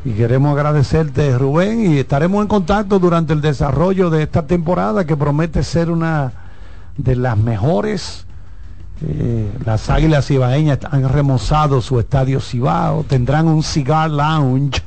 Y 0.03 0.13
queremos 0.13 0.53
agradecerte, 0.57 1.37
Rubén, 1.37 1.91
y 1.93 1.99
estaremos 1.99 2.41
en 2.41 2.47
contacto 2.47 2.97
durante 2.97 3.33
el 3.33 3.41
desarrollo 3.41 4.09
de 4.09 4.23
esta 4.23 4.47
temporada 4.47 5.05
que 5.05 5.15
promete 5.15 5.61
ser 5.63 5.91
una 5.91 6.31
de 6.97 7.15
las 7.15 7.37
mejores. 7.37 8.25
Eh, 9.05 9.51
las 9.65 9.89
Águilas 9.89 10.25
Cibaeñas 10.27 10.79
han 10.89 11.07
remozado 11.07 11.81
su 11.81 11.99
estadio 11.99 12.39
Cibao, 12.39 13.03
tendrán 13.03 13.47
un 13.47 13.63
cigar 13.63 14.09
lounge 14.11 14.81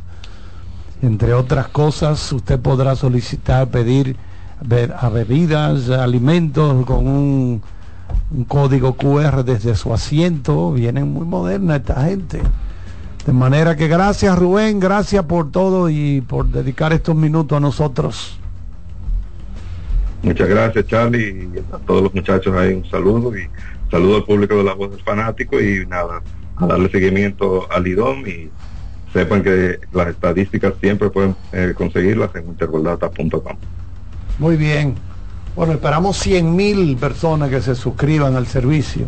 entre 1.03 1.35
otras 1.35 1.69
cosas, 1.69 2.33
usted 2.33 2.59
podrá 2.59 2.97
solicitar, 2.97 3.69
pedir 3.69 4.17
be- 4.65 4.91
a 4.99 5.09
bebidas, 5.11 5.91
alimentos 5.91 6.87
con 6.87 7.07
un, 7.07 7.63
un 8.35 8.45
código 8.45 8.95
QR 8.95 9.45
desde 9.45 9.75
su 9.75 9.93
asiento. 9.93 10.73
Vienen 10.73 11.13
muy 11.13 11.27
moderna 11.27 11.77
esta 11.77 12.05
gente. 12.05 12.41
De 13.27 13.33
manera 13.33 13.75
que 13.75 13.89
gracias 13.89 14.39
Rubén, 14.39 14.79
gracias 14.79 15.25
por 15.25 15.51
todo 15.51 15.89
y 15.89 16.21
por 16.21 16.47
dedicar 16.47 16.93
estos 16.93 17.17
minutos 17.17 17.57
a 17.57 17.61
nosotros. 17.61 18.39
Muchas 20.23 20.49
gracias 20.49 20.87
Charlie 20.87 21.51
y 21.55 21.59
a 21.75 21.79
todos 21.79 22.03
los 22.03 22.15
muchachos 22.15 22.55
ahí 22.55 22.75
un 22.75 22.89
saludo 22.91 23.37
y 23.37 23.49
saludo 23.91 24.17
al 24.17 24.25
público 24.25 24.57
de 24.57 24.65
la 24.65 24.75
voz 24.75 24.91
del 24.91 25.03
fanático 25.03 25.59
y 25.61 25.87
nada, 25.87 26.23
a 26.57 26.67
darle 26.67 26.91
seguimiento 26.91 27.71
al 27.71 27.87
IDOM 27.87 28.27
y 28.27 28.51
sepan 29.13 29.43
que 29.43 29.79
las 29.93 30.09
estadísticas 30.09 30.75
siempre 30.81 31.09
pueden 31.09 31.35
eh, 31.53 31.73
conseguirlas 31.75 32.35
en 32.35 32.47
intergoldata.com. 32.47 33.57
Muy 34.39 34.57
bien. 34.57 34.97
Bueno, 35.57 35.75
esperamos 35.75 36.19
100 36.19 36.57
mil 36.57 36.97
personas 36.97 37.49
que 37.49 37.63
se 37.63 37.75
suscriban 37.75 38.35
al 38.35 38.47
servicio 38.47 39.07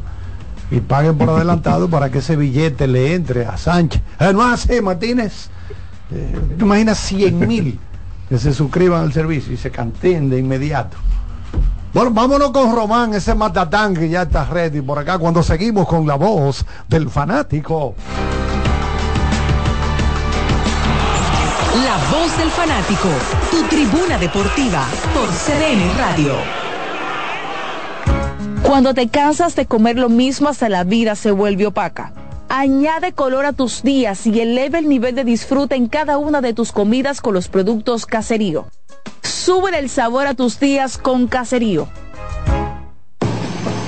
y 0.70 0.80
paguen 0.80 1.16
por 1.16 1.30
adelantado 1.30 1.88
para 1.88 2.10
que 2.10 2.18
ese 2.18 2.36
billete 2.36 2.86
le 2.86 3.14
entre 3.14 3.46
a 3.46 3.56
Sánchez. 3.56 4.02
Eh, 4.18 4.32
no 4.32 4.42
así, 4.44 4.80
Martínez. 4.80 5.48
Eh, 6.10 6.56
¿Tú 6.58 6.64
imaginas 6.64 6.98
100 6.98 7.38
mil 7.46 7.80
que 8.28 8.38
se 8.38 8.52
suscriban 8.52 9.02
al 9.02 9.12
servicio 9.12 9.52
y 9.52 9.56
se 9.56 9.70
canteen 9.70 10.28
de 10.30 10.38
inmediato? 10.38 10.96
Bueno, 11.92 12.10
vámonos 12.10 12.50
con 12.50 12.74
Román, 12.74 13.14
ese 13.14 13.34
matatán 13.34 13.94
que 13.94 14.08
ya 14.08 14.22
está 14.22 14.44
ready 14.44 14.82
por 14.82 14.98
acá 14.98 15.18
cuando 15.18 15.42
seguimos 15.42 15.88
con 15.88 16.06
la 16.06 16.16
voz 16.16 16.64
del 16.88 17.08
fanático. 17.08 17.94
La 21.84 21.96
voz 22.10 22.36
del 22.36 22.50
fanático, 22.50 23.08
tu 23.50 23.62
tribuna 23.68 24.18
deportiva 24.18 24.84
por 25.14 25.28
CDN 25.28 25.96
Radio. 25.96 26.65
Cuando 28.62 28.94
te 28.94 29.08
cansas 29.08 29.54
de 29.56 29.66
comer 29.66 29.96
lo 29.96 30.08
mismo 30.08 30.48
hasta 30.48 30.68
la 30.68 30.84
vida 30.84 31.14
se 31.14 31.30
vuelve 31.30 31.66
opaca. 31.66 32.12
Añade 32.48 33.12
color 33.12 33.44
a 33.44 33.52
tus 33.52 33.82
días 33.82 34.26
y 34.26 34.40
eleva 34.40 34.78
el 34.78 34.88
nivel 34.88 35.14
de 35.14 35.24
disfrute 35.24 35.74
en 35.74 35.88
cada 35.88 36.18
una 36.18 36.40
de 36.40 36.54
tus 36.54 36.72
comidas 36.72 37.20
con 37.20 37.34
los 37.34 37.48
productos 37.48 38.06
Caserío. 38.06 38.66
Sube 39.22 39.76
el 39.78 39.88
sabor 39.88 40.26
a 40.26 40.34
tus 40.34 40.58
días 40.60 40.98
con 40.98 41.26
Caserío. 41.26 41.88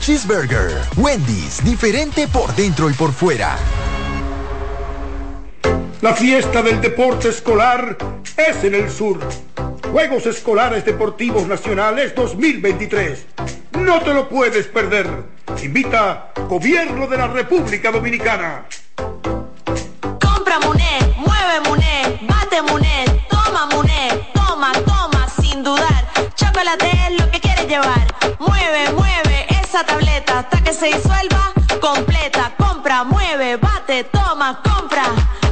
Cheeseburger. 0.00 0.80
Wendy's, 0.96 1.62
diferente 1.62 2.26
por 2.26 2.54
dentro 2.54 2.88
y 2.88 2.94
por 2.94 3.12
fuera. 3.12 3.58
La 6.00 6.14
fiesta 6.14 6.62
del 6.62 6.80
deporte 6.80 7.28
escolar 7.28 7.98
es 8.34 8.64
en 8.64 8.74
el 8.74 8.90
sur. 8.90 9.20
Juegos 9.92 10.24
Escolares 10.24 10.86
Deportivos 10.86 11.46
Nacionales 11.46 12.14
2023. 12.14 13.26
No 13.72 14.00
te 14.00 14.14
lo 14.14 14.26
puedes 14.26 14.66
perder. 14.68 15.06
Invita 15.62 16.32
Gobierno 16.48 17.06
de 17.06 17.18
la 17.18 17.28
República 17.28 17.92
Dominicana. 17.92 18.64
Compra 18.96 20.60
Muné, 20.60 21.14
mueve 21.18 21.60
Muné, 21.68 22.20
bate 22.22 22.62
Muné, 22.62 23.26
toma 23.28 23.66
Muné, 23.66 24.08
toma, 24.32 24.72
toma, 24.72 25.28
sin 25.42 25.62
dudar. 25.62 26.08
Chocolate 26.36 26.90
es 27.08 27.20
lo 27.20 27.30
que 27.30 27.38
quieres 27.38 27.68
llevar. 27.68 28.06
Mueve, 28.38 28.92
mueve 28.92 29.29
esa 29.70 29.84
tableta 29.84 30.40
hasta 30.40 30.60
que 30.64 30.72
se 30.72 30.86
disuelva 30.86 31.52
completa. 31.80 32.52
Compra, 32.58 33.04
mueve, 33.04 33.56
bate, 33.56 34.02
toma, 34.02 34.60
compra, 34.64 35.04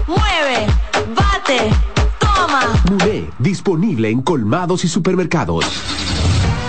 mueve, 0.09 0.66
bate, 1.14 1.71
toma. 2.19 2.62
Muné, 2.91 3.31
disponible 3.39 4.11
en 4.11 4.23
colmados 4.23 4.85
y 4.85 4.89
supermercados. 4.89 5.64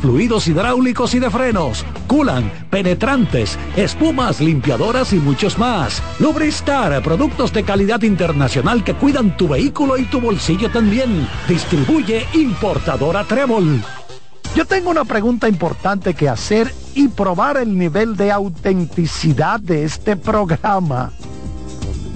fluidos 0.00 0.46
hidráulicos 0.46 1.14
y 1.14 1.18
de 1.18 1.30
frenos, 1.30 1.84
culan, 2.06 2.50
penetrantes, 2.70 3.58
espumas, 3.76 4.40
limpiadoras 4.40 5.12
y 5.12 5.16
muchos 5.16 5.58
más. 5.58 6.02
Lubristar, 6.18 7.02
productos 7.02 7.52
de 7.52 7.64
calidad 7.64 8.02
internacional 8.02 8.84
que 8.84 8.94
cuidan 8.94 9.36
tu 9.36 9.48
vehículo 9.48 9.96
y 9.96 10.04
tu 10.04 10.20
bolsillo 10.20 10.70
también. 10.70 11.26
Distribuye 11.48 12.26
importadora 12.34 13.24
Trébol. 13.24 13.82
Yo 14.54 14.64
tengo 14.64 14.90
una 14.90 15.04
pregunta 15.04 15.48
importante 15.48 16.14
que 16.14 16.28
hacer 16.28 16.72
y 16.94 17.08
probar 17.08 17.56
el 17.56 17.76
nivel 17.76 18.16
de 18.16 18.30
autenticidad 18.30 19.58
de 19.58 19.84
este 19.84 20.16
programa. 20.16 21.10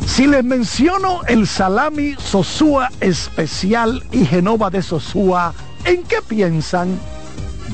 Si 0.06 0.26
les 0.26 0.44
menciono 0.44 1.20
el 1.28 1.46
salami 1.46 2.14
Sosúa 2.18 2.90
especial 3.00 4.02
y 4.10 4.24
Genova 4.24 4.70
de 4.70 4.82
Sosúa, 4.82 5.52
¿en 5.84 6.02
qué 6.04 6.16
piensan? 6.26 6.98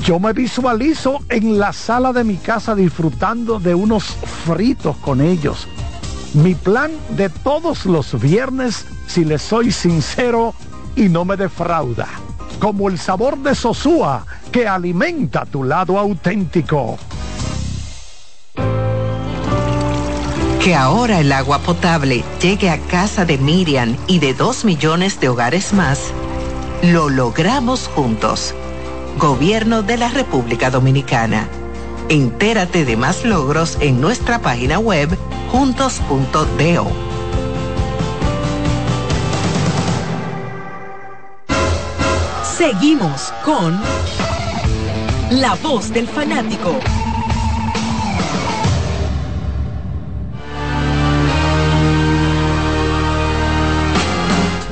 Yo 0.03 0.19
me 0.19 0.33
visualizo 0.33 1.21
en 1.29 1.59
la 1.59 1.73
sala 1.73 2.13
de 2.13 2.25
mi 2.25 2.37
casa 2.37 2.75
disfrutando 2.75 3.61
de 3.61 3.75
unos 3.75 4.05
fritos 4.45 4.97
con 4.99 5.21
ellos. 5.21 5.69
Mi 6.35 6.55
plan 6.55 6.91
de 7.11 7.29
todos 7.29 7.87
los 7.87 8.21
viernes, 8.21 8.87
si 9.07 9.25
les 9.25 9.41
soy 9.41 9.71
sincero, 9.71 10.55
y 10.97 11.09
no 11.09 11.25
me 11.25 11.37
defrauda. 11.37 12.09
Como 12.59 12.89
el 12.89 12.99
sabor 12.99 13.39
de 13.39 13.55
Sosúa 13.55 14.27
que 14.53 14.67
alimenta 14.69 15.45
tu 15.45 15.65
lado 15.65 15.99
auténtico. 15.99 16.99
Que 20.63 20.75
ahora 20.75 21.21
el 21.21 21.31
agua 21.33 21.59
potable 21.59 22.25
llegue 22.41 22.71
a 22.71 22.79
casa 22.79 23.25
de 23.25 23.37
Miriam 23.37 23.97
y 24.07 24.19
de 24.19 24.33
dos 24.33 24.65
millones 24.65 25.21
de 25.21 25.29
hogares 25.29 25.73
más, 25.73 26.01
lo 26.83 27.11
logramos 27.11 27.89
juntos. 27.89 28.55
Gobierno 29.19 29.83
de 29.83 29.97
la 29.97 30.09
República 30.09 30.71
Dominicana. 30.71 31.49
Entérate 32.09 32.85
de 32.85 32.97
más 32.97 33.25
logros 33.25 33.79
en 33.81 34.01
nuestra 34.01 34.41
página 34.41 34.79
web 34.79 35.17
juntos.do. 35.51 36.87
Seguimos 42.43 43.33
con 43.45 43.81
La 45.31 45.55
Voz 45.63 45.93
del 45.93 46.09
Fanático. 46.09 46.75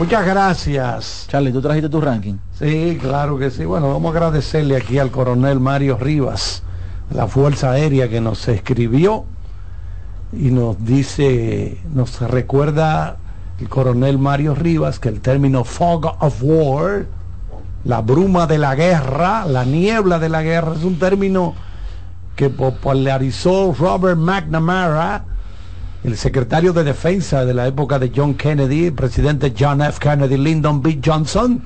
Muchas 0.03 0.27
gracias. 0.27 1.27
Charlie, 1.29 1.53
¿tú 1.53 1.63
trajiste 1.63 1.89
tu 1.89 2.01
ranking? 2.01 2.35
Sí, 2.59 2.99
claro 3.01 3.39
que 3.39 3.53
sí. 3.53 3.65
Bueno, 3.65 3.89
vamos 3.89 4.13
a 4.13 4.19
agradecerle 4.19 4.77
aquí 4.77 4.99
al 4.99 5.13
coronel 5.13 5.61
Mario 5.61 5.97
Rivas, 5.97 6.65
la 7.13 7.29
Fuerza 7.29 7.71
Aérea 7.71 8.09
que 8.09 8.21
nos 8.21 8.49
escribió 8.49 9.25
y 10.33 10.51
nos 10.51 10.85
dice, 10.85 11.79
nos 11.95 12.21
recuerda 12.21 13.19
el 13.61 13.69
coronel 13.69 14.19
Mario 14.19 14.57
Rivas 14.57 14.99
que 14.99 15.09
el 15.09 15.21
término 15.21 15.63
fog 15.63 16.17
of 16.19 16.43
war, 16.43 17.07
la 17.85 18.01
bruma 18.01 18.49
de 18.49 18.59
la 18.59 18.75
guerra, 18.75 19.47
la 19.47 19.65
niebla 19.65 20.19
de 20.19 20.29
la 20.31 20.43
guerra, 20.43 20.73
es 20.77 20.83
un 20.83 20.99
término 20.99 21.55
que 22.35 22.51
popularizó 22.51 23.73
Robert 23.79 24.19
McNamara, 24.19 25.27
el 26.05 26.17
secretario 26.17 26.73
de 26.73 26.83
defensa 26.83 27.45
de 27.45 27.55
la 27.55 27.67
época 27.69 27.99
de 27.99 28.11
John 28.15 28.35
Kennedy, 28.35 28.87
el 28.87 28.93
presidente 28.93 29.55
John 29.57 29.83
F. 29.83 30.01
Kennedy, 30.01 30.37
Lyndon 30.37 30.83
B. 30.83 31.01
Johnson, 31.05 31.63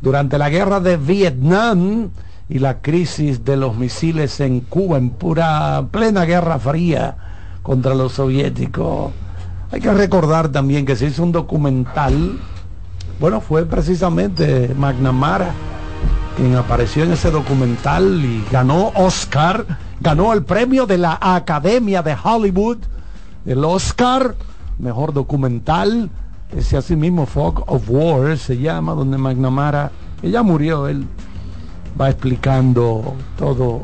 durante 0.00 0.38
la 0.38 0.50
guerra 0.50 0.80
de 0.80 0.96
Vietnam 0.96 2.10
y 2.48 2.58
la 2.58 2.80
crisis 2.80 3.44
de 3.44 3.56
los 3.56 3.76
misiles 3.76 4.40
en 4.40 4.60
Cuba, 4.60 4.98
en 4.98 5.10
pura 5.10 5.86
plena 5.92 6.24
guerra 6.24 6.58
fría 6.58 7.16
contra 7.62 7.94
los 7.94 8.12
soviéticos. 8.12 9.12
Hay 9.70 9.80
que 9.80 9.92
recordar 9.92 10.48
también 10.48 10.84
que 10.84 10.96
se 10.96 11.06
hizo 11.06 11.22
un 11.22 11.30
documental, 11.30 12.40
bueno, 13.20 13.40
fue 13.40 13.66
precisamente 13.66 14.74
McNamara 14.76 15.52
quien 16.36 16.56
apareció 16.56 17.04
en 17.04 17.12
ese 17.12 17.30
documental 17.30 18.20
y 18.24 18.44
ganó 18.50 18.90
Oscar, 18.96 19.64
ganó 20.00 20.32
el 20.32 20.42
premio 20.42 20.86
de 20.86 20.98
la 20.98 21.18
Academia 21.20 22.02
de 22.02 22.16
Hollywood 22.20 22.78
el 23.46 23.64
Oscar, 23.64 24.34
mejor 24.78 25.12
documental, 25.12 26.10
ese 26.56 26.76
así 26.76 26.96
mismo 26.96 27.26
Fog 27.26 27.64
of 27.66 27.88
War 27.88 28.36
se 28.36 28.58
llama, 28.58 28.92
donde 28.94 29.18
McNamara, 29.18 29.92
ella 30.22 30.42
murió, 30.42 30.88
él 30.88 31.06
va 32.00 32.10
explicando 32.10 33.14
todo 33.38 33.82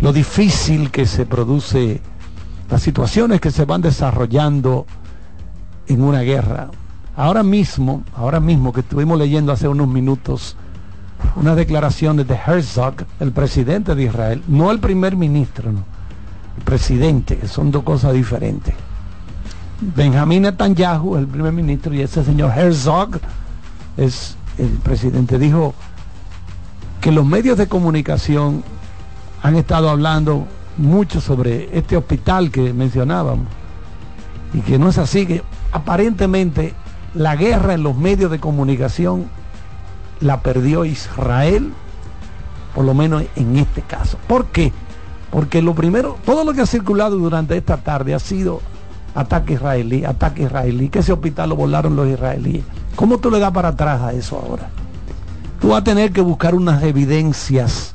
lo 0.00 0.12
difícil 0.12 0.90
que 0.90 1.06
se 1.06 1.26
produce, 1.26 2.00
las 2.70 2.82
situaciones 2.82 3.40
que 3.40 3.50
se 3.50 3.64
van 3.64 3.82
desarrollando 3.82 4.86
en 5.86 6.02
una 6.02 6.20
guerra. 6.20 6.70
Ahora 7.16 7.42
mismo, 7.42 8.04
ahora 8.16 8.40
mismo 8.40 8.72
que 8.72 8.80
estuvimos 8.80 9.18
leyendo 9.18 9.52
hace 9.52 9.68
unos 9.68 9.88
minutos 9.88 10.56
unas 11.36 11.54
declaraciones 11.54 12.26
de 12.26 12.34
Herzog, 12.34 12.94
el 13.20 13.32
presidente 13.32 13.94
de 13.94 14.04
Israel, 14.04 14.42
no 14.48 14.70
el 14.70 14.80
primer 14.80 15.16
ministro, 15.16 15.70
no 15.70 15.99
presidente, 16.64 17.36
que 17.36 17.48
son 17.48 17.70
dos 17.70 17.82
cosas 17.82 18.12
diferentes. 18.12 18.74
Benjamín 19.80 20.42
Netanyahu, 20.42 21.16
el 21.16 21.26
primer 21.26 21.52
ministro, 21.52 21.94
y 21.94 22.02
ese 22.02 22.22
señor 22.24 22.52
Herzog 22.56 23.18
es 23.96 24.36
el 24.58 24.68
presidente, 24.68 25.38
dijo 25.38 25.74
que 27.00 27.12
los 27.12 27.24
medios 27.24 27.56
de 27.56 27.66
comunicación 27.66 28.62
han 29.42 29.56
estado 29.56 29.88
hablando 29.88 30.46
mucho 30.76 31.20
sobre 31.20 31.76
este 31.76 31.96
hospital 31.96 32.50
que 32.50 32.74
mencionábamos 32.74 33.46
y 34.52 34.60
que 34.60 34.78
no 34.78 34.88
es 34.88 34.98
así, 34.98 35.26
que 35.26 35.42
aparentemente 35.72 36.74
la 37.14 37.36
guerra 37.36 37.74
en 37.74 37.82
los 37.82 37.96
medios 37.96 38.30
de 38.30 38.38
comunicación 38.38 39.30
la 40.20 40.40
perdió 40.42 40.84
Israel, 40.84 41.72
por 42.74 42.84
lo 42.84 42.94
menos 42.94 43.24
en 43.36 43.56
este 43.56 43.82
caso. 43.82 44.18
¿Por 44.28 44.46
qué? 44.46 44.72
Porque 45.30 45.62
lo 45.62 45.74
primero, 45.74 46.16
todo 46.24 46.44
lo 46.44 46.52
que 46.52 46.62
ha 46.62 46.66
circulado 46.66 47.16
durante 47.16 47.56
esta 47.56 47.76
tarde 47.76 48.14
ha 48.14 48.18
sido 48.18 48.60
ataque 49.14 49.54
israelí, 49.54 50.04
ataque 50.04 50.42
israelí, 50.44 50.88
que 50.88 51.00
ese 51.00 51.12
hospital 51.12 51.50
lo 51.50 51.56
volaron 51.56 51.96
los 51.96 52.08
israelíes. 52.08 52.64
¿Cómo 52.96 53.18
tú 53.18 53.30
le 53.30 53.38
das 53.38 53.52
para 53.52 53.68
atrás 53.68 54.00
a 54.02 54.12
eso 54.12 54.36
ahora? 54.44 54.68
Tú 55.60 55.68
vas 55.68 55.80
a 55.82 55.84
tener 55.84 56.12
que 56.12 56.20
buscar 56.20 56.54
unas 56.54 56.82
evidencias 56.82 57.94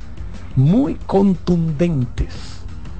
muy 0.55 0.95
contundentes, 1.05 2.33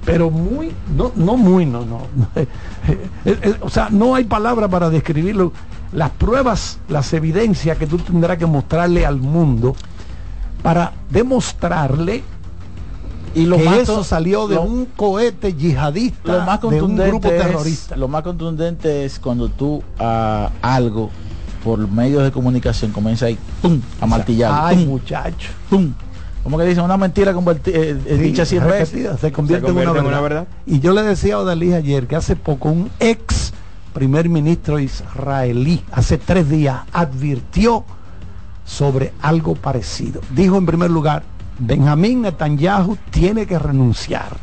pero 0.04 0.30
muy, 0.30 0.72
no, 0.94 1.12
no 1.14 1.36
muy, 1.36 1.64
no, 1.64 1.84
no. 1.86 2.02
o 3.62 3.70
sea, 3.70 3.88
no 3.90 4.14
hay 4.14 4.24
palabra 4.24 4.68
para 4.68 4.90
describirlo. 4.90 5.52
Las 5.92 6.10
pruebas, 6.10 6.78
las 6.88 7.12
evidencias 7.12 7.78
que 7.78 7.86
tú 7.86 7.98
tendrás 7.98 8.36
que 8.38 8.46
mostrarle 8.46 9.06
al 9.06 9.18
mundo 9.18 9.74
para 10.62 10.92
demostrarle 11.10 12.24
Y 13.36 13.46
lo 13.46 13.56
que 13.58 13.64
más 13.64 13.78
eso 13.78 14.02
salió 14.02 14.48
de 14.48 14.54
lo- 14.56 14.62
un 14.62 14.86
cohete 14.96 15.54
yihadista 15.54 16.32
lo 16.38 16.40
más 16.44 16.60
de 16.60 16.66
un 16.66 16.72
contundente 16.72 17.10
grupo 17.10 17.28
es- 17.28 17.42
terrorista. 17.42 17.96
lo 17.96 18.08
más 18.08 18.22
contundente 18.22 19.04
es 19.04 19.18
cuando 19.18 19.48
tú 19.48 19.82
a 19.98 20.50
algo 20.62 21.10
por 21.62 21.78
medios 21.88 22.22
de 22.22 22.30
comunicación 22.32 22.92
comienza 22.92 23.26
ahí 23.26 23.36
pum, 23.60 23.80
a 24.00 24.06
martillar 24.06 24.52
Ay, 24.54 24.76
pum, 24.76 24.86
muchacho. 24.86 25.50
pum. 25.68 25.92
como 26.42 26.56
que 26.58 26.64
dicen 26.64 26.84
una 26.84 26.96
mentira 26.96 27.32
eh, 27.32 27.34
eh, 27.66 27.98
Sí, 28.08 28.14
dicha 28.22 28.46
100 28.46 28.64
veces 28.64 28.90
repetida, 28.92 29.18
se 29.18 29.32
convierte, 29.32 29.68
en, 29.68 29.76
una 29.76 30.20
verdad. 30.20 30.46
Y 30.64 30.78
yo 30.78 30.92
le 30.92 31.02
decía 31.02 31.34
a 31.34 31.38
Odalí 31.40 31.72
ayer 31.74 32.06
que 32.06 32.14
hace 32.16 32.36
poco 32.36 32.68
un 32.70 32.88
ex 33.00 33.52
primer 33.92 34.28
ministro 34.28 34.78
israelí, 34.78 35.82
hace 35.90 36.18
tres 36.18 36.48
días, 36.48 36.82
advirtió 36.92 37.84
sobre 38.64 39.12
algo 39.22 39.54
parecido. 39.56 40.20
Dijo 40.34 40.56
en 40.56 40.66
primer 40.66 40.90
lugar, 40.90 41.22
Benjamín 41.58 42.22
Netanyahu 42.22 42.98
tiene 43.10 43.46
que 43.46 43.58
renunciar, 43.58 44.36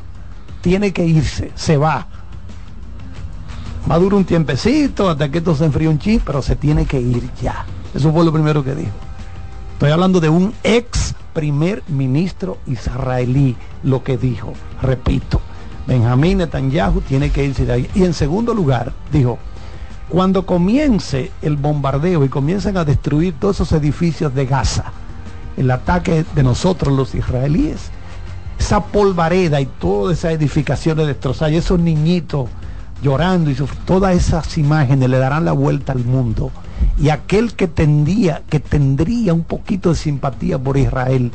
tiene 0.62 0.92
que 0.92 1.06
irse, 1.06 1.52
se 1.56 1.78
va. 1.78 2.08
Va 3.90 3.96
a 3.96 4.00
durar 4.00 4.16
un 4.16 4.26
tiempecito 4.26 5.10
hasta 5.10 5.30
que 5.30 5.40
esto 5.40 5.56
se 5.56 5.66
enfríe 5.66 5.90
un 5.90 6.00
chip, 6.00 6.24
pero 6.26 6.42
se 6.42 6.56
tiene 6.56 6.86
que 6.86 7.00
ir 7.00 7.30
ya. 7.42 7.66
Eso 7.94 8.12
fue 8.12 8.26
lo 8.26 8.32
primero 8.32 8.64
que 8.64 8.74
dijo. 8.74 8.92
Estoy 9.74 9.92
hablando 9.92 10.20
de 10.20 10.30
un 10.30 10.54
ex 10.64 11.14
primer 11.34 11.84
ministro 11.88 12.58
israelí, 12.66 13.56
lo 13.84 14.04
que 14.04 14.18
dijo. 14.18 14.54
Repito, 14.82 15.42
Benjamín 15.86 16.40
Netanyahu 16.40 17.02
tiene 17.02 17.30
que 17.30 17.46
irse 17.46 17.66
de 17.66 17.74
ahí. 17.74 17.90
Y 17.94 18.04
en 18.04 18.14
segundo 18.14 18.54
lugar, 18.54 18.94
dijo, 19.12 19.38
cuando 20.10 20.46
comience 20.46 21.32
el 21.42 21.58
bombardeo 21.58 22.24
y 22.24 22.30
comiencen 22.30 22.78
a 22.78 22.86
destruir 22.86 23.36
todos 23.40 23.58
esos 23.58 23.72
edificios 23.74 24.34
de 24.34 24.46
Gaza, 24.46 24.94
el 25.58 25.72
ataque 25.72 26.26
de 26.36 26.44
nosotros 26.44 26.96
los 26.96 27.16
israelíes, 27.16 27.90
esa 28.60 28.84
polvareda 28.86 29.60
y 29.62 29.66
todas 29.66 30.20
esas 30.20 30.34
edificaciones 30.34 31.08
destrozadas, 31.08 31.54
esos 31.54 31.80
niñitos 31.80 32.50
llorando 33.02 33.52
y 33.52 33.56
todas 33.86 34.16
esas 34.16 34.58
imágenes 34.58 35.10
le 35.10 35.18
darán 35.20 35.46
la 35.46 35.52
vuelta 35.52 35.92
al 35.92 36.06
mundo. 36.06 36.52
Y 36.98 37.10
aquel 37.10 37.54
que 37.54 37.68
tendría, 37.68 38.44
que 38.50 38.60
tendría 38.60 39.34
un 39.34 39.44
poquito 39.44 39.90
de 39.90 39.96
simpatía 39.96 40.58
por 40.58 40.78
Israel, 40.78 41.32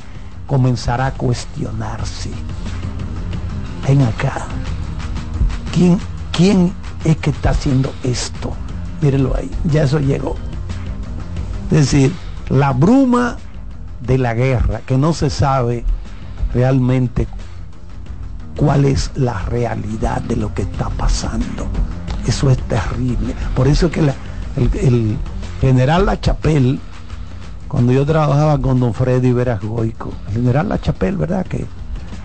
comenzará 0.47 1.07
a 1.07 1.13
cuestionarse. 1.13 2.31
Ven 3.87 4.03
acá. 4.03 4.47
¿Quién, 5.75 5.99
quién 6.33 6.73
es 7.05 7.17
que 7.19 7.31
está 7.31 7.51
haciendo 7.51 7.93
esto? 8.03 8.53
Mírenlo 9.01 9.37
ahí, 9.37 9.51
ya 9.65 9.83
eso 9.83 10.01
llegó. 10.01 10.37
Es 11.71 11.93
decir, 11.93 12.13
la 12.49 12.73
bruma 12.73 13.37
de 14.01 14.19
la 14.19 14.35
guerra, 14.35 14.81
que 14.87 14.97
no 14.97 15.13
se 15.13 15.31
sabe 15.31 15.85
realmente 16.55 17.27
cuál 18.57 18.85
es 18.85 19.11
la 19.15 19.41
realidad 19.43 20.21
de 20.23 20.37
lo 20.37 20.53
que 20.55 20.63
está 20.63 20.89
pasando. 20.91 21.67
Eso 22.27 22.51
es 22.51 22.59
terrible. 22.69 23.35
Por 23.55 23.69
eso 23.69 23.87
es 23.87 23.93
que 23.93 24.13
el 24.83 25.17
general 25.61 26.07
La 26.07 26.21
Chapelle, 26.21 26.79
cuando 27.69 27.93
yo 27.93 28.05
trabajaba 28.07 28.59
con 28.59 28.81
don 28.81 28.95
Freddy 28.95 29.33
Veras 29.33 29.61
Goico, 29.61 30.13
el 30.29 30.35
general 30.35 30.69
La 30.69 30.81
Chapelle, 30.81 31.17
¿verdad? 31.17 31.47
Que 31.47 31.67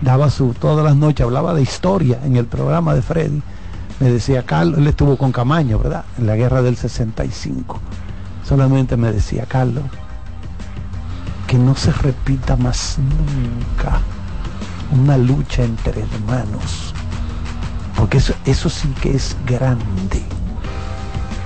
daba 0.00 0.30
su, 0.30 0.54
todas 0.54 0.84
las 0.84 0.96
noches, 0.96 1.24
hablaba 1.24 1.54
de 1.54 1.62
historia 1.62 2.18
en 2.24 2.36
el 2.36 2.46
programa 2.46 2.94
de 2.94 3.02
Freddy, 3.02 3.42
me 4.00 4.10
decía, 4.10 4.42
Carlos, 4.44 4.78
él 4.78 4.86
estuvo 4.86 5.16
con 5.16 5.32
Camaño, 5.32 5.78
¿verdad? 5.78 6.04
En 6.18 6.26
la 6.26 6.36
guerra 6.36 6.62
del 6.62 6.76
65. 6.76 7.80
Solamente 8.44 8.96
me 8.96 9.12
decía, 9.12 9.46
Carlos, 9.46 9.84
que 11.54 11.60
no 11.60 11.76
se 11.76 11.92
repita 11.92 12.56
más 12.56 12.98
nunca 12.98 14.00
una 14.90 15.16
lucha 15.16 15.62
entre 15.62 16.00
hermanos. 16.00 16.92
Porque 17.94 18.18
eso, 18.18 18.34
eso 18.44 18.68
sí 18.68 18.92
que 19.00 19.14
es 19.14 19.36
grande. 19.46 20.24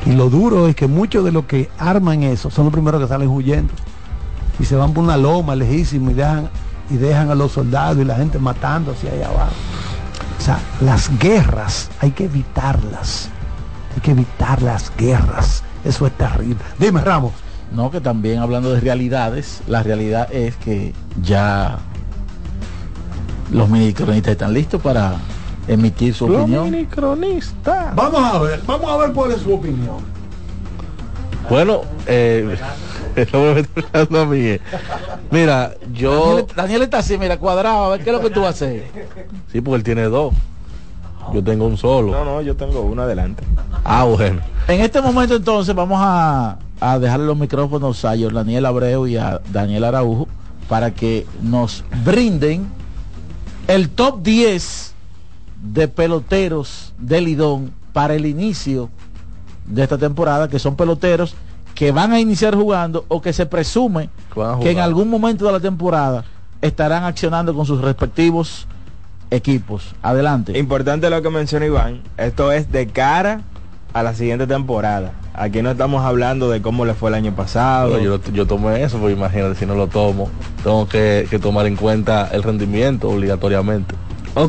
Y 0.07 0.13
lo 0.13 0.31
duro 0.31 0.67
es 0.67 0.75
que 0.75 0.87
muchos 0.87 1.27
de 1.27 1.31
los 1.31 1.45
que 1.45 1.71
arman 1.77 2.23
eso 2.23 2.49
son 2.49 2.65
los 2.65 2.73
primeros 2.73 3.03
que 3.03 3.07
salen 3.07 3.29
huyendo. 3.29 3.75
Y 4.59 4.65
se 4.65 4.77
van 4.77 4.95
por 4.95 5.05
una 5.05 5.19
loma 5.19 5.55
lejísima 5.55 6.11
y 6.13 6.15
dejan, 6.15 6.49
y 6.89 6.97
dejan 6.97 7.31
a 7.31 7.35
los 7.35 7.53
soldados 7.53 7.99
y 7.99 8.05
la 8.05 8.17
gente 8.17 8.39
matándose 8.39 9.11
ahí 9.11 9.23
abajo. 9.23 9.53
O 10.39 10.43
sea, 10.43 10.59
las 10.81 11.11
guerras 11.19 11.91
hay 12.01 12.13
que 12.13 12.25
evitarlas. 12.25 13.29
Hay 13.95 14.01
que 14.01 14.13
evitar 14.13 14.63
las 14.63 14.91
guerras. 14.97 15.63
Eso 15.85 16.07
es 16.07 16.17
terrible. 16.17 16.65
Dime, 16.79 17.03
Ramos. 17.03 17.35
No, 17.73 17.91
que 17.91 18.01
también 18.01 18.39
hablando 18.39 18.73
de 18.73 18.81
realidades, 18.81 19.61
la 19.67 19.83
realidad 19.83 20.33
es 20.33 20.57
que 20.57 20.95
ya 21.23 21.79
los 23.53 23.69
minicronistas 23.69 24.33
están 24.33 24.55
listos 24.55 24.81
para 24.81 25.17
emitir 25.67 26.15
su 26.15 26.29
Los 26.29 26.43
opinión. 26.43 26.65
minicronistas. 26.71 27.95
Vamos 27.95 28.23
a 28.23 28.39
ver, 28.39 28.61
vamos 28.67 28.91
a 28.91 28.97
ver 28.97 29.13
cuál 29.13 29.33
es 29.33 29.43
su 29.43 29.55
opinión. 29.55 29.97
Bueno, 31.49 31.83
eh. 32.07 32.57
Mira, 35.31 35.75
yo. 35.93 36.27
Daniel, 36.27 36.47
Daniel 36.55 36.83
está 36.83 36.99
así, 36.99 37.19
mira, 37.19 37.37
cuadrado, 37.39 37.85
a 37.85 37.89
ver 37.91 38.05
qué 38.05 38.11
es 38.11 38.17
lo 38.17 38.23
que 38.23 38.31
tú 38.31 38.41
vas 38.41 38.49
a 38.49 38.51
hacer. 38.51 38.85
Sí, 39.51 39.61
porque 39.61 39.77
él 39.77 39.83
tiene 39.83 40.03
dos. 40.05 40.35
Yo 41.33 41.43
tengo 41.43 41.67
un 41.67 41.77
solo. 41.77 42.13
No, 42.13 42.25
no, 42.25 42.41
yo 42.43 42.57
tengo 42.57 42.81
uno 42.81 43.03
adelante. 43.03 43.45
Ah, 43.85 44.05
bueno. 44.05 44.41
En 44.67 44.81
este 44.81 45.01
momento 45.03 45.37
entonces 45.37 45.75
vamos 45.75 45.99
a, 46.01 46.59
a 46.81 46.99
dejarle 46.99 47.27
los 47.27 47.37
micrófonos 47.37 48.05
a 48.05 48.17
Daniel 48.17 48.67
Abreu 48.67 49.07
y 49.07 49.17
a 49.17 49.41
Daniel 49.53 49.85
Araujo 49.85 50.29
para 50.69 50.93
que 50.93 51.27
nos 51.43 51.85
brinden 52.05 52.69
el 53.67 53.91
top 53.91 54.23
10 54.23 54.95
de 55.63 55.89
peloteros 55.89 56.95
de 56.99 57.21
Lidón 57.21 57.73
para 57.93 58.15
el 58.15 58.27
inicio 58.27 58.91
de 59.67 59.83
esta 59.83 59.99
temporada, 59.99 60.49
que 60.49 60.59
son 60.59 60.77
peloteros 60.77 61.35
que 61.75 61.93
van 61.93 62.13
a 62.13 62.21
iniciar 62.21 62.55
jugando 62.55 63.05
o 63.09 63.21
que 63.23 63.33
se 63.33 63.47
presume 63.47 64.11
que 64.61 64.71
en 64.71 64.79
algún 64.79 65.09
momento 65.09 65.47
de 65.47 65.53
la 65.53 65.61
temporada 65.61 66.25
estarán 66.61 67.05
accionando 67.05 67.55
con 67.55 67.67
sus 67.67 67.81
respectivos 67.81 68.67
equipos. 69.31 69.95
Adelante. 70.03 70.59
Importante 70.59 71.09
lo 71.11 71.23
que 71.23 71.31
menciona 71.31 71.67
Iván. 71.67 72.03
Esto 72.17 72.51
es 72.51 72.73
de 72.73 72.89
cara 72.89 73.43
a 73.93 74.03
la 74.03 74.15
siguiente 74.15 74.47
temporada. 74.47 75.13
Aquí 75.41 75.63
no 75.63 75.71
estamos 75.71 76.05
hablando 76.05 76.51
de 76.51 76.61
cómo 76.61 76.85
le 76.85 76.95
fue 76.95 77.11
el 77.11 77.15
año 77.15 77.33
pasado. 77.35 77.99
Yo, 78.01 78.21
yo 78.33 78.47
tomé 78.47 78.83
eso, 78.83 78.99
pues 78.99 79.17
imagínate 79.17 79.55
si 79.55 79.67
no 79.67 79.75
lo 79.75 79.87
tomo. 79.87 80.29
Tengo 80.65 80.89
que, 80.89 81.27
que 81.31 81.39
tomar 81.39 81.67
en 81.67 81.77
cuenta 81.77 82.29
el 82.33 82.43
rendimiento 82.43 83.09
obligatoriamente 83.09 83.95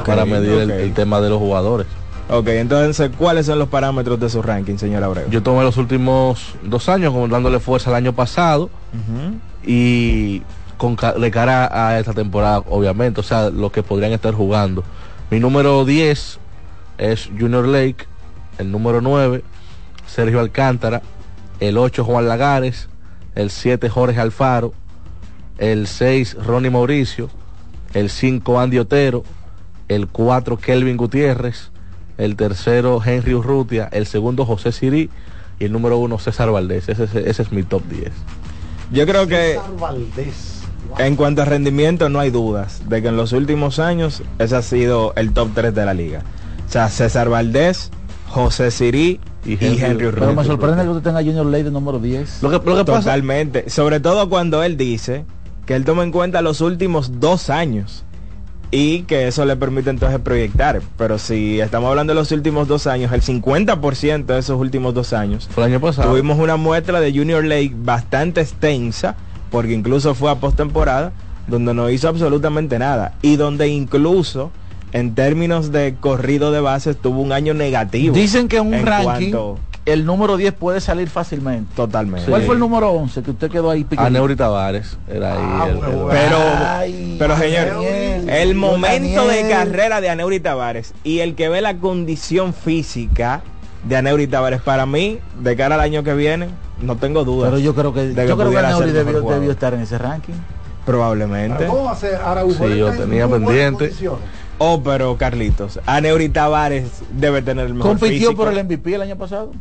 para 0.06 0.26
medir 0.26 0.52
el- 0.72 0.94
tema 0.94 1.22
de 1.22 1.30
los 1.30 1.38
jugadores. 1.40 1.88
Ok, 2.32 2.48
entonces, 2.50 3.10
¿cuáles 3.18 3.46
son 3.48 3.58
los 3.60 3.70
parámetros 3.70 4.20
de 4.20 4.30
su 4.30 4.42
ranking, 4.42 4.78
señor 4.78 5.04
Abreu? 5.04 5.30
Yo 5.30 5.42
tomé 5.42 5.64
los 5.64 5.78
últimos 5.78 6.54
dos 6.64 6.88
años 6.90 7.12
como 7.14 7.28
dándole 7.28 7.60
fuerza 7.60 7.90
el 7.90 7.96
año 7.96 8.14
pasado 8.14 8.70
y 9.66 10.42
con 10.78 10.96
de 11.20 11.32
cara 11.32 11.70
a 11.90 12.00
esta 12.00 12.14
temporada, 12.14 12.64
obviamente, 12.70 13.20
o 13.20 13.24
sea, 13.24 13.50
los 13.50 13.72
que 13.72 13.84
podrían 13.84 14.12
estar 14.14 14.34
jugando. 14.34 14.84
Mi 15.30 15.40
número 15.40 15.84
10 15.86 16.40
es 16.98 17.30
Junior 17.38 17.68
Lake, 17.68 18.06
el 18.58 18.72
número 18.72 19.02
9 19.02 19.44
Sergio 20.10 20.40
Alcántara, 20.40 21.02
el 21.60 21.78
8 21.78 22.04
Juan 22.04 22.28
Lagares, 22.28 22.90
el 23.36 23.50
7 23.52 23.90
Jorge 23.90 24.20
Alfaro, 24.20 24.74
el 25.58 25.88
6 25.88 26.38
Ronnie 26.46 26.70
Mauricio, 26.72 27.30
el 27.94 28.10
5 28.10 28.60
Andy 28.60 28.80
Otero, 28.80 29.24
el 29.88 30.08
4 30.08 30.58
Kelvin 30.58 30.98
Gutiérrez, 30.98 31.72
el 32.18 32.36
tercero 32.36 33.02
Henry 33.04 33.34
Urrutia, 33.34 33.88
el 33.92 34.06
segundo 34.06 34.46
José 34.46 34.72
Sirí 34.72 35.10
y 35.60 35.66
el 35.66 35.72
número 35.72 35.98
1 35.98 36.20
César 36.20 36.52
Valdés. 36.52 36.88
Ese, 36.90 37.04
ese- 37.06 37.30
ese 37.30 37.42
es 37.42 37.52
mi 37.52 37.64
top 37.64 37.84
10. 37.90 38.12
Yo 38.92 39.06
creo 39.06 39.28
que 39.28 39.54
César 39.56 39.76
Valdés. 39.80 40.62
en 40.98 41.16
cuanto 41.16 41.42
a 41.42 41.46
rendimiento 41.46 42.10
no 42.10 42.20
hay 42.20 42.30
dudas 42.30 42.82
de 42.90 43.02
que 43.02 43.08
en 43.10 43.18
los 43.18 43.32
últimos 43.34 43.80
años 43.80 44.24
ese 44.40 44.56
ha 44.56 44.62
sido 44.62 45.14
el 45.16 45.34
top 45.34 45.50
3 45.54 45.74
de 45.76 45.86
la 45.86 45.94
liga. 45.94 46.24
O 46.68 46.72
sea, 46.72 46.88
César 46.90 47.30
Valdés, 47.30 47.92
José 48.28 48.70
Sirí 48.72 49.20
y 49.46 49.54
Henry, 49.54 50.10
Pero 50.12 50.34
me 50.34 50.44
sorprende 50.44 50.84
que 50.84 50.90
usted 50.90 51.04
tenga 51.04 51.20
Junior 51.20 51.46
Ley 51.46 51.64
de 51.64 51.72
número 51.72 52.00
10. 52.00 52.44
Lo 52.44 52.50
que, 52.50 52.70
lo 52.70 52.78
que 52.78 52.86
pasa, 52.86 53.00
Totalmente. 53.00 53.70
Sobre 53.70 54.00
todo 54.00 54.30
cuando 54.30 54.64
él 54.64 54.78
dice 54.78 55.26
que 55.66 55.76
él 55.76 55.86
toma 55.86 56.04
en 56.04 56.12
cuenta 56.12 56.42
los 56.42 56.62
últimos 56.62 57.20
dos 57.20 57.50
años 57.50 58.04
y 58.72 59.04
que 59.04 59.28
eso 59.28 59.46
le 59.46 59.56
permite 59.56 59.90
entonces 59.90 60.20
proyectar. 60.20 60.82
Pero 60.98 61.18
si 61.18 61.60
estamos 61.60 61.90
hablando 61.90 62.14
de 62.14 62.20
los 62.20 62.32
últimos 62.32 62.68
dos 62.68 62.88
años, 62.88 63.12
el 63.12 63.22
50% 63.22 64.26
de 64.26 64.40
esos 64.40 64.60
últimos 64.60 64.94
dos 64.94 65.14
años, 65.14 65.50
el 65.58 65.64
año 65.64 65.80
pasado. 65.80 66.10
tuvimos 66.10 66.38
una 66.38 66.56
muestra 66.56 67.00
de 67.00 67.12
Junior 67.12 67.44
Lake 67.44 67.74
bastante 67.76 68.42
extensa, 68.42 69.16
porque 69.50 69.74
incluso 69.74 70.14
fue 70.16 70.30
a 70.32 70.36
postemporada, 70.36 71.14
donde 71.48 71.74
no 71.74 71.90
hizo 71.90 72.08
absolutamente 72.08 72.78
nada. 72.78 73.14
Y 73.22 73.38
donde 73.38 73.68
incluso 73.70 74.52
en 74.94 75.16
términos 75.16 75.72
de 75.72 75.96
corrido 76.00 76.52
de 76.52 76.60
bases 76.62 76.98
tuvo 76.98 77.22
un 77.22 77.32
año 77.32 77.54
negativo. 77.54 78.14
Dicen 78.16 78.48
que 78.48 78.60
un 78.60 78.74
en 78.74 78.86
ranking 78.86 79.32
cuanto- 79.32 79.60
el 79.86 80.06
número 80.06 80.38
10 80.38 80.54
puede 80.54 80.82
salir 80.82 81.10
fácilmente. 81.10 81.74
Totalmente. 81.76 82.30
¿Cuál 82.30 82.44
fue 82.44 82.54
el 82.54 82.60
número 82.60 82.92
11 82.92 83.24
que 83.24 83.32
usted 83.32 83.50
quedó 83.50 83.72
ahí 83.72 83.84
picadito? 83.84 84.06
Aneuri 84.08 84.36
Tavares 84.36 84.98
era 85.08 85.34
ahí. 85.34 85.40
Ah, 85.42 85.68
el- 85.70 85.76
bueno, 85.78 86.12
el- 86.12 86.18
Pero, 86.18 86.38
Ay, 86.68 87.16
pero 87.18 87.38
señor, 87.38 87.68
Daniel, 87.74 88.30
el 88.30 88.56
momento 88.56 89.28
de 89.28 89.48
carrera 89.50 90.00
de 90.02 90.10
Aneuri 90.10 90.40
Tavares 90.40 90.94
y 91.04 91.20
el 91.20 91.34
que 91.36 91.50
ve 91.50 91.62
la 91.62 91.78
condición 91.78 92.54
física 92.54 93.42
de 93.86 93.96
Aneuri 93.96 94.28
Tavares 94.28 94.62
para 94.62 94.86
mí, 94.86 95.20
de 95.42 95.56
cara 95.56 95.76
al 95.76 95.82
año 95.82 96.04
que 96.04 96.14
viene, 96.14 96.50
no 96.82 96.98
tengo 96.98 97.24
dudas. 97.24 97.50
Pero 97.50 97.60
yo 97.60 97.74
creo 97.74 97.94
que, 97.94 98.02
de 98.02 98.10
yo 98.10 98.36
creo 98.36 98.38
que 98.38 98.44
pudiera 98.46 98.68
Aneuri 98.68 98.92
debió, 98.92 99.52
estar 99.52 99.74
en 99.74 99.80
ese 99.82 99.98
ranking. 99.98 100.34
Probablemente. 100.86 101.66
¿Cómo 101.66 101.86
va 101.86 101.92
a 101.92 101.96
ser 101.96 102.16
Araujo? 102.16 102.68
Sí, 102.68 102.78
yo 102.78 102.92
tenía 102.92 103.28
pendiente. 103.28 103.92
Oh, 104.60 104.82
pero 104.84 105.18
Carlitos, 105.18 105.80
Aneuri 105.86 106.30
Tavares 106.30 106.86
debe 107.12 107.42
tener 107.42 107.66
el 107.68 107.74
mejor 107.74 107.92
Compitió 107.92 108.30
físico. 108.30 108.36
por 108.44 108.54
el 108.54 108.64
MVP 108.66 108.94
el 108.96 109.02
año 109.02 109.18
pasado. 109.18 109.52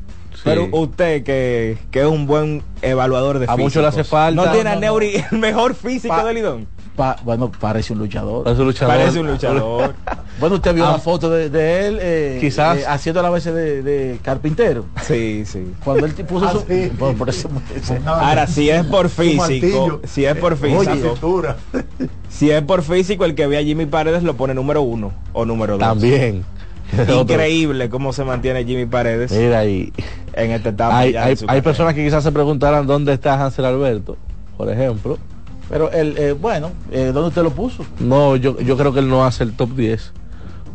Pero 0.45 0.69
usted 0.73 1.25
que, 1.25 1.79
que 1.91 2.01
es 2.01 2.07
un 2.07 2.27
buen 2.27 2.63
evaluador 2.83 3.39
de 3.41 3.47
A 3.49 3.57
muchos 3.57 3.83
le 3.83 3.89
hace 3.89 3.99
físicos, 3.99 4.11
falta. 4.11 4.45
No 4.45 4.51
tiene 4.53 4.65
No, 4.65 4.71
a 4.71 4.75
no. 4.75 4.81
Neuri 4.81 5.25
el 5.33 5.39
mejor 5.39 5.75
físico 5.75 6.15
Pa- 6.15 6.25
de 6.25 6.35
Lidón. 6.35 6.67
Pa- 6.99 7.17
bueno, 7.25 7.49
parece 7.61 7.93
un 7.93 8.01
luchador. 8.01 8.43
Parece 8.43 8.61
un 8.63 8.67
luchador. 8.67 8.97
Parece 8.97 9.21
un 9.21 9.27
luchador. 9.29 9.95
Bueno, 10.41 10.55
usted 10.57 10.73
vio 10.73 10.87
Ah. 10.87 10.93
la 10.93 10.99
foto 10.99 11.31
de, 11.31 11.51
de 11.51 11.87
él 11.89 11.99
eh, 12.01 12.39
Quizás. 12.41 12.79
eh, 12.79 12.85
haciendo 12.87 13.21
la 13.23 13.31
veces 13.31 13.53
de, 13.55 13.83
de 13.83 14.19
carpintero. 14.23 14.85
sí, 15.03 15.43
sí. 15.45 15.73
Cuando 15.85 16.07
él 16.07 16.13
puso 16.13 16.47
Ah, 16.47 16.53
su... 16.53 16.61
sí. 16.61 16.93
Por 17.19 17.29
eso- 17.29 17.49
Ahora, 18.07 18.47
si 18.47 18.71
es 18.71 18.85
por 18.85 19.09
físico, 19.09 20.01
si 20.05 20.25
es 20.27 20.37
por 20.37 20.57
físico, 20.57 21.17
Oye, 21.23 21.55
si 22.29 22.51
es 22.53 22.63
por 22.63 22.83
físico, 22.83 23.25
el 23.25 23.35
que 23.35 23.47
ve 23.49 23.59
a 23.59 23.63
Jimmy 23.63 23.87
Paredes 23.87 24.23
lo 24.23 24.35
pone 24.35 24.55
número 24.55 24.83
uno 24.83 25.13
o 25.33 25.45
número 25.45 25.73
dos. 25.79 25.81
También. 25.89 26.45
Increíble 27.09 27.89
cómo 27.89 28.13
se 28.13 28.25
mantiene 28.25 28.65
Jimmy 28.65 28.87
Paredes 28.87 29.31
Mira 29.33 29.59
ahí. 29.61 29.93
en 30.35 30.51
esta 30.53 30.69
etapa. 30.71 30.99
Hay, 31.01 31.63
personas 31.63 31.95
que 31.95 32.05
quizás 32.05 32.23
se 32.25 32.33
preguntarán 32.33 32.87
dónde 32.87 33.13
está 33.13 33.35
Hansel 33.45 33.65
Alberto, 33.65 34.17
por 34.57 34.71
ejemplo. 34.71 35.19
Pero 35.69 35.91
el, 35.93 36.17
eh, 36.17 36.33
bueno, 36.33 36.73
eh, 36.91 37.11
¿dónde 37.13 37.29
usted 37.29 37.43
lo 37.43 37.51
puso? 37.51 37.85
No, 38.01 38.37
yo, 38.37 38.59
yo 38.61 38.77
creo 38.77 38.93
que 38.93 39.01
él 39.01 39.09
no 39.09 39.25
hace 39.25 39.45
el 39.45 39.55
top 39.55 39.75
10. 39.75 40.13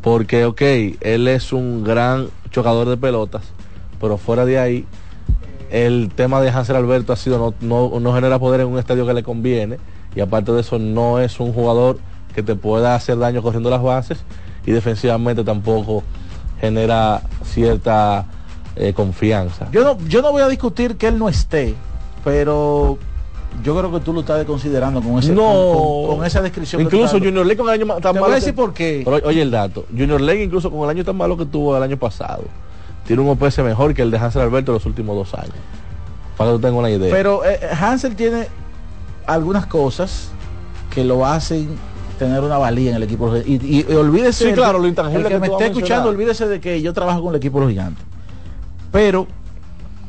Porque, 0.01 0.45
ok, 0.45 0.61
él 1.01 1.27
es 1.27 1.53
un 1.53 1.83
gran 1.83 2.27
chocador 2.51 2.89
de 2.89 2.97
pelotas. 2.97 3.43
Pero 3.99 4.17
fuera 4.17 4.45
de 4.45 4.59
ahí, 4.59 4.85
el 5.71 6.11
tema 6.13 6.41
de 6.41 6.49
Hansel 6.49 6.75
Alberto 6.75 7.13
ha 7.13 7.15
sido 7.15 7.37
no, 7.39 7.89
no, 7.89 7.99
no 7.99 8.13
genera 8.13 8.37
poder 8.37 8.61
en 8.61 8.67
un 8.67 8.77
estadio 8.77 9.07
que 9.07 9.13
le 9.13 9.23
conviene. 9.23 9.77
Y 10.15 10.19
aparte 10.19 10.51
de 10.51 10.61
eso, 10.61 10.77
no 10.77 11.19
es 11.19 11.39
un 11.39 11.53
jugador 11.53 11.97
que 12.35 12.43
te 12.43 12.55
pueda 12.55 12.95
hacer 12.95 13.17
daño 13.17 13.41
corriendo 13.41 13.69
las 13.69 13.81
bases. 13.81 14.19
Y 14.65 14.71
defensivamente 14.71 15.43
tampoco 15.43 16.03
genera 16.59 17.21
cierta 17.43 18.25
eh, 18.75 18.93
confianza. 18.93 19.67
Yo 19.71 19.83
no, 19.83 19.97
yo 20.07 20.21
no 20.21 20.31
voy 20.31 20.41
a 20.41 20.47
discutir 20.47 20.97
que 20.97 21.07
él 21.07 21.17
no 21.19 21.29
esté, 21.29 21.75
pero 22.23 22.97
yo 23.63 23.77
creo 23.77 23.91
que 23.91 23.99
tú 23.99 24.13
lo 24.13 24.21
estás 24.21 24.43
considerando 24.45 25.01
con 25.01 25.19
ese 25.19 25.31
No. 25.33 25.43
con, 25.43 26.07
con- 26.07 26.17
con 26.17 26.25
esa 26.25 26.41
descripción. 26.41 26.81
Incluso 26.81 27.17
Junior 27.19 27.45
League 27.45 27.57
con 27.57 27.67
el 27.73 27.81
año 27.81 27.85
tan 27.93 28.01
Te 28.01 28.07
voy 28.07 28.13
malo 28.15 28.25
a 28.25 28.29
que- 28.29 28.35
decir 28.35 28.55
por 28.55 28.73
qué. 28.73 29.01
Pero 29.05 29.19
oye 29.27 29.41
el 29.41 29.51
dato. 29.51 29.85
Junior 29.95 30.19
League 30.21 30.43
incluso 30.43 30.71
con 30.71 30.83
el 30.83 30.89
año 30.89 31.03
tan 31.03 31.15
malo 31.15 31.37
que 31.37 31.45
tuvo 31.45 31.75
el 31.77 31.83
año 31.83 31.97
pasado. 31.97 32.43
Tiene 33.05 33.21
un 33.21 33.29
OPS 33.29 33.59
mejor 33.63 33.93
que 33.93 34.01
el 34.01 34.11
de 34.11 34.17
Hansel 34.17 34.41
Alberto 34.41 34.71
los 34.71 34.85
últimos 34.85 35.15
dos 35.15 35.33
años. 35.37 35.53
Para 36.37 36.51
que 36.51 36.55
tú 36.55 36.61
tengas 36.61 36.79
una 36.79 36.89
idea. 36.89 37.13
Pero 37.13 37.45
eh, 37.45 37.59
Hansel 37.79 38.15
tiene 38.15 38.47
algunas 39.27 39.65
cosas 39.67 40.29
que 40.93 41.03
lo 41.03 41.25
hacen 41.25 41.69
tener 42.17 42.41
una 42.41 42.57
valía 42.57 42.91
en 42.91 42.95
el 42.97 43.03
equipo. 43.03 43.35
Y, 43.37 43.53
y- 43.55 43.85
y 43.89 43.93
olvídese, 43.95 44.47
Sí, 44.49 44.53
claro, 44.53 44.79
lo 44.79 44.87
intangible 44.87 45.19
el 45.21 45.27
que 45.27 45.33
que 45.33 45.39
me 45.39 45.47
esté 45.47 45.63
a 45.63 45.67
escuchando, 45.67 46.09
olvídese 46.09 46.47
de 46.47 46.59
que 46.61 46.81
yo 46.81 46.93
trabajo 46.93 47.21
con 47.21 47.29
el 47.31 47.37
equipo 47.37 47.59
de 47.59 47.65
los 47.65 47.71
gigantes. 47.71 48.03
Pero 48.91 49.27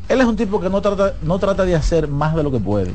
él 0.08 0.20
es 0.20 0.26
un 0.26 0.36
tipo 0.36 0.60
que 0.60 0.68
no 0.68 0.80
trata, 0.82 1.14
no 1.22 1.38
trata 1.38 1.64
de 1.64 1.74
hacer 1.74 2.08
más 2.08 2.34
de 2.36 2.42
lo 2.42 2.50
que 2.52 2.58
puede. 2.60 2.90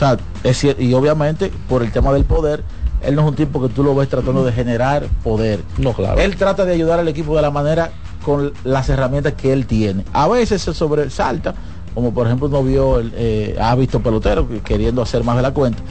O 0.00 0.02
sea, 0.02 0.16
es 0.44 0.64
y 0.64 0.94
obviamente 0.94 1.52
por 1.68 1.82
el 1.82 1.92
tema 1.92 2.10
del 2.12 2.24
poder, 2.24 2.64
él 3.02 3.14
no 3.16 3.20
es 3.22 3.28
un 3.28 3.34
tipo 3.34 3.60
que 3.60 3.68
tú 3.68 3.82
lo 3.84 3.94
ves 3.94 4.08
tratando 4.08 4.42
de 4.44 4.50
generar 4.52 5.04
poder. 5.22 5.60
no, 5.76 5.92
claro. 5.92 6.18
Él 6.20 6.36
trata 6.36 6.64
de 6.64 6.72
ayudar 6.72 6.98
al 7.00 7.08
equipo 7.08 7.36
de 7.36 7.42
la 7.42 7.50
manera 7.50 7.90
con 8.24 8.52
las 8.64 8.88
herramientas 8.88 9.34
que 9.34 9.52
él 9.52 9.66
tiene. 9.66 10.04
A 10.14 10.26
veces 10.26 10.62
se 10.62 10.72
sobresalta, 10.72 11.54
como 11.94 12.14
por 12.14 12.26
ejemplo 12.26 12.48
uno 12.48 12.62
vio, 12.62 12.98
el, 12.98 13.12
eh, 13.14 13.58
ha 13.60 13.74
visto 13.74 14.00
pelotero 14.00 14.48
que- 14.48 14.60
queriendo 14.60 15.02
hacer 15.02 15.22
más 15.22 15.36
de 15.36 15.42
la 15.42 15.50
cuenta. 15.52 15.82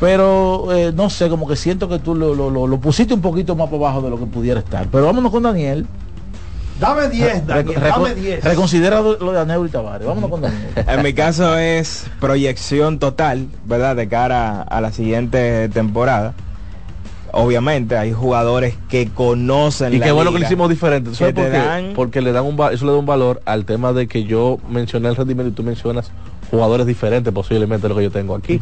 Pero 0.00 0.72
eh, 0.72 0.92
no 0.94 1.10
sé, 1.10 1.28
como 1.28 1.48
que 1.48 1.56
siento 1.56 1.88
que 1.88 1.98
tú 1.98 2.14
lo, 2.14 2.34
lo- 2.34 2.50
lo- 2.50 2.66
lo 2.66 2.78
pusiste 2.78 3.14
un 3.14 3.20
poquito 3.20 3.56
más 3.56 3.68
por 3.68 3.80
abajo 3.80 4.00
de 4.02 4.10
lo 4.10 4.18
que 4.18 4.26
pudiera 4.26 4.60
estar. 4.60 4.86
Pero 4.88 5.06
vámonos 5.06 5.32
con 5.32 5.42
Daniel. 5.42 5.86
Dame 6.80 7.08
10, 7.08 7.46
Daniel, 7.46 7.76
Reco- 7.80 8.02
dame 8.04 8.14
10. 8.14 8.44
Reconsidera 8.44 9.00
lo 9.00 9.32
de 9.32 9.40
Aneu 9.40 9.64
y 9.66 9.68
Tavares. 9.68 10.06
Vámonos 10.06 10.30
con 10.30 10.42
Daniel. 10.42 10.60
En 10.86 11.02
mi 11.02 11.12
caso 11.12 11.58
es 11.58 12.06
proyección 12.20 12.98
total, 13.00 13.48
¿verdad? 13.64 13.96
De 13.96 14.08
cara 14.08 14.62
a 14.62 14.80
la 14.80 14.92
siguiente 14.92 15.68
temporada. 15.70 16.34
Obviamente 17.30 17.96
hay 17.96 18.12
jugadores 18.12 18.74
que 18.88 19.08
conocen 19.08 19.92
y 19.92 19.98
la 19.98 20.06
qué 20.06 20.12
bueno 20.12 20.32
que 20.32 20.38
lo 20.38 20.44
hicimos 20.46 20.70
diferente. 20.70 21.14
¿Sabes 21.14 21.34
que 21.34 21.42
por 21.42 21.50
te 21.50 21.58
qué? 21.58 21.64
dan- 21.64 21.92
Porque 21.94 22.20
le 22.22 22.32
dan 22.32 22.44
un 22.46 22.54
eso 22.72 22.86
le 22.86 22.92
da 22.92 22.98
un 22.98 23.04
valor 23.06 23.42
al 23.44 23.64
tema 23.66 23.92
de 23.92 24.06
que 24.08 24.24
yo 24.24 24.58
mencioné 24.70 25.08
el 25.08 25.16
rendimiento 25.16 25.50
y 25.50 25.54
tú 25.54 25.62
mencionas 25.62 26.10
jugadores 26.50 26.86
diferentes 26.86 27.30
posiblemente 27.34 27.82
de 27.82 27.88
lo 27.90 27.96
que 27.96 28.04
yo 28.04 28.10
tengo 28.10 28.34
aquí. 28.34 28.60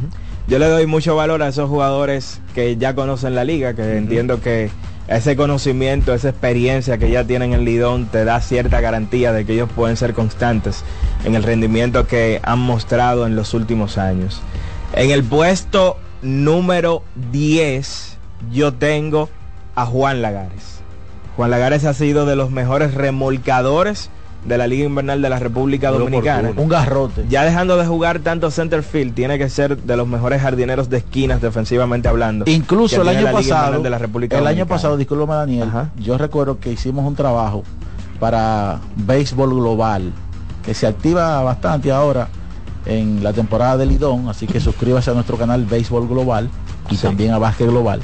Yo 0.49 0.59
le 0.59 0.69
doy 0.69 0.87
mucho 0.87 1.15
valor 1.15 1.43
a 1.45 1.49
esos 1.49 1.69
jugadores 1.69 2.41
que 2.57 2.77
ya 2.77 2.95
conocen 2.97 3.37
la 3.37 3.45
liga, 3.45 3.75
que 3.75 3.99
entiendo 3.99 4.41
que 4.41 4.69
ese 5.09 5.37
conocimiento, 5.37 6.15
esa 6.15 6.31
experiencia 6.31 6.99
que 6.99 7.11
ya 7.11 7.25
tienen 7.25 7.53
en 7.53 7.65
Lidón 7.65 8.07
te 8.07 8.25
da 8.25 8.41
cierta 8.41 8.81
garantía 8.81 9.33
de 9.33 9.45
que 9.45 9.53
ellos 9.53 9.71
pueden 9.75 9.97
ser 9.97 10.15
constantes 10.15 10.83
en 11.25 11.35
el 11.35 11.43
rendimiento 11.43 12.07
que 12.07 12.41
han 12.43 12.59
mostrado 12.59 13.27
en 13.27 13.37
los 13.37 13.55
últimos 13.55 13.99
años. 13.99 14.41
En 14.93 15.11
el 15.11 15.23
puesto 15.23 15.99
número 16.23 17.03
10 17.31 18.19
yo 18.53 18.75
tengo 18.75 19.29
a 19.75 19.87
Juan 19.87 20.23
Lagares. 20.23 20.81
Juan 21.37 21.51
Lagares 21.51 21.85
ha 21.85 21.95
sido 21.95 22.27
de 22.27 22.35
los 22.35 22.51
mejores 22.51 22.95
remolcadores 22.95 24.11
de 24.47 24.59
la 24.59 24.67
Liga 24.67 24.85
Invernal 24.87 25.21
de 25.21 25.29
la 25.29 25.39
República 25.39 25.91
Dominicana. 25.91 26.53
Un 26.57 26.69
garrote. 26.69 27.25
Ya 27.29 27.45
dejando 27.45 27.77
de 27.77 27.85
jugar 27.87 28.21
tanto 28.21 28.51
center 28.51 28.83
field, 28.83 29.15
tiene 29.15 29.39
que 29.39 29.49
ser 29.49 29.77
de 29.77 29.97
los 29.97 30.07
mejores 30.07 30.41
jardineros 30.43 30.89
de 30.89 30.99
esquinas 30.99 31.41
defensivamente 31.43 32.09
hablando. 32.09 32.45
Incluso 32.49 33.03
el 33.03 33.09
año 33.09 33.31
pasado, 33.33 33.83
de 33.83 33.91
la 33.91 33.99
República 33.99 34.39
el 34.39 34.47
año 34.47 34.67
pasado, 34.67 34.97
discúlpame 34.97 35.35
Daniel, 35.35 35.69
Ajá. 35.69 35.91
yo 35.99 36.17
recuerdo 36.19 36.59
que 36.61 36.71
hicimos 36.73 37.05
un 37.07 37.17
trabajo 37.17 37.65
para 38.21 38.81
Béisbol 38.97 39.51
Global, 39.55 40.13
que 40.65 40.75
se 40.75 40.87
activa 40.87 41.43
bastante 41.43 41.91
ahora 41.93 42.29
en 42.87 43.23
la 43.25 43.33
temporada 43.33 43.77
de 43.77 43.87
Lidón, 43.87 44.29
así 44.29 44.47
que 44.47 44.61
suscríbase 44.61 45.11
a 45.11 45.15
nuestro 45.15 45.37
canal 45.37 45.65
Béisbol 45.65 46.07
Global 46.09 46.49
y 46.89 46.97
también 46.97 47.33
a 47.33 47.39
Básquet 47.39 47.69
Global. 47.69 48.01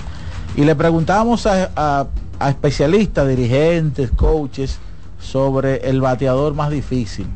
Y 0.56 0.64
le 0.64 0.74
preguntábamos 0.74 1.46
a, 1.46 1.70
a- 1.76 2.06
a 2.38 2.50
especialistas, 2.50 3.28
dirigentes, 3.28 4.10
coaches, 4.10 4.80
sobre 5.22 5.88
el 5.88 6.00
bateador 6.00 6.54
más 6.54 6.70
difícil. 6.70 7.26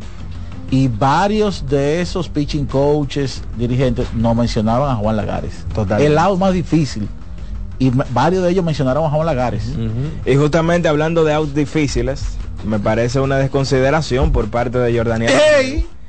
Y 0.71 0.89
varios 0.89 1.69
de 1.69 2.01
esos 2.01 2.29
pitching 2.29 2.67
coaches, 2.67 3.43
dirigentes, 3.57 4.13
no 4.15 4.35
mencionaban 4.35 4.91
a 4.91 4.97
Juan 4.97 5.17
Lagares. 5.17 5.65
Totalmente. 5.69 6.07
El 6.07 6.17
lado 6.17 6.37
más 6.37 6.53
difícil. 6.53 7.09
Y 7.79 7.91
varios 7.91 8.43
de 8.43 8.51
ellos 8.51 8.65
mencionaron 8.65 9.05
a 9.05 9.11
Juan 9.11 9.27
Lagares. 9.27 9.73
Y 10.25 10.35
justamente 10.35 10.89
hablando 10.89 11.25
de 11.25 11.35
outs 11.35 11.55
difíciles, 11.55 12.37
me 12.67 12.81
parece 12.81 13.21
una 13.21 13.37
desconsideración 13.37 14.33
por 14.33 14.51
parte 14.51 14.79
de. 14.79 14.99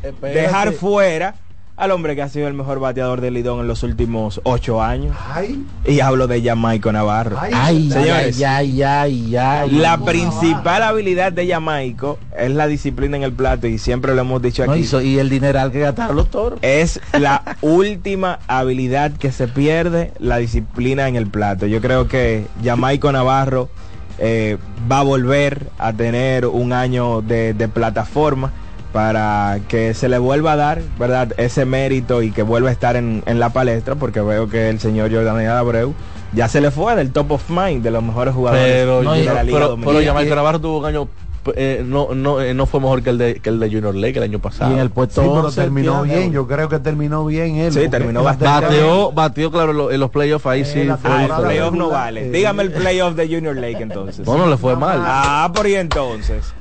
Espérate. 0.03 0.39
Dejar 0.39 0.71
fuera 0.73 1.35
al 1.77 1.91
hombre 1.91 2.15
que 2.15 2.23
ha 2.23 2.29
sido 2.29 2.47
el 2.47 2.55
mejor 2.55 2.79
bateador 2.79 3.21
de 3.21 3.29
Lidón 3.29 3.59
en 3.59 3.67
los 3.67 3.83
últimos 3.83 4.41
ocho 4.43 4.81
años. 4.81 5.15
Ay, 5.33 5.63
Y 5.85 5.99
hablo 5.99 6.25
de 6.27 6.41
Jamaico 6.41 6.91
Navarro. 6.91 7.37
ay, 7.39 7.51
Ay, 7.55 7.91
Señores, 7.91 8.41
ay, 8.43 8.81
ay, 8.81 8.83
ay, 8.83 9.35
ay. 9.37 9.71
La 9.71 9.97
principal 9.99 10.81
habilidad 10.81 11.31
de 11.31 11.47
Jamaico 11.47 12.17
es 12.37 12.49
la 12.51 12.65
disciplina 12.67 13.15
en 13.17 13.23
el 13.23 13.31
plato 13.31 13.67
y 13.67 13.77
siempre 13.77 14.15
lo 14.15 14.21
hemos 14.21 14.41
dicho 14.41 14.65
No 14.65 14.71
aquí. 14.71 14.81
hizo, 14.81 15.01
y 15.01 15.19
el 15.19 15.29
dineral 15.29 15.71
que 15.71 15.79
gastaron 15.81 16.15
los 16.15 16.29
toros. 16.31 16.59
es 16.63 16.99
la 17.13 17.43
última 17.61 18.39
habilidad 18.47 19.11
que 19.11 19.31
se 19.31 19.47
pierde, 19.47 20.11
la 20.19 20.37
disciplina 20.37 21.07
en 21.07 21.15
el 21.15 21.27
plato. 21.27 21.67
Yo 21.67 21.79
creo 21.79 22.07
que 22.07 22.45
Jamaico 22.63 23.11
Navarro 23.11 23.69
eh, 24.17 24.57
va 24.91 25.01
a 25.01 25.03
volver 25.03 25.67
a 25.77 25.93
tener 25.93 26.47
un 26.47 26.73
año 26.73 27.21
de, 27.21 27.53
de 27.53 27.67
plataforma 27.67 28.51
para 28.98 29.60
que 29.68 29.94
se 29.94 30.10
le 30.10 30.18
vuelva 30.18 30.53
a 30.53 30.56
dar, 30.56 30.82
¿verdad? 30.98 31.32
Ese 31.38 31.65
mérito 31.65 32.24
y 32.24 32.32
que 32.32 32.41
vuelva 32.41 32.69
a 32.69 32.72
estar 32.72 32.95
en, 32.95 33.22
en 33.28 33.40
la 33.40 33.49
palestra, 33.52 33.94
porque 33.94 34.22
veo 34.22 34.49
que 34.49 34.69
el 34.69 34.80
señor 34.80 35.14
Jordan 35.14 35.45
Abreu 35.45 35.94
ya 36.34 36.48
se 36.48 36.61
le 36.61 36.72
fue 36.72 36.95
del 36.95 37.11
top 37.11 37.34
of 37.34 37.48
mind 37.48 37.84
de 37.84 37.91
los 37.91 38.02
mejores 38.02 38.34
jugadores 38.34 38.65
Pero, 38.65 39.03
No, 39.03 39.14
de 39.14 39.24
la 39.26 39.44
Liga 39.44 39.60
pero, 39.60 39.78
pero 39.78 40.03
Jamaica 40.03 40.34
Navarro 40.34 40.60
tuvo 40.60 40.80
un 40.80 40.86
año 40.86 41.07
eh, 41.56 41.84
no, 41.86 42.15
no, 42.15 42.41
eh, 42.41 42.56
no 42.56 42.65
fue 42.65 42.80
mejor 42.80 43.03
que 43.03 43.11
el 43.11 43.19
de 43.19 43.36
que 43.36 43.49
el 43.49 43.60
de 43.60 43.68
Junior 43.68 43.94
League 43.94 44.18
el 44.18 44.24
año 44.24 44.40
pasado. 44.40 44.72
Y 44.72 44.74
en 44.74 44.80
el 44.80 44.90
puesto 44.90 45.22
sí, 45.22 45.28
pero 45.32 45.45
11 45.45 45.61
terminó 45.61 46.02
bien. 46.02 46.32
Yo 46.32 46.48
creo 46.48 46.68
que 46.68 46.80
terminó 46.80 47.24
bien 47.24 47.56
él. 47.57 47.72
Sí, 47.72 47.88
terminó 47.90 48.24
bastante. 48.24 48.65
Bateó, 48.65 49.11
bateó 49.11 49.52
claro 49.52 49.72
en 49.72 49.78
los, 49.78 49.94
en 49.94 49.99
los 49.99 50.10
playoffs 50.10 50.45
ahí 50.48 50.65
sí. 50.65 50.88
fue 50.99 51.11
Ah, 51.11 51.26
el 51.26 51.45
playoff 51.45 51.74
no 51.74 51.90
vale. 51.91 52.26
eh, 52.26 52.32
Dígame 52.32 52.64
el 52.64 52.72
playoff 52.72 53.14
de 53.15 53.28
Junior 53.28 53.56
Lake 53.56 53.84
entonces. 53.84 54.26
No, 54.26 54.38
no 54.40 54.48
le 54.48 54.57
fue 54.57 54.76
mal. 54.76 54.99
Ah, 55.02 55.49
por 55.53 55.68
y 55.68 55.76
entonces. 55.76 56.53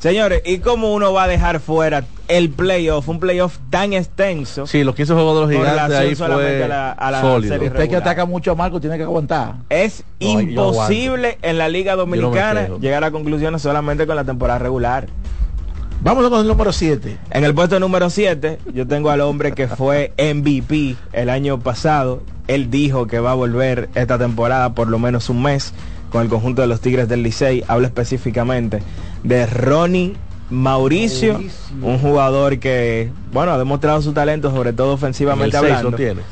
Señores, 0.00 0.40
¿y 0.46 0.60
cómo 0.60 0.94
uno 0.94 1.12
va 1.12 1.24
a 1.24 1.28
dejar 1.28 1.60
fuera 1.60 2.04
el 2.26 2.48
playoff, 2.48 3.06
un 3.10 3.20
playoff 3.20 3.58
tan 3.68 3.92
extenso? 3.92 4.66
Sí, 4.66 4.82
los 4.82 4.94
15 4.94 5.12
juegos 5.12 5.34
de 5.34 5.40
los 5.42 5.50
gigantes 5.50 5.72
relación 5.74 6.02
ahí 6.08 6.16
solamente 6.16 6.56
fue 6.56 6.64
a 6.64 6.68
la, 6.68 6.92
a 6.92 7.10
la 7.10 7.20
sólido. 7.20 7.54
serie 7.54 7.68
Usted 7.68 7.88
que 7.90 7.96
ataca 7.96 8.24
mucho 8.24 8.52
a 8.52 8.54
Marco 8.54 8.80
tiene 8.80 8.96
que 8.96 9.02
aguantar. 9.02 9.56
Es 9.68 10.02
No, 10.18 10.40
imposible 10.40 11.36
en 11.42 11.58
la 11.58 11.68
Liga 11.68 11.96
Dominicana 11.96 12.68
llegar 12.80 13.04
a 13.04 13.10
conclusiones 13.10 13.60
solamente 13.60 14.06
con 14.06 14.16
la 14.16 14.24
temporada 14.24 14.58
regular. 14.58 15.06
Vámonos 16.02 16.30
con 16.30 16.40
el 16.40 16.46
número 16.46 16.72
7. 16.72 17.18
En 17.30 17.44
el 17.44 17.54
puesto 17.54 17.78
número 17.78 18.08
7, 18.08 18.58
yo 18.72 18.86
tengo 18.86 19.10
al 19.10 19.20
hombre 19.20 19.52
que 19.52 19.68
fue 19.68 20.14
MVP 20.16 20.96
el 21.12 21.28
año 21.28 21.60
pasado. 21.60 22.22
Él 22.48 22.70
dijo 22.70 23.06
que 23.06 23.20
va 23.20 23.32
a 23.32 23.34
volver 23.34 23.90
esta 23.94 24.16
temporada 24.16 24.74
por 24.74 24.88
lo 24.88 24.98
menos 24.98 25.28
un 25.28 25.42
mes 25.42 25.74
con 26.10 26.22
el 26.22 26.28
conjunto 26.28 26.62
de 26.62 26.68
los 26.68 26.80
Tigres 26.80 27.08
del 27.08 27.22
Licey. 27.22 27.64
Hablo 27.68 27.86
específicamente 27.86 28.82
de 29.22 29.46
Ronnie 29.46 30.14
Mauricio, 30.50 31.40
un 31.80 31.98
jugador 31.98 32.58
que, 32.58 33.10
bueno, 33.32 33.52
ha 33.52 33.58
demostrado 33.58 34.02
su 34.02 34.12
talento, 34.12 34.50
sobre 34.50 34.72
todo 34.72 34.92
ofensivamente 34.94 35.56
En 35.56 35.62
el 35.64 35.68
seis 35.68 35.76
hablando. 35.76 35.90
lo 35.92 35.96
tienes. 35.96 36.24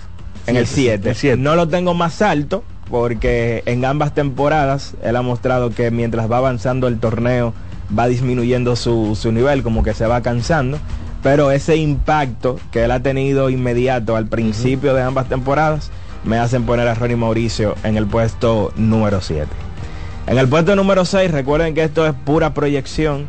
En 0.46 0.56
el 0.56 0.66
Siete, 0.66 1.14
7. 1.14 1.36
No 1.36 1.54
lo 1.56 1.68
tengo 1.68 1.94
más 1.94 2.22
alto 2.22 2.64
porque 2.90 3.62
en 3.66 3.84
ambas 3.84 4.14
temporadas 4.14 4.94
él 5.02 5.14
ha 5.16 5.22
mostrado 5.22 5.70
que 5.70 5.90
mientras 5.90 6.30
va 6.30 6.38
avanzando 6.38 6.88
el 6.88 6.98
torneo 6.98 7.52
va 7.96 8.08
disminuyendo 8.08 8.74
su, 8.74 9.16
su 9.20 9.30
nivel, 9.30 9.62
como 9.62 9.82
que 9.82 9.92
se 9.94 10.06
va 10.06 10.22
cansando. 10.22 10.78
Pero 11.22 11.50
ese 11.50 11.76
impacto 11.76 12.58
que 12.70 12.84
él 12.84 12.90
ha 12.92 13.02
tenido 13.02 13.50
inmediato 13.50 14.16
al 14.16 14.26
principio 14.26 14.94
de 14.94 15.02
ambas 15.02 15.28
temporadas 15.28 15.90
me 16.24 16.38
hacen 16.38 16.64
poner 16.64 16.88
a 16.88 16.94
Ronnie 16.94 17.16
Mauricio 17.16 17.74
en 17.84 17.96
el 17.96 18.06
puesto 18.06 18.72
número 18.76 19.20
7. 19.20 19.46
En 20.26 20.38
el 20.38 20.48
puesto 20.48 20.76
número 20.76 21.04
6, 21.04 21.30
recuerden 21.30 21.74
que 21.74 21.84
esto 21.84 22.06
es 22.06 22.12
pura 22.12 22.54
proyección. 22.54 23.26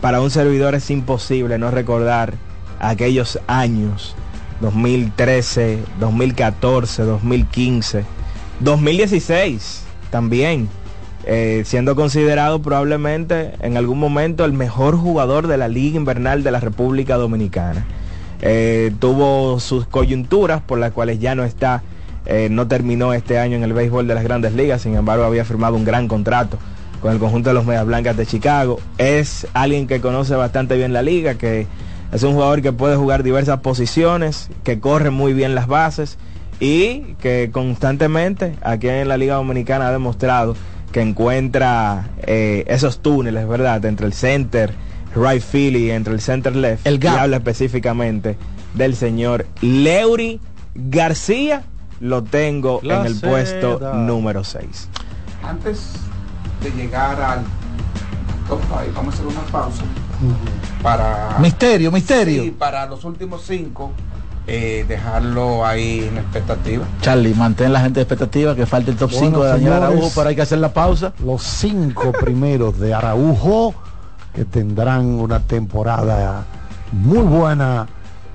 Para 0.00 0.20
un 0.20 0.30
servidor 0.30 0.74
es 0.74 0.90
imposible 0.90 1.58
no 1.58 1.70
recordar 1.70 2.34
aquellos 2.78 3.38
años 3.46 4.14
2013, 4.60 5.78
2014, 5.98 7.02
2015, 7.02 8.04
2016 8.60 9.82
también, 10.10 10.68
eh, 11.24 11.62
siendo 11.66 11.96
considerado 11.96 12.62
probablemente 12.62 13.54
en 13.60 13.76
algún 13.76 13.98
momento 13.98 14.44
el 14.44 14.52
mejor 14.52 14.96
jugador 14.96 15.48
de 15.48 15.56
la 15.56 15.68
Liga 15.68 15.96
Invernal 15.96 16.44
de 16.44 16.50
la 16.50 16.60
República 16.60 17.16
Dominicana. 17.16 17.84
Eh, 18.40 18.92
tuvo 19.00 19.58
sus 19.58 19.86
coyunturas 19.86 20.60
por 20.60 20.78
las 20.78 20.92
cuales 20.92 21.18
ya 21.18 21.34
no 21.34 21.44
está, 21.44 21.82
eh, 22.26 22.48
no 22.50 22.68
terminó 22.68 23.12
este 23.12 23.38
año 23.38 23.56
en 23.56 23.64
el 23.64 23.72
béisbol 23.72 24.06
de 24.06 24.14
las 24.14 24.24
grandes 24.24 24.54
ligas, 24.54 24.82
sin 24.82 24.94
embargo 24.94 25.24
había 25.24 25.44
firmado 25.44 25.76
un 25.76 25.84
gran 25.84 26.08
contrato 26.08 26.58
con 27.00 27.12
el 27.12 27.18
conjunto 27.18 27.50
de 27.50 27.54
los 27.54 27.66
Medias 27.66 27.84
Blancas 27.84 28.16
de 28.16 28.24
Chicago. 28.24 28.80
Es 28.96 29.46
alguien 29.52 29.86
que 29.86 30.00
conoce 30.00 30.34
bastante 30.34 30.76
bien 30.76 30.92
la 30.92 31.02
liga, 31.02 31.34
que 31.34 31.66
es 32.12 32.22
un 32.22 32.32
jugador 32.32 32.62
que 32.62 32.72
puede 32.72 32.96
jugar 32.96 33.22
diversas 33.22 33.60
posiciones, 33.60 34.48
que 34.62 34.80
corre 34.80 35.10
muy 35.10 35.34
bien 35.34 35.54
las 35.54 35.66
bases 35.66 36.16
y 36.60 37.14
que 37.20 37.50
constantemente 37.52 38.54
aquí 38.62 38.88
en 38.88 39.08
la 39.08 39.16
Liga 39.16 39.34
Dominicana 39.34 39.88
ha 39.88 39.92
demostrado 39.92 40.56
que 40.92 41.00
encuentra 41.02 42.08
eh, 42.26 42.64
esos 42.68 43.00
túneles, 43.02 43.48
¿verdad? 43.48 43.84
Entre 43.84 44.06
el 44.06 44.12
center, 44.12 44.72
right 45.16 45.42
field 45.42 45.76
y 45.76 45.90
entre 45.90 46.14
el 46.14 46.20
center 46.20 46.54
left. 46.54 46.86
El 46.86 46.98
gap. 46.98 47.16
Y 47.16 47.18
habla 47.18 47.36
específicamente 47.38 48.36
del 48.74 48.94
señor 48.94 49.46
Leury 49.60 50.40
García. 50.74 51.64
Lo 52.00 52.22
tengo 52.22 52.80
La 52.82 53.00
en 53.00 53.06
el 53.06 53.20
puesto 53.20 53.78
número 53.94 54.44
6. 54.44 54.88
Antes 55.42 55.92
de 56.62 56.70
llegar 56.70 57.20
al 57.20 57.40
top 58.48 58.60
5, 58.62 58.92
vamos 58.94 59.14
a 59.14 59.16
hacer 59.16 59.26
una 59.26 59.42
pausa 59.52 59.82
para... 60.82 61.36
Misterio, 61.40 61.90
misterio. 61.90 62.42
Sí, 62.42 62.50
para 62.50 62.86
los 62.86 63.04
últimos 63.04 63.42
cinco, 63.42 63.92
eh, 64.46 64.84
dejarlo 64.86 65.64
ahí 65.64 66.06
en 66.10 66.18
expectativa. 66.18 66.84
Charlie, 67.00 67.34
mantén 67.34 67.72
la 67.72 67.80
gente 67.80 68.00
de 68.00 68.02
expectativa 68.02 68.54
que 68.54 68.66
falta 68.66 68.90
el 68.90 68.96
top 68.96 69.10
Bueno, 69.10 69.26
5 69.26 69.44
de 69.44 69.48
Daniel 69.50 69.72
Araujo, 69.72 70.10
pero 70.14 70.28
hay 70.28 70.36
que 70.36 70.42
hacer 70.42 70.58
la 70.58 70.72
pausa. 70.72 71.12
Los 71.24 71.42
cinco 71.42 72.12
primeros 72.20 72.78
de 72.78 72.92
Araujo 72.92 73.74
que 74.34 74.44
tendrán 74.44 75.06
una 75.06 75.40
temporada 75.40 76.44
muy 76.92 77.20
buena 77.20 77.86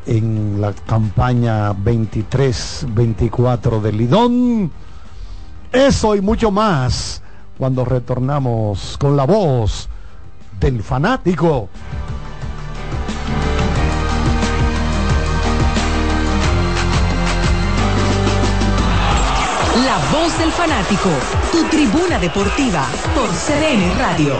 en 0.09 0.59
la 0.59 0.73
campaña 0.73 1.71
23-24 1.71 3.79
de 3.79 3.91
Lidón. 3.91 4.71
Eso 5.71 6.15
y 6.15 6.21
mucho 6.21 6.49
más 6.49 7.21
cuando 7.59 7.85
retornamos 7.85 8.97
con 8.97 9.15
la 9.15 9.25
voz 9.25 9.87
del 10.59 10.81
fanático. 10.81 11.69
La 19.85 19.99
voz 20.11 20.35
del 20.39 20.51
fanático, 20.51 21.09
tu 21.51 21.63
tribuna 21.65 22.17
deportiva 22.17 22.83
por 23.13 23.29
CDN 23.29 23.95
Radio. 23.99 24.33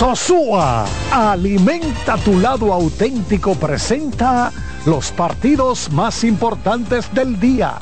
Sosúa, 0.00 0.86
alimenta 1.12 2.16
tu 2.16 2.40
lado 2.40 2.72
auténtico, 2.72 3.54
presenta 3.54 4.50
los 4.86 5.12
partidos 5.12 5.92
más 5.92 6.24
importantes 6.24 7.12
del 7.12 7.38
día. 7.38 7.74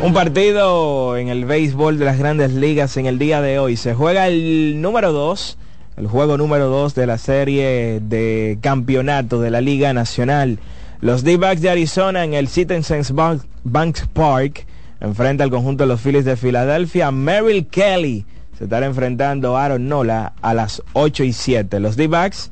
Un 0.00 0.14
partido 0.14 1.18
en 1.18 1.28
el 1.28 1.44
béisbol 1.44 1.98
de 1.98 2.06
las 2.06 2.18
grandes 2.18 2.54
ligas 2.54 2.96
en 2.96 3.04
el 3.04 3.18
día 3.18 3.42
de 3.42 3.58
hoy. 3.58 3.76
Se 3.76 3.92
juega 3.92 4.26
el 4.26 4.80
número 4.80 5.12
2, 5.12 5.58
el 5.98 6.06
juego 6.06 6.38
número 6.38 6.70
2 6.70 6.94
de 6.94 7.06
la 7.06 7.18
serie 7.18 8.00
de 8.00 8.56
campeonato 8.62 9.38
de 9.38 9.50
la 9.50 9.60
Liga 9.60 9.92
Nacional. 9.92 10.60
Los 11.02 11.24
D-Backs 11.24 11.60
de 11.60 11.68
Arizona 11.68 12.24
en 12.24 12.32
el 12.32 12.48
Citizens 12.48 13.12
Bank, 13.12 13.42
Bank 13.64 13.98
Park 14.14 14.66
enfrenta 15.00 15.44
al 15.44 15.50
conjunto 15.50 15.84
de 15.84 15.88
los 15.88 16.00
Phillies 16.00 16.24
de 16.24 16.38
Filadelfia. 16.38 17.10
Merrill 17.10 17.66
Kelly 17.66 18.24
se 18.56 18.64
estará 18.64 18.86
enfrentando 18.86 19.56
Aaron 19.56 19.88
Nola 19.88 20.32
a 20.40 20.54
las 20.54 20.82
8 20.94 21.24
y 21.24 21.32
7. 21.32 21.80
Los 21.80 21.96
D-Backs 21.96 22.50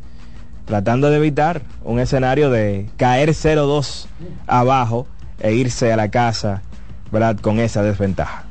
tratando 0.66 1.10
de 1.10 1.16
evitar 1.16 1.62
un 1.82 2.00
escenario 2.00 2.50
de 2.50 2.88
caer 2.96 3.30
0-2 3.30 4.06
abajo 4.46 5.06
e 5.40 5.54
irse 5.54 5.92
a 5.92 5.96
la 5.96 6.10
casa 6.10 6.62
¿verdad? 7.10 7.36
con 7.40 7.58
esa 7.58 7.82
desventaja. 7.82 8.44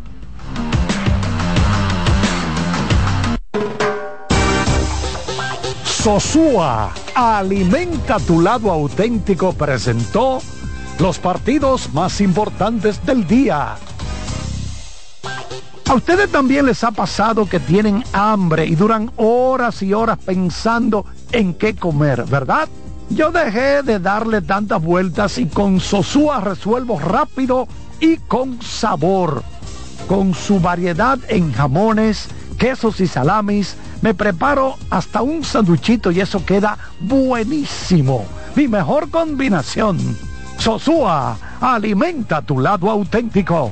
Sosúa, 5.85 6.91
alimenta 7.15 8.19
tu 8.19 8.41
lado 8.41 8.69
auténtico, 8.71 9.53
presentó 9.53 10.41
los 10.99 11.17
partidos 11.17 11.93
más 11.93 12.19
importantes 12.19 13.03
del 13.05 13.25
día. 13.25 13.75
A 15.89 15.95
ustedes 15.95 16.31
también 16.31 16.65
les 16.65 16.83
ha 16.83 16.91
pasado 16.91 17.47
que 17.47 17.59
tienen 17.59 18.03
hambre 18.13 18.65
y 18.65 18.75
duran 18.75 19.11
horas 19.17 19.81
y 19.83 19.93
horas 19.93 20.17
pensando 20.17 21.05
en 21.31 21.53
qué 21.53 21.75
comer, 21.75 22.25
¿verdad? 22.25 22.69
Yo 23.09 23.31
dejé 23.31 23.83
de 23.83 23.99
darle 23.99 24.41
tantas 24.41 24.81
vueltas 24.81 25.37
y 25.37 25.45
con 25.45 25.79
Sosúa 25.79 26.39
resuelvo 26.39 26.99
rápido 26.99 27.67
y 27.99 28.17
con 28.17 28.61
sabor. 28.61 29.43
Con 30.07 30.33
su 30.33 30.59
variedad 30.59 31.19
en 31.27 31.51
jamones, 31.51 32.27
quesos 32.57 32.99
y 32.99 33.07
salamis, 33.07 33.75
me 34.01 34.13
preparo 34.13 34.75
hasta 34.89 35.21
un 35.21 35.43
sanduchito 35.43 36.11
y 36.11 36.21
eso 36.21 36.45
queda 36.45 36.77
buenísimo. 37.01 38.25
Mi 38.55 38.67
mejor 38.67 39.09
combinación. 39.09 39.97
Sosúa, 40.57 41.37
alimenta 41.59 42.41
tu 42.41 42.59
lado 42.59 42.89
auténtico. 42.89 43.71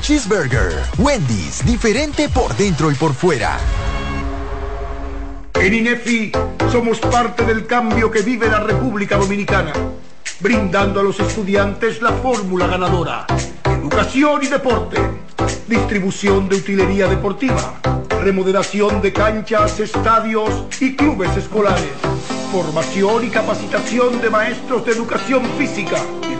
Cheeseburger. 0.00 0.82
Wendy's, 0.98 1.64
diferente 1.64 2.28
por 2.28 2.56
dentro 2.56 2.90
y 2.90 2.94
por 2.94 3.14
fuera. 3.14 3.58
En 5.54 5.72
INEFI 5.72 6.32
somos 6.70 6.98
parte 6.98 7.44
del 7.44 7.66
cambio 7.66 8.10
que 8.10 8.22
vive 8.22 8.48
la 8.48 8.60
República 8.60 9.16
Dominicana, 9.16 9.72
brindando 10.40 11.00
a 11.00 11.02
los 11.02 11.18
estudiantes 11.20 12.02
la 12.02 12.12
fórmula 12.12 12.66
ganadora. 12.66 13.26
Educación 13.64 14.42
y 14.42 14.48
deporte, 14.48 15.00
distribución 15.68 16.48
de 16.48 16.56
utilería 16.56 17.06
deportiva, 17.06 17.80
remodelación 18.20 19.00
de 19.00 19.12
canchas, 19.12 19.80
estadios 19.80 20.64
y 20.80 20.96
clubes 20.96 21.36
escolares, 21.36 21.92
formación 22.52 23.24
y 23.24 23.28
capacitación 23.28 24.20
de 24.20 24.30
maestros 24.30 24.84
de 24.84 24.92
educación 24.92 25.44
física 25.56 26.02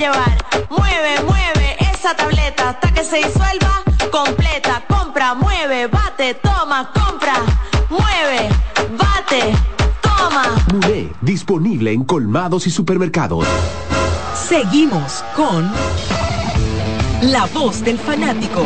Llevar. 0.00 0.36
Mueve, 0.70 1.22
mueve 1.26 1.76
esa 1.92 2.16
tableta 2.16 2.70
hasta 2.70 2.92
que 2.92 3.04
se 3.04 3.16
disuelva 3.18 3.82
completa. 4.10 4.82
Compra, 4.88 5.34
mueve, 5.34 5.86
bate, 5.88 6.34
toma, 6.34 6.90
compra, 6.92 7.34
mueve, 7.90 8.48
bate, 8.98 9.52
toma. 10.00 10.56
Muné, 10.72 11.12
disponible 11.20 11.92
en 11.92 12.04
colmados 12.04 12.66
y 12.66 12.70
supermercados. 12.70 13.46
Seguimos 14.34 15.22
con 15.36 15.70
La 17.20 17.44
Voz 17.52 17.84
del 17.84 17.98
Fanático. 17.98 18.62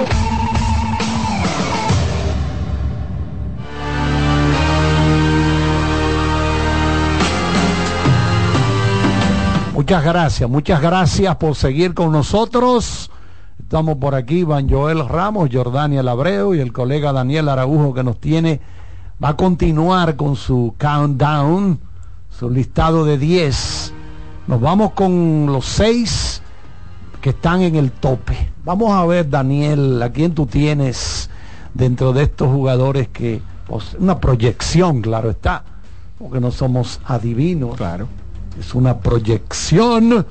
Muchas 9.85 10.03
gracias, 10.03 10.49
muchas 10.49 10.81
gracias 10.81 11.37
por 11.37 11.55
seguir 11.57 11.93
con 11.93 12.11
nosotros. 12.11 13.11
Estamos 13.61 13.99
por 13.99 14.15
aquí, 14.15 14.37
Iván 14.37 14.67
Joel 14.67 15.07
Ramos, 15.07 15.51
Jordania 15.53 16.03
Labreo 16.03 16.55
y 16.55 16.61
el 16.61 16.73
colega 16.73 17.13
Daniel 17.13 17.51
Araujo 17.51 17.93
que 17.93 18.03
nos 18.03 18.19
tiene, 18.19 18.63
va 19.23 19.29
a 19.29 19.37
continuar 19.37 20.17
con 20.17 20.37
su 20.37 20.75
countdown, 20.79 21.79
su 22.31 22.49
listado 22.49 23.05
de 23.05 23.19
10. 23.19 23.93
Nos 24.47 24.59
vamos 24.59 24.93
con 24.93 25.49
los 25.53 25.67
seis 25.67 26.41
que 27.21 27.29
están 27.29 27.61
en 27.61 27.77
el 27.77 27.93
tope. 27.93 28.53
Vamos 28.65 28.91
a 28.91 29.05
ver, 29.05 29.29
Daniel, 29.29 30.03
a 30.03 30.09
quién 30.09 30.35
tú 30.35 30.47
tienes 30.47 31.29
dentro 31.75 32.15
de 32.15 32.23
estos 32.23 32.49
jugadores 32.49 33.09
que, 33.09 33.43
pues, 33.67 33.93
una 33.99 34.19
proyección, 34.19 35.03
claro 35.03 35.29
está, 35.29 35.63
porque 36.19 36.41
no 36.41 36.51
somos 36.53 37.03
adivinos. 37.05 37.77
Claro. 37.77 38.09
Es 38.59 38.75
una 38.75 38.99
proyección 38.99 40.27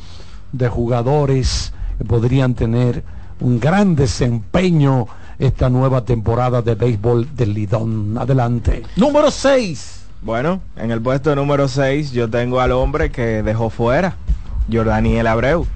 de 0.51 0.69
jugadores 0.69 1.73
que 1.97 2.05
podrían 2.05 2.53
tener 2.53 3.03
un 3.39 3.59
gran 3.59 3.95
desempeño 3.95 5.07
esta 5.39 5.69
nueva 5.69 6.05
temporada 6.05 6.61
de 6.61 6.75
béisbol 6.75 7.35
del 7.35 7.53
Lidón. 7.53 8.17
Adelante. 8.17 8.83
Número 8.95 9.31
6. 9.31 10.03
Bueno, 10.21 10.61
en 10.77 10.91
el 10.91 11.01
puesto 11.01 11.35
número 11.35 11.67
6 11.67 12.13
yo 12.13 12.29
tengo 12.29 12.61
al 12.61 12.71
hombre 12.71 13.11
que 13.11 13.43
dejó 13.43 13.69
fuera, 13.69 14.15
Jordaniel 14.71 15.27
Abreu. 15.27 15.67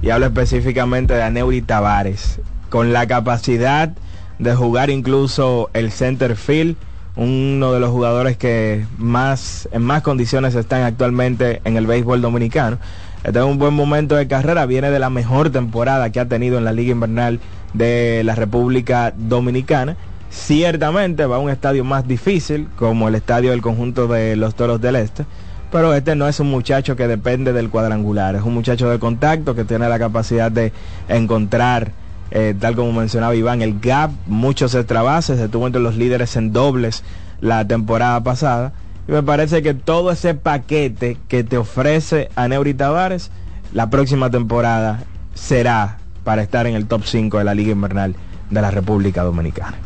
Y 0.00 0.10
hablo 0.10 0.26
específicamente 0.26 1.14
de 1.14 1.22
Aneuri 1.22 1.62
Tavares, 1.62 2.38
con 2.70 2.92
la 2.92 3.06
capacidad 3.06 3.92
de 4.38 4.54
jugar 4.54 4.90
incluso 4.90 5.70
el 5.72 5.90
center 5.90 6.36
field, 6.36 6.76
uno 7.16 7.72
de 7.72 7.80
los 7.80 7.90
jugadores 7.90 8.36
que 8.36 8.84
más 8.98 9.68
en 9.72 9.82
más 9.82 10.02
condiciones 10.02 10.54
están 10.54 10.82
actualmente 10.82 11.60
en 11.64 11.76
el 11.76 11.86
béisbol 11.86 12.20
dominicano. 12.20 12.78
Este 13.24 13.38
es 13.38 13.44
un 13.44 13.58
buen 13.58 13.74
momento 13.74 14.14
de 14.14 14.28
carrera, 14.28 14.66
viene 14.66 14.90
de 14.90 14.98
la 14.98 15.10
mejor 15.10 15.50
temporada 15.50 16.10
que 16.10 16.20
ha 16.20 16.28
tenido 16.28 16.58
en 16.58 16.64
la 16.64 16.72
Liga 16.72 16.92
Invernal 16.92 17.40
de 17.72 18.22
la 18.24 18.34
República 18.34 19.12
Dominicana. 19.16 19.96
Ciertamente 20.30 21.24
va 21.24 21.36
a 21.36 21.40
un 21.40 21.50
estadio 21.50 21.84
más 21.84 22.06
difícil, 22.06 22.68
como 22.76 23.08
el 23.08 23.14
estadio 23.14 23.50
del 23.50 23.62
conjunto 23.62 24.06
de 24.06 24.36
los 24.36 24.54
Toros 24.54 24.80
del 24.80 24.96
Este, 24.96 25.24
pero 25.72 25.94
este 25.94 26.14
no 26.14 26.28
es 26.28 26.38
un 26.40 26.50
muchacho 26.50 26.94
que 26.96 27.08
depende 27.08 27.52
del 27.52 27.70
cuadrangular, 27.70 28.34
es 28.34 28.42
un 28.42 28.54
muchacho 28.54 28.90
de 28.90 28.98
contacto 28.98 29.54
que 29.54 29.64
tiene 29.64 29.88
la 29.88 29.98
capacidad 29.98 30.50
de 30.52 30.72
encontrar, 31.08 31.92
eh, 32.38 32.54
tal 32.60 32.76
como 32.76 32.92
mencionaba 32.92 33.34
Iván, 33.34 33.62
el 33.62 33.80
gap, 33.80 34.10
muchos 34.26 34.74
extra 34.74 35.00
bases, 35.00 35.40
estuvo 35.40 35.66
entre 35.66 35.80
los 35.80 35.96
líderes 35.96 36.36
en 36.36 36.52
dobles 36.52 37.02
la 37.40 37.66
temporada 37.66 38.22
pasada. 38.22 38.74
Y 39.08 39.12
me 39.12 39.22
parece 39.22 39.62
que 39.62 39.72
todo 39.72 40.10
ese 40.10 40.34
paquete 40.34 41.16
que 41.28 41.44
te 41.44 41.56
ofrece 41.56 42.28
a 42.36 42.46
Neuri 42.46 42.74
Tavares, 42.74 43.30
la 43.72 43.88
próxima 43.88 44.30
temporada 44.30 45.04
será 45.32 45.96
para 46.24 46.42
estar 46.42 46.66
en 46.66 46.74
el 46.74 46.86
top 46.86 47.04
5 47.06 47.38
de 47.38 47.44
la 47.44 47.54
Liga 47.54 47.72
Invernal 47.72 48.14
de 48.50 48.60
la 48.60 48.70
República 48.70 49.22
Dominicana. 49.22 49.78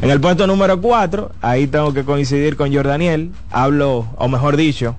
En 0.00 0.08
el 0.08 0.22
puesto 0.22 0.46
número 0.46 0.80
4, 0.80 1.32
ahí 1.42 1.66
tengo 1.66 1.92
que 1.92 2.02
coincidir 2.02 2.56
con 2.56 2.72
Jordaniel. 2.72 3.30
Hablo, 3.50 4.06
o 4.16 4.28
mejor 4.28 4.56
dicho. 4.56 4.96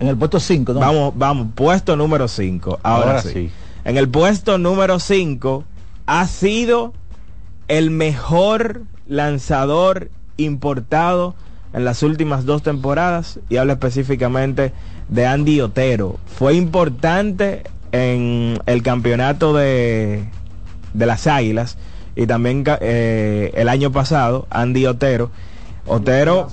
En 0.00 0.08
el 0.08 0.18
puesto 0.18 0.38
5, 0.38 0.74
¿no? 0.74 0.80
Vamos, 0.80 1.14
vamos, 1.16 1.46
puesto 1.54 1.96
número 1.96 2.28
5. 2.28 2.80
Ahora, 2.82 3.06
Ahora 3.06 3.22
sí. 3.22 3.30
sí. 3.32 3.50
En 3.84 3.96
el 3.96 4.08
puesto 4.08 4.58
número 4.58 4.98
5 5.00 5.64
ha 6.06 6.26
sido 6.26 6.92
el 7.68 7.90
mejor 7.90 8.82
lanzador 9.06 10.10
importado 10.36 11.34
en 11.72 11.84
las 11.84 12.02
últimas 12.02 12.44
dos 12.44 12.62
temporadas 12.62 13.40
y 13.48 13.56
hablo 13.56 13.72
específicamente 13.72 14.72
de 15.08 15.26
Andy 15.26 15.60
Otero. 15.60 16.18
Fue 16.26 16.54
importante 16.54 17.64
en 17.92 18.58
el 18.66 18.82
campeonato 18.82 19.52
de, 19.52 20.24
de 20.94 21.06
las 21.06 21.26
Águilas 21.26 21.76
y 22.14 22.26
también 22.26 22.64
eh, 22.80 23.52
el 23.54 23.68
año 23.68 23.90
pasado 23.90 24.46
Andy 24.50 24.86
Otero. 24.86 25.30
Otero 25.86 26.48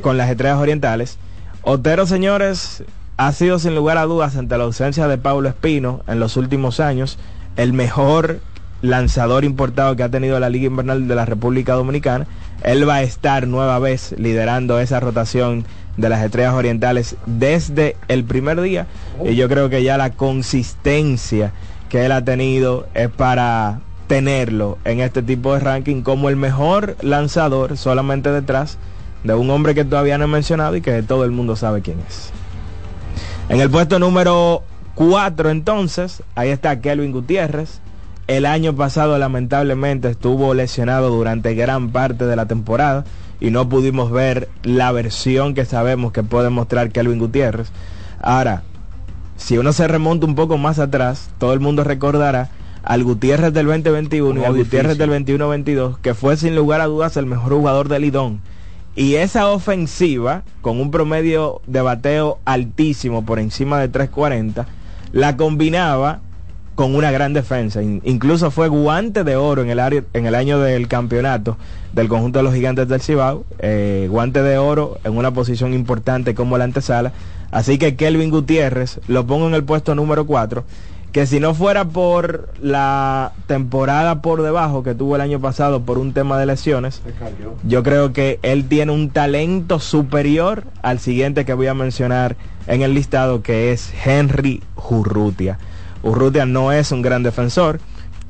con 0.00 0.16
las 0.16 0.28
estrellas 0.30 0.58
orientales. 0.58 1.18
Otero, 1.62 2.06
señores, 2.06 2.82
ha 3.16 3.32
sido 3.32 3.58
sin 3.58 3.74
lugar 3.74 3.98
a 3.98 4.04
dudas 4.04 4.36
ante 4.36 4.56
la 4.56 4.64
ausencia 4.64 5.06
de 5.08 5.18
Pablo 5.18 5.48
Espino 5.48 6.02
en 6.06 6.20
los 6.20 6.36
últimos 6.36 6.80
años 6.80 7.18
el 7.56 7.72
mejor 7.72 8.40
lanzador 8.80 9.44
importado 9.44 9.94
que 9.96 10.02
ha 10.02 10.08
tenido 10.08 10.40
la 10.40 10.50
Liga 10.50 10.66
Invernal 10.66 11.06
de 11.06 11.14
la 11.14 11.24
República 11.24 11.74
Dominicana. 11.74 12.26
Él 12.64 12.88
va 12.88 12.96
a 12.96 13.02
estar 13.02 13.46
nueva 13.46 13.78
vez 13.78 14.14
liderando 14.18 14.80
esa 14.80 15.00
rotación 15.00 15.64
de 15.96 16.08
las 16.08 16.24
estrellas 16.24 16.54
orientales 16.54 17.16
desde 17.26 17.96
el 18.08 18.24
primer 18.24 18.60
día. 18.60 18.86
Y 19.24 19.36
yo 19.36 19.48
creo 19.48 19.68
que 19.68 19.82
ya 19.82 19.96
la 19.96 20.10
consistencia 20.10 21.52
que 21.88 22.06
él 22.06 22.12
ha 22.12 22.24
tenido 22.24 22.86
es 22.94 23.08
para 23.08 23.80
tenerlo 24.06 24.78
en 24.84 25.00
este 25.00 25.22
tipo 25.22 25.54
de 25.54 25.60
ranking 25.60 26.02
como 26.02 26.28
el 26.28 26.36
mejor 26.36 26.96
lanzador 27.02 27.76
solamente 27.76 28.30
detrás 28.30 28.78
de 29.22 29.34
un 29.34 29.50
hombre 29.50 29.74
que 29.74 29.84
todavía 29.84 30.18
no 30.18 30.24
he 30.24 30.28
mencionado 30.28 30.76
y 30.76 30.80
que 30.80 31.02
todo 31.02 31.24
el 31.24 31.30
mundo 31.30 31.56
sabe 31.56 31.82
quién 31.82 31.98
es. 32.08 32.32
En 33.52 33.60
el 33.60 33.68
puesto 33.68 33.98
número 33.98 34.62
4 34.94 35.50
entonces, 35.50 36.22
ahí 36.36 36.48
está 36.48 36.80
Kelvin 36.80 37.12
Gutiérrez, 37.12 37.82
el 38.26 38.46
año 38.46 38.74
pasado 38.74 39.18
lamentablemente 39.18 40.08
estuvo 40.08 40.54
lesionado 40.54 41.10
durante 41.10 41.54
gran 41.54 41.90
parte 41.90 42.24
de 42.24 42.34
la 42.34 42.46
temporada 42.46 43.04
y 43.40 43.50
no 43.50 43.68
pudimos 43.68 44.10
ver 44.10 44.48
la 44.62 44.90
versión 44.90 45.52
que 45.52 45.66
sabemos 45.66 46.12
que 46.12 46.22
puede 46.22 46.48
mostrar 46.48 46.92
Kelvin 46.92 47.18
Gutiérrez. 47.18 47.72
Ahora, 48.22 48.62
si 49.36 49.58
uno 49.58 49.74
se 49.74 49.86
remonta 49.86 50.24
un 50.24 50.34
poco 50.34 50.56
más 50.56 50.78
atrás, 50.78 51.28
todo 51.36 51.52
el 51.52 51.60
mundo 51.60 51.84
recordará 51.84 52.48
al 52.82 53.04
Gutiérrez 53.04 53.52
del 53.52 53.66
2021 53.66 54.40
y 54.40 54.44
al 54.44 54.56
Gutiérrez 54.56 54.96
del 54.96 55.10
21-22, 55.10 55.98
que 55.98 56.14
fue 56.14 56.38
sin 56.38 56.56
lugar 56.56 56.80
a 56.80 56.86
dudas 56.86 57.18
el 57.18 57.26
mejor 57.26 57.52
jugador 57.52 57.90
del 57.90 58.00
Lidón. 58.00 58.40
Y 58.94 59.14
esa 59.14 59.48
ofensiva, 59.48 60.42
con 60.60 60.78
un 60.78 60.90
promedio 60.90 61.62
de 61.66 61.80
bateo 61.80 62.38
altísimo 62.44 63.24
por 63.24 63.38
encima 63.38 63.80
de 63.80 63.88
340, 63.88 64.66
la 65.12 65.36
combinaba 65.36 66.20
con 66.74 66.94
una 66.94 67.10
gran 67.10 67.32
defensa. 67.32 67.82
incluso 67.82 68.50
fue 68.50 68.68
guante 68.68 69.24
de 69.24 69.36
oro 69.36 69.62
en 69.62 69.70
el, 69.70 69.78
área, 69.78 70.04
en 70.14 70.26
el 70.26 70.34
año 70.34 70.58
del 70.58 70.88
campeonato 70.88 71.58
del 71.92 72.08
conjunto 72.08 72.38
de 72.38 72.42
los 72.44 72.54
gigantes 72.54 72.88
del 72.88 73.00
Cibao. 73.00 73.44
Eh, 73.58 74.08
guante 74.10 74.42
de 74.42 74.58
oro 74.58 74.98
en 75.04 75.16
una 75.16 75.32
posición 75.32 75.74
importante 75.74 76.34
como 76.34 76.58
la 76.58 76.64
antesala. 76.64 77.12
Así 77.50 77.78
que 77.78 77.96
Kelvin 77.96 78.30
Gutiérrez 78.30 79.00
lo 79.08 79.26
pongo 79.26 79.46
en 79.46 79.54
el 79.54 79.64
puesto 79.64 79.94
número 79.94 80.26
4 80.26 80.64
que 81.12 81.26
si 81.26 81.40
no 81.40 81.54
fuera 81.54 81.84
por 81.84 82.48
la 82.60 83.32
temporada 83.46 84.22
por 84.22 84.42
debajo 84.42 84.82
que 84.82 84.94
tuvo 84.94 85.14
el 85.14 85.20
año 85.20 85.40
pasado 85.40 85.82
por 85.82 85.98
un 85.98 86.14
tema 86.14 86.38
de 86.38 86.46
lesiones, 86.46 87.02
yo 87.64 87.82
creo 87.82 88.14
que 88.14 88.40
él 88.42 88.66
tiene 88.66 88.92
un 88.92 89.10
talento 89.10 89.78
superior 89.78 90.64
al 90.82 90.98
siguiente 90.98 91.44
que 91.44 91.52
voy 91.52 91.66
a 91.66 91.74
mencionar 91.74 92.36
en 92.66 92.80
el 92.80 92.94
listado, 92.94 93.42
que 93.42 93.72
es 93.72 93.92
Henry 94.04 94.62
Urrutia. 94.90 95.58
Urrutia 96.02 96.46
no 96.46 96.72
es 96.72 96.90
un 96.92 97.02
gran 97.02 97.22
defensor, 97.22 97.78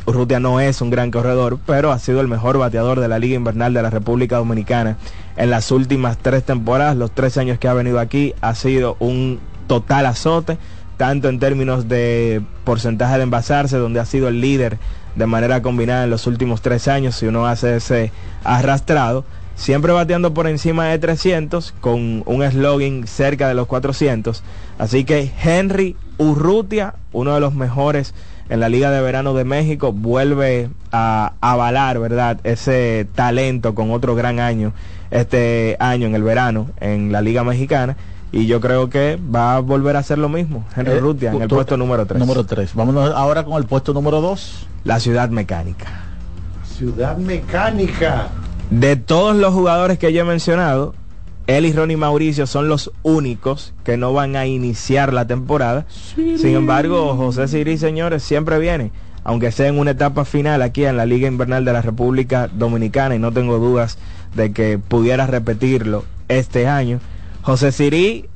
Urrutia 0.04 0.40
no 0.40 0.58
es 0.58 0.80
un 0.80 0.90
gran 0.90 1.12
corredor, 1.12 1.60
pero 1.64 1.92
ha 1.92 2.00
sido 2.00 2.20
el 2.20 2.26
mejor 2.26 2.58
bateador 2.58 2.98
de 2.98 3.06
la 3.06 3.20
Liga 3.20 3.36
Invernal 3.36 3.72
de 3.72 3.82
la 3.82 3.90
República 3.90 4.38
Dominicana 4.38 4.96
en 5.36 5.50
las 5.50 5.70
últimas 5.70 6.18
tres 6.18 6.42
temporadas, 6.42 6.96
los 6.96 7.12
tres 7.12 7.38
años 7.38 7.60
que 7.60 7.68
ha 7.68 7.74
venido 7.74 8.00
aquí, 8.00 8.34
ha 8.40 8.56
sido 8.56 8.96
un 8.98 9.38
total 9.68 10.06
azote 10.06 10.58
tanto 11.02 11.28
en 11.28 11.40
términos 11.40 11.88
de 11.88 12.42
porcentaje 12.62 13.16
de 13.16 13.24
envasarse, 13.24 13.76
donde 13.76 13.98
ha 13.98 14.04
sido 14.04 14.28
el 14.28 14.40
líder 14.40 14.78
de 15.16 15.26
manera 15.26 15.60
combinada 15.60 16.04
en 16.04 16.10
los 16.10 16.28
últimos 16.28 16.62
tres 16.62 16.86
años, 16.86 17.16
si 17.16 17.26
uno 17.26 17.44
hace 17.44 17.74
ese 17.74 18.12
arrastrado, 18.44 19.24
siempre 19.56 19.90
bateando 19.90 20.32
por 20.32 20.46
encima 20.46 20.86
de 20.86 21.00
300, 21.00 21.74
con 21.80 22.22
un 22.24 22.48
slogan 22.48 23.08
cerca 23.08 23.48
de 23.48 23.54
los 23.54 23.66
400. 23.66 24.44
Así 24.78 25.02
que 25.02 25.28
Henry 25.42 25.96
Urrutia, 26.18 26.94
uno 27.10 27.34
de 27.34 27.40
los 27.40 27.52
mejores 27.52 28.14
en 28.48 28.60
la 28.60 28.68
Liga 28.68 28.92
de 28.92 29.00
Verano 29.00 29.34
de 29.34 29.42
México, 29.42 29.92
vuelve 29.92 30.70
a 30.92 31.32
avalar, 31.40 31.98
¿verdad?, 31.98 32.38
ese 32.44 33.08
talento 33.16 33.74
con 33.74 33.90
otro 33.90 34.14
gran 34.14 34.38
año 34.38 34.72
este 35.10 35.76
año 35.78 36.06
en 36.06 36.14
el 36.14 36.22
verano 36.22 36.70
en 36.80 37.12
la 37.12 37.20
Liga 37.20 37.44
Mexicana 37.44 37.96
y 38.32 38.46
yo 38.46 38.60
creo 38.60 38.88
que 38.90 39.18
va 39.34 39.56
a 39.56 39.60
volver 39.60 39.94
a 39.96 39.98
hacer 40.00 40.18
lo 40.18 40.28
mismo. 40.28 40.64
Henry 40.76 40.92
Eh, 40.92 41.00
Rutia 41.00 41.32
en 41.32 41.42
el 41.42 41.48
tú- 41.48 41.54
puesto 41.56 41.76
número 41.76 42.06
3. 42.06 42.18
Número 42.18 42.44
3. 42.44 42.74
Vámonos 42.74 43.12
ahora 43.14 43.44
con 43.44 43.54
el 43.58 43.64
puesto 43.64 43.92
número 43.92 44.20
2. 44.20 44.66
La 44.84 44.98
ciudad 45.00 45.28
mecánica. 45.28 45.86
Ciudad 46.64 47.16
mecánica. 47.16 48.28
De 48.70 48.96
todos 48.96 49.36
los 49.36 49.52
jugadores 49.52 49.98
que 49.98 50.12
yo 50.12 50.22
he 50.22 50.24
mencionado, 50.24 50.94
él 51.46 51.66
y 51.66 51.72
Ronnie 51.72 51.96
Mauricio 51.96 52.46
son 52.46 52.68
los 52.68 52.90
únicos 53.02 53.74
que 53.84 53.96
no 53.96 54.12
van 54.12 54.34
a 54.36 54.46
iniciar 54.46 55.12
la 55.12 55.26
temporada. 55.26 55.84
Sin 56.14 56.54
embargo, 56.56 57.14
José 57.16 57.48
Siri, 57.48 57.76
señores, 57.76 58.22
siempre 58.22 58.58
viene, 58.58 58.92
aunque 59.24 59.52
sea 59.52 59.66
en 59.68 59.78
una 59.78 59.90
etapa 59.90 60.24
final 60.24 60.62
aquí 60.62 60.84
en 60.86 60.96
la 60.96 61.04
Liga 61.04 61.28
Invernal 61.28 61.64
de 61.64 61.72
la 61.74 61.82
República 61.82 62.48
Dominicana, 62.48 63.14
y 63.14 63.18
no 63.18 63.30
tengo 63.32 63.58
dudas 63.58 63.98
de 64.34 64.52
que 64.52 64.78
pudiera 64.78 65.26
repetirlo 65.26 66.04
este 66.28 66.66
año. 66.66 66.98
José 67.42 67.72
Siri 67.72 68.28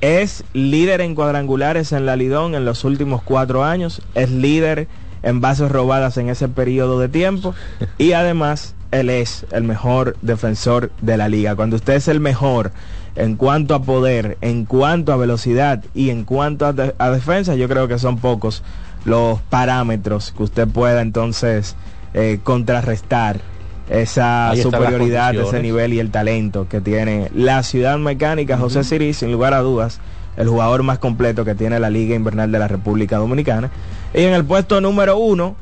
es 0.00 0.42
líder 0.54 1.00
en 1.02 1.14
cuadrangulares 1.14 1.92
en 1.92 2.04
la 2.04 2.16
Lidón 2.16 2.56
en 2.56 2.64
los 2.64 2.82
últimos 2.82 3.22
cuatro 3.22 3.64
años, 3.64 4.02
es 4.14 4.30
líder 4.30 4.88
en 5.22 5.40
bases 5.40 5.70
robadas 5.70 6.16
en 6.16 6.28
ese 6.28 6.48
periodo 6.48 6.98
de 6.98 7.08
tiempo 7.08 7.54
y 7.96 8.12
además 8.12 8.74
él 8.90 9.08
es 9.08 9.46
el 9.52 9.62
mejor 9.62 10.16
defensor 10.20 10.90
de 11.00 11.16
la 11.16 11.28
liga. 11.28 11.54
Cuando 11.54 11.76
usted 11.76 11.94
es 11.94 12.08
el 12.08 12.18
mejor 12.18 12.72
en 13.14 13.36
cuanto 13.36 13.76
a 13.76 13.82
poder, 13.82 14.36
en 14.40 14.64
cuanto 14.64 15.12
a 15.12 15.16
velocidad 15.16 15.84
y 15.94 16.10
en 16.10 16.24
cuanto 16.24 16.66
a 16.66 17.10
defensa, 17.10 17.54
yo 17.54 17.68
creo 17.68 17.86
que 17.86 18.00
son 18.00 18.18
pocos 18.18 18.64
los 19.04 19.40
parámetros 19.42 20.32
que 20.36 20.42
usted 20.42 20.66
pueda 20.66 21.02
entonces 21.02 21.76
eh, 22.14 22.40
contrarrestar 22.42 23.40
esa 23.90 24.50
Ahí 24.50 24.62
superioridad 24.62 25.34
ese 25.34 25.60
nivel 25.60 25.92
y 25.92 25.98
el 25.98 26.10
talento 26.10 26.68
que 26.68 26.80
tiene 26.80 27.28
la 27.34 27.62
ciudad 27.62 27.98
mecánica 27.98 28.56
José 28.56 28.84
Siri, 28.84 29.12
sin 29.12 29.32
lugar 29.32 29.52
a 29.52 29.60
dudas, 29.60 30.00
el 30.36 30.48
jugador 30.48 30.84
más 30.84 30.98
completo 30.98 31.44
que 31.44 31.54
tiene 31.54 31.80
la 31.80 31.90
Liga 31.90 32.14
Invernal 32.14 32.52
de 32.52 32.58
la 32.58 32.68
República 32.68 33.16
Dominicana. 33.16 33.70
Y 34.14 34.22
en 34.22 34.32
el 34.32 34.44
puesto 34.44 34.80
número 34.80 35.18
uno, 35.18 35.56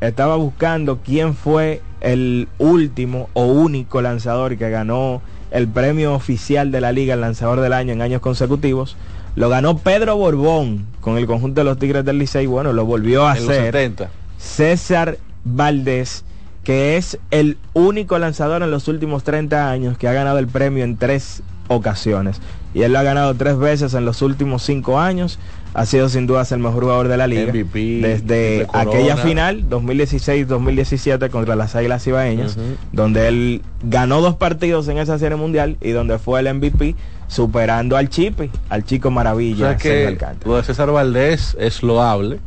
estaba 0.00 0.36
buscando 0.36 0.98
quién 1.04 1.34
fue 1.34 1.80
el 2.00 2.48
último 2.58 3.28
o 3.34 3.44
único 3.44 4.02
lanzador 4.02 4.56
que 4.56 4.68
ganó 4.68 5.22
el 5.50 5.68
premio 5.68 6.14
oficial 6.14 6.72
de 6.72 6.80
la 6.80 6.92
liga, 6.92 7.14
el 7.14 7.20
lanzador 7.20 7.60
del 7.60 7.72
año 7.72 7.92
en 7.92 8.02
años 8.02 8.20
consecutivos. 8.20 8.96
Lo 9.36 9.48
ganó 9.48 9.78
Pedro 9.78 10.16
Borbón 10.16 10.86
con 11.00 11.18
el 11.18 11.26
conjunto 11.26 11.60
de 11.60 11.64
los 11.64 11.78
Tigres 11.78 12.04
del 12.04 12.18
Licey. 12.18 12.46
Bueno, 12.46 12.72
lo 12.72 12.84
volvió 12.84 13.26
a 13.26 13.36
En 13.36 13.44
hacer 13.44 13.72
70. 13.72 14.10
César 14.38 15.18
Valdés, 15.44 16.24
que 16.64 16.96
es 16.96 17.18
el 17.30 17.56
único 17.72 18.18
lanzador 18.18 18.62
en 18.62 18.70
los 18.70 18.88
últimos 18.88 19.24
30 19.24 19.70
años 19.70 19.96
que 19.98 20.08
ha 20.08 20.12
ganado 20.12 20.38
el 20.38 20.46
premio 20.46 20.84
en 20.84 20.96
tres 20.96 21.42
ocasiones. 21.68 22.40
Y 22.74 22.82
él 22.82 22.92
lo 22.92 22.98
ha 22.98 23.02
ganado 23.02 23.34
tres 23.34 23.58
veces 23.58 23.94
en 23.94 24.04
los 24.04 24.22
últimos 24.22 24.62
cinco 24.62 24.98
años. 25.00 25.38
Ha 25.72 25.86
sido 25.86 26.08
sin 26.08 26.26
dudas 26.26 26.50
el 26.52 26.58
mejor 26.58 26.82
jugador 26.82 27.08
de 27.08 27.16
la 27.16 27.26
liga. 27.26 27.52
MVP, 27.52 28.00
desde 28.00 28.66
aquella 28.72 29.16
final, 29.16 29.68
2016-2017, 29.70 31.30
contra 31.30 31.54
las 31.56 31.76
Águilas 31.76 32.06
Ibaeñas, 32.06 32.58
donde 32.92 33.28
él 33.28 33.62
ganó 33.82 34.20
dos 34.20 34.34
partidos 34.34 34.88
en 34.88 34.98
esa 34.98 35.18
serie 35.18 35.36
mundial 35.36 35.76
y 35.80 35.90
donde 35.90 36.18
fue 36.18 36.40
el 36.40 36.52
MVP, 36.54 36.96
superando 37.28 37.96
al 37.96 38.08
Chipi, 38.08 38.50
al 38.68 38.84
chico 38.84 39.08
O 39.08 39.10
maravilla. 39.12 39.68
sea 39.68 39.76
que 39.76 40.18
lo 40.44 40.56
de 40.56 40.64
César 40.64 40.90
Valdés 40.90 41.56
es 41.58 41.82
loable, 41.84 42.40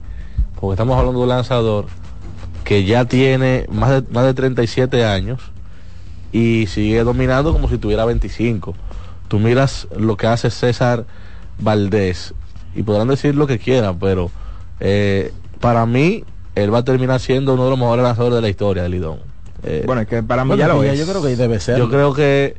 porque 0.60 0.74
estamos 0.74 0.98
hablando 0.98 1.20
de 1.20 1.24
un 1.24 1.30
lanzador 1.30 1.86
que 2.64 2.84
ya 2.86 3.06
tiene 3.06 3.66
más 3.72 3.90
de, 3.90 4.12
más 4.12 4.26
de 4.26 4.34
37 4.34 5.06
años 5.06 5.40
y 6.32 6.68
sigue 6.68 7.04
dominando 7.04 7.52
como 7.54 7.70
si 7.70 7.78
tuviera 7.78 8.06
25. 8.06 8.74
Tú 9.28 9.40
miras 9.40 9.88
lo 9.98 10.18
que 10.18 10.28
hace 10.28 10.50
César 10.50 11.06
Valdés 11.60 12.34
y 12.76 12.84
podrán 12.84 13.08
decir 13.08 13.36
lo 13.36 13.48
que 13.48 13.60
quieran, 13.60 14.00
pero 14.00 14.32
eh, 14.80 15.32
para 15.60 15.86
mí 15.86 16.24
él 16.56 16.74
va 16.74 16.80
a 16.80 16.84
terminar 16.84 17.20
siendo 17.20 17.54
uno 17.54 17.66
de 17.66 17.70
los 17.72 17.80
mejores 17.80 18.04
lanzadores 18.04 18.36
de 18.36 18.42
la 18.42 18.50
historia 18.50 18.84
del 18.84 18.92
Lidón. 18.94 19.20
Eh, 19.64 19.84
Bueno, 19.86 20.02
es 20.02 20.08
que 20.08 20.22
para 20.24 20.44
mí 20.44 20.50
Bueno, 20.50 20.62
ya 20.62 20.68
lo 20.74 20.84
es. 20.84 20.98
yo 21.00 21.06
creo 21.08 21.22
que 21.24 21.36
debe 21.36 21.60
ser. 21.60 21.78
yo 21.78 21.90
creo 21.90 22.14
que 22.14 22.56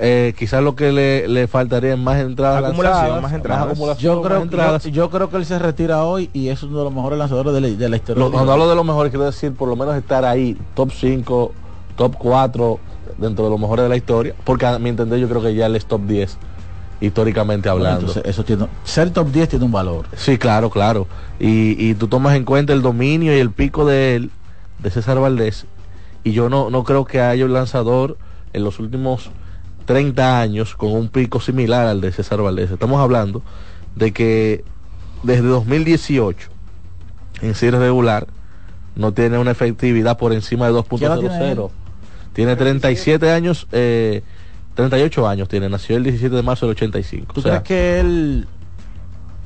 eh, 0.00 0.34
quizás 0.38 0.62
lo 0.62 0.74
que 0.74 0.92
le, 0.92 1.28
le 1.28 1.46
faltaría 1.46 1.92
es 1.92 1.98
más 1.98 2.18
entradas 2.20 2.62
Acumulación, 2.64 2.94
lanzadas, 2.94 3.22
más 3.22 3.32
entradas. 3.34 3.66
acumulación, 3.68 4.14
Yo 4.16 4.22
más 4.22 4.28
creo, 4.30 4.42
entradas. 4.42 4.84
yo, 4.84 4.90
yo 4.90 5.10
creo 5.10 5.30
que 5.30 5.36
él 5.36 5.44
se 5.44 5.58
retira 5.58 6.04
hoy 6.04 6.30
y 6.32 6.48
es 6.48 6.62
uno 6.62 6.78
de 6.78 6.84
los 6.84 6.92
mejores 6.92 7.18
lanzadores 7.18 7.52
de 7.52 7.60
la, 7.60 7.68
de 7.68 7.88
la 7.88 7.96
historia. 7.96 8.24
Lo- 8.24 8.30
cuando 8.32 8.52
hablo 8.52 8.68
de 8.68 8.74
los 8.76 8.84
mejores, 8.84 9.10
quiero 9.10 9.26
decir 9.26 9.52
por 9.52 9.68
lo 9.68 9.76
menos 9.76 9.94
estar 9.96 10.24
ahí, 10.24 10.56
top 10.74 10.90
5, 10.92 11.52
top 11.96 12.16
4, 12.18 12.80
dentro 13.18 13.44
de 13.44 13.50
los 13.50 13.60
mejores 13.60 13.82
de 13.84 13.88
la 13.90 13.96
historia, 13.96 14.34
porque 14.44 14.64
a 14.66 14.78
mi 14.78 14.88
entender 14.88 15.18
yo 15.18 15.28
creo 15.28 15.42
que 15.42 15.54
ya 15.54 15.66
él 15.66 15.76
es 15.76 15.84
top 15.84 16.00
10, 16.06 16.38
históricamente 17.00 17.68
Bueno, 17.68 17.84
hablando. 17.86 18.06
entonces, 18.12 18.22
eso 18.24 18.44
tiene, 18.44 18.66
ser 18.84 19.10
top 19.10 19.28
10 19.30 19.48
tiene 19.50 19.64
un 19.64 19.72
valor. 19.72 20.06
Sí, 20.16 20.38
claro, 20.38 20.70
claro. 20.70 21.06
Y, 21.38 21.76
y 21.90 21.94
tú 21.94 22.08
tomas 22.08 22.36
en 22.36 22.44
cuenta 22.44 22.72
el 22.72 22.82
dominio 22.82 23.36
y 23.36 23.38
el 23.40 23.50
pico 23.50 23.84
de 23.84 24.16
él, 24.16 24.30
de 24.78 24.90
César 24.90 25.18
Valdés, 25.20 25.66
y 26.24 26.32
yo 26.32 26.48
no, 26.48 26.70
no 26.70 26.84
creo 26.84 27.04
que 27.04 27.20
haya 27.20 27.44
un 27.44 27.52
lanzador 27.52 28.16
en 28.52 28.64
los 28.64 28.78
últimos 28.78 29.30
30 29.94 30.40
años 30.40 30.74
con 30.74 30.92
un 30.92 31.08
pico 31.08 31.40
similar 31.40 31.86
al 31.86 32.00
de 32.00 32.12
César 32.12 32.40
Valdés. 32.40 32.70
Estamos 32.70 33.00
hablando 33.00 33.42
de 33.96 34.12
que 34.12 34.64
desde 35.22 35.42
2018 35.42 36.48
en 37.42 37.54
serie 37.54 37.78
regular 37.78 38.26
no 38.94 39.12
tiene 39.12 39.38
una 39.38 39.50
efectividad 39.50 40.16
por 40.18 40.32
encima 40.32 40.66
de 40.70 40.82
¿Qué 40.98 41.04
edad 41.04 41.18
tiene 41.18 41.50
él? 41.52 41.58
2.00. 41.58 41.70
Tiene 42.32 42.54
37 42.56 43.32
años, 43.32 43.66
eh, 43.72 44.22
38 44.74 45.26
años 45.26 45.48
tiene, 45.48 45.68
nació 45.68 45.96
el 45.96 46.04
17 46.04 46.34
de 46.36 46.42
marzo 46.42 46.66
del 46.66 46.76
85. 46.76 47.32
¿Tú 47.34 47.40
O 47.40 47.42
sea, 47.42 47.62
crees 47.62 47.64
que 47.64 48.00
él 48.00 48.46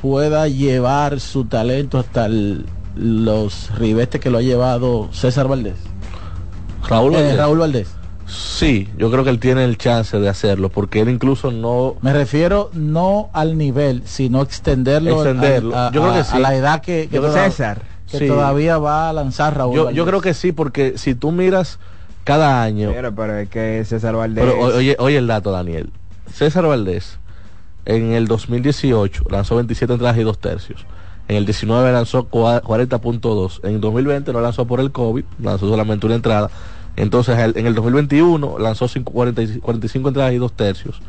pueda 0.00 0.48
llevar 0.48 1.20
su 1.20 1.46
talento 1.46 1.98
hasta 1.98 2.26
el- 2.26 2.66
los 2.96 3.70
ribetes 3.78 4.20
que 4.20 4.28
lo 4.30 4.38
ha 4.38 4.42
llevado 4.42 5.08
César 5.12 5.48
Valdés? 5.48 5.76
Raúl 6.86 7.14
Eh, 7.14 7.16
Valdés. 7.16 7.36
Raúl 7.38 7.58
Valdés. 7.58 7.88
Sí, 8.26 8.88
yo 8.96 9.10
creo 9.10 9.22
que 9.24 9.30
él 9.30 9.38
tiene 9.38 9.64
el 9.64 9.76
chance 9.76 10.18
de 10.18 10.28
hacerlo, 10.28 10.70
porque 10.70 11.00
él 11.00 11.08
incluso 11.10 11.50
no... 11.50 11.96
Me 12.00 12.12
refiero 12.12 12.70
no 12.72 13.28
al 13.32 13.58
nivel, 13.58 14.02
sino 14.06 14.40
extenderlo, 14.42 15.16
Extenderlo. 15.16 15.76
a, 15.76 15.92
Yo 15.92 16.00
creo 16.02 16.14
que 16.14 16.24
sí. 16.24 16.36
a 16.36 16.38
la 16.38 16.54
edad 16.54 16.80
que, 16.80 17.08
César. 17.32 17.82
que 18.10 18.18
Sí. 18.18 18.26
todavía 18.26 18.78
va 18.78 19.10
a 19.10 19.12
lanzar 19.12 19.56
Raúl. 19.56 19.74
Yo, 19.76 19.90
yo 19.90 20.06
creo 20.06 20.20
que 20.20 20.32
sí, 20.34 20.52
porque 20.52 20.94
si 20.96 21.14
tú 21.14 21.32
miras 21.32 21.78
cada 22.24 22.62
año. 22.62 22.90
Mira, 22.90 23.10
pero 23.12 23.36
es 23.36 23.48
que 23.50 23.84
César 23.84 24.14
Valdés. 24.16 24.44
Pero 24.44 24.58
oye, 24.76 24.96
oye 24.98 25.18
el 25.18 25.26
dato, 25.26 25.50
Daniel. 25.52 25.90
César 26.32 26.64
Valdés 26.66 27.18
en 27.84 28.12
el 28.12 28.26
2018 28.26 29.24
lanzó 29.30 29.56
27 29.56 29.92
entradas 29.92 30.16
y 30.16 30.22
2 30.22 30.38
tercios. 30.38 30.86
En 31.28 31.36
el 31.36 31.44
19 31.44 31.92
lanzó 31.92 32.28
cua- 32.30 32.62
40.2. 32.62 33.60
En 33.64 33.80
2020 33.80 34.32
no 34.32 34.40
lanzó 34.40 34.66
por 34.66 34.80
el 34.80 34.90
COVID, 34.92 35.24
lanzó 35.42 35.68
solamente 35.68 36.06
una 36.06 36.14
entrada. 36.14 36.50
Entonces 36.96 37.38
el- 37.38 37.56
en 37.58 37.66
el 37.66 37.74
2021 37.74 38.58
lanzó 38.58 38.88
cinco- 38.88 39.12
40 39.12 39.42
y- 39.42 39.58
45 39.58 40.08
entradas 40.08 40.32
y 40.32 40.38
2 40.38 40.52
tercios. 40.52 41.00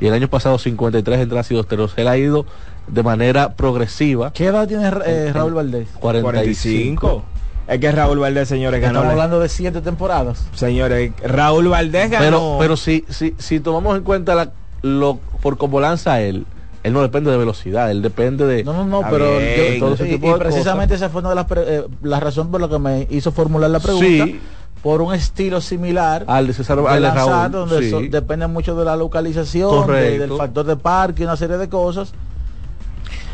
Y 0.00 0.06
el 0.06 0.14
año 0.14 0.28
pasado 0.28 0.58
53 0.58 1.20
entradas 1.20 1.50
y 1.50 1.54
2 1.54 1.66
tercios. 1.66 1.92
Él 1.96 2.08
ha 2.08 2.16
ido 2.16 2.46
de 2.88 3.02
manera 3.02 3.54
progresiva. 3.54 4.32
¿Qué 4.32 4.46
edad 4.46 4.66
tiene 4.66 4.90
eh, 5.06 5.30
Raúl 5.32 5.54
Valdés? 5.54 5.88
45. 6.00 7.22
Es 7.68 7.78
que 7.78 7.92
Raúl 7.92 8.18
Valdés, 8.18 8.48
señores, 8.48 8.80
ganó. 8.80 8.98
Estamos 9.00 9.06
la- 9.06 9.12
hablando 9.12 9.40
de 9.40 9.48
siete 9.48 9.80
temporadas. 9.80 10.46
Señores, 10.54 11.12
Raúl 11.24 11.68
Valdés 11.68 12.10
ganó. 12.10 12.24
Pero, 12.24 12.56
pero 12.58 12.76
si, 12.76 13.04
si, 13.08 13.34
si 13.38 13.60
tomamos 13.60 13.96
en 13.96 14.02
cuenta 14.02 14.34
la, 14.34 14.50
lo 14.82 15.18
por 15.40 15.56
cómo 15.58 15.80
lanza 15.80 16.20
él, 16.20 16.44
él 16.82 16.92
no 16.92 17.02
depende 17.02 17.30
de 17.30 17.36
velocidad, 17.36 17.90
él 17.92 18.02
depende 18.02 18.46
de. 18.46 18.64
No, 18.64 18.72
no, 18.72 18.84
no, 18.84 19.02
pero 19.08 19.40
yo- 19.40 19.78
todo 19.78 19.94
ese 19.94 20.08
y, 20.08 20.10
tipo 20.12 20.26
y 20.26 20.32
de 20.32 20.38
precisamente 20.38 20.94
esa 20.96 21.08
fue 21.08 21.20
una 21.20 21.30
de 21.30 21.34
las 21.36 21.44
pre- 21.46 21.62
eh, 21.66 21.84
la 22.02 22.18
razón 22.18 22.50
por 22.50 22.60
la 22.60 22.68
que 22.68 22.78
me 22.80 23.06
hizo 23.10 23.30
formular 23.30 23.70
la 23.70 23.78
pregunta. 23.80 24.24
Sí. 24.24 24.40
Por 24.82 25.00
un 25.00 25.14
estilo 25.14 25.60
similar 25.60 26.24
Al 26.26 26.48
de 26.48 26.52
César- 26.54 26.78
al 26.80 26.94
de 26.94 27.00
lanzar, 27.00 27.50
Raúl, 27.52 27.52
donde 27.52 27.78
sí. 27.84 27.90
so- 27.90 28.00
depende 28.00 28.46
mucho 28.48 28.74
de 28.74 28.84
la 28.84 28.96
localización, 28.96 29.86
de- 29.86 30.18
del 30.18 30.36
factor 30.36 30.66
de 30.66 30.76
parque, 30.76 31.22
una 31.24 31.36
serie 31.36 31.56
de 31.56 31.68
cosas. 31.68 32.12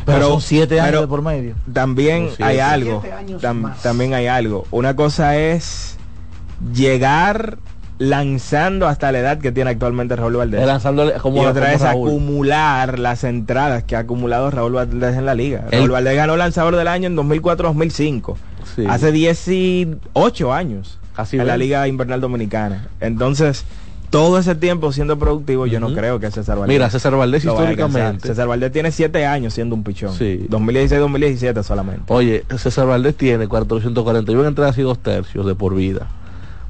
Pero, 0.05 0.19
Pero- 0.19 0.29
son 0.31 0.41
siete 0.43 0.81
años 0.81 0.91
pero- 0.91 1.01
de 1.03 1.07
por 1.09 1.23
medio. 1.23 1.55
También 1.73 2.27
siete. 2.29 2.45
hay 2.45 2.59
algo. 2.59 3.03
Tam- 3.41 3.75
también 3.83 4.15
hay 4.15 4.27
algo. 4.27 4.66
Una 4.70 4.95
cosa 4.97 5.37
es 5.37 5.97
llegar 6.75 7.59
lanzando 7.99 8.87
hasta 8.87 9.11
la 9.11 9.19
edad 9.19 9.39
que 9.39 9.51
tiene 9.51 9.70
actualmente 9.70 10.15
Raúl 10.16 10.37
Valdés. 10.37 10.65
Lanzándole 10.66 11.15
como- 11.15 11.43
y 11.43 11.47
otra 11.47 11.65
como 11.65 11.75
es 11.75 11.81
Raúl. 11.83 12.09
acumular 12.09 12.99
las 12.99 13.25
entradas 13.25 13.83
que 13.85 13.97
ha 13.97 14.01
acumulado 14.01 14.51
Raúl 14.51 14.73
Valdés 14.73 15.16
en 15.16 15.27
la 15.27 15.35
liga. 15.35 15.65
Él- 15.70 15.79
Raúl 15.81 15.91
Valdés 15.91 16.16
ganó 16.16 16.37
lanzador 16.37 16.77
del 16.77 16.89
año 16.89 17.07
en 17.09 17.16
2004-2005. 17.16 18.37
Sí. 18.77 18.85
Hace 18.89 19.11
18 19.12 20.53
años 20.53 20.98
Casi 21.19 21.36
en 21.36 21.47
la 21.49 21.57
liga 21.57 21.89
invernal 21.89 22.20
dominicana. 22.20 22.86
Entonces, 23.01 23.65
todo 24.09 24.39
ese 24.39 24.55
tiempo 24.55 24.93
siendo 24.93 25.19
productivo, 25.19 25.66
yo 25.66 25.81
no 25.81 25.93
creo 25.93 26.20
que 26.20 26.31
César 26.31 26.59
Valdés. 26.59 26.73
Mira, 26.74 26.90
César 26.90 27.16
Valdés 27.16 27.45
a 27.45 27.49
históricamente-. 27.51 28.28
César 28.28 28.47
Valdés 28.47 28.70
tiene 28.70 28.93
7 28.93 29.27
años 29.27 29.53
siendo 29.53 29.74
un 29.74 29.82
pichón. 29.82 30.15
Sí. 30.15 30.47
2016-2017 30.49 31.62
solamente. 31.65 32.05
Oye, 32.07 32.45
César 32.57 32.86
Valdés 32.86 33.16
tiene 33.16 33.49
441 33.49 34.47
entradas 34.47 34.78
y 34.78 34.82
2 34.82 34.97
tercios 35.01 35.45
de 35.45 35.57
por 35.57 35.74
vida. 35.74 36.07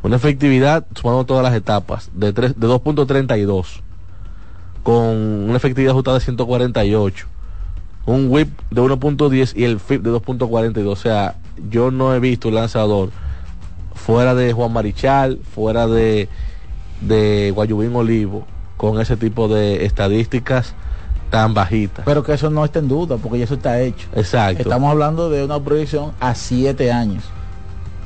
Una 0.02 0.16
efectividad, 0.16 0.86
sumando 0.94 1.24
todas 1.26 1.42
las 1.42 1.54
etapas, 1.54 2.10
de, 2.14 2.32
tres- 2.32 2.58
de 2.58 2.66
2.32. 2.66 3.82
Con 4.82 4.94
una 4.96 5.56
efectividad 5.58 5.90
ajustada 5.92 6.18
de 6.18 6.24
148. 6.24 7.26
Un 8.06 8.28
whip 8.30 8.48
de 8.70 8.80
1.10 8.80 9.52
y 9.54 9.64
el 9.64 9.78
FIP 9.78 10.02
de 10.02 10.10
2.42. 10.12 10.86
O 10.86 10.96
sea, 10.96 11.34
yo 11.70 11.90
no 11.90 12.14
he 12.14 12.20
visto 12.20 12.48
un 12.48 12.54
lanzador 12.54 13.10
fuera 13.98 14.34
de 14.34 14.52
Juan 14.52 14.72
Marichal, 14.72 15.38
fuera 15.54 15.86
de, 15.86 16.28
de 17.00 17.50
Guayubín 17.54 17.94
Olivo, 17.94 18.46
con 18.76 19.00
ese 19.00 19.16
tipo 19.16 19.48
de 19.48 19.84
estadísticas 19.84 20.74
tan 21.30 21.52
bajitas. 21.52 22.04
Pero 22.06 22.22
que 22.22 22.32
eso 22.32 22.48
no 22.48 22.64
está 22.64 22.78
en 22.78 22.88
duda, 22.88 23.16
porque 23.18 23.38
ya 23.38 23.44
eso 23.44 23.54
está 23.54 23.80
hecho. 23.80 24.08
Exacto. 24.14 24.62
Estamos 24.62 24.90
hablando 24.90 25.28
de 25.28 25.44
una 25.44 25.60
proyección 25.60 26.12
a 26.20 26.34
siete 26.34 26.90
años. 26.90 27.24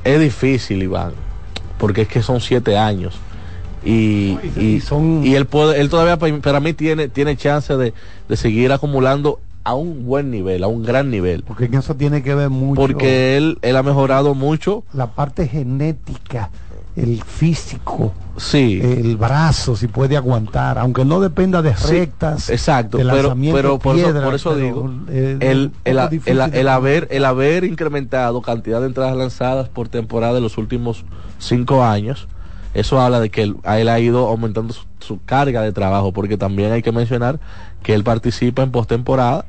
Es 0.03 0.19
difícil, 0.19 0.83
Iván, 0.83 1.13
porque 1.79 2.03
es 2.03 2.09
que 2.09 2.23
son 2.23 2.41
siete 2.41 2.77
años. 2.77 3.15
Y, 3.85 4.39
y, 4.57 4.81
y 5.25 5.35
él 5.35 5.47
puede, 5.47 5.81
él 5.81 5.89
todavía 5.89 6.17
pa- 6.17 6.29
para 6.41 6.61
mí 6.61 6.73
tiene, 6.73 7.09
tiene 7.09 7.37
chance 7.37 7.77
de, 7.77 7.93
de 8.29 8.37
seguir 8.37 8.73
acumulando 8.73 9.41
a 9.65 9.75
un 9.75 10.05
buen 10.07 10.31
nivel, 10.31 10.65
a 10.65 10.67
un 10.69 10.83
gran 10.83 11.11
nivel. 11.11 11.43
Porque 11.45 11.67
en 11.67 11.75
eso 11.75 11.95
tiene 11.95 12.23
que 12.23 12.35
ver 12.35 12.51
mucho 12.51 12.81
Porque 12.81 13.37
él, 13.37 13.59
él 13.63 13.77
ha 13.77 13.83
mejorado 13.83 14.35
mucho. 14.35 14.83
la 14.93 15.09
parte 15.09 15.47
genética, 15.49 16.51
el 16.97 17.23
físico, 17.23 18.13
Sí. 18.37 18.81
el 18.83 19.17
brazo, 19.17 19.77
si 19.77 19.87
puede 19.89 20.17
aguantar, 20.17 20.79
aunque 20.79 21.05
no 21.05 21.21
dependa 21.21 21.63
de 21.63 21.77
Sí, 21.77 21.93
rectas. 22.01 22.51
exacto, 22.51 22.99
de 22.99 23.05
pero, 23.05 23.35
pero 23.53 23.79
por, 23.79 23.97
eso, 23.97 24.07
piedra, 24.07 24.25
por 24.25 24.35
eso 24.35 24.51
pero, 24.55 24.61
digo, 24.65 24.91
eh, 25.11 25.37
el, 25.41 25.71
el, 25.85 25.99
el- 26.55 26.69
haber, 26.69 27.09
el 27.11 27.25
haber 27.25 27.65
incrementado 27.65 28.41
cantidad 28.43 28.81
de 28.81 28.87
entradas 28.87 29.17
lanzadas 29.17 29.69
por 29.69 29.89
temporada 29.89 30.39
en 30.39 30.43
los 30.43 30.59
últimos 30.59 31.05
cinco 31.39 31.85
años, 31.85 32.27
eso 32.75 33.01
habla 33.01 33.21
de 33.21 33.31
que 33.31 33.43
él, 33.43 33.57
él 33.65 33.89
ha 33.91 34.01
ido 34.01 34.27
aumentando 34.29 34.73
su, 34.73 34.85
su 34.99 35.21
carga 35.25 35.61
de 35.61 35.73
trabajo, 35.73 36.13
porque 36.13 36.39
también 36.39 36.73
hay 36.73 36.83
que 36.83 36.91
mencionar 36.93 37.39
que 37.83 37.93
él 37.95 38.03
participa 38.03 38.63
en 38.63 38.71
postemporada 38.71 39.45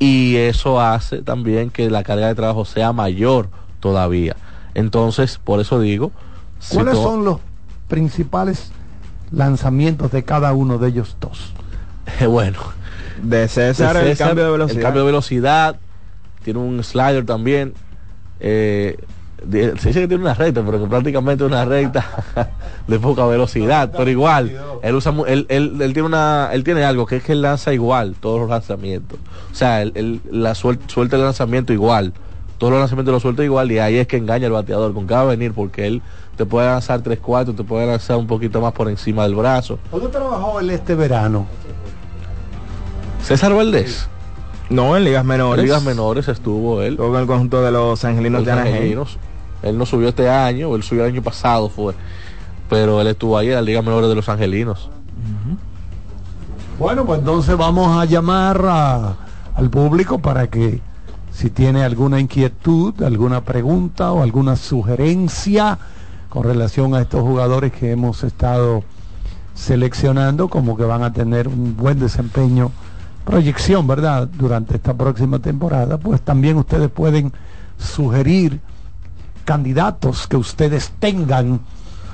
y 0.00 0.36
eso 0.36 0.80
hace 0.80 1.22
también 1.22 1.70
que 1.70 1.90
la 1.90 2.02
carga 2.02 2.26
de 2.26 2.34
trabajo 2.34 2.64
sea 2.64 2.92
mayor 2.92 3.50
todavía. 3.78 4.34
Entonces, 4.74 5.38
por 5.38 5.60
eso 5.60 5.78
digo, 5.78 6.10
¿Cuáles 6.72 6.94
son 6.94 7.24
los 7.24 7.38
principales 7.88 8.72
lanzamientos 9.30 10.10
de 10.10 10.24
cada 10.24 10.52
uno 10.52 10.78
de 10.78 10.88
ellos 10.88 11.16
dos? 11.20 11.52
bueno, 12.28 12.58
De 13.22 13.46
César, 13.46 13.94
de 13.94 14.02
el 14.02 14.08
César, 14.08 14.28
cambio 14.28 14.46
de 14.46 14.50
velocidad. 14.52 14.78
El 14.78 14.82
cambio 14.82 15.02
de 15.02 15.06
velocidad. 15.06 15.76
Tiene 16.44 16.60
un 16.60 16.82
slider 16.82 17.26
también. 17.26 17.74
Eh, 18.40 18.98
de- 19.44 19.78
se 19.78 19.88
dice 19.88 20.00
que 20.00 20.08
tiene 20.08 20.22
una 20.22 20.34
recta, 20.34 20.62
pero 20.64 20.80
que 20.82 20.86
prácticamente 20.88 21.44
una 21.44 21.64
recta 21.64 22.04
de 22.86 22.98
poca 22.98 23.24
velocidad. 23.26 23.90
Pero 23.96 24.10
igual, 24.10 24.52
él 24.82 24.94
usa 24.94 25.12
mu- 25.12 25.24
él, 25.26 25.46
él, 25.48 25.76
él 25.80 25.92
tiene 25.92 26.06
una, 26.06 26.50
él 26.52 26.64
tiene 26.64 26.84
algo 26.84 27.06
que 27.06 27.16
es 27.16 27.22
que 27.24 27.32
él 27.32 27.42
lanza 27.42 27.72
igual 27.72 28.14
todos 28.20 28.40
los 28.40 28.48
lanzamientos. 28.50 29.18
O 29.50 29.54
sea, 29.54 29.82
él, 29.82 29.92
él 29.94 30.20
la 30.30 30.52
suel- 30.54 30.78
suelta 30.86 31.16
el 31.16 31.22
lanzamiento 31.22 31.72
igual. 31.72 32.12
Todos 32.58 32.72
los 32.72 32.80
lanzamientos 32.80 33.12
los 33.12 33.22
suelta 33.22 33.42
igual 33.42 33.72
y 33.72 33.78
ahí 33.78 33.96
es 33.96 34.06
que 34.06 34.18
engaña 34.18 34.46
al 34.46 34.52
bateador 34.52 34.92
con 34.92 35.06
cada 35.06 35.24
venir 35.24 35.52
porque 35.54 35.86
él 35.86 36.02
te 36.36 36.44
puede 36.44 36.66
lanzar 36.66 37.02
3-4, 37.02 37.56
te 37.56 37.64
puede 37.64 37.86
lanzar 37.86 38.16
un 38.18 38.26
poquito 38.26 38.60
más 38.60 38.72
por 38.74 38.88
encima 38.90 39.22
del 39.22 39.34
brazo. 39.34 39.78
¿Dónde 39.90 40.08
trabajó 40.08 40.60
él 40.60 40.68
este 40.70 40.94
verano? 40.94 41.46
César 43.22 43.54
Valdés. 43.54 44.08
No, 44.68 44.96
en 44.96 45.04
ligas 45.04 45.24
menores. 45.24 45.60
En 45.62 45.66
ligas 45.66 45.82
menores 45.82 46.28
estuvo 46.28 46.80
él. 46.82 46.94
Luego 46.94 47.14
en 47.16 47.22
el 47.22 47.26
conjunto 47.26 47.62
de 47.62 47.70
los 47.72 48.04
angelinos 48.04 48.40
Los 48.40 48.46
de 48.46 48.52
Anaheim. 48.52 48.74
Angelinos. 48.76 49.18
Él 49.62 49.76
no 49.76 49.86
subió 49.86 50.08
este 50.08 50.28
año, 50.28 50.74
él 50.74 50.82
subió 50.82 51.04
el 51.04 51.12
año 51.12 51.22
pasado 51.22 51.68
fue. 51.68 51.94
Pero 52.68 53.00
él 53.00 53.08
estuvo 53.08 53.36
ahí 53.36 53.48
en 53.48 53.54
la 53.54 53.62
Liga 53.62 53.82
Menores 53.82 54.08
de 54.08 54.14
los 54.14 54.28
Angelinos. 54.28 54.90
Bueno, 56.78 57.04
pues 57.04 57.18
entonces 57.18 57.56
vamos 57.56 57.96
a 57.96 58.04
llamar 58.06 58.64
al 59.54 59.70
público 59.70 60.18
para 60.18 60.46
que 60.48 60.80
si 61.32 61.50
tiene 61.50 61.84
alguna 61.84 62.20
inquietud, 62.20 63.02
alguna 63.02 63.42
pregunta 63.42 64.12
o 64.12 64.22
alguna 64.22 64.56
sugerencia 64.56 65.78
con 66.28 66.44
relación 66.44 66.94
a 66.94 67.00
estos 67.02 67.22
jugadores 67.22 67.72
que 67.72 67.90
hemos 67.90 68.24
estado 68.24 68.82
seleccionando, 69.54 70.48
como 70.48 70.76
que 70.76 70.84
van 70.84 71.02
a 71.02 71.12
tener 71.12 71.48
un 71.48 71.76
buen 71.76 71.98
desempeño, 71.98 72.70
proyección, 73.24 73.86
¿verdad? 73.86 74.28
Durante 74.28 74.76
esta 74.76 74.94
próxima 74.94 75.38
temporada, 75.38 75.98
pues 75.98 76.22
también 76.22 76.56
ustedes 76.56 76.88
pueden 76.88 77.32
sugerir 77.78 78.60
candidatos 79.44 80.26
que 80.26 80.36
ustedes 80.36 80.92
tengan 80.98 81.60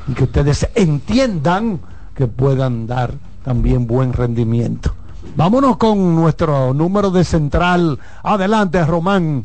y 0.08 0.14
que 0.14 0.24
ustedes 0.24 0.68
entiendan 0.74 1.80
que 2.14 2.26
puedan 2.26 2.86
dar 2.86 3.14
también 3.44 3.86
buen 3.86 4.12
rendimiento. 4.12 4.94
Vámonos 5.36 5.76
con 5.76 6.14
nuestro 6.14 6.72
número 6.72 7.10
de 7.10 7.24
central. 7.24 7.98
Adelante, 8.22 8.84
Román. 8.84 9.44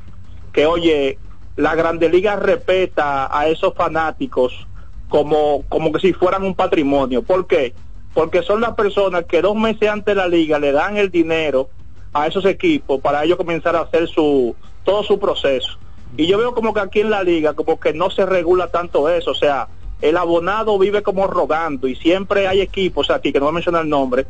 que 0.53 0.66
oye, 0.66 1.16
la 1.57 1.74
Grande 1.74 2.09
Liga 2.09 2.37
respeta 2.37 3.28
a 3.37 3.49
esos 3.49 3.74
fanáticos 3.74 4.66
como, 5.09 5.62
como 5.69 5.93
que 5.93 6.01
si 6.01 6.12
fueran 6.12 6.45
un 6.45 6.55
patrimonio. 6.55 7.23
¿Por 7.23 7.47
qué? 7.47 7.74
Porque 8.15 8.43
son 8.43 8.61
las 8.61 8.74
personas 8.74 9.24
que 9.24 9.43
dos 9.43 9.57
meses 9.57 9.89
antes 9.89 10.15
de 10.15 10.15
la 10.15 10.28
liga 10.28 10.59
le 10.59 10.73
dan 10.73 10.97
el 10.97 11.11
dinero 11.11 11.69
a 12.12 12.27
esos 12.27 12.45
equipos 12.45 13.01
para 13.01 13.24
ellos 13.24 13.37
comenzar 13.37 13.77
a 13.77 13.81
hacer 13.81 14.09
su 14.09 14.55
todo 14.85 15.03
su 15.03 15.19
proceso. 15.19 15.78
Y 16.16 16.27
yo 16.27 16.39
veo 16.39 16.55
como 16.55 16.73
que 16.73 16.81
aquí 16.81 17.01
en 17.01 17.11
la 17.11 17.23
liga 17.23 17.55
como 17.55 17.78
que 17.81 17.93
no 17.93 18.11
se 18.11 18.24
regula 18.24 18.69
tanto 18.69 19.09
eso, 19.09 19.33
o 19.33 19.35
sea, 19.35 19.69
el 20.01 20.16
abonado 20.16 20.78
vive 20.78 21.03
como 21.03 21.27
rogando 21.27 21.89
y 21.89 21.97
siempre 21.97 22.47
hay 22.47 22.61
equipos 22.61 23.11
aquí, 23.11 23.33
que 23.33 23.39
no 23.39 23.47
voy 23.47 23.53
a 23.53 23.55
mencionar 23.55 23.83
el 23.83 23.89
nombre, 23.89 24.27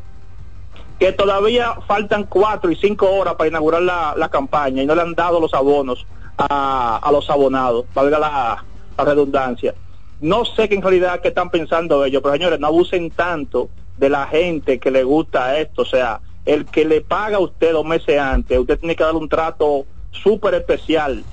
que 0.99 1.13
todavía 1.13 1.75
faltan 1.87 2.25
cuatro 2.25 2.71
y 2.71 2.77
cinco 2.77 3.11
horas 3.11 3.35
para 3.35 3.49
inaugurar 3.49 3.83
la, 3.83 4.15
la 4.17 4.29
campaña 4.31 4.83
y 4.83 4.87
no 4.87 4.95
le 4.95 5.03
han 5.03 5.15
dado 5.15 5.39
los 5.39 5.53
abonos 5.55 6.07
a, 6.39 6.97
a 6.97 7.13
los 7.13 7.29
abonados, 7.31 7.87
valga 7.95 8.19
la, 8.19 8.65
la 8.97 9.05
redundancia. 9.05 9.75
No 10.21 10.45
sé 10.45 10.69
qué 10.69 10.75
en 10.75 10.83
realidad 10.83 11.21
qué 11.21 11.29
están 11.29 11.51
pensando 11.51 12.05
ellos, 12.05 12.23
pero 12.23 12.35
señores, 12.35 12.59
no 12.59 12.69
abusen 12.69 13.11
tanto 13.11 13.69
de 13.99 14.09
la 14.09 14.27
gente 14.27 14.79
que 14.79 14.91
le 14.91 15.05
gusta 15.05 15.59
esto, 15.59 15.83
o 15.83 15.87
sea, 15.87 16.21
el 16.45 16.67
que 16.67 16.85
le 16.85 17.01
paga 17.01 17.37
a 17.37 17.41
usted 17.41 17.73
dos 17.73 17.85
meses 17.85 18.19
antes, 18.19 18.59
usted 18.59 18.79
tiene 18.79 18.95
que 18.95 19.05
darle 19.05 19.21
un 19.21 19.29
trato 19.29 19.85
súper 20.11 20.55
especial 20.55 21.25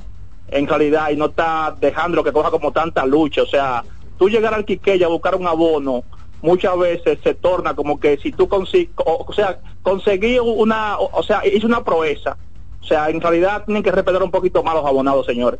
en 0.49 0.67
realidad 0.67 1.09
y 1.11 1.15
no 1.15 1.25
está 1.25 1.75
dejando 1.79 2.23
que 2.23 2.31
coja 2.31 2.51
como 2.51 2.71
tanta 2.71 3.05
lucha, 3.05 3.43
o 3.43 3.47
sea, 3.47 3.83
tú 4.17 4.29
llegar 4.29 4.53
al 4.53 4.65
Quiqueya 4.65 5.05
a 5.05 5.09
buscar 5.09 5.35
un 5.35 5.47
abono 5.47 6.03
muchas 6.43 6.77
veces 6.77 7.17
se 7.23 7.33
torna 7.33 7.73
como 7.73 7.99
que 7.99 8.17
si 8.17 8.31
tú 8.31 8.47
consigues, 8.47 8.93
o, 8.97 9.33
sea, 9.33 9.59
conseguí 9.81 10.37
una, 10.37 10.99
o, 10.99 11.23
sea, 11.23 11.41
hizo 11.47 11.65
una 11.65 11.83
proeza. 11.83 12.37
O 12.83 12.85
sea, 12.85 13.09
en 13.09 13.21
realidad 13.21 13.63
tienen 13.65 13.81
que 13.81 13.91
respetar 13.91 14.21
un 14.21 14.31
poquito 14.31 14.61
más 14.61 14.73
los 14.73 14.85
abonados, 14.85 15.25
señores. 15.25 15.59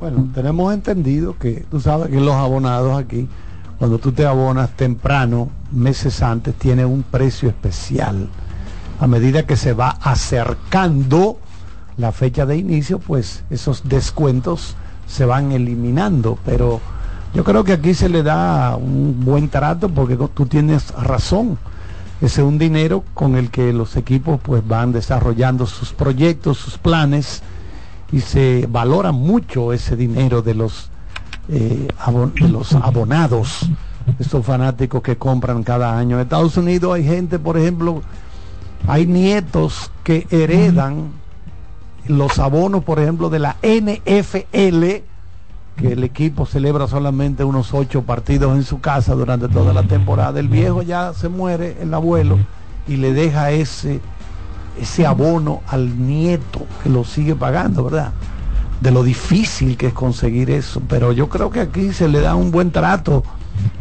Bueno, 0.00 0.28
tenemos 0.32 0.72
entendido 0.72 1.36
que 1.36 1.64
tú 1.70 1.80
sabes 1.80 2.08
que 2.08 2.20
los 2.20 2.34
abonados 2.34 2.96
aquí, 2.96 3.28
cuando 3.78 3.98
tú 3.98 4.12
te 4.12 4.24
abonas 4.24 4.70
temprano, 4.76 5.50
meses 5.72 6.22
antes, 6.22 6.54
tiene 6.54 6.84
un 6.84 7.02
precio 7.02 7.48
especial. 7.48 8.28
A 9.00 9.06
medida 9.08 9.44
que 9.46 9.56
se 9.56 9.72
va 9.72 9.90
acercando 10.00 11.38
la 11.96 12.12
fecha 12.12 12.46
de 12.46 12.56
inicio, 12.56 13.00
pues 13.00 13.42
esos 13.50 13.88
descuentos 13.88 14.76
se 15.08 15.24
van 15.24 15.50
eliminando. 15.50 16.38
Pero 16.44 16.80
yo 17.34 17.42
creo 17.42 17.64
que 17.64 17.72
aquí 17.72 17.94
se 17.94 18.08
le 18.08 18.22
da 18.22 18.76
un 18.76 19.24
buen 19.24 19.48
trato 19.48 19.88
porque 19.88 20.16
tú 20.16 20.46
tienes 20.46 20.92
razón. 20.92 21.58
Ese 22.22 22.40
es 22.40 22.46
un 22.46 22.56
dinero 22.58 23.02
con 23.14 23.34
el 23.36 23.50
que 23.50 23.72
los 23.72 23.96
equipos 23.96 24.40
pues 24.42 24.66
van 24.66 24.92
desarrollando 24.92 25.66
sus 25.66 25.92
proyectos, 25.92 26.56
sus 26.56 26.78
planes 26.78 27.42
y 28.12 28.20
se 28.20 28.66
valora 28.70 29.10
mucho 29.12 29.72
ese 29.72 29.96
dinero 29.96 30.40
de 30.40 30.54
los 30.54 30.88
eh, 31.48 31.88
abon- 31.98 32.32
de 32.34 32.48
los 32.48 32.72
abonados, 32.74 33.66
estos 34.20 34.46
fanáticos 34.46 35.02
que 35.02 35.16
compran 35.16 35.64
cada 35.64 35.98
año. 35.98 36.16
En 36.16 36.22
Estados 36.22 36.56
Unidos 36.56 36.94
hay 36.94 37.04
gente, 37.04 37.40
por 37.40 37.58
ejemplo, 37.58 38.02
hay 38.86 39.06
nietos 39.06 39.90
que 40.04 40.26
heredan 40.30 41.10
los 42.06 42.38
abonos, 42.38 42.84
por 42.84 43.00
ejemplo, 43.00 43.30
de 43.30 43.38
la 43.40 43.56
NFL, 43.62 45.02
que 45.76 45.92
el 45.92 46.04
equipo 46.04 46.46
celebra 46.46 46.86
solamente 46.86 47.44
unos 47.44 47.72
ocho 47.74 48.02
partidos 48.02 48.56
en 48.56 48.62
su 48.64 48.80
casa 48.80 49.14
durante 49.14 49.48
toda 49.48 49.72
la 49.72 49.82
temporada. 49.84 50.38
El 50.38 50.48
viejo 50.48 50.82
ya 50.82 51.12
se 51.14 51.28
muere, 51.28 51.78
el 51.80 51.92
abuelo, 51.94 52.38
y 52.86 52.96
le 52.96 53.12
deja 53.12 53.50
ese, 53.52 54.00
ese 54.80 55.06
abono 55.06 55.62
al 55.68 56.06
nieto 56.06 56.66
que 56.82 56.90
lo 56.90 57.04
sigue 57.04 57.34
pagando, 57.34 57.84
¿verdad? 57.84 58.12
De 58.80 58.90
lo 58.90 59.02
difícil 59.02 59.76
que 59.76 59.88
es 59.88 59.92
conseguir 59.94 60.50
eso. 60.50 60.82
Pero 60.88 61.12
yo 61.12 61.28
creo 61.28 61.50
que 61.50 61.60
aquí 61.60 61.92
se 61.92 62.08
le 62.08 62.20
da 62.20 62.34
un 62.34 62.50
buen 62.50 62.70
trato. 62.70 63.22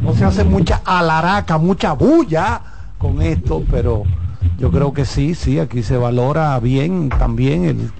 No 0.02 0.14
se 0.16 0.24
hace 0.26 0.44
mucha 0.44 0.82
alaraca, 0.86 1.58
mucha 1.58 1.94
bulla 1.94 2.62
con 2.98 3.22
esto, 3.22 3.64
pero 3.70 4.04
yo 4.60 4.70
creo 4.72 4.94
que 4.94 5.06
sí, 5.06 5.34
sí, 5.34 5.60
aquí 5.60 5.82
se 5.84 5.98
valora 5.98 6.60
bien 6.60 7.10
también 7.10 7.66
el, 7.66 7.92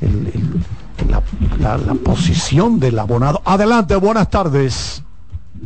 el- 0.00 0.26
el- 0.28 0.64
la, 1.06 1.22
la- 1.60 1.76
la 1.78 1.94
posición 1.94 2.78
del 2.80 2.98
abonado. 2.98 3.40
Adelante, 3.44 3.96
buenas 3.96 4.28
tardes. 4.30 5.02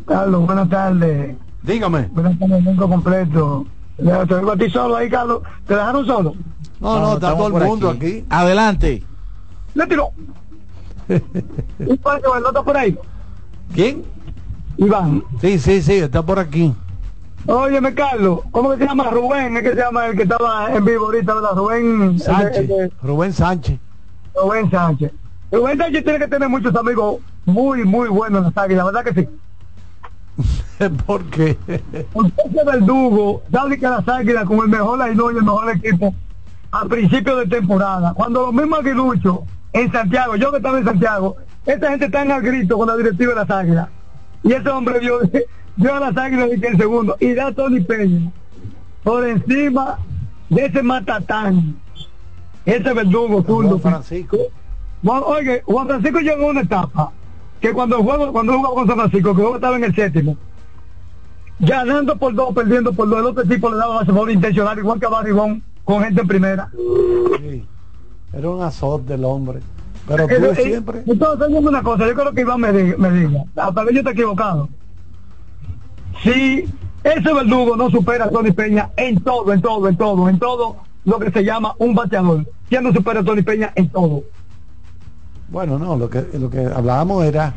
Carlos, 0.07 0.47
buenas 0.47 0.69
tardes. 0.69 1.37
Dígame. 1.63 2.09
Buenas 2.13 2.39
tardes, 2.39 2.59
elenco 2.61 2.89
completo. 2.89 3.67
Te 3.97 4.03
vengo 4.35 4.53
a 4.53 4.57
ti 4.57 4.71
solo 4.71 4.97
ahí, 4.97 5.09
Carlos. 5.09 5.43
¿Te 5.67 5.75
dejaron 5.75 6.07
solo? 6.07 6.35
No, 6.81 6.99
no, 6.99 7.13
está 7.15 7.37
todo 7.37 7.47
el 7.59 7.65
mundo 7.65 7.91
aquí. 7.91 8.25
Adelante. 8.29 9.05
Le 9.75 9.87
tiró. 9.87 10.11
Iván, 11.09 12.21
¿no 12.43 12.49
está 12.49 12.63
por 12.63 12.77
ahí? 12.77 12.99
¿Quién? 13.75 14.03
Iván. 14.77 15.23
Sí, 15.41 15.59
sí, 15.59 15.83
sí, 15.83 15.95
está 15.95 16.23
por 16.23 16.39
aquí. 16.39 16.75
Óyeme, 17.47 17.93
Carlos, 17.95 18.41
¿cómo 18.51 18.71
que 18.71 18.79
se 18.79 18.87
llama? 18.87 19.11
Rubén, 19.11 19.57
es 19.57 19.63
que 19.65 19.71
se 19.71 19.77
llama 19.77 20.07
el 20.07 20.17
que 20.17 20.23
estaba 20.23 20.73
en 20.75 20.85
vivo 20.85 21.07
ahorita, 21.07 21.35
¿verdad? 21.35 21.51
Rubén 21.57 22.03
el 22.03 22.19
de- 22.19 22.25
Sánchez. 22.25 22.57
el 22.59 22.67
de- 22.69 22.93
Rubén 23.03 23.33
Sánchez. 23.33 23.79
Rubén 24.35 24.71
Sánchez. 24.71 25.13
Rubén 25.53 25.77
Sánchez 25.77 26.03
tiene 26.03 26.19
que 26.19 26.29
tener 26.29 26.49
muchos 26.49 26.74
amigos 26.74 27.20
muy, 27.45 27.85
muy 27.85 28.09
buenos 28.09 28.39
en 28.39 28.45
las 28.45 28.57
águilas, 28.57 28.87
¿verdad 28.87 29.05
que 29.05 29.20
sí? 29.20 30.89
¿Por 31.07 31.24
qué? 31.24 31.59
Porque 32.11 32.33
ese 32.47 32.65
verdugo 32.65 33.43
sabe 33.53 33.79
que 33.79 33.87
las 33.87 34.09
águilas 34.09 34.47
con 34.47 34.61
el 34.61 34.69
mejor 34.69 35.03
Ainhoa 35.03 35.33
y 35.33 35.37
el 35.37 35.43
mejor 35.43 35.70
equipo 35.70 36.15
a 36.70 36.87
principio 36.87 37.37
de 37.37 37.47
temporada, 37.47 38.15
cuando 38.15 38.47
los 38.47 38.55
mismos 38.55 38.79
aguiluchos 38.81 39.41
en 39.74 39.93
Santiago, 39.93 40.37
yo 40.37 40.51
que 40.51 40.57
estaba 40.57 40.79
en 40.79 40.85
Santiago, 40.87 41.37
esta 41.66 41.91
gente 41.91 42.07
está 42.07 42.23
en 42.23 42.33
al 42.33 42.41
grito 42.41 42.79
con 42.79 42.89
la 42.89 42.97
directiva 42.97 43.35
de 43.35 43.41
las 43.41 43.51
águilas. 43.51 43.89
Y 44.43 44.55
ese 44.55 44.70
hombre 44.70 45.01
vio, 45.01 45.20
vio 45.77 45.95
a 45.95 46.01
las 46.01 46.16
águilas 46.16 46.49
y 46.57 46.61
que 46.61 46.69
el 46.69 46.79
segundo, 46.79 47.15
y 47.20 47.35
da 47.35 47.53
Tony 47.53 47.83
Peña 47.83 48.33
por 49.05 49.27
encima 49.27 49.99
de 50.49 50.65
ese 50.65 50.83
matatán, 50.83 51.77
ese 52.65 52.93
verdugo 52.95 53.43
zurdo. 53.43 53.79
Francisco. 53.79 54.39
Juan, 55.05 55.23
oye, 55.27 55.62
Juan 55.66 55.87
Francisco 55.87 56.19
llegó 56.20 56.47
a 56.47 56.51
una 56.51 56.61
etapa 56.61 57.12
que 57.61 57.73
cuando 57.73 58.03
juego, 58.03 58.33
cuando 58.33 58.55
jugaba 58.55 58.74
con 58.74 58.87
San 58.87 58.97
Francisco, 58.97 59.35
que 59.35 59.55
estaba 59.57 59.77
en 59.77 59.85
el 59.85 59.95
séptimo, 59.95 60.37
ganando 61.59 62.16
por 62.16 62.35
dos, 62.35 62.55
perdiendo 62.55 62.93
por 62.93 63.09
dos, 63.09 63.19
el 63.20 63.27
otro 63.27 63.45
tipo 63.45 63.70
le 63.70 63.77
daba 63.77 63.97
base 63.97 64.12
por 64.12 64.31
intencional, 64.31 64.79
igual 64.79 64.99
que 65.01 65.07
a 65.07 65.11
Barribón, 65.11 65.62
con 65.85 66.03
gente 66.03 66.20
en 66.20 66.29
primera. 66.29 66.69
Sí. 67.41 67.65
Era 68.33 68.51
un 68.51 68.62
azot 68.62 69.05
del 69.05 69.24
hombre. 69.24 69.61
Pero 70.09 70.27
tú 70.27 70.35
Eh, 70.35 70.55
siempre. 70.57 71.03
Entonces, 71.07 71.49
dime 71.49 71.61
una 71.69 71.83
cosa, 71.83 72.07
yo 72.07 72.15
creo 72.15 72.33
que 72.33 72.41
Iván 72.41 72.61
me 72.61 72.73
diga, 72.73 72.97
me 72.99 73.11
diga 73.12 73.45
hasta 73.57 73.85
que 73.87 73.93
yo 73.95 74.01
esté 74.01 74.11
equivocado. 74.12 74.69
Si 76.23 76.65
ese 77.05 77.33
verdugo 77.33 77.77
no 77.77 77.91
supera 77.91 78.24
a 78.27 78.31
Tony 78.31 78.53
Peña 78.53 78.91
en 78.97 79.20
todo, 79.23 79.53
en 79.53 79.61
todo, 79.61 79.89
en 79.89 79.97
todo, 79.97 80.29
en 80.29 80.39
todo 80.39 80.77
lo 81.05 81.19
que 81.19 81.31
se 81.31 81.45
llama 81.45 81.74
un 81.79 81.95
bateador, 81.95 82.47
¿quién 82.69 82.85
no 82.85 82.93
supera 82.93 83.20
a 83.20 83.24
Tony 83.24 83.43
Peña 83.43 83.73
en 83.74 83.89
todo? 83.89 84.23
Bueno, 85.53 85.79
no, 85.79 85.97
lo 85.97 86.09
que, 86.09 86.27
lo 86.39 86.49
que 86.49 86.65
hablábamos 86.65 87.27
era 87.27 87.53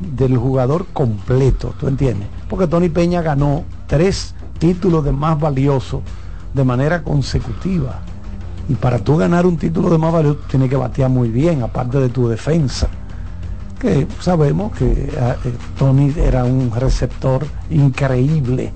del 0.00 0.36
jugador 0.36 0.84
completo, 0.92 1.74
¿tú 1.80 1.88
entiendes? 1.88 2.28
Porque 2.46 2.66
Tony 2.66 2.90
Peña 2.90 3.22
ganó 3.22 3.64
tres 3.86 4.34
títulos 4.58 5.02
de 5.02 5.12
más 5.12 5.40
valioso 5.40 6.02
de 6.52 6.62
manera 6.62 7.02
consecutiva. 7.02 8.00
Y 8.68 8.74
para 8.74 8.98
tú 8.98 9.16
ganar 9.16 9.46
un 9.46 9.56
título 9.56 9.88
de 9.88 9.96
más 9.96 10.12
valioso, 10.12 10.40
tienes 10.50 10.68
que 10.68 10.76
batear 10.76 11.08
muy 11.08 11.30
bien, 11.30 11.62
aparte 11.62 11.98
de 11.98 12.10
tu 12.10 12.28
defensa. 12.28 12.88
Que 13.80 14.06
sabemos 14.20 14.76
que 14.76 14.84
eh, 14.84 15.10
eh, 15.14 15.52
Tony 15.78 16.12
era 16.18 16.44
un 16.44 16.70
receptor 16.70 17.46
increíble. 17.70 18.74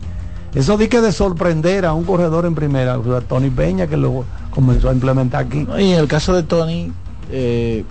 Eso 0.54 0.78
di 0.78 0.88
que 0.88 1.02
de 1.02 1.12
sorprender 1.12 1.84
a 1.84 1.92
un 1.92 2.04
corredor 2.04 2.46
en 2.46 2.54
primera, 2.54 2.98
o 2.98 3.20
Tony 3.20 3.50
Peña 3.50 3.86
que 3.86 3.98
lo 3.98 4.24
comenzó 4.50 4.88
a 4.88 4.94
implementar 4.94 5.44
aquí. 5.44 5.66
Y 5.78 5.92
en 5.92 5.98
el 5.98 6.08
caso 6.08 6.32
de 6.32 6.42
Tony, 6.42 6.90
eh, 7.30 7.84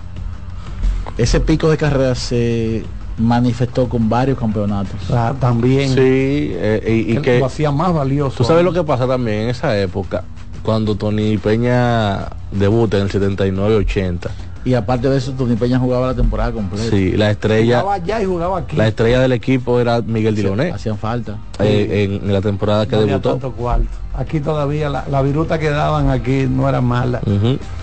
ese 1.18 1.40
pico 1.40 1.70
de 1.70 1.76
carrera 1.76 2.14
se 2.14 2.84
manifestó 3.18 3.88
con 3.88 4.08
varios 4.08 4.38
campeonatos. 4.38 4.94
Ah, 5.10 5.34
también. 5.38 5.90
Sí, 5.90 5.96
eh, 6.00 7.04
y, 7.06 7.12
y 7.12 7.20
que 7.20 7.38
lo 7.38 7.46
hacía 7.46 7.70
más 7.70 7.92
valioso. 7.92 8.36
tú 8.38 8.44
sabes 8.44 8.64
lo 8.64 8.72
que 8.72 8.82
pasa 8.82 9.06
también 9.06 9.42
en 9.42 9.48
esa 9.50 9.78
época, 9.78 10.24
cuando 10.62 10.94
Tony 10.96 11.36
Peña 11.38 12.28
debuta 12.50 12.96
en 12.98 13.04
el 13.04 13.10
79-80, 13.10 14.28
Y 14.64 14.74
aparte 14.74 15.08
de 15.10 15.18
eso, 15.18 15.32
Tony 15.32 15.56
Peña 15.56 15.78
jugaba 15.78 16.06
la 16.08 16.14
temporada 16.14 16.52
completa. 16.52 16.84
Sí, 16.88 17.12
la 17.12 17.30
estrella, 17.30 17.80
Jugaba 17.80 17.94
allá 17.96 18.22
y 18.22 18.24
jugaba 18.24 18.58
aquí. 18.58 18.76
la 18.76 18.86
estrella 18.88 19.20
del 19.20 19.32
equipo 19.32 19.78
era 19.80 20.00
Miguel 20.00 20.34
Diloné. 20.36 20.70
Hacían 20.70 20.96
falta. 20.96 21.36
eh, 21.58 22.04
en, 22.20 22.26
en 22.28 22.32
la 22.32 22.40
temporada 22.40 22.86
que 22.86 22.96
No 22.96 23.02
debutó. 23.02 23.30
tanto 23.32 23.52
cuarto. 23.52 23.86
Aquí 24.14 24.40
todavía 24.40 24.88
la, 24.88 25.04
la 25.10 25.20
viruta 25.22 25.58
que 25.58 25.70
daban 25.70 26.10
aquí 26.10 26.46
no 26.48 26.68
era 26.68 26.80
mala. 26.80 27.20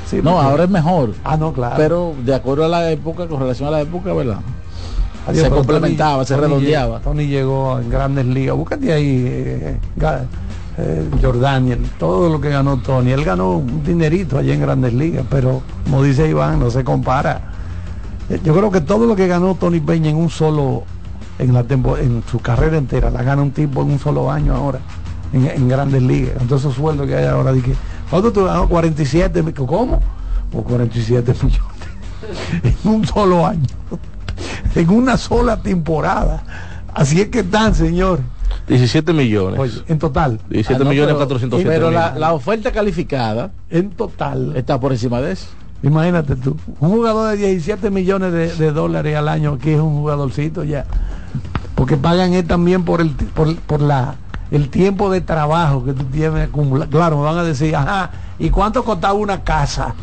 Sí, 0.09 0.17
no, 0.17 0.31
porque- 0.33 0.47
ahora 0.47 0.63
es 0.63 0.69
mejor. 0.69 1.13
Ah, 1.23 1.37
no, 1.37 1.53
claro. 1.53 1.75
Pero 1.77 2.13
de 2.25 2.33
acuerdo 2.35 2.65
a 2.65 2.67
la 2.67 2.89
época, 2.91 3.27
con 3.27 3.39
relación 3.39 3.67
a 3.67 3.71
la 3.71 3.81
época, 3.81 4.11
¿verdad? 4.13 4.39
Adiós, 5.27 5.43
se 5.43 5.49
complementaba, 5.51 6.15
Tony- 6.23 6.25
se 6.27 6.37
redondeaba. 6.37 6.99
Tony 7.01 7.27
llegó 7.27 7.77
en 7.79 7.89
grandes 7.89 8.25
ligas. 8.25 8.55
Búscate 8.55 8.91
ahí, 8.91 9.23
eh, 9.27 9.77
eh, 10.77 11.09
Jordaniel, 11.21 11.79
todo 11.99 12.29
lo 12.29 12.39
que 12.41 12.49
ganó 12.49 12.77
Tony. 12.77 13.11
Él 13.11 13.23
ganó 13.23 13.57
un 13.57 13.83
dinerito 13.83 14.37
allá 14.37 14.53
en 14.53 14.61
grandes 14.61 14.93
ligas, 14.93 15.25
pero 15.29 15.61
como 15.83 16.01
dice 16.03 16.27
Iván, 16.27 16.59
no 16.59 16.71
se 16.71 16.83
compara. 16.83 17.41
Eh, 18.29 18.39
Yo 18.43 18.55
creo 18.55 18.71
que 18.71 18.81
todo 18.81 19.05
lo 19.05 19.15
que 19.15 19.27
ganó 19.27 19.55
Tony 19.55 19.79
Peña 19.79 20.09
en 20.09 20.15
un 20.15 20.29
solo, 20.29 20.83
en 21.37 21.53
la 21.53 21.63
tempo- 21.63 21.97
en 21.97 22.23
su 22.31 22.39
carrera 22.39 22.77
entera, 22.77 23.09
la 23.11 23.21
gana 23.23 23.41
un 23.41 23.51
tipo 23.51 23.81
en 23.81 23.91
un 23.91 23.99
solo 23.99 24.31
año 24.31 24.55
ahora, 24.55 24.79
en, 25.33 25.45
en 25.47 25.67
grandes 25.67 26.01
ligas. 26.01 26.35
Entonces 26.41 26.65
esos 26.65 26.75
sueldos 26.75 27.05
que 27.07 27.15
hay 27.15 27.25
ahora, 27.25 27.51
dije, 27.51 27.73
¿cuánto 28.09 28.31
tú 28.31 28.45
ganó? 28.45 28.67
47 28.67 29.43
mil, 29.43 29.53
¿cómo? 29.53 29.99
Pues 30.51 30.65
47 30.65 31.33
millones 31.43 31.59
en 32.83 32.89
un 32.91 33.05
solo 33.05 33.45
año 33.45 33.65
en 34.75 34.89
una 34.89 35.17
sola 35.17 35.61
temporada. 35.61 36.43
Así 36.93 37.19
es 37.21 37.27
que 37.29 37.39
están, 37.39 37.73
señor. 37.75 38.19
17 38.67 39.13
millones. 39.13 39.59
Oye, 39.59 39.83
en 39.87 39.99
total. 39.99 40.39
17 40.49 40.75
Ah, 40.75 40.83
no, 40.83 40.89
millones 40.89 41.07
pero- 41.15 41.27
407 41.27 41.69
Pero 41.69 41.91
la, 41.91 42.15
la 42.17 42.33
oferta 42.33 42.71
calificada 42.71 43.51
En 43.69 43.89
total. 43.91 44.55
está 44.55 44.79
por 44.79 44.91
encima 44.91 45.21
de 45.21 45.33
eso. 45.33 45.47
Imagínate 45.81 46.35
tú. 46.35 46.55
Un 46.79 46.91
jugador 46.91 47.31
de 47.31 47.37
17 47.37 47.89
millones 47.89 48.31
de, 48.31 48.53
de 48.53 48.71
dólares 48.71 49.15
al 49.15 49.27
año 49.27 49.53
aquí 49.53 49.71
es 49.71 49.79
un 49.79 49.97
jugadorcito 49.97 50.63
ya. 50.63 50.85
Porque 51.75 51.97
pagan 51.97 52.33
es 52.33 52.45
también 52.47 52.83
por 52.85 53.01
el 53.01 53.09
por, 53.11 53.55
por 53.55 53.81
la 53.81 54.15
el 54.51 54.69
tiempo 54.69 55.11
de 55.11 55.21
trabajo 55.21 55.83
que 55.85 55.93
tú 55.93 56.03
tienes 56.05 56.47
acumulado. 56.49 56.89
Claro, 56.89 57.17
me 57.17 57.23
van 57.23 57.37
a 57.37 57.43
decir, 57.43 57.75
ajá, 57.75 58.09
¿y 58.39 58.49
cuánto 58.49 58.83
costaba 58.83 59.13
una 59.13 59.43
casa 59.43 59.93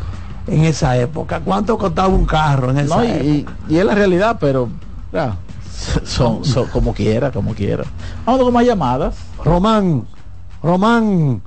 en 0.47 0.63
esa 0.65 0.95
época? 0.97 1.41
¿Cuánto 1.41 1.77
costaba 1.77 2.07
un 2.07 2.25
carro 2.25 2.71
en 2.71 2.79
esa 2.79 2.95
No, 2.97 3.03
y, 3.03 3.07
época? 3.07 3.23
y- 3.25 3.45
y 3.75 3.77
es 3.77 3.85
la 3.85 3.93
realidad, 3.95 4.37
pero 4.39 4.69
ya, 5.11 5.35
son, 6.05 6.43
son 6.45 6.67
como 6.67 6.93
quiera, 6.93 7.31
como 7.31 7.53
quiera. 7.53 7.83
Vamos 8.25 8.43
con 8.43 8.53
más 8.53 8.65
llamadas. 8.65 9.15
Román, 9.43 10.05
Román, 10.63 11.41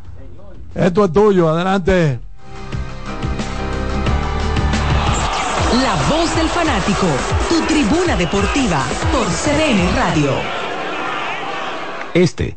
esto 0.74 1.04
es 1.04 1.12
tuyo, 1.12 1.48
adelante. 1.48 2.20
La 5.82 5.94
voz 6.14 6.34
del 6.36 6.48
fanático, 6.48 7.06
tu 7.48 7.60
tribuna 7.62 8.16
deportiva 8.16 8.82
por 9.12 9.26
CDN 9.26 9.94
Radio. 9.96 10.30
Este 12.12 12.56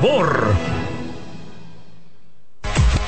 favor. 0.00 0.87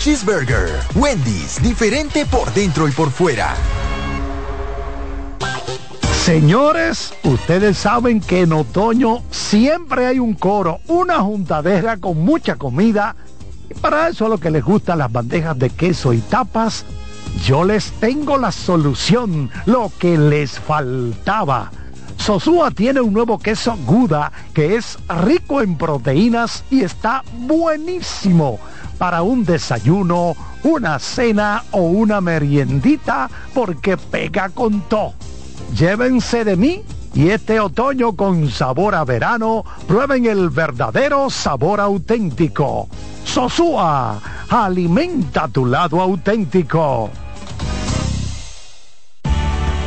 Cheeseburger. 0.00 0.80
Wendy's, 0.94 1.62
diferente 1.62 2.24
por 2.24 2.50
dentro 2.54 2.88
y 2.88 2.90
por 2.90 3.10
fuera. 3.10 3.54
Señores, 6.24 7.12
ustedes 7.22 7.76
saben 7.76 8.22
que 8.22 8.40
en 8.40 8.54
otoño 8.54 9.22
siempre 9.30 10.06
hay 10.06 10.18
un 10.18 10.32
coro, 10.32 10.80
una 10.88 11.20
juntadera 11.20 11.98
con 11.98 12.18
mucha 12.24 12.56
comida. 12.56 13.14
Y 13.68 13.74
para 13.74 14.08
eso 14.08 14.24
a 14.24 14.30
lo 14.30 14.38
que 14.38 14.50
les 14.50 14.64
gustan 14.64 15.00
las 15.00 15.12
bandejas 15.12 15.58
de 15.58 15.68
queso 15.68 16.14
y 16.14 16.18
tapas, 16.20 16.86
yo 17.44 17.62
les 17.62 17.92
tengo 18.00 18.38
la 18.38 18.52
solución, 18.52 19.50
lo 19.66 19.92
que 19.98 20.16
les 20.16 20.58
faltaba. 20.58 21.70
Sosúa 22.16 22.70
tiene 22.70 23.02
un 23.02 23.12
nuevo 23.12 23.38
queso 23.38 23.76
Guda 23.84 24.32
que 24.54 24.76
es 24.76 24.98
rico 25.24 25.60
en 25.60 25.76
proteínas 25.76 26.64
y 26.70 26.84
está 26.84 27.22
buenísimo 27.34 28.58
para 29.00 29.22
un 29.22 29.46
desayuno, 29.46 30.36
una 30.62 30.98
cena 30.98 31.64
o 31.70 31.80
una 31.84 32.20
meriendita 32.20 33.30
porque 33.54 33.96
pega 33.96 34.50
con 34.50 34.82
todo. 34.82 35.14
Llévense 35.74 36.44
de 36.44 36.54
mí 36.54 36.82
y 37.14 37.30
este 37.30 37.60
otoño 37.60 38.14
con 38.14 38.50
sabor 38.50 38.94
a 38.94 39.06
verano, 39.06 39.64
prueben 39.88 40.26
el 40.26 40.50
verdadero 40.50 41.30
sabor 41.30 41.80
auténtico. 41.80 42.90
Sosúa, 43.24 44.20
alimenta 44.50 45.48
tu 45.48 45.64
lado 45.64 46.02
auténtico. 46.02 47.08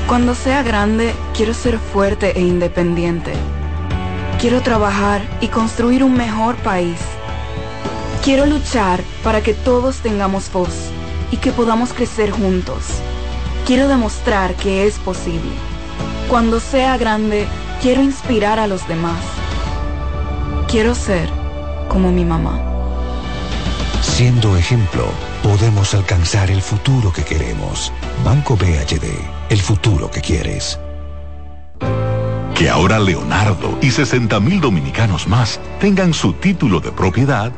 Cuando 0.07 0.33
sea 0.33 0.63
grande, 0.63 1.13
quiero 1.35 1.53
ser 1.53 1.77
fuerte 1.77 2.35
e 2.35 2.41
independiente. 2.41 3.33
Quiero 4.41 4.61
trabajar 4.63 5.21
y 5.39 5.49
construir 5.49 6.03
un 6.03 6.17
mejor 6.17 6.55
país. 6.55 6.97
Quiero 8.23 8.45
luchar 8.45 9.01
para 9.21 9.41
que 9.41 9.53
todos 9.53 9.97
tengamos 9.97 10.49
voz 10.49 10.91
y 11.29 11.35
que 11.35 11.51
podamos 11.51 11.91
crecer 11.91 12.31
juntos. 12.31 12.85
Quiero 13.67 13.89
demostrar 13.89 14.55
que 14.55 14.87
es 14.87 14.97
posible. 14.97 15.51
Cuando 16.29 16.61
sea 16.61 16.97
grande, 16.97 17.45
quiero 17.81 18.01
inspirar 18.01 18.59
a 18.59 18.67
los 18.67 18.87
demás. 18.87 19.19
Quiero 20.69 20.95
ser 20.95 21.29
como 21.89 22.13
mi 22.13 22.23
mamá. 22.23 22.61
Siendo 24.01 24.55
ejemplo, 24.55 25.05
podemos 25.43 25.93
alcanzar 25.93 26.49
el 26.49 26.61
futuro 26.61 27.11
que 27.11 27.25
queremos. 27.25 27.91
Banco 28.23 28.55
BHD, 28.55 29.03
el 29.49 29.59
futuro 29.59 30.09
que 30.09 30.21
quieres. 30.21 30.79
Que 32.55 32.69
ahora 32.69 32.99
Leonardo 32.99 33.77
y 33.81 33.91
60 33.91 34.39
mil 34.39 34.61
dominicanos 34.61 35.27
más 35.27 35.59
tengan 35.81 36.13
su 36.13 36.31
título 36.31 36.79
de 36.79 36.93
propiedad, 36.93 37.51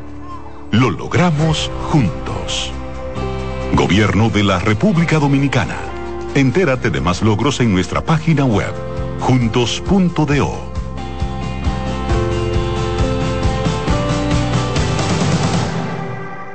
lo 0.76 0.90
logramos 0.90 1.72
juntos. 1.90 2.72
Gobierno 3.74 4.30
de 4.30 4.44
la 4.44 4.60
República 4.60 5.20
Dominicana. 5.20 5.78
Entérate 6.34 6.90
de 6.90 7.00
más 7.00 7.22
logros 7.22 7.62
en 7.62 7.72
nuestra 7.72 8.02
página 8.02 8.44
web, 8.44 8.74
juntos.do. 9.22 10.74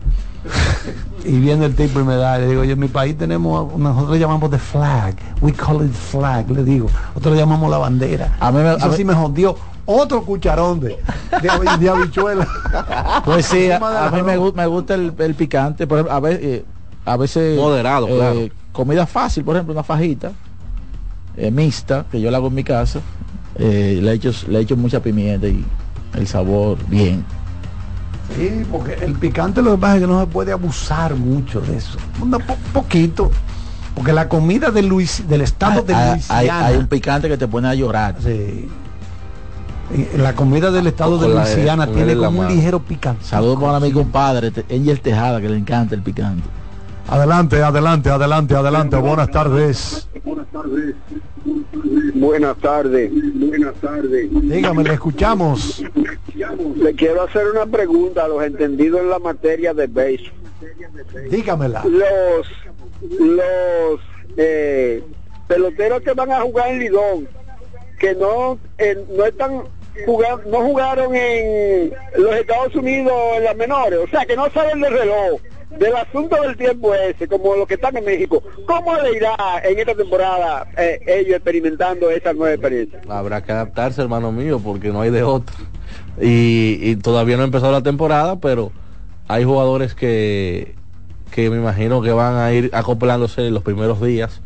Y 1.26 1.38
viene 1.40 1.64
el 1.64 1.74
tipo 1.74 2.00
y 2.00 2.04
me 2.04 2.16
da, 2.16 2.36
le 2.38 2.48
digo, 2.48 2.64
yo 2.64 2.74
en 2.74 2.78
mi 2.80 2.88
país 2.88 3.16
tenemos, 3.16 3.78
nosotros 3.78 4.10
le 4.12 4.18
llamamos 4.18 4.50
the 4.50 4.58
flag, 4.58 5.14
we 5.40 5.52
call 5.54 5.82
it 5.82 5.90
flag, 5.90 6.50
le 6.50 6.62
digo, 6.62 6.88
nosotros 7.08 7.32
le 7.34 7.40
llamamos 7.40 7.70
la 7.70 7.78
bandera. 7.78 8.36
A 8.40 8.52
mí 8.52 8.58
me- 8.58 8.74
Eso 8.74 8.90
a 8.90 8.92
sí 8.94 9.06
me 9.06 9.14
jodió 9.14 9.56
otro 9.86 10.22
cucharón 10.22 10.80
de, 10.80 10.98
de, 11.40 11.78
de 11.78 11.88
habichuela. 11.88 12.46
Pues 13.24 13.46
sí, 13.46 13.70
a, 13.70 14.10
mí 14.12 14.22
me, 14.22 14.36
me 14.38 14.66
gusta 14.66 14.94
el, 14.94 15.14
el 15.16 15.34
picante, 15.34 15.86
por 15.86 15.96
ejemplo, 15.98 16.14
a 16.14 16.20
veces, 16.20 16.40
eh, 16.44 16.64
a 17.04 17.16
veces 17.16 17.58
Moderado, 17.58 18.08
eh, 18.08 18.14
claro. 18.16 18.40
comida 18.72 19.06
fácil, 19.06 19.44
por 19.44 19.56
ejemplo, 19.56 19.72
una 19.74 19.82
fajita 19.82 20.32
eh, 21.36 21.50
mixta, 21.50 22.06
que 22.10 22.20
yo 22.20 22.30
la 22.30 22.38
hago 22.38 22.48
en 22.48 22.54
mi 22.54 22.64
casa, 22.64 23.00
eh, 23.56 23.98
le 24.02 24.12
echo, 24.12 24.30
le 24.48 24.60
echo 24.60 24.76
mucha 24.76 25.00
pimienta 25.00 25.46
y 25.48 25.64
el 26.14 26.26
sabor 26.26 26.78
bien. 26.88 27.24
Sí, 28.36 28.62
porque 28.70 28.94
el 29.04 29.12
picante 29.14 29.60
lo 29.60 29.72
que 29.72 29.78
pasa 29.78 29.96
es 29.96 30.00
que 30.02 30.06
no 30.06 30.20
se 30.20 30.26
puede 30.26 30.52
abusar 30.52 31.14
mucho 31.14 31.60
de 31.60 31.76
eso. 31.76 31.98
Un 32.22 32.30
po- 32.30 32.56
poquito. 32.72 33.30
Porque 33.94 34.12
la 34.12 34.28
comida 34.28 34.70
de 34.70 34.82
Luis, 34.82 35.22
del 35.28 35.42
estado 35.42 35.82
de 35.82 35.94
Hay, 35.94 36.10
Luisiana. 36.14 36.66
hay 36.66 36.76
un 36.78 36.86
picante 36.88 37.28
que 37.28 37.36
te 37.36 37.46
pone 37.46 37.68
a 37.68 37.74
llorar. 37.74 38.16
Sí. 38.20 38.68
La 40.16 40.34
comida 40.34 40.70
del 40.72 40.86
estado 40.86 41.18
de 41.18 41.28
Luisiana 41.28 41.86
tiene 41.86 42.16
como 42.16 42.40
un 42.40 42.48
ligero 42.48 42.80
picante. 42.80 43.24
Saludos 43.24 43.60
para 43.60 43.78
mi 43.78 43.92
compadre, 43.92 44.50
Angel 44.70 45.00
Tejada, 45.00 45.40
que 45.40 45.48
le 45.48 45.58
encanta 45.58 45.94
el 45.94 46.00
picante. 46.02 46.42
Adelante, 47.08 47.62
adelante, 47.62 48.10
adelante, 48.10 48.54
adelante. 48.54 48.96
Buenas 48.96 49.30
tardes. 49.30 50.08
Buenas 50.24 50.46
tardes. 50.48 50.94
Buenas 52.14 52.56
tardes. 53.76 54.30
Dígame, 54.42 54.84
le 54.84 54.94
escuchamos. 54.94 55.84
Le 56.76 56.94
quiero 56.94 57.22
hacer 57.22 57.46
una 57.48 57.66
pregunta 57.66 58.24
a 58.24 58.28
los 58.28 58.42
entendidos 58.42 59.00
en 59.00 59.10
la 59.10 59.18
materia 59.18 59.74
de 59.74 59.86
béisbol. 59.86 60.32
Dígamela. 61.30 61.84
Los 61.84 62.48
los 63.20 64.00
eh, 64.36 65.02
peloteros 65.46 66.02
que 66.02 66.12
van 66.12 66.32
a 66.32 66.40
jugar 66.40 66.68
en 66.68 66.78
Lidón, 66.78 67.28
que 67.98 68.14
no 68.14 68.58
eh, 68.78 69.04
no 69.16 69.24
están 69.24 69.62
jugando, 70.06 70.50
no 70.50 70.60
jugaron 70.66 71.14
en 71.14 71.92
los 72.16 72.34
Estados 72.34 72.74
Unidos 72.74 73.12
en 73.36 73.44
las 73.44 73.56
menores, 73.56 74.00
o 74.02 74.08
sea 74.08 74.24
que 74.24 74.36
no 74.36 74.50
saben 74.50 74.80
del 74.80 74.92
reloj, 74.92 75.40
del 75.78 75.96
asunto 75.96 76.40
del 76.42 76.56
tiempo 76.56 76.94
ese, 76.94 77.26
como 77.28 77.54
los 77.56 77.66
que 77.66 77.74
están 77.74 77.96
en 77.96 78.04
México. 78.04 78.42
¿Cómo 78.66 78.96
le 78.96 79.16
irá 79.16 79.36
en 79.62 79.78
esta 79.78 79.94
temporada 79.94 80.66
eh, 80.76 81.00
ellos 81.06 81.36
experimentando 81.36 82.10
esa 82.10 82.32
nueva 82.32 82.54
experiencia? 82.54 83.00
Habrá 83.08 83.42
que 83.42 83.52
adaptarse, 83.52 84.00
hermano 84.00 84.32
mío, 84.32 84.60
porque 84.62 84.90
no 84.90 85.00
hay 85.00 85.10
de 85.10 85.22
otra. 85.22 85.54
Y, 86.20 86.78
y 86.80 86.96
todavía 86.96 87.36
no 87.36 87.42
ha 87.42 87.46
empezado 87.46 87.72
la 87.72 87.82
temporada, 87.82 88.36
pero 88.36 88.72
hay 89.28 89.44
jugadores 89.44 89.94
que, 89.94 90.74
que 91.30 91.50
me 91.50 91.56
imagino 91.56 92.02
que 92.02 92.12
van 92.12 92.36
a 92.36 92.52
ir 92.52 92.70
acoplándose 92.72 93.46
en 93.46 93.54
los 93.54 93.62
primeros 93.62 94.00
días. 94.00 94.40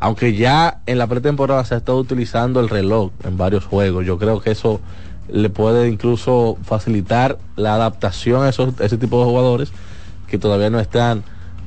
Aunque 0.00 0.34
ya 0.34 0.80
en 0.86 0.98
la 0.98 1.06
pretemporada 1.06 1.64
se 1.64 1.74
ha 1.74 1.78
estado 1.78 1.98
utilizando 1.98 2.58
el 2.58 2.68
reloj 2.68 3.12
en 3.22 3.36
varios 3.36 3.64
juegos. 3.64 4.04
Yo 4.04 4.18
creo 4.18 4.40
que 4.40 4.50
eso 4.50 4.80
le 5.28 5.48
puede 5.48 5.88
incluso 5.88 6.58
facilitar 6.64 7.38
la 7.54 7.74
adaptación 7.74 8.42
a, 8.42 8.48
esos, 8.48 8.80
a 8.80 8.84
ese 8.84 8.98
tipo 8.98 9.20
de 9.20 9.26
jugadores 9.26 9.72
que 10.32 10.38
todavía 10.38 10.70
no 10.70 10.80
están 10.80 11.22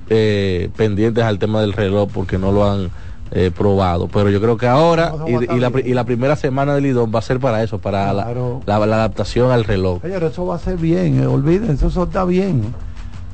eh, 0.09 0.69
pendientes 0.75 1.23
al 1.23 1.39
tema 1.39 1.61
del 1.61 1.71
reloj 1.71 2.09
porque 2.11 2.37
no 2.39 2.51
lo 2.51 2.69
han 2.69 2.89
eh, 3.31 3.51
probado. 3.55 4.07
Pero 4.07 4.29
yo 4.31 4.41
creo 4.41 4.57
que 4.57 4.67
ahora 4.67 5.13
y, 5.27 5.59
la, 5.59 5.71
y 5.85 5.93
la 5.93 6.03
primera 6.03 6.35
semana 6.35 6.73
del 6.73 6.83
Lidón 6.83 7.11
va 7.13 7.19
a 7.19 7.21
ser 7.21 7.39
para 7.39 7.63
eso, 7.63 7.77
para 7.79 8.11
la- 8.11 8.23
Claro. 8.23 8.61
la, 8.65 8.85
la 8.85 8.95
adaptación 8.97 9.51
al 9.51 9.63
reloj. 9.63 10.01
Señores, 10.01 10.31
eso 10.31 10.45
va 10.47 10.55
a 10.55 10.59
ser 10.59 10.77
bien, 10.77 11.21
eh, 11.21 11.27
olvídense, 11.27 11.87
eso 11.87 12.03
está 12.03 12.25
bien. 12.25 12.73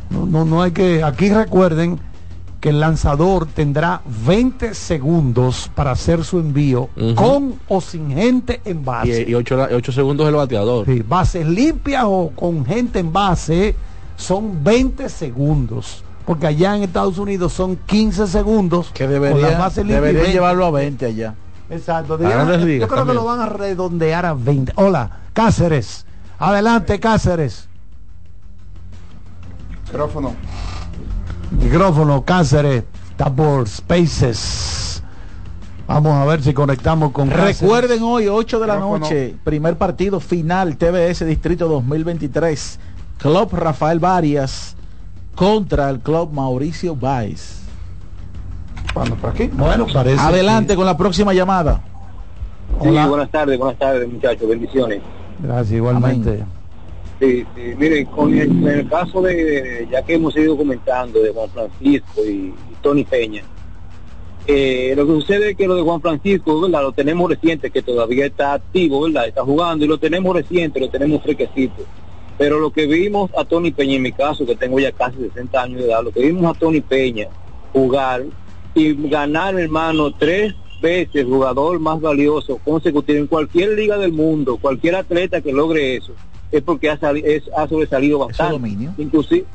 No, 0.09 0.25
no, 0.25 0.43
no 0.45 0.61
hay 0.61 0.71
que. 0.71 1.01
Aquí 1.03 1.29
recuerden 1.29 1.97
que 2.59 2.69
el 2.69 2.79
lanzador 2.79 3.47
tendrá 3.47 4.01
20 4.27 4.73
segundos 4.73 5.71
para 5.73 5.91
hacer 5.91 6.23
su 6.23 6.37
envío 6.39 6.89
con 7.15 7.55
o 7.67 7.81
sin 7.81 8.11
gente 8.11 8.61
en 8.65 8.85
base. 8.85 9.25
Y, 9.27 9.31
y 9.31 9.35
ocho, 9.35 9.57
ocho 9.73 9.91
segundos 9.91 10.27
el 10.27 10.35
bateador. 10.35 10.85
Sí, 10.85 11.01
bases 11.07 11.47
limpias 11.47 12.03
o 12.05 12.31
con 12.35 12.63
gente 12.65 12.99
en 12.99 13.11
base 13.11 13.75
son 14.21 14.63
20 14.63 15.09
segundos. 15.09 16.03
Porque 16.25 16.47
allá 16.47 16.75
en 16.75 16.83
Estados 16.83 17.17
Unidos 17.17 17.51
son 17.53 17.75
15 17.75 18.27
segundos. 18.27 18.91
Que 18.93 19.07
deberían 19.07 19.59
20. 19.75 20.31
llevarlo 20.31 20.65
a 20.65 20.71
20 20.71 21.05
allá. 21.05 21.35
Exacto. 21.69 22.17
Grandes 22.17 22.79
yo 22.79 22.87
creo 22.87 23.05
que 23.05 23.13
lo 23.13 23.25
van 23.25 23.39
a 23.39 23.47
redondear 23.47 24.25
a 24.25 24.33
20. 24.33 24.73
Hola, 24.75 25.19
Cáceres. 25.33 26.05
Adelante, 26.37 26.99
Cáceres. 26.99 27.67
Micrófono. 29.85 30.35
Micrófono, 31.51 32.23
Cáceres. 32.23 32.83
Está 33.11 33.33
por 33.33 33.67
Spaces. 33.67 35.03
Vamos 35.87 36.13
a 36.13 36.25
ver 36.25 36.41
si 36.41 36.53
conectamos 36.53 37.11
con 37.11 37.29
Cáceres. 37.29 37.61
Recuerden 37.61 38.03
hoy, 38.03 38.27
8 38.27 38.59
de 38.59 38.67
la 38.67 38.75
Micrófono. 38.75 38.99
noche, 38.99 39.35
primer 39.43 39.77
partido 39.77 40.19
final, 40.19 40.77
TBS 40.77 41.25
Distrito 41.25 41.67
2023. 41.67 42.79
Club 43.21 43.49
Rafael 43.53 43.99
Varias 43.99 44.75
contra 45.35 45.89
el 45.89 45.99
Club 45.99 46.31
Mauricio 46.33 46.95
Báez. 46.95 47.61
Bueno, 48.95 49.15
por 49.15 49.29
aquí. 49.29 49.49
Bueno, 49.53 49.85
parece. 49.91 50.19
Adelante 50.19 50.75
con 50.75 50.85
la 50.85 50.97
próxima 50.97 51.33
llamada. 51.33 51.81
Sí, 52.81 52.87
Hola. 52.89 53.07
buenas 53.07 53.29
tardes, 53.29 53.59
buenas 53.59 53.77
tardes 53.77 54.11
muchachos, 54.11 54.49
bendiciones. 54.49 55.01
Gracias, 55.39 55.71
igualmente. 55.71 56.43
Sí, 57.19 57.45
sí, 57.55 57.61
miren, 57.77 58.05
con 58.07 58.33
el, 58.33 58.49
en 58.49 58.67
el 58.67 58.89
caso 58.89 59.21
de, 59.21 59.87
ya 59.91 60.01
que 60.01 60.15
hemos 60.15 60.35
ido 60.35 60.57
comentando 60.57 61.21
de 61.21 61.31
Juan 61.31 61.49
Francisco 61.51 62.25
y, 62.25 62.29
y 62.29 62.55
Tony 62.81 63.03
Peña, 63.03 63.43
eh, 64.47 64.93
lo 64.97 65.05
que 65.05 65.13
sucede 65.13 65.51
es 65.51 65.57
que 65.57 65.67
lo 65.67 65.75
de 65.75 65.83
Juan 65.83 66.01
Francisco, 66.01 66.59
¿verdad? 66.59 66.81
Lo 66.81 66.91
tenemos 66.91 67.29
reciente, 67.29 67.69
que 67.69 67.83
todavía 67.83 68.25
está 68.25 68.53
activo, 68.53 69.01
¿verdad? 69.01 69.27
Está 69.27 69.43
jugando 69.43 69.85
y 69.85 69.87
lo 69.87 69.99
tenemos 69.99 70.35
reciente, 70.35 70.79
lo 70.79 70.89
tenemos 70.89 71.21
fresquecito. 71.21 71.83
Pero 72.41 72.59
lo 72.59 72.71
que 72.71 72.87
vimos 72.87 73.29
a 73.37 73.45
Tony 73.45 73.69
Peña, 73.69 73.97
en 73.97 74.01
mi 74.01 74.11
caso, 74.13 74.47
que 74.47 74.55
tengo 74.55 74.79
ya 74.79 74.91
casi 74.91 75.17
60 75.19 75.61
años 75.61 75.79
de 75.81 75.85
edad, 75.85 76.03
lo 76.03 76.11
que 76.11 76.21
vimos 76.21 76.43
a 76.55 76.57
Tony 76.57 76.81
Peña 76.81 77.27
jugar 77.71 78.23
y 78.73 78.93
ganar, 79.09 79.59
hermano, 79.59 80.11
tres 80.11 80.55
veces 80.81 81.23
jugador 81.25 81.79
más 81.79 82.01
valioso 82.01 82.57
consecutivo 82.65 83.19
en 83.19 83.27
cualquier 83.27 83.73
liga 83.73 83.95
del 83.99 84.11
mundo, 84.11 84.57
cualquier 84.57 84.95
atleta 84.95 85.39
que 85.41 85.53
logre 85.53 85.95
eso, 85.97 86.13
es 86.51 86.63
porque 86.63 86.89
ha, 86.89 86.97
es- 87.23 87.47
ha 87.55 87.67
sobresalido 87.67 88.17
bastante. 88.17 88.53
Inclusive, 88.97 89.45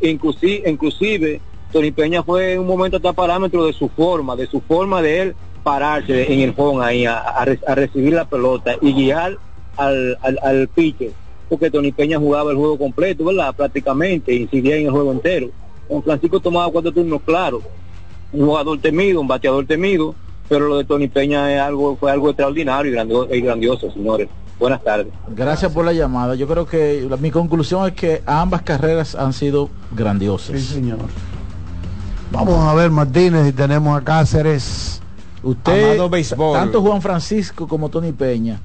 inclusive, 0.00 0.62
inclusive 0.70 1.40
Tony 1.72 1.90
Peña 1.90 2.22
fue 2.22 2.54
en 2.54 2.60
un 2.60 2.66
momento 2.66 2.96
hasta 2.96 3.12
parámetro 3.12 3.66
de 3.66 3.74
su 3.74 3.90
forma, 3.90 4.34
de 4.34 4.46
su 4.46 4.62
forma 4.62 5.02
de 5.02 5.20
él 5.20 5.36
pararse 5.62 6.32
en 6.32 6.40
el 6.40 6.54
home 6.56 6.82
ahí 6.82 7.04
a, 7.04 7.18
a 7.18 7.44
re- 7.44 7.60
a 7.66 7.74
recibir 7.74 8.14
la 8.14 8.24
pelota 8.24 8.76
y 8.80 8.94
guiar 8.94 9.36
al, 9.76 10.16
al, 10.22 10.38
al 10.42 10.68
pitcher, 10.68 11.10
porque 11.48 11.70
Tony 11.70 11.92
Peña 11.92 12.18
jugaba 12.18 12.50
el 12.50 12.56
juego 12.56 12.78
completo, 12.78 13.24
¿verdad? 13.24 13.54
Prácticamente, 13.54 14.34
incidía 14.34 14.76
en 14.76 14.86
el 14.86 14.90
juego 14.90 15.12
entero. 15.12 15.48
Don 15.88 16.02
Francisco 16.02 16.40
tomaba 16.40 16.70
cuatro 16.72 16.92
turnos 16.92 17.20
claros, 17.22 17.62
un 18.32 18.46
jugador 18.46 18.80
temido, 18.80 19.20
un 19.20 19.28
bateador 19.28 19.66
temido, 19.66 20.14
pero 20.48 20.68
lo 20.68 20.78
de 20.78 20.84
Tony 20.84 21.08
Peña 21.08 21.52
es 21.54 21.60
algo, 21.60 21.96
fue 21.96 22.10
algo 22.10 22.28
extraordinario 22.30 22.90
y 22.90 22.94
grandioso, 22.94 23.34
y 23.34 23.40
grandioso 23.40 23.90
señores. 23.92 24.28
Buenas 24.58 24.82
tardes. 24.84 25.08
Gracias 25.28 25.72
por 25.72 25.84
la 25.84 25.92
llamada. 25.92 26.36
Yo 26.36 26.46
creo 26.46 26.64
que 26.66 27.06
la- 27.10 27.16
mi 27.16 27.30
conclusión 27.30 27.86
es 27.88 27.94
que 27.94 28.22
ambas 28.24 28.62
carreras 28.62 29.14
han 29.14 29.32
sido 29.32 29.68
grandiosas. 29.94 30.60
Sí, 30.60 30.74
señor. 30.74 30.98
Vamos 32.30 32.54
a 32.60 32.74
ver, 32.74 32.90
Martínez, 32.90 33.48
y 33.48 33.52
tenemos 33.52 33.96
a 34.00 34.02
Cáceres. 34.04 35.00
Usted, 35.42 35.98
tanto 36.54 36.80
Juan 36.80 37.02
Francisco 37.02 37.68
como 37.68 37.90
Tony 37.90 38.12
Peña, 38.12 38.60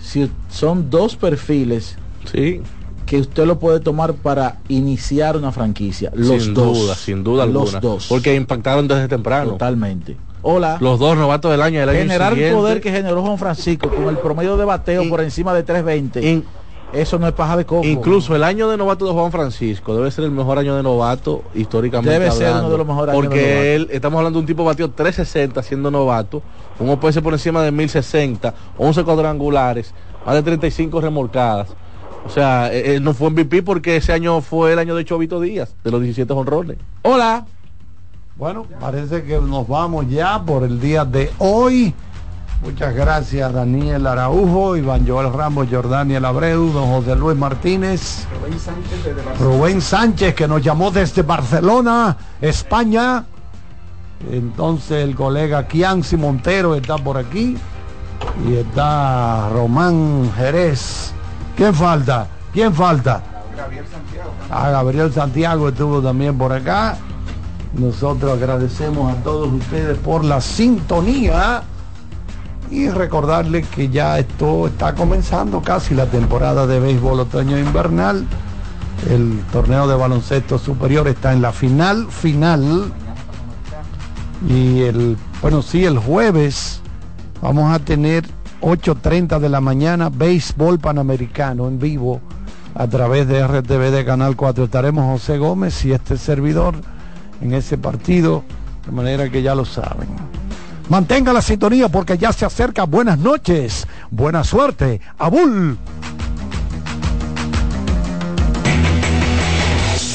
si 0.00 0.30
son 0.48 0.88
dos 0.88 1.14
perfiles 1.14 1.96
que 2.32 3.20
usted 3.20 3.46
lo 3.46 3.58
puede 3.58 3.80
tomar 3.80 4.14
para 4.14 4.58
iniciar 4.68 5.36
una 5.36 5.52
franquicia. 5.52 6.10
Los 6.14 6.42
sin 6.42 6.54
dos. 6.54 6.78
duda, 6.78 6.94
sin 6.94 7.22
duda 7.24 7.46
Los 7.46 7.74
alguna. 7.74 7.80
dos. 7.80 8.06
Porque 8.08 8.34
impactaron 8.34 8.88
desde 8.88 9.08
temprano. 9.08 9.52
Totalmente. 9.52 10.16
Hola. 10.42 10.78
Los 10.80 10.98
dos 10.98 11.16
novatos 11.16 11.50
del 11.50 11.62
año 11.62 11.80
del 11.80 11.88
año 11.88 11.98
Generar 11.98 12.38
el 12.38 12.52
poder 12.52 12.80
que 12.80 12.90
generó 12.90 13.22
Juan 13.22 13.38
Francisco 13.38 13.88
con 13.88 14.08
el 14.08 14.18
promedio 14.18 14.56
de 14.56 14.64
bateo 14.64 15.08
por 15.08 15.20
encima 15.20 15.54
de 15.54 15.62
320. 15.62 16.44
eso 16.92 17.18
no 17.18 17.26
es 17.26 17.32
paja 17.32 17.56
de 17.56 17.64
coco. 17.64 17.84
Incluso 17.86 18.34
el 18.36 18.44
año 18.44 18.68
de 18.68 18.76
novato 18.76 19.06
de 19.06 19.12
Juan 19.12 19.32
Francisco 19.32 19.96
debe 19.96 20.10
ser 20.10 20.24
el 20.24 20.30
mejor 20.30 20.58
año 20.58 20.76
de 20.76 20.82
novato 20.82 21.42
históricamente. 21.54 22.10
Debe 22.10 22.30
ser 22.30 22.52
uno 22.52 22.70
de 22.70 22.78
los 22.78 22.86
mejores 22.86 23.12
años 23.12 23.24
Porque 23.24 23.40
de 23.40 23.74
él, 23.74 23.88
estamos 23.90 24.18
hablando 24.18 24.38
de 24.38 24.40
un 24.42 24.46
tipo 24.46 24.64
batió 24.64 24.90
360 24.90 25.62
siendo 25.62 25.90
novato, 25.90 26.42
un 26.78 26.90
OPS 26.90 27.20
por 27.20 27.32
encima 27.32 27.62
de 27.62 27.72
1060, 27.72 28.54
11 28.78 29.04
cuadrangulares, 29.04 29.94
más 30.24 30.34
de 30.36 30.42
35 30.42 31.00
remolcadas. 31.00 31.68
O 32.26 32.30
sea, 32.30 32.72
él 32.72 32.86
él 32.86 33.04
no 33.04 33.14
fue 33.14 33.30
MVP 33.30 33.62
porque 33.62 33.96
ese 33.96 34.12
año 34.12 34.40
fue 34.40 34.72
el 34.72 34.78
año 34.78 34.94
de 34.94 35.04
Chovito 35.04 35.40
Díaz, 35.40 35.74
de 35.84 35.90
los 35.90 36.02
17 36.02 36.32
honrones. 36.32 36.78
Hola. 37.02 37.46
Bueno, 38.36 38.66
parece 38.80 39.22
que 39.24 39.40
nos 39.40 39.66
vamos 39.66 40.10
ya 40.10 40.42
por 40.44 40.64
el 40.64 40.78
día 40.78 41.04
de 41.04 41.30
hoy. 41.38 41.94
Muchas 42.62 42.94
gracias 42.94 43.52
Daniel 43.52 44.06
Araujo, 44.06 44.76
Iván 44.76 45.06
Joel 45.06 45.32
Ramos, 45.32 45.68
Jordaniel 45.70 46.24
Abreu, 46.24 46.70
don 46.72 46.88
José 46.88 47.14
Luis 47.14 47.36
Martínez, 47.36 48.26
Rubén 48.40 48.58
Sánchez 48.58 49.04
desde 49.04 49.22
Barcelona. 49.22 49.56
Rubén 49.56 49.80
Sánchez 49.80 50.34
que 50.34 50.48
nos 50.48 50.62
llamó 50.62 50.90
desde 50.90 51.22
Barcelona, 51.22 52.16
España. 52.40 53.24
Entonces 54.30 55.04
el 55.04 55.14
colega 55.14 55.66
Kianci 55.68 56.16
Montero 56.16 56.74
está 56.74 56.96
por 56.96 57.18
aquí 57.18 57.56
y 58.48 58.54
está 58.54 59.48
Román 59.50 60.30
Jerez. 60.36 61.12
¿Quién 61.56 61.74
falta? 61.74 62.26
¿Quién 62.52 62.74
falta? 62.74 63.22
Gabriel 63.56 63.86
Santiago. 63.90 64.30
A 64.50 64.70
Gabriel 64.70 65.12
Santiago 65.12 65.68
estuvo 65.68 66.02
también 66.02 66.36
por 66.36 66.52
acá. 66.52 66.98
Nosotros 67.72 68.32
agradecemos 68.32 69.12
a 69.12 69.16
todos 69.22 69.52
ustedes 69.52 69.96
por 69.98 70.24
la 70.24 70.40
sintonía 70.40 71.62
y 72.70 72.88
recordarles 72.88 73.66
que 73.68 73.88
ya 73.88 74.18
esto 74.18 74.66
está 74.66 74.94
comenzando 74.94 75.62
casi 75.62 75.94
la 75.94 76.06
temporada 76.06 76.66
de 76.66 76.78
béisbol 76.78 77.20
otoño 77.20 77.58
invernal. 77.58 78.26
El 79.10 79.42
torneo 79.52 79.88
de 79.88 79.94
baloncesto 79.94 80.58
superior 80.58 81.08
está 81.08 81.32
en 81.32 81.40
la 81.40 81.52
final 81.52 82.06
final 82.10 82.92
y 84.48 84.82
el 84.82 85.16
bueno 85.40 85.62
sí 85.62 85.84
el 85.84 85.98
jueves 85.98 86.80
vamos 87.40 87.72
a 87.72 87.78
tener 87.78 88.24
8.30 88.60 89.38
de 89.38 89.48
la 89.48 89.60
mañana 89.60 90.08
béisbol 90.08 90.78
panamericano 90.78 91.68
en 91.68 91.78
vivo 91.78 92.20
a 92.74 92.86
través 92.86 93.26
de 93.26 93.46
RTV 93.46 93.90
de 93.90 94.04
Canal 94.04 94.36
4 94.36 94.64
estaremos 94.64 95.20
José 95.20 95.38
Gómez 95.38 95.84
y 95.84 95.92
este 95.92 96.16
servidor 96.18 96.74
en 97.40 97.54
ese 97.54 97.78
partido 97.78 98.44
de 98.84 98.92
manera 98.92 99.30
que 99.30 99.42
ya 99.42 99.54
lo 99.54 99.64
saben. 99.64 100.08
Mantenga 100.88 101.32
la 101.32 101.42
sintonía 101.42 101.88
porque 101.88 102.16
ya 102.16 102.32
se 102.32 102.44
acerca. 102.44 102.84
Buenas 102.84 103.18
noches 103.18 103.86
buena 104.10 104.44
suerte. 104.44 105.00
Abul 105.18 105.78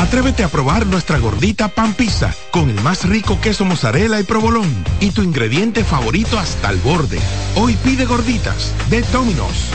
Atrévete 0.00 0.42
a 0.42 0.48
probar 0.48 0.86
nuestra 0.86 1.18
gordita 1.18 1.68
pan 1.68 1.92
pizza 1.92 2.34
con 2.52 2.70
el 2.70 2.80
más 2.80 3.06
rico 3.06 3.38
queso 3.38 3.66
mozzarella 3.66 4.18
y 4.18 4.22
provolón 4.24 4.82
y 4.98 5.10
tu 5.10 5.20
ingrediente 5.20 5.84
favorito 5.84 6.38
hasta 6.38 6.70
el 6.70 6.78
borde. 6.78 7.18
Hoy 7.54 7.76
pide 7.84 8.06
gorditas 8.06 8.72
de 8.88 9.02
Domino's. 9.12 9.68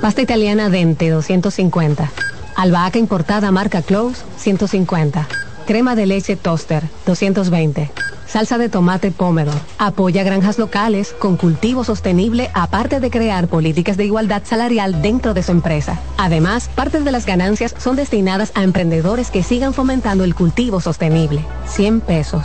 Pasta 0.00 0.22
italiana 0.22 0.70
Dente 0.70 1.10
250. 1.10 2.10
Albahaca 2.56 2.98
importada 2.98 3.50
marca 3.50 3.82
Close 3.82 4.24
150. 4.38 5.28
Crema 5.66 5.94
de 5.94 6.06
leche 6.06 6.36
Toaster 6.36 6.84
220. 7.04 7.90
Salsa 8.26 8.58
de 8.58 8.68
tomate 8.68 9.10
Pomodoro. 9.10 9.58
Apoya 9.78 10.22
granjas 10.22 10.58
locales 10.58 11.14
con 11.18 11.36
cultivo 11.36 11.84
sostenible 11.84 12.50
aparte 12.54 13.00
de 13.00 13.10
crear 13.10 13.48
políticas 13.48 13.96
de 13.96 14.06
igualdad 14.06 14.42
salarial 14.44 15.02
dentro 15.02 15.34
de 15.34 15.42
su 15.42 15.52
empresa. 15.52 16.00
Además, 16.16 16.70
partes 16.74 17.04
de 17.04 17.12
las 17.12 17.26
ganancias 17.26 17.74
son 17.78 17.96
destinadas 17.96 18.52
a 18.54 18.62
emprendedores 18.62 19.30
que 19.30 19.42
sigan 19.42 19.74
fomentando 19.74 20.24
el 20.24 20.34
cultivo 20.34 20.80
sostenible. 20.80 21.44
100 21.66 22.00
pesos. 22.00 22.44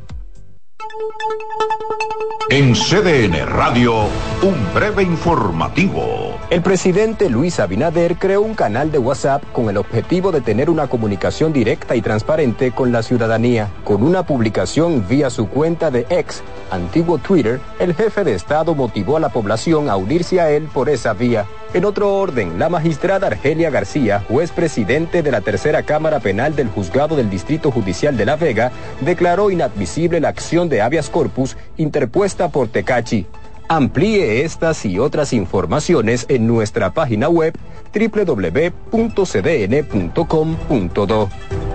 En 2.51 2.73
CDN 2.73 3.45
Radio, 3.47 4.07
un 4.41 4.73
breve 4.73 5.03
informativo. 5.03 6.37
El 6.49 6.61
presidente 6.61 7.29
Luis 7.29 7.61
Abinader 7.61 8.17
creó 8.17 8.41
un 8.41 8.55
canal 8.55 8.91
de 8.91 8.97
WhatsApp 8.97 9.41
con 9.53 9.69
el 9.69 9.77
objetivo 9.77 10.33
de 10.33 10.41
tener 10.41 10.69
una 10.69 10.87
comunicación 10.87 11.53
directa 11.53 11.95
y 11.95 12.01
transparente 12.01 12.73
con 12.73 12.91
la 12.91 13.03
ciudadanía. 13.03 13.69
Con 13.85 14.03
una 14.03 14.23
publicación 14.23 15.07
vía 15.07 15.29
su 15.29 15.47
cuenta 15.47 15.91
de 15.91 16.05
ex, 16.09 16.43
antiguo 16.71 17.19
Twitter, 17.19 17.61
el 17.79 17.95
jefe 17.95 18.25
de 18.25 18.35
Estado 18.35 18.75
motivó 18.75 19.15
a 19.15 19.21
la 19.21 19.29
población 19.29 19.89
a 19.89 19.95
unirse 19.95 20.41
a 20.41 20.51
él 20.51 20.67
por 20.73 20.89
esa 20.89 21.13
vía. 21.13 21.45
En 21.73 21.85
otro 21.85 22.15
orden, 22.15 22.59
la 22.59 22.67
magistrada 22.67 23.27
Argelia 23.27 23.69
García, 23.69 24.25
juez 24.27 24.51
presidente 24.51 25.23
de 25.23 25.31
la 25.31 25.39
tercera 25.39 25.83
Cámara 25.83 26.19
Penal 26.19 26.53
del 26.53 26.67
Juzgado 26.67 27.15
del 27.15 27.29
Distrito 27.29 27.71
Judicial 27.71 28.17
de 28.17 28.25
La 28.25 28.35
Vega, 28.35 28.73
declaró 28.99 29.51
inadmisible 29.51 30.19
la 30.19 30.27
acción 30.27 30.67
de 30.67 30.81
habeas 30.81 31.09
corpus 31.09 31.55
interpuesta 31.77 32.49
por 32.49 32.67
Tecachi. 32.67 33.25
Amplíe 33.69 34.43
estas 34.43 34.85
y 34.85 34.99
otras 34.99 35.31
informaciones 35.31 36.25
en 36.27 36.45
nuestra 36.45 36.93
página 36.93 37.29
web 37.29 37.57
www.cdn.com.do. 37.93 38.89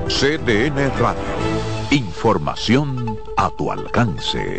CDN 0.09 0.91
Radio. 0.99 1.23
Información 1.91 3.19
a 3.39 3.51
tu 3.57 3.73
alcance. 3.73 4.59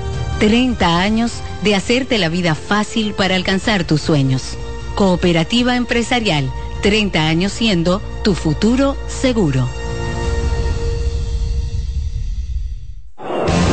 30 0.41 0.99
años 0.99 1.33
de 1.61 1.75
hacerte 1.75 2.17
la 2.17 2.27
vida 2.27 2.55
fácil 2.55 3.13
para 3.13 3.35
alcanzar 3.35 3.83
tus 3.83 4.01
sueños. 4.01 4.57
Cooperativa 4.95 5.75
Empresarial, 5.75 6.51
30 6.81 7.27
años 7.27 7.51
siendo 7.51 8.01
tu 8.23 8.33
futuro 8.33 8.97
seguro. 9.07 9.69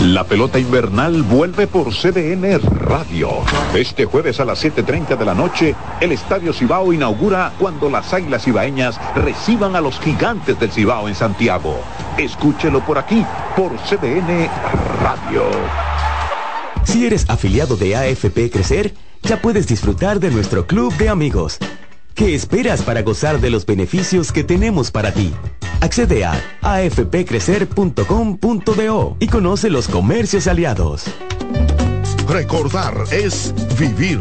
La 0.03 0.25
pelota 0.25 0.59
invernal 0.59 1.23
vuelve 1.23 1.67
por 1.69 1.95
CDN 1.95 2.61
Radio. 2.61 3.31
Este 3.75 4.05
jueves 4.05 4.39
a 4.39 4.45
las 4.45 4.63
7.30 4.63 5.17
de 5.17 5.25
la 5.25 5.35
noche, 5.35 5.75
el 6.03 6.13
Estadio 6.13 6.53
Cibao 6.53 6.93
inaugura 6.93 7.55
cuando 7.59 7.89
las 7.89 8.13
Águilas 8.13 8.45
Cibaeñas 8.45 9.01
reciban 9.15 9.75
a 9.75 9.81
los 9.81 9.99
gigantes 10.01 10.61
del 10.61 10.71
Cibao 10.71 11.09
en 11.09 11.15
Santiago. 11.15 11.81
Escúchelo 12.19 12.85
por 12.85 12.99
aquí, 12.99 13.25
por 13.57 13.75
CDN 13.79 14.51
Radio. 15.03 15.88
Si 16.89 17.05
eres 17.05 17.27
afiliado 17.29 17.77
de 17.77 17.95
AFP 17.97 18.51
Crecer, 18.51 18.95
ya 19.23 19.43
puedes 19.43 19.67
disfrutar 19.67 20.21
de 20.21 20.31
nuestro 20.31 20.67
club 20.67 20.97
de 20.97 21.11
amigos. 21.11 21.59
¿Qué 22.15 22.35
esperas 22.35 22.81
para 22.81 23.03
gozar 23.03 23.43
de 23.43 23.51
los 23.51 23.67
beneficios 23.67 24.33
que 24.33 24.43
tenemos 24.43 24.91
para 24.91 25.13
ti? 25.13 25.35
Accede 25.83 26.25
a 26.25 26.33
afpcrecer.com.do 26.63 29.17
y 29.21 29.27
conoce 29.27 29.69
los 29.69 29.87
comercios 29.87 30.47
aliados. 30.47 31.05
Recordar 32.27 33.05
es 33.11 33.53
vivir. 33.79 34.21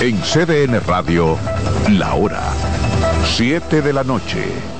En 0.00 0.20
CDN 0.20 0.80
Radio, 0.86 1.36
la 1.88 2.14
hora 2.14 2.52
7 3.36 3.82
de 3.82 3.92
la 3.92 4.02
noche. 4.02 4.77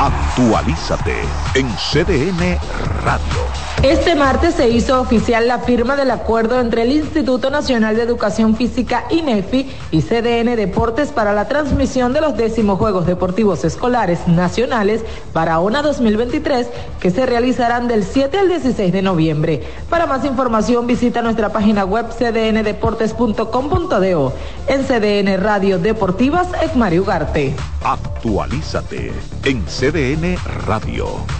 Actualízate 0.00 1.20
en 1.54 1.68
CDN 1.76 2.58
Radio. 3.04 3.69
Este 3.82 4.14
martes 4.14 4.56
se 4.56 4.68
hizo 4.68 5.00
oficial 5.00 5.48
la 5.48 5.60
firma 5.60 5.96
del 5.96 6.10
acuerdo 6.10 6.60
entre 6.60 6.82
el 6.82 6.92
Instituto 6.92 7.48
Nacional 7.48 7.96
de 7.96 8.02
Educación 8.02 8.54
Física 8.54 9.06
INEFI 9.08 9.70
y 9.90 10.02
CDN 10.02 10.54
Deportes 10.54 11.12
para 11.12 11.32
la 11.32 11.48
transmisión 11.48 12.12
de 12.12 12.20
los 12.20 12.36
décimos 12.36 12.78
Juegos 12.78 13.06
Deportivos 13.06 13.64
Escolares 13.64 14.28
Nacionales 14.28 15.02
para 15.32 15.60
ONA 15.60 15.80
2023 15.80 16.66
que 17.00 17.10
se 17.10 17.24
realizarán 17.24 17.88
del 17.88 18.04
7 18.04 18.36
al 18.36 18.48
16 18.48 18.92
de 18.92 19.00
noviembre. 19.00 19.62
Para 19.88 20.04
más 20.04 20.26
información 20.26 20.86
visita 20.86 21.22
nuestra 21.22 21.48
página 21.48 21.86
web 21.86 22.04
cdndeportes.com.do. 22.10 24.34
En 24.66 24.84
CDN 24.84 25.42
Radio 25.42 25.78
Deportivas, 25.78 26.48
Mario 26.76 27.00
Ugarte. 27.00 27.56
Actualízate 27.82 29.10
en 29.46 29.64
CDN 29.64 30.36
Radio. 30.66 31.39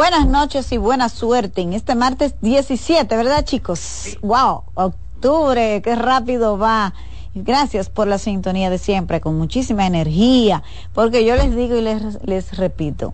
Buenas 0.00 0.26
noches 0.26 0.72
y 0.72 0.78
buena 0.78 1.10
suerte 1.10 1.60
en 1.60 1.74
este 1.74 1.94
martes 1.94 2.34
17, 2.40 3.14
¿verdad 3.18 3.44
chicos? 3.44 4.16
Wow, 4.22 4.62
octubre, 4.72 5.82
qué 5.82 5.94
rápido 5.94 6.56
va. 6.56 6.94
Gracias 7.34 7.90
por 7.90 8.08
la 8.08 8.16
sintonía 8.16 8.70
de 8.70 8.78
siempre, 8.78 9.20
con 9.20 9.36
muchísima 9.36 9.86
energía, 9.86 10.62
porque 10.94 11.26
yo 11.26 11.36
les 11.36 11.54
digo 11.54 11.76
y 11.76 11.82
les, 11.82 12.18
les 12.24 12.56
repito 12.56 13.12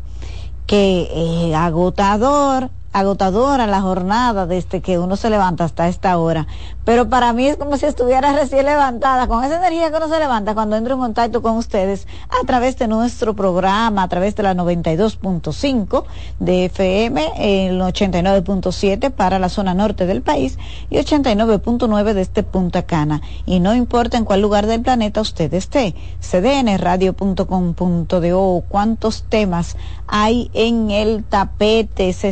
que 0.68 1.08
eh, 1.10 1.56
agotador, 1.56 2.70
agotadora 2.98 3.66
la 3.66 3.82
jornada 3.82 4.46
desde 4.46 4.80
que 4.80 4.98
uno 4.98 5.16
se 5.16 5.28
levanta 5.28 5.64
hasta 5.64 5.86
esta 5.86 6.16
hora. 6.16 6.46
Pero 6.86 7.10
para 7.10 7.34
mí 7.34 7.46
es 7.46 7.58
como 7.58 7.76
si 7.76 7.84
estuviera 7.84 8.32
recién 8.32 8.64
levantada, 8.64 9.26
con 9.26 9.44
esa 9.44 9.58
energía 9.58 9.90
que 9.90 9.98
uno 9.98 10.08
se 10.08 10.18
levanta 10.18 10.54
cuando 10.54 10.76
entro 10.76 10.94
en 10.94 11.00
contacto 11.00 11.42
con 11.42 11.58
ustedes 11.58 12.06
a 12.30 12.46
través 12.46 12.78
de 12.78 12.88
nuestro 12.88 13.34
programa, 13.34 14.04
a 14.04 14.08
través 14.08 14.34
de 14.34 14.44
la 14.44 14.54
92.5 14.54 16.04
de 16.38 16.64
FM, 16.66 17.66
el 17.68 17.82
89.7 17.82 19.10
para 19.10 19.38
la 19.38 19.50
zona 19.50 19.74
norte 19.74 20.06
del 20.06 20.22
país 20.22 20.58
y 20.88 20.96
89.9 20.96 22.14
de 22.14 22.22
este 22.22 22.44
Punta 22.44 22.84
Cana. 22.84 23.20
Y 23.44 23.60
no 23.60 23.74
importa 23.74 24.16
en 24.16 24.24
cuál 24.24 24.40
lugar 24.40 24.66
del 24.66 24.80
planeta 24.80 25.20
usted 25.20 25.52
esté, 25.52 25.94
cdnradio.com.do, 26.22 28.64
cuántos 28.68 29.24
temas 29.24 29.76
hay 30.06 30.50
en 30.54 30.90
el 30.90 31.24
tapete, 31.24 32.14
se 32.14 32.28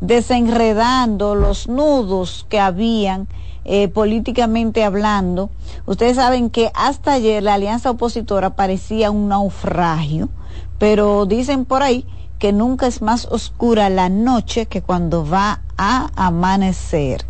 desenredando 0.00 1.34
los 1.34 1.68
nudos 1.68 2.46
que 2.48 2.60
habían 2.60 3.28
eh, 3.64 3.88
políticamente 3.88 4.84
hablando. 4.84 5.50
Ustedes 5.86 6.16
saben 6.16 6.50
que 6.50 6.70
hasta 6.74 7.14
ayer 7.14 7.42
la 7.42 7.54
alianza 7.54 7.90
opositora 7.90 8.56
parecía 8.56 9.10
un 9.10 9.28
naufragio, 9.28 10.28
pero 10.78 11.24
dicen 11.24 11.64
por 11.64 11.82
ahí 11.82 12.06
que 12.38 12.52
nunca 12.52 12.86
es 12.86 13.00
más 13.00 13.26
oscura 13.26 13.88
la 13.88 14.10
noche 14.10 14.66
que 14.66 14.82
cuando 14.82 15.26
va 15.26 15.62
a 15.78 16.10
amanecer. 16.14 17.24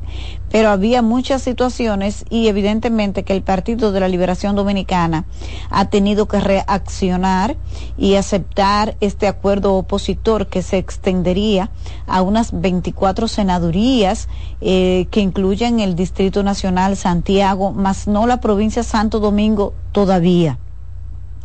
Pero 0.54 0.70
había 0.70 1.02
muchas 1.02 1.42
situaciones 1.42 2.24
y 2.30 2.46
evidentemente 2.46 3.24
que 3.24 3.32
el 3.32 3.42
Partido 3.42 3.90
de 3.90 3.98
la 3.98 4.06
Liberación 4.06 4.54
Dominicana 4.54 5.24
ha 5.68 5.86
tenido 5.86 6.28
que 6.28 6.38
reaccionar 6.38 7.56
y 7.98 8.14
aceptar 8.14 8.96
este 9.00 9.26
acuerdo 9.26 9.74
opositor 9.74 10.46
que 10.46 10.62
se 10.62 10.78
extendería 10.78 11.72
a 12.06 12.22
unas 12.22 12.52
24 12.52 13.26
senadurías 13.26 14.28
eh, 14.60 15.08
que 15.10 15.18
incluyen 15.18 15.80
el 15.80 15.96
Distrito 15.96 16.44
Nacional 16.44 16.96
Santiago, 16.96 17.72
más 17.72 18.06
no 18.06 18.28
la 18.28 18.40
provincia 18.40 18.84
Santo 18.84 19.18
Domingo 19.18 19.74
todavía. 19.90 20.60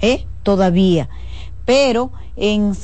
¿Eh? 0.02 0.28
Todavía. 0.44 1.10
Pero 1.66 2.12
en 2.36 2.76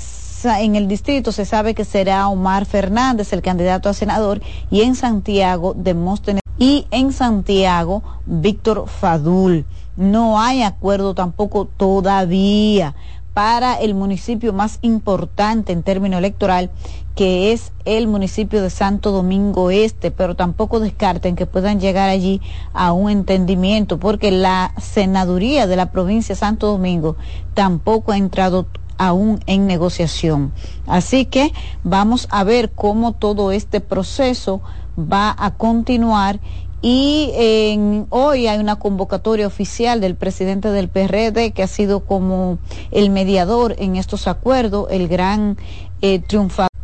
en 0.46 0.76
el 0.76 0.88
distrito 0.88 1.32
se 1.32 1.46
sabe 1.46 1.74
que 1.74 1.86
será 1.86 2.28
Omar 2.28 2.66
Fernández 2.66 3.34
el 3.34 3.42
candidato 3.42 3.90
a 3.90 3.94
senador 3.94 4.42
y 4.70 4.82
en 4.82 4.96
Santiago 4.96 5.74
Demóstenes 5.76 6.42
y 6.58 6.88
en 6.92 7.12
Santiago 7.12 8.04
Víctor 8.26 8.88
Fadul. 8.88 9.66
No 9.98 10.40
hay 10.40 10.62
acuerdo 10.62 11.16
tampoco 11.16 11.66
todavía 11.66 12.96
para 13.34 13.76
el 13.76 13.96
municipio 13.96 14.54
más 14.54 14.80
importante 14.82 15.74
en 15.74 15.84
término 15.84 16.18
electoral, 16.18 16.72
que 17.16 17.52
es 17.52 17.74
el 17.84 18.08
municipio 18.08 18.62
de 18.62 18.70
Santo 18.70 19.12
Domingo 19.12 19.72
Este, 19.72 20.10
pero 20.10 20.36
tampoco 20.36 20.80
descarten 20.80 21.36
que 21.36 21.46
puedan 21.46 21.82
llegar 21.82 22.08
allí 22.10 22.40
a 22.74 22.94
un 22.94 23.10
entendimiento, 23.10 24.00
porque 24.00 24.32
la 24.32 24.74
senaduría 24.80 25.68
de 25.68 25.76
la 25.76 25.92
provincia 25.92 26.34
de 26.34 26.40
Santo 26.40 26.68
Domingo 26.68 27.18
tampoco 27.54 28.14
ha 28.14 28.18
entrado 28.18 28.68
aún 28.98 29.40
en 29.46 29.68
negociación. 29.68 30.52
Así 30.88 31.26
que 31.26 31.52
vamos 31.84 32.28
a 32.32 32.44
ver 32.44 32.72
cómo 32.72 33.14
todo 33.14 33.52
este 33.52 33.82
proceso 33.82 34.62
va 34.98 35.36
a 35.38 35.56
continuar 35.56 36.40
y 36.82 37.32
en, 37.34 38.06
hoy 38.10 38.46
hay 38.48 38.60
una 38.60 38.76
convocatoria 38.76 39.48
oficial 39.48 40.02
del 40.02 40.16
presidente 40.16 40.70
del 40.70 40.88
PRD 40.88 41.52
que 41.52 41.64
ha 41.64 41.68
sido 41.68 42.02
como 42.02 42.60
el 42.92 43.10
mediador 43.10 43.76
en 43.80 43.96
estos 43.96 44.28
acuerdos, 44.28 44.88
el 44.92 45.08
gran 45.08 45.58
eh, 46.02 46.20
triunfador 46.20 46.75